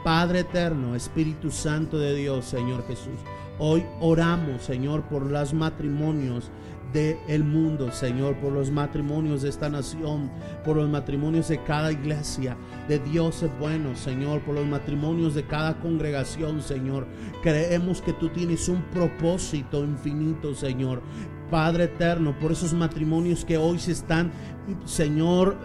Padre 0.07 0.39
eterno, 0.39 0.95
Espíritu 0.95 1.51
Santo 1.51 1.99
de 1.99 2.15
Dios, 2.15 2.45
Señor 2.45 2.87
Jesús. 2.87 3.19
Hoy 3.59 3.83
oramos, 3.99 4.61
Señor, 4.61 5.01
por 5.01 5.25
los 5.25 5.53
matrimonios 5.53 6.49
del 6.93 7.43
mundo, 7.43 7.91
Señor, 7.91 8.37
por 8.37 8.53
los 8.53 8.71
matrimonios 8.71 9.41
de 9.41 9.49
esta 9.49 9.67
nación, 9.67 10.31
por 10.63 10.77
los 10.77 10.87
matrimonios 10.87 11.49
de 11.49 11.61
cada 11.61 11.91
iglesia, 11.91 12.55
de 12.87 12.99
Dios 12.99 13.43
es 13.43 13.59
bueno, 13.59 13.97
Señor, 13.97 14.39
por 14.43 14.55
los 14.55 14.65
matrimonios 14.65 15.35
de 15.35 15.45
cada 15.45 15.77
congregación, 15.81 16.61
Señor. 16.61 17.05
Creemos 17.43 18.01
que 18.01 18.13
tú 18.13 18.29
tienes 18.29 18.69
un 18.69 18.83
propósito 18.83 19.83
infinito, 19.83 20.55
Señor. 20.55 21.01
Padre 21.51 21.83
eterno, 21.83 22.33
por 22.39 22.53
esos 22.53 22.73
matrimonios 22.73 23.43
que 23.43 23.57
hoy 23.57 23.77
se 23.77 23.91
están, 23.91 24.31
Señor, 24.85 25.57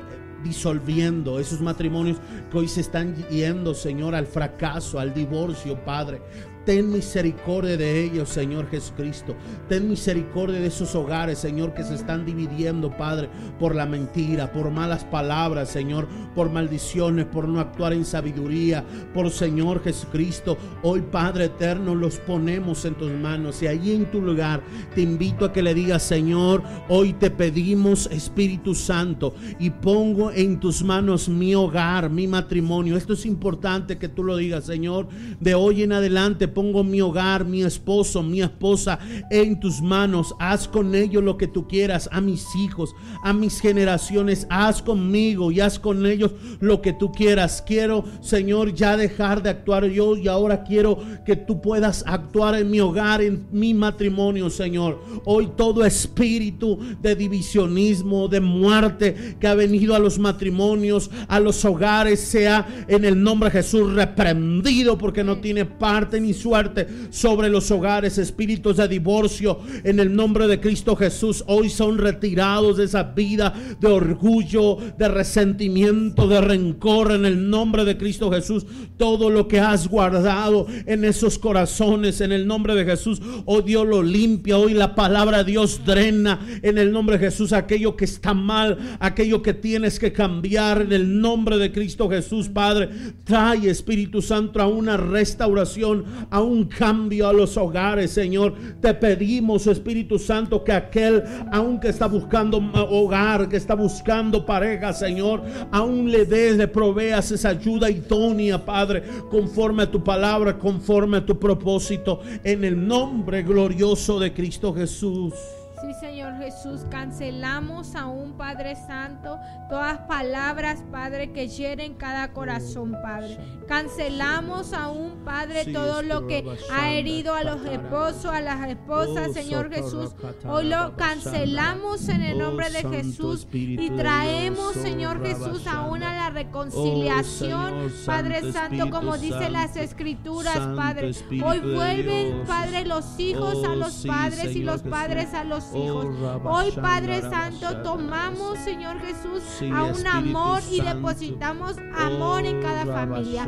disolviendo, 0.42 1.38
esos 1.38 1.60
matrimonios 1.60 2.18
que 2.50 2.58
hoy 2.58 2.68
se 2.68 2.80
están 2.80 3.14
yendo, 3.28 3.74
Señor, 3.74 4.14
al 4.14 4.26
fracaso, 4.26 4.98
al 4.98 5.14
divorcio, 5.14 5.82
Padre. 5.84 6.20
Ten 6.64 6.92
misericordia 6.92 7.76
de 7.76 8.04
ellos, 8.04 8.28
Señor 8.28 8.68
Jesucristo. 8.70 9.34
Ten 9.68 9.88
misericordia 9.88 10.60
de 10.60 10.68
esos 10.68 10.94
hogares, 10.94 11.38
Señor, 11.38 11.74
que 11.74 11.82
se 11.82 11.94
están 11.94 12.24
dividiendo, 12.24 12.96
Padre, 12.96 13.28
por 13.58 13.74
la 13.74 13.86
mentira, 13.86 14.52
por 14.52 14.70
malas 14.70 15.04
palabras, 15.04 15.68
Señor, 15.70 16.06
por 16.34 16.50
maldiciones, 16.50 17.26
por 17.26 17.48
no 17.48 17.60
actuar 17.60 17.92
en 17.92 18.04
sabiduría, 18.04 18.84
por 19.12 19.30
Señor 19.30 19.82
Jesucristo. 19.82 20.56
Hoy, 20.82 21.00
Padre 21.00 21.46
eterno, 21.46 21.94
los 21.94 22.18
ponemos 22.18 22.84
en 22.84 22.94
tus 22.94 23.10
manos 23.10 23.62
y 23.62 23.66
allí 23.66 23.92
en 23.92 24.10
tu 24.10 24.20
lugar 24.20 24.62
te 24.94 25.00
invito 25.02 25.44
a 25.44 25.52
que 25.52 25.62
le 25.62 25.74
digas, 25.74 26.02
Señor, 26.02 26.62
hoy 26.88 27.12
te 27.12 27.30
pedimos, 27.30 28.08
Espíritu 28.12 28.74
Santo, 28.74 29.34
y 29.58 29.70
pongo 29.70 30.30
en 30.30 30.60
tus 30.60 30.82
manos 30.82 31.28
mi 31.28 31.54
hogar, 31.54 32.10
mi 32.10 32.26
matrimonio. 32.26 32.96
Esto 32.96 33.14
es 33.14 33.26
importante 33.26 33.98
que 33.98 34.08
tú 34.08 34.22
lo 34.22 34.36
digas, 34.36 34.64
Señor. 34.64 35.08
De 35.40 35.54
hoy 35.54 35.82
en 35.82 35.92
adelante 35.92 36.48
pongo 36.52 36.84
mi 36.84 37.00
hogar, 37.00 37.44
mi 37.44 37.62
esposo, 37.62 38.22
mi 38.22 38.42
esposa 38.42 38.98
en 39.30 39.58
tus 39.60 39.80
manos. 39.80 40.34
Haz 40.38 40.68
con 40.68 40.94
ellos 40.94 41.22
lo 41.22 41.36
que 41.36 41.48
tú 41.48 41.66
quieras, 41.66 42.08
a 42.12 42.20
mis 42.20 42.46
hijos, 42.56 42.94
a 43.22 43.32
mis 43.32 43.60
generaciones. 43.60 44.46
Haz 44.50 44.82
conmigo 44.82 45.50
y 45.50 45.60
haz 45.60 45.78
con 45.78 46.06
ellos 46.06 46.32
lo 46.60 46.82
que 46.82 46.92
tú 46.92 47.12
quieras. 47.12 47.62
Quiero, 47.66 48.04
Señor, 48.20 48.74
ya 48.74 48.96
dejar 48.96 49.42
de 49.42 49.50
actuar 49.50 49.86
yo 49.86 50.16
y 50.16 50.28
ahora 50.28 50.62
quiero 50.62 50.98
que 51.24 51.36
tú 51.36 51.60
puedas 51.60 52.04
actuar 52.06 52.54
en 52.56 52.70
mi 52.70 52.80
hogar, 52.80 53.22
en 53.22 53.46
mi 53.50 53.74
matrimonio, 53.74 54.50
Señor. 54.50 55.00
Hoy 55.24 55.50
todo 55.56 55.84
espíritu 55.84 56.78
de 57.00 57.14
divisionismo, 57.14 58.28
de 58.28 58.40
muerte 58.40 59.36
que 59.40 59.46
ha 59.46 59.54
venido 59.54 59.94
a 59.94 59.98
los 59.98 60.18
matrimonios, 60.18 61.10
a 61.28 61.40
los 61.40 61.64
hogares, 61.64 62.20
sea 62.20 62.84
en 62.88 63.04
el 63.04 63.22
nombre 63.22 63.50
de 63.50 63.62
Jesús 63.62 63.92
reprendido 63.92 64.98
porque 64.98 65.24
no 65.24 65.38
tiene 65.38 65.64
parte 65.64 66.20
ni 66.20 66.34
suerte 66.42 66.86
sobre 67.10 67.48
los 67.48 67.70
hogares, 67.70 68.18
espíritus 68.18 68.76
de 68.76 68.88
divorcio 68.88 69.60
en 69.84 70.00
el 70.00 70.14
nombre 70.14 70.48
de 70.48 70.60
Cristo 70.60 70.96
Jesús. 70.96 71.44
Hoy 71.46 71.70
son 71.70 71.98
retirados 71.98 72.76
de 72.76 72.84
esa 72.84 73.04
vida 73.04 73.54
de 73.80 73.88
orgullo, 73.88 74.78
de 74.98 75.08
resentimiento, 75.08 76.26
de 76.26 76.40
rencor 76.40 77.12
en 77.12 77.24
el 77.24 77.48
nombre 77.48 77.84
de 77.84 77.96
Cristo 77.96 78.30
Jesús. 78.30 78.66
Todo 78.96 79.30
lo 79.30 79.46
que 79.46 79.60
has 79.60 79.88
guardado 79.88 80.66
en 80.86 81.04
esos 81.04 81.38
corazones 81.38 82.20
en 82.20 82.32
el 82.32 82.46
nombre 82.46 82.74
de 82.74 82.84
Jesús, 82.84 83.22
hoy 83.44 83.62
Dios 83.62 83.86
lo 83.86 84.02
limpia. 84.02 84.58
Hoy 84.58 84.74
la 84.74 84.94
palabra 84.94 85.38
de 85.38 85.52
Dios 85.52 85.82
drena 85.84 86.40
en 86.62 86.78
el 86.78 86.92
nombre 86.92 87.18
de 87.18 87.26
Jesús 87.26 87.52
aquello 87.52 87.96
que 87.96 88.04
está 88.04 88.34
mal, 88.34 88.96
aquello 88.98 89.42
que 89.42 89.54
tienes 89.54 89.98
que 89.98 90.12
cambiar 90.12 90.82
en 90.82 90.92
el 90.92 91.20
nombre 91.20 91.58
de 91.58 91.72
Cristo 91.72 92.08
Jesús, 92.08 92.48
Padre. 92.48 92.88
Trae 93.24 93.68
Espíritu 93.68 94.22
Santo 94.22 94.60
a 94.60 94.66
una 94.66 94.96
restauración, 94.96 96.04
a 96.32 96.40
un 96.40 96.64
cambio 96.64 97.28
a 97.28 97.32
los 97.32 97.58
hogares, 97.58 98.10
Señor. 98.10 98.54
Te 98.80 98.94
pedimos, 98.94 99.66
Espíritu 99.66 100.18
Santo, 100.18 100.64
que 100.64 100.72
aquel, 100.72 101.22
aunque 101.52 101.90
está 101.90 102.06
buscando 102.06 102.56
hogar, 102.88 103.50
que 103.50 103.58
está 103.58 103.74
buscando 103.74 104.46
pareja, 104.46 104.94
Señor, 104.94 105.42
aún 105.70 106.10
le 106.10 106.24
des, 106.24 106.56
le 106.56 106.68
proveas 106.68 107.30
esa 107.30 107.50
ayuda 107.50 107.90
idónea, 107.90 108.64
Padre, 108.64 109.02
conforme 109.30 109.82
a 109.82 109.90
tu 109.90 110.02
palabra, 110.02 110.58
conforme 110.58 111.18
a 111.18 111.26
tu 111.26 111.38
propósito, 111.38 112.20
en 112.42 112.64
el 112.64 112.86
nombre 112.86 113.42
glorioso 113.42 114.18
de 114.18 114.32
Cristo 114.32 114.72
Jesús. 114.72 115.34
Sí, 115.82 115.92
Señor 115.94 116.36
Jesús, 116.38 116.82
cancelamos 116.90 117.96
a 117.96 118.06
un 118.06 118.34
Padre 118.34 118.76
Santo 118.76 119.36
todas 119.68 119.98
palabras, 120.00 120.84
Padre, 120.92 121.32
que 121.32 121.48
hieren 121.48 121.94
cada 121.94 122.32
corazón, 122.32 122.92
Padre. 123.02 123.36
Cancelamos 123.66 124.72
a 124.74 124.88
un 124.90 125.24
Padre 125.24 125.72
todo 125.72 126.02
lo 126.02 126.28
que 126.28 126.44
ha 126.72 126.92
herido 126.92 127.34
a 127.34 127.42
los 127.42 127.64
esposos, 127.64 128.26
a 128.26 128.40
las 128.40 128.68
esposas, 128.68 129.30
Oh, 129.30 129.32
Señor 129.32 129.70
Jesús. 129.72 130.14
Hoy 130.48 130.68
lo 130.68 130.96
cancelamos 130.96 132.08
en 132.08 132.22
el 132.22 132.36
Oh, 132.40 132.44
nombre 132.46 132.70
de 132.70 132.82
Santo 132.82 132.96
Jesús 132.96 133.46
y 133.52 133.90
traemos, 133.90 134.76
oh, 134.76 134.80
Señor 134.82 135.26
Jesús, 135.26 135.66
aún 135.66 136.04
a 136.04 136.14
la 136.14 136.30
reconciliación, 136.30 137.92
Padre 138.06 138.52
Santo 138.52 138.88
como 138.90 139.18
dice 139.18 139.50
las 139.50 139.76
Escrituras, 139.76 140.58
Padre. 140.76 141.10
Hoy 141.44 141.58
vuelven. 141.58 142.44
Padre, 142.46 142.84
los 142.84 143.18
hijos 143.18 143.64
a 143.64 143.72
Oh, 143.72 143.76
los 143.76 144.06
padres 144.06 144.54
y 144.54 144.62
los 144.62 144.82
padres 144.82 145.34
a 145.34 145.42
los 145.44 145.64
Oh, 145.71 145.71
hijos. 145.74 146.18
Rabashanda, 146.20 146.50
Hoy, 146.50 146.72
Padre 146.72 147.20
Santo, 147.22 147.82
tomamos, 147.82 148.58
Señor 148.58 149.00
Jesús, 149.00 149.42
a 149.72 149.84
un 149.84 150.06
amor 150.06 150.60
y 150.70 150.80
depositamos 150.80 151.76
amor 151.96 152.44
en 152.44 152.60
cada 152.62 152.82
Oh, 152.82 152.92
familia. 152.92 153.46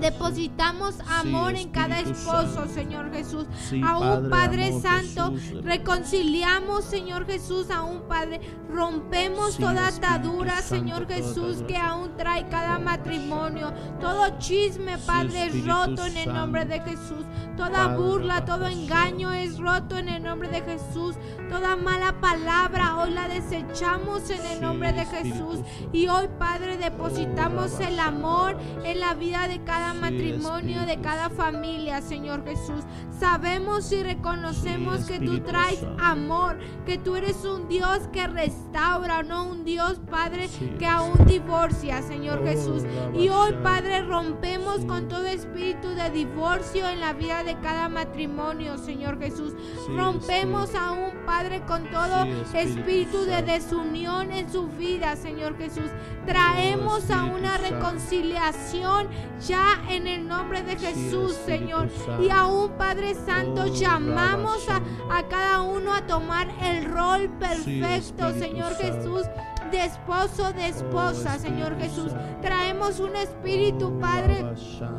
Depositamos 0.00 0.96
amor 1.08 1.54
en 1.54 1.70
cada 1.70 2.00
esposo. 2.00 2.66
Señor 2.72 3.12
Jesús. 3.12 3.46
A 3.84 3.98
un 3.98 4.30
Padre, 4.30 4.72
Santo, 4.80 5.32
reconciliamos, 5.62 6.84
Señor 6.84 7.26
Jesús, 7.26 7.70
a 7.70 7.82
un 7.82 8.02
Padre. 8.02 8.40
Rompemos 8.68 9.56
toda 9.56 9.88
atadura, 9.88 10.60
Señor 10.62 11.06
Jesús, 11.06 11.62
que 11.66 11.76
aún 11.76 12.16
trae 12.16 12.46
cada 12.48 12.78
matrimonio. 12.78 13.72
Todo 14.00 14.38
chisme, 14.38 14.98
Padre, 14.98 15.46
es 15.46 15.64
roto 15.66 16.04
en 16.06 16.16
el 16.16 16.32
nombre 16.32 16.64
de 16.64 16.80
Jesús. 16.80 17.24
Toda 17.56 17.96
burla, 17.96 18.44
todo 18.44 18.66
engaño 18.66 19.32
es 19.32 19.58
roto 19.58 19.96
en 19.96 20.08
el 20.08 20.22
nombre 20.22 20.48
de 20.48 20.60
Jesús. 20.60 21.16
Toda 21.50 21.76
mala 21.76 22.20
palabra 22.20 22.96
hoy 22.96 23.10
la 23.10 23.28
desechamos 23.28 24.30
en 24.30 24.44
el 24.46 24.60
nombre 24.60 24.92
de 24.92 25.04
Jesús. 25.06 25.60
Y 25.92 26.08
hoy, 26.08 26.28
Padre, 26.38 26.76
depositamos 26.76 27.80
el 27.80 27.98
amor 27.98 28.58
en 28.84 29.00
la 29.00 29.14
vida 29.14 29.48
de 29.48 29.62
cada 29.64 29.94
matrimonio, 29.94 30.86
de 30.86 31.00
cada 31.00 31.30
familia, 31.30 32.00
Señor 32.02 32.44
Jesús. 32.44 32.84
Sabemos 33.18 33.90
y 33.92 34.02
reconocemos 34.02 35.06
que 35.06 35.18
tú 35.18 35.40
traes 35.40 35.84
amor, 35.98 36.58
que 36.84 36.98
tú 36.98 37.16
eres 37.16 37.44
un 37.44 37.68
Dios 37.68 38.00
que 38.12 38.26
restaura, 38.26 39.22
no 39.22 39.46
un 39.46 39.64
Dios, 39.64 40.00
Padre, 40.10 40.48
que 40.78 40.86
aún 40.86 41.24
divorcia, 41.26 42.02
Señor 42.02 42.36
Oh, 42.40 42.44
Jesús. 42.44 42.82
Y 43.14 43.28
hoy. 43.28 43.54
Padre, 43.62 44.02
rompemos 44.02 44.84
con 44.84 45.08
todo 45.08 45.26
espíritu 45.26 45.88
de 45.88 46.10
divorcio 46.10 46.88
en 46.88 47.00
la 47.00 47.12
vida 47.12 47.42
de 47.42 47.58
cada 47.60 47.88
matrimonio, 47.88 48.78
Señor 48.78 49.18
Jesús. 49.18 49.54
Rompemos 49.88 50.74
aún, 50.74 51.12
Padre, 51.24 51.35
con 51.66 51.84
todo 51.90 52.24
Sí, 52.24 52.58
Espíritu 52.58 52.80
espíritu 52.80 53.24
de 53.24 53.42
desunión 53.42 54.32
en 54.32 54.50
su 54.50 54.68
vida, 54.68 55.16
Señor 55.16 55.56
Jesús. 55.58 55.90
Traemos 56.24 57.10
a 57.10 57.24
una 57.24 57.58
reconciliación 57.58 59.08
ya 59.46 59.82
en 59.88 60.06
el 60.06 60.26
nombre 60.26 60.62
de 60.62 60.76
Jesús, 60.76 61.34
Señor. 61.44 61.90
Santo. 61.90 62.22
Y 62.22 62.30
aún, 62.30 62.70
Padre 62.78 63.14
Santo, 63.14 63.62
Oh, 63.62 63.66
llamamos 63.66 64.66
a, 64.68 64.80
a 65.14 65.22
cada 65.28 65.62
uno 65.62 65.92
a 65.92 66.06
tomar 66.06 66.48
el 66.62 66.84
rol 66.84 67.28
perfecto, 67.38 68.32
Señor 68.32 68.72
Santo. 68.74 68.94
Jesús. 68.94 69.26
De 69.70 69.84
esposo, 69.84 70.52
de 70.52 70.68
esposa, 70.68 71.38
Señor 71.38 71.78
Jesús. 71.78 72.12
Traemos 72.40 73.00
un 73.00 73.16
espíritu, 73.16 73.98
Padre, 73.98 74.44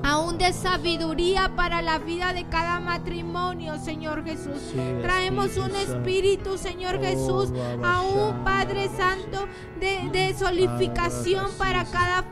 aún 0.04 0.38
de 0.38 0.54
sabiduría 0.54 1.52
para 1.56 1.82
la 1.82 2.00
vida 2.00 2.34
de 2.34 2.46
cada 2.46 2.80
matrimonio, 2.80 3.78
Señor 3.80 4.24
Jesús. 4.24 4.74
Traemos 5.02 5.58
un 5.58 5.76
espíritu, 5.76 6.58
Señor 6.58 7.00
Jesús, 7.00 7.52
aún, 7.84 8.44
Padre 8.44 8.90
Santo, 8.90 9.48
de, 9.80 10.10
de 10.12 10.34
solidificación 10.38 11.48
para 11.58 11.86
cada 11.86 12.24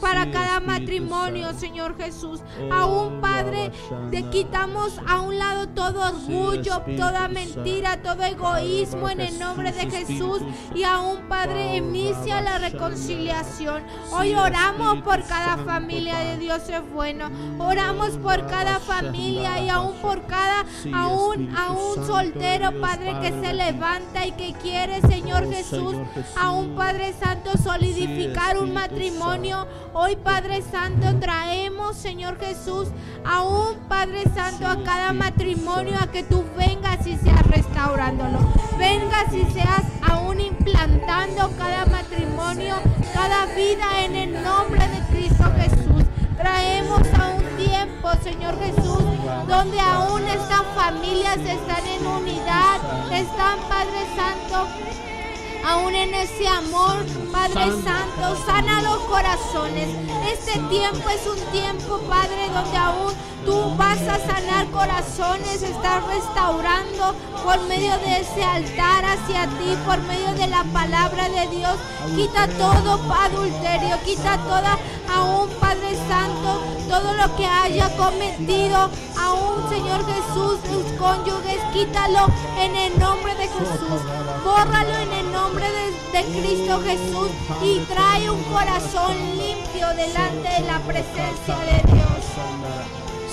para 0.00 0.30
cada 0.30 0.60
matrimonio, 0.60 1.52
Señor 1.54 1.96
Jesús. 1.96 2.40
Aún, 2.70 3.20
Padre, 3.20 3.70
te 4.10 4.22
quitamos 4.30 4.98
a 5.06 5.20
un 5.20 5.38
lado 5.38 5.68
todo 5.68 6.00
orgullo, 6.00 6.82
toda 6.96 7.28
mentira, 7.28 8.02
todo 8.02 8.22
egoísmo 8.22 9.08
en 9.08 9.20
el 9.20 9.38
nombre 9.38 9.72
de 9.72 9.90
Jesús. 9.90 10.42
Y 10.74 10.84
aún, 10.84 11.28
Padre, 11.28 11.76
inicia 11.76 12.40
la 12.40 12.58
reconciliación. 12.58 13.82
Hoy 14.12 14.34
oramos 14.34 15.02
por 15.02 15.22
cada 15.24 15.58
familia 15.58 16.18
de 16.18 16.38
Dios 16.38 16.68
es 16.68 16.92
bueno. 16.92 17.30
Oramos 17.58 18.10
por 18.16 18.46
cada 18.46 18.80
familia 18.80 19.60
y 19.60 19.68
aún 19.68 19.94
por 19.96 20.26
cada, 20.26 20.64
aún, 20.92 21.54
aún 21.56 22.06
soltero, 22.06 22.80
Padre, 22.80 23.14
que 23.20 23.30
se 23.40 23.52
levanta 23.52 24.26
y 24.26 24.32
que 24.32 24.52
quiere, 24.54 25.00
Señor 25.02 25.50
Jesús, 25.50 25.94
aún, 26.36 26.74
Padre 26.74 27.12
Santo, 27.12 27.50
solidificar 27.58 28.58
un 28.58 28.72
matrimonio. 28.72 29.66
Hoy, 29.92 30.14
Padre 30.14 30.62
Santo, 30.62 31.18
traemos, 31.18 31.96
Señor 31.96 32.38
Jesús, 32.38 32.88
aún, 33.24 33.76
Padre 33.88 34.22
Santo, 34.32 34.68
a 34.68 34.84
cada 34.84 35.12
matrimonio 35.12 35.98
a 36.00 36.06
que 36.06 36.22
tú 36.22 36.44
vengas 36.56 37.04
y 37.08 37.16
seas 37.16 37.44
restaurándolo. 37.48 38.38
Vengas 38.78 39.34
y 39.34 39.44
seas 39.52 39.82
aún 40.08 40.38
implantando 40.40 41.50
cada 41.58 41.86
matrimonio, 41.86 42.76
cada 43.12 43.46
vida 43.46 44.04
en 44.04 44.14
el 44.14 44.42
nombre 44.44 44.86
de 44.86 45.00
Cristo 45.10 45.44
Jesús. 45.56 46.04
Traemos 46.36 47.02
a 47.18 47.28
un 47.30 47.42
tiempo, 47.56 48.10
Señor 48.22 48.56
Jesús, 48.60 49.02
donde 49.48 49.80
aún 49.80 50.22
estas 50.28 50.62
familias 50.76 51.38
están 51.38 51.84
en 51.86 52.06
unidad, 52.06 52.80
están, 53.12 53.58
Padre 53.68 54.06
Santo, 54.14 54.68
aún 55.64 55.94
en 55.94 56.14
ese 56.14 56.46
amor, 56.48 57.04
Padre 57.32 57.70
Santo, 57.82 58.44
sana 58.46 58.82
los 58.82 58.98
corazones. 59.00 59.88
Este 60.32 60.58
tiempo 60.68 61.08
es 61.08 61.26
un 61.26 61.38
tiempo, 61.52 61.98
Padre, 62.08 62.48
donde 62.52 62.76
aún 62.76 63.12
tú 63.44 63.74
vas 63.76 64.00
a 64.02 64.18
sanar 64.18 64.66
corazones, 64.70 65.62
estás 65.62 66.06
restaurando 66.06 67.14
por 67.44 67.60
medio 67.62 67.96
de 67.98 68.20
ese 68.20 68.44
altar 68.44 69.04
hacia 69.04 69.46
ti, 69.46 69.76
por 69.86 69.98
medio 70.02 70.32
de 70.34 70.46
la 70.46 70.64
palabra 70.64 71.28
de 71.28 71.46
Dios. 71.56 71.76
Quita 72.14 72.46
todo 72.48 73.00
adulterio, 73.12 73.98
quita 74.04 74.38
toda, 74.38 74.78
aún 75.14 75.48
Padre 75.60 75.96
Santo, 76.08 76.60
todo 76.88 77.14
lo 77.14 77.36
que 77.36 77.46
haya 77.46 77.88
cometido, 77.96 78.90
aún 79.18 79.68
Señor 79.68 79.79
Jesús, 80.30 80.60
tus 80.62 80.92
cónyuges, 80.92 81.60
quítalo 81.72 82.28
en 82.56 82.76
el 82.76 82.98
nombre 83.00 83.34
de 83.34 83.48
Jesús. 83.48 84.00
Bórralo 84.44 84.96
en 84.98 85.12
el 85.12 85.32
nombre 85.32 85.66
de 86.12 86.22
Cristo 86.22 86.80
Jesús 86.82 87.30
y 87.62 87.80
trae 87.92 88.30
un 88.30 88.42
corazón 88.44 89.16
limpio 89.36 89.88
delante 89.88 90.48
de 90.48 90.60
la 90.66 90.78
presencia 90.80 91.58
de 91.58 91.92
Dios. 91.92 92.24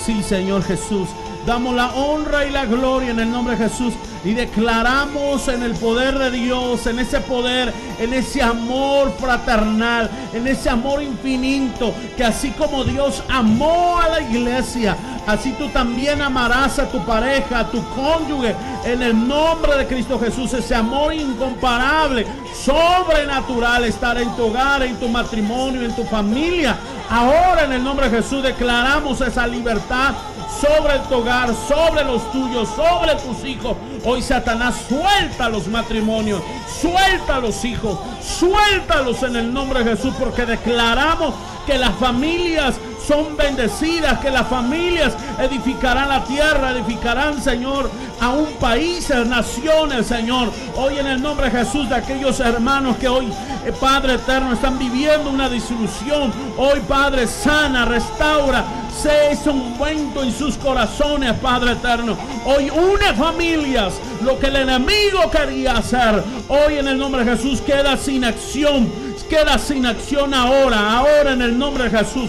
Sí, 0.04 0.22
Señor 0.22 0.64
Jesús. 0.64 1.08
Damos 1.48 1.74
la 1.74 1.94
honra 1.94 2.44
y 2.44 2.50
la 2.50 2.66
gloria 2.66 3.10
en 3.10 3.20
el 3.20 3.30
nombre 3.30 3.56
de 3.56 3.70
Jesús 3.70 3.94
y 4.22 4.34
declaramos 4.34 5.48
en 5.48 5.62
el 5.62 5.72
poder 5.76 6.18
de 6.18 6.30
Dios, 6.30 6.86
en 6.86 6.98
ese 6.98 7.20
poder, 7.20 7.72
en 7.98 8.12
ese 8.12 8.42
amor 8.42 9.14
fraternal, 9.18 10.10
en 10.34 10.46
ese 10.46 10.68
amor 10.68 11.02
infinito, 11.02 11.94
que 12.18 12.24
así 12.24 12.50
como 12.50 12.84
Dios 12.84 13.22
amó 13.30 13.98
a 13.98 14.10
la 14.10 14.20
iglesia, 14.20 14.94
así 15.26 15.52
tú 15.52 15.70
también 15.70 16.20
amarás 16.20 16.80
a 16.80 16.90
tu 16.90 17.02
pareja, 17.06 17.60
a 17.60 17.70
tu 17.70 17.82
cónyuge, 17.94 18.54
en 18.84 19.00
el 19.00 19.26
nombre 19.26 19.74
de 19.78 19.86
Cristo 19.86 20.20
Jesús, 20.20 20.52
ese 20.52 20.74
amor 20.74 21.14
incomparable, 21.14 22.26
sobrenatural, 22.62 23.84
estar 23.84 24.18
en 24.18 24.36
tu 24.36 24.48
hogar, 24.48 24.82
en 24.82 24.96
tu 24.96 25.08
matrimonio, 25.08 25.82
en 25.82 25.96
tu 25.96 26.04
familia. 26.04 26.76
Ahora 27.08 27.64
en 27.64 27.72
el 27.72 27.82
nombre 27.82 28.10
de 28.10 28.18
Jesús 28.18 28.42
declaramos 28.42 29.22
esa 29.22 29.46
libertad 29.46 30.12
sobre 30.60 30.98
tu 31.08 31.16
hogar, 31.16 31.50
sobre 31.66 32.04
los 32.04 32.30
tuyos, 32.32 32.68
sobre 32.70 33.14
tus 33.16 33.44
hijos. 33.44 33.76
Hoy 34.04 34.22
Satanás 34.22 34.74
suelta 34.88 35.48
los 35.48 35.66
matrimonios, 35.68 36.42
suelta 36.80 37.38
los 37.40 37.64
hijos, 37.64 37.98
suéltalos 38.20 39.22
en 39.22 39.36
el 39.36 39.52
nombre 39.52 39.84
de 39.84 39.96
Jesús 39.96 40.14
porque 40.18 40.46
declaramos 40.46 41.34
que 41.66 41.78
las 41.78 41.94
familias 41.96 42.76
son 43.08 43.38
bendecidas, 43.38 44.18
que 44.18 44.30
las 44.30 44.46
familias 44.48 45.16
edificarán 45.38 46.10
la 46.10 46.24
tierra, 46.24 46.72
edificarán, 46.72 47.42
Señor, 47.42 47.90
a 48.20 48.28
un 48.28 48.52
país, 48.60 49.08
naciones, 49.08 50.06
Señor. 50.06 50.52
Hoy 50.76 50.98
en 50.98 51.06
el 51.06 51.22
nombre 51.22 51.48
de 51.48 51.58
Jesús, 51.58 51.88
de 51.88 51.94
aquellos 51.94 52.38
hermanos 52.40 52.98
que 52.98 53.08
hoy, 53.08 53.32
eh, 53.64 53.72
Padre 53.80 54.16
eterno, 54.16 54.52
están 54.52 54.78
viviendo 54.78 55.30
una 55.30 55.48
disolución. 55.48 56.30
Hoy, 56.58 56.80
Padre, 56.86 57.26
sana, 57.26 57.86
restaura, 57.86 58.62
se 58.94 59.32
hizo 59.32 59.52
un 59.52 59.60
ungüento 59.60 60.22
en 60.22 60.30
sus 60.30 60.58
corazones, 60.58 61.32
Padre 61.38 61.72
eterno. 61.72 62.14
Hoy 62.44 62.68
une 62.68 63.14
familias, 63.14 63.94
lo 64.22 64.38
que 64.38 64.48
el 64.48 64.56
enemigo 64.56 65.30
quería 65.30 65.78
hacer. 65.78 66.22
Hoy 66.48 66.74
en 66.74 66.88
el 66.88 66.98
nombre 66.98 67.24
de 67.24 67.36
Jesús 67.36 67.62
queda 67.62 67.96
sin 67.96 68.22
acción, 68.22 68.92
queda 69.30 69.58
sin 69.58 69.86
acción 69.86 70.34
ahora, 70.34 70.98
ahora 70.98 71.32
en 71.32 71.40
el 71.40 71.58
nombre 71.58 71.88
de 71.88 71.98
Jesús. 71.98 72.28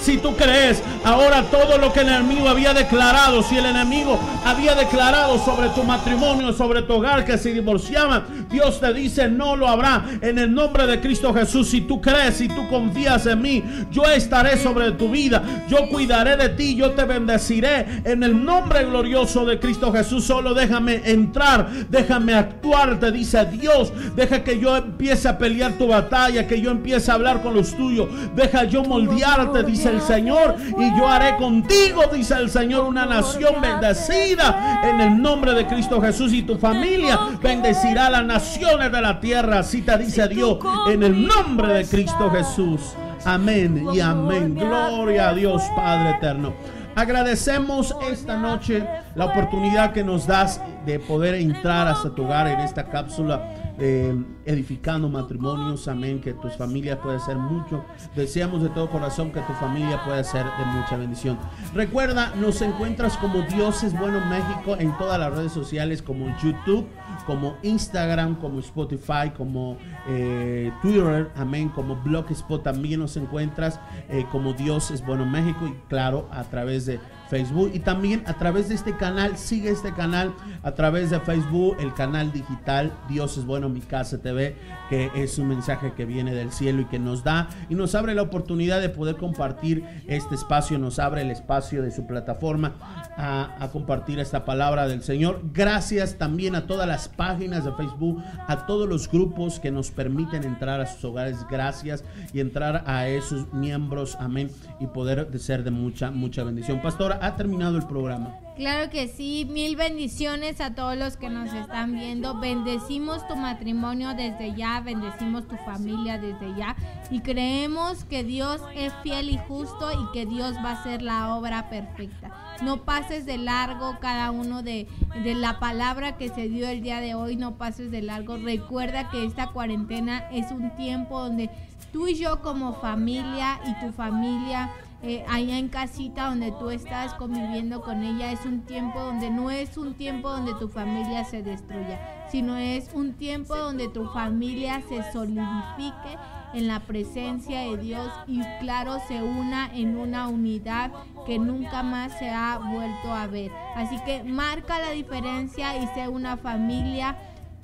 Si 0.00 0.16
tú 0.18 0.34
crees 0.34 0.82
ahora 1.04 1.42
todo 1.44 1.78
lo 1.78 1.92
que 1.92 2.00
el 2.00 2.08
enemigo 2.08 2.48
había 2.48 2.72
declarado, 2.72 3.42
si 3.42 3.56
el 3.56 3.66
enemigo 3.66 4.18
había 4.44 4.74
declarado 4.74 5.38
sobre 5.44 5.68
tu 5.70 5.84
matrimonio, 5.84 6.52
sobre 6.52 6.82
tu 6.82 6.94
hogar 6.94 7.24
que 7.24 7.36
se 7.36 7.52
divorciaban, 7.52 8.48
Dios 8.50 8.80
te 8.80 8.92
dice 8.94 9.28
no 9.28 9.56
lo 9.56 9.68
habrá 9.68 10.04
en 10.22 10.38
el 10.38 10.52
nombre 10.52 10.86
de 10.86 11.00
Cristo 11.00 11.34
Jesús. 11.34 11.68
Si 11.68 11.82
tú 11.82 12.00
crees, 12.00 12.36
si 12.36 12.48
tú 12.48 12.68
confías 12.68 13.26
en 13.26 13.42
mí, 13.42 13.62
yo 13.90 14.04
estaré 14.04 14.56
sobre 14.56 14.92
tu 14.92 15.10
vida, 15.10 15.42
yo 15.68 15.88
cuidaré 15.88 16.36
de 16.36 16.48
ti, 16.50 16.74
yo 16.74 16.92
te 16.92 17.04
bendeciré 17.04 18.02
en 18.04 18.22
el 18.22 18.44
nombre 18.44 18.84
glorioso 18.84 19.44
de 19.44 19.58
Cristo 19.58 19.92
Jesús. 19.92 20.24
Solo 20.24 20.54
déjame 20.54 21.02
entrar, 21.04 21.68
déjame 21.88 22.34
actuar, 22.34 22.98
te 22.98 23.12
dice 23.12 23.44
Dios. 23.46 23.92
Deja 24.16 24.42
que 24.42 24.58
yo 24.58 24.76
empiece 24.76 25.28
a 25.28 25.38
pelear 25.38 25.72
tu 25.72 25.88
batalla, 25.88 26.46
que 26.46 26.60
yo 26.60 26.70
empiece 26.70 27.10
a 27.10 27.14
hablar 27.14 27.42
con 27.42 27.54
los 27.54 27.76
tuyos. 27.76 28.08
Deja 28.34 28.64
yo 28.64 28.82
moldearte, 28.82 29.62
dice 29.62 29.89
el 29.90 30.00
Señor, 30.00 30.56
y 30.78 30.96
yo 30.96 31.08
haré 31.08 31.36
contigo, 31.36 32.02
dice 32.12 32.34
el 32.34 32.50
Señor, 32.50 32.84
una 32.84 33.06
nación 33.06 33.60
bendecida 33.60 34.80
en 34.84 35.00
el 35.00 35.20
nombre 35.20 35.52
de 35.54 35.66
Cristo 35.66 36.00
Jesús 36.00 36.32
y 36.32 36.42
tu 36.42 36.56
familia 36.56 37.18
bendecirá 37.42 38.10
las 38.10 38.24
naciones 38.24 38.90
de 38.90 39.00
la 39.00 39.20
tierra, 39.20 39.60
así 39.60 39.82
te 39.82 39.96
dice 39.98 40.28
Dios, 40.28 40.58
en 40.88 41.02
el 41.02 41.26
nombre 41.26 41.74
de 41.74 41.84
Cristo 41.86 42.30
Jesús. 42.30 42.94
Amén 43.24 43.86
y 43.92 44.00
amén. 44.00 44.54
Gloria 44.54 45.30
a 45.30 45.34
Dios, 45.34 45.62
Padre 45.76 46.12
eterno. 46.12 46.54
Agradecemos 46.94 47.94
esta 48.10 48.36
noche 48.36 48.86
la 49.14 49.26
oportunidad 49.26 49.92
que 49.92 50.02
nos 50.02 50.26
das 50.26 50.60
de 50.84 50.98
poder 50.98 51.34
entrar 51.34 51.86
hasta 51.86 52.10
tu 52.10 52.24
hogar 52.24 52.48
en 52.48 52.60
esta 52.60 52.84
cápsula 52.84 53.42
eh, 53.80 54.14
edificando 54.44 55.08
matrimonios. 55.08 55.88
Amén. 55.88 56.20
Que 56.20 56.34
tus 56.34 56.56
familias 56.56 56.98
puedan 56.98 57.20
ser 57.20 57.36
mucho. 57.36 57.84
Deseamos 58.14 58.62
de 58.62 58.68
todo 58.68 58.90
corazón 58.90 59.32
que 59.32 59.40
tu 59.40 59.52
familia 59.54 60.04
pueda 60.04 60.22
ser 60.22 60.44
de 60.44 60.64
mucha 60.66 60.96
bendición. 60.96 61.38
Recuerda, 61.74 62.34
nos 62.36 62.60
encuentras 62.62 63.16
como 63.16 63.42
Dios 63.42 63.82
es 63.82 63.98
bueno 63.98 64.24
México 64.26 64.76
en 64.78 64.96
todas 64.98 65.18
las 65.18 65.34
redes 65.34 65.52
sociales 65.52 66.02
como 66.02 66.26
YouTube, 66.42 66.86
como 67.26 67.56
Instagram, 67.62 68.36
como 68.36 68.60
Spotify, 68.60 69.30
como 69.36 69.78
eh, 70.08 70.70
Twitter. 70.82 71.30
Amén. 71.36 71.70
Como 71.70 71.96
Blogspot 71.96 72.62
también 72.62 73.00
nos 73.00 73.16
encuentras 73.16 73.80
eh, 74.08 74.26
como 74.30 74.52
Dios 74.52 74.90
es 74.90 75.04
bueno 75.04 75.24
México 75.24 75.66
y 75.66 75.72
claro 75.88 76.28
a 76.30 76.44
través 76.44 76.86
de 76.86 77.00
Facebook 77.30 77.70
y 77.72 77.78
también 77.78 78.24
a 78.26 78.34
través 78.34 78.68
de 78.68 78.74
este 78.74 78.96
canal, 78.96 79.38
sigue 79.38 79.70
este 79.70 79.94
canal 79.94 80.34
a 80.62 80.72
través 80.72 81.10
de 81.10 81.20
Facebook, 81.20 81.76
el 81.80 81.94
canal 81.94 82.32
digital 82.32 82.92
Dios 83.08 83.38
es 83.38 83.44
bueno, 83.44 83.68
mi 83.68 83.80
casa 83.80 84.20
TV, 84.20 84.56
que 84.88 85.10
es 85.14 85.38
un 85.38 85.48
mensaje 85.48 85.92
que 85.94 86.04
viene 86.04 86.34
del 86.34 86.52
cielo 86.52 86.82
y 86.82 86.84
que 86.86 86.98
nos 86.98 87.24
da 87.24 87.48
y 87.68 87.74
nos 87.74 87.94
abre 87.94 88.14
la 88.14 88.22
oportunidad 88.22 88.80
de 88.80 88.88
poder 88.88 89.16
compartir 89.16 89.84
este 90.06 90.34
espacio, 90.34 90.78
nos 90.78 90.98
abre 90.98 91.22
el 91.22 91.30
espacio 91.30 91.82
de 91.82 91.92
su 91.92 92.06
plataforma 92.06 92.74
a, 93.16 93.68
compartir 93.72 94.18
esta 94.18 94.44
palabra 94.44 94.88
del 94.88 95.02
Señor. 95.02 95.42
Gracias 95.52 96.16
también 96.16 96.56
a 96.56 96.66
todas 96.66 96.88
las 96.88 97.08
páginas 97.08 97.64
de 97.64 97.72
Facebook, 97.72 98.20
a 98.48 98.66
todos 98.66 98.88
los 98.88 99.08
grupos 99.08 99.60
que 99.60 99.70
nos 99.70 99.92
permiten 99.92 100.42
entrar 100.42 100.80
a 100.80 100.86
sus 100.86 101.04
hogares, 101.04 101.46
gracias 101.48 102.02
y 102.32 102.40
entrar 102.40 102.82
a 102.86 103.06
esos 103.06 103.52
miembros, 103.52 104.16
amén, 104.18 104.50
y 104.80 104.88
poder 104.88 105.28
ser 105.38 105.62
de 105.62 105.70
mucha, 105.70 106.10
mucha 106.10 106.42
bendición. 106.42 106.82
Pastora, 106.82 107.19
ha 107.20 107.36
terminado 107.36 107.76
el 107.76 107.86
programa. 107.86 108.34
Claro 108.60 108.90
que 108.90 109.08
sí, 109.08 109.46
mil 109.50 109.74
bendiciones 109.74 110.60
a 110.60 110.74
todos 110.74 110.94
los 110.94 111.16
que 111.16 111.30
nos 111.30 111.50
están 111.54 111.94
viendo. 111.94 112.38
Bendecimos 112.40 113.26
tu 113.26 113.34
matrimonio 113.34 114.14
desde 114.14 114.54
ya, 114.54 114.80
bendecimos 114.80 115.48
tu 115.48 115.56
familia 115.56 116.18
desde 116.18 116.54
ya 116.58 116.76
y 117.10 117.20
creemos 117.20 118.04
que 118.04 118.22
Dios 118.22 118.60
es 118.74 118.92
fiel 119.02 119.30
y 119.30 119.38
justo 119.38 119.90
y 119.92 120.12
que 120.12 120.26
Dios 120.26 120.56
va 120.56 120.72
a 120.72 120.80
hacer 120.80 121.00
la 121.00 121.34
obra 121.34 121.70
perfecta. 121.70 122.30
No 122.62 122.84
pases 122.84 123.24
de 123.24 123.38
largo 123.38 123.96
cada 123.98 124.30
uno 124.30 124.62
de, 124.62 124.86
de 125.24 125.34
la 125.34 125.58
palabra 125.58 126.18
que 126.18 126.28
se 126.28 126.48
dio 126.48 126.68
el 126.68 126.82
día 126.82 127.00
de 127.00 127.14
hoy, 127.14 127.36
no 127.36 127.54
pases 127.54 127.90
de 127.90 128.02
largo. 128.02 128.36
Recuerda 128.36 129.08
que 129.08 129.24
esta 129.24 129.52
cuarentena 129.52 130.28
es 130.32 130.50
un 130.50 130.76
tiempo 130.76 131.18
donde 131.18 131.48
tú 131.94 132.08
y 132.08 132.14
yo 132.16 132.42
como 132.42 132.74
familia 132.74 133.58
y 133.64 133.86
tu 133.86 133.90
familia 133.92 134.70
eh, 135.02 135.24
allá 135.28 135.58
en 135.58 135.68
casita 135.68 136.28
donde 136.28 136.52
tú 136.52 136.70
estás 136.70 137.14
conviviendo 137.14 137.80
con 137.80 138.02
ella 138.02 138.32
es 138.32 138.44
un 138.44 138.60
tiempo 138.62 139.00
donde 139.00 139.30
no 139.30 139.50
es 139.50 139.78
un 139.78 139.94
tiempo 139.94 140.28
donde 140.28 140.52
tu 140.54 140.68
familia 140.68 141.24
se 141.24 141.42
destruya, 141.42 142.26
sino 142.30 142.56
es 142.56 142.90
un 142.92 143.14
tiempo 143.14 143.56
donde 143.56 143.88
tu 143.88 144.06
familia 144.08 144.82
se 144.88 145.10
solidifique 145.10 146.18
en 146.52 146.66
la 146.66 146.80
presencia 146.80 147.60
de 147.60 147.76
Dios 147.78 148.10
y 148.26 148.42
claro 148.60 148.98
se 149.08 149.22
una 149.22 149.70
en 149.72 149.96
una 149.96 150.28
unidad 150.28 150.90
que 151.24 151.38
nunca 151.38 151.82
más 151.82 152.18
se 152.18 152.28
ha 152.28 152.58
vuelto 152.58 153.12
a 153.12 153.26
ver. 153.26 153.52
Así 153.76 153.96
que 154.04 154.22
marca 154.24 154.78
la 154.80 154.90
diferencia 154.90 155.78
y 155.78 155.86
sea 155.94 156.10
una 156.10 156.36
familia 156.36 157.16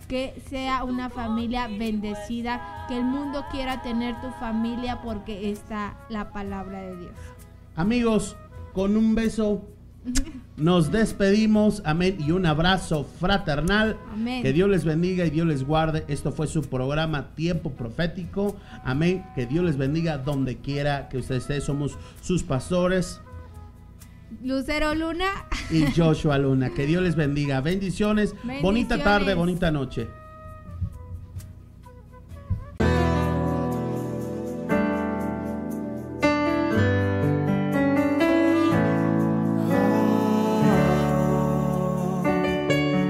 que 0.08 0.40
sea 0.48 0.84
una 0.84 1.10
familia 1.10 1.68
bendecida, 1.68 2.86
que 2.88 2.96
el 2.96 3.04
mundo 3.04 3.44
quiera 3.50 3.82
tener 3.82 4.20
tu 4.20 4.30
familia 4.38 5.00
porque 5.02 5.50
está 5.50 5.96
la 6.08 6.32
palabra 6.32 6.80
de 6.80 6.96
Dios. 6.96 7.14
Amigos, 7.74 8.36
con 8.72 8.96
un 8.96 9.14
beso 9.14 9.62
nos 10.56 10.90
despedimos, 10.90 11.82
amén, 11.84 12.16
y 12.18 12.30
un 12.30 12.46
abrazo 12.46 13.04
fraternal. 13.18 13.98
Amén. 14.12 14.42
Que 14.42 14.52
Dios 14.52 14.70
les 14.70 14.84
bendiga 14.84 15.26
y 15.26 15.30
Dios 15.30 15.46
les 15.46 15.64
guarde. 15.64 16.04
Esto 16.08 16.32
fue 16.32 16.46
su 16.46 16.62
programa 16.62 17.34
Tiempo 17.34 17.70
Profético. 17.72 18.56
Amén. 18.84 19.24
Que 19.34 19.46
Dios 19.46 19.64
les 19.64 19.76
bendiga 19.76 20.18
donde 20.18 20.58
quiera 20.58 21.08
que 21.08 21.18
ustedes 21.18 21.42
estén. 21.42 21.60
Somos 21.60 21.98
sus 22.22 22.42
pastores 22.42 23.20
Lucero 24.42 24.94
Luna. 24.94 25.26
y 25.70 25.84
Joshua 25.96 26.38
Luna. 26.38 26.70
Que 26.70 26.86
Dios 26.86 27.02
les 27.02 27.16
bendiga. 27.16 27.60
Bendiciones. 27.60 28.34
Bonita 28.62 29.02
tarde, 29.02 29.34
bonita 29.34 29.70
noche. 29.70 30.08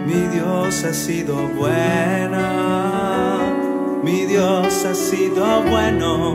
Mi 0.07 0.21
Dios 0.33 0.85
ha 0.85 0.93
sido 0.93 1.35
bueno, 1.59 2.41
mi 4.03 4.25
Dios 4.27 4.85
ha 4.85 4.95
sido 4.95 5.63
bueno, 5.63 6.35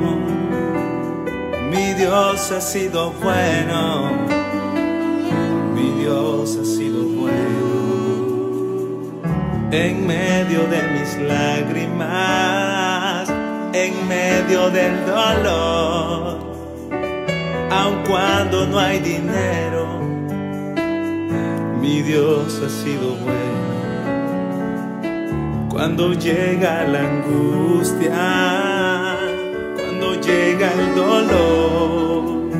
mi 1.72 1.94
Dios 1.94 2.52
ha 2.52 2.62
sido 2.62 3.12
bueno, 3.12 4.10
mi 5.82 5.90
Dios 6.02 6.58
ha 6.62 6.66
sido 6.66 7.04
bueno. 7.04 7.42
En 9.72 10.06
medio 10.06 10.68
de 10.68 10.84
mis 10.94 11.18
lágrimas, 11.28 13.28
en 13.74 14.08
medio 14.08 14.70
del 14.70 15.04
dolor, 15.06 16.38
aun 17.72 18.04
cuando 18.08 18.68
no 18.68 18.78
hay 18.78 19.00
dinero 19.00 20.02
mi 21.82 22.02
Dios 22.04 22.62
ha 22.64 22.70
sido 22.70 23.16
bueno. 23.16 23.42
Cuando 25.70 26.14
llega 26.14 26.84
la 26.84 27.00
angustia, 27.00 29.18
cuando 29.76 30.14
llega 30.22 30.72
el 30.74 30.96
dolor, 30.96 32.51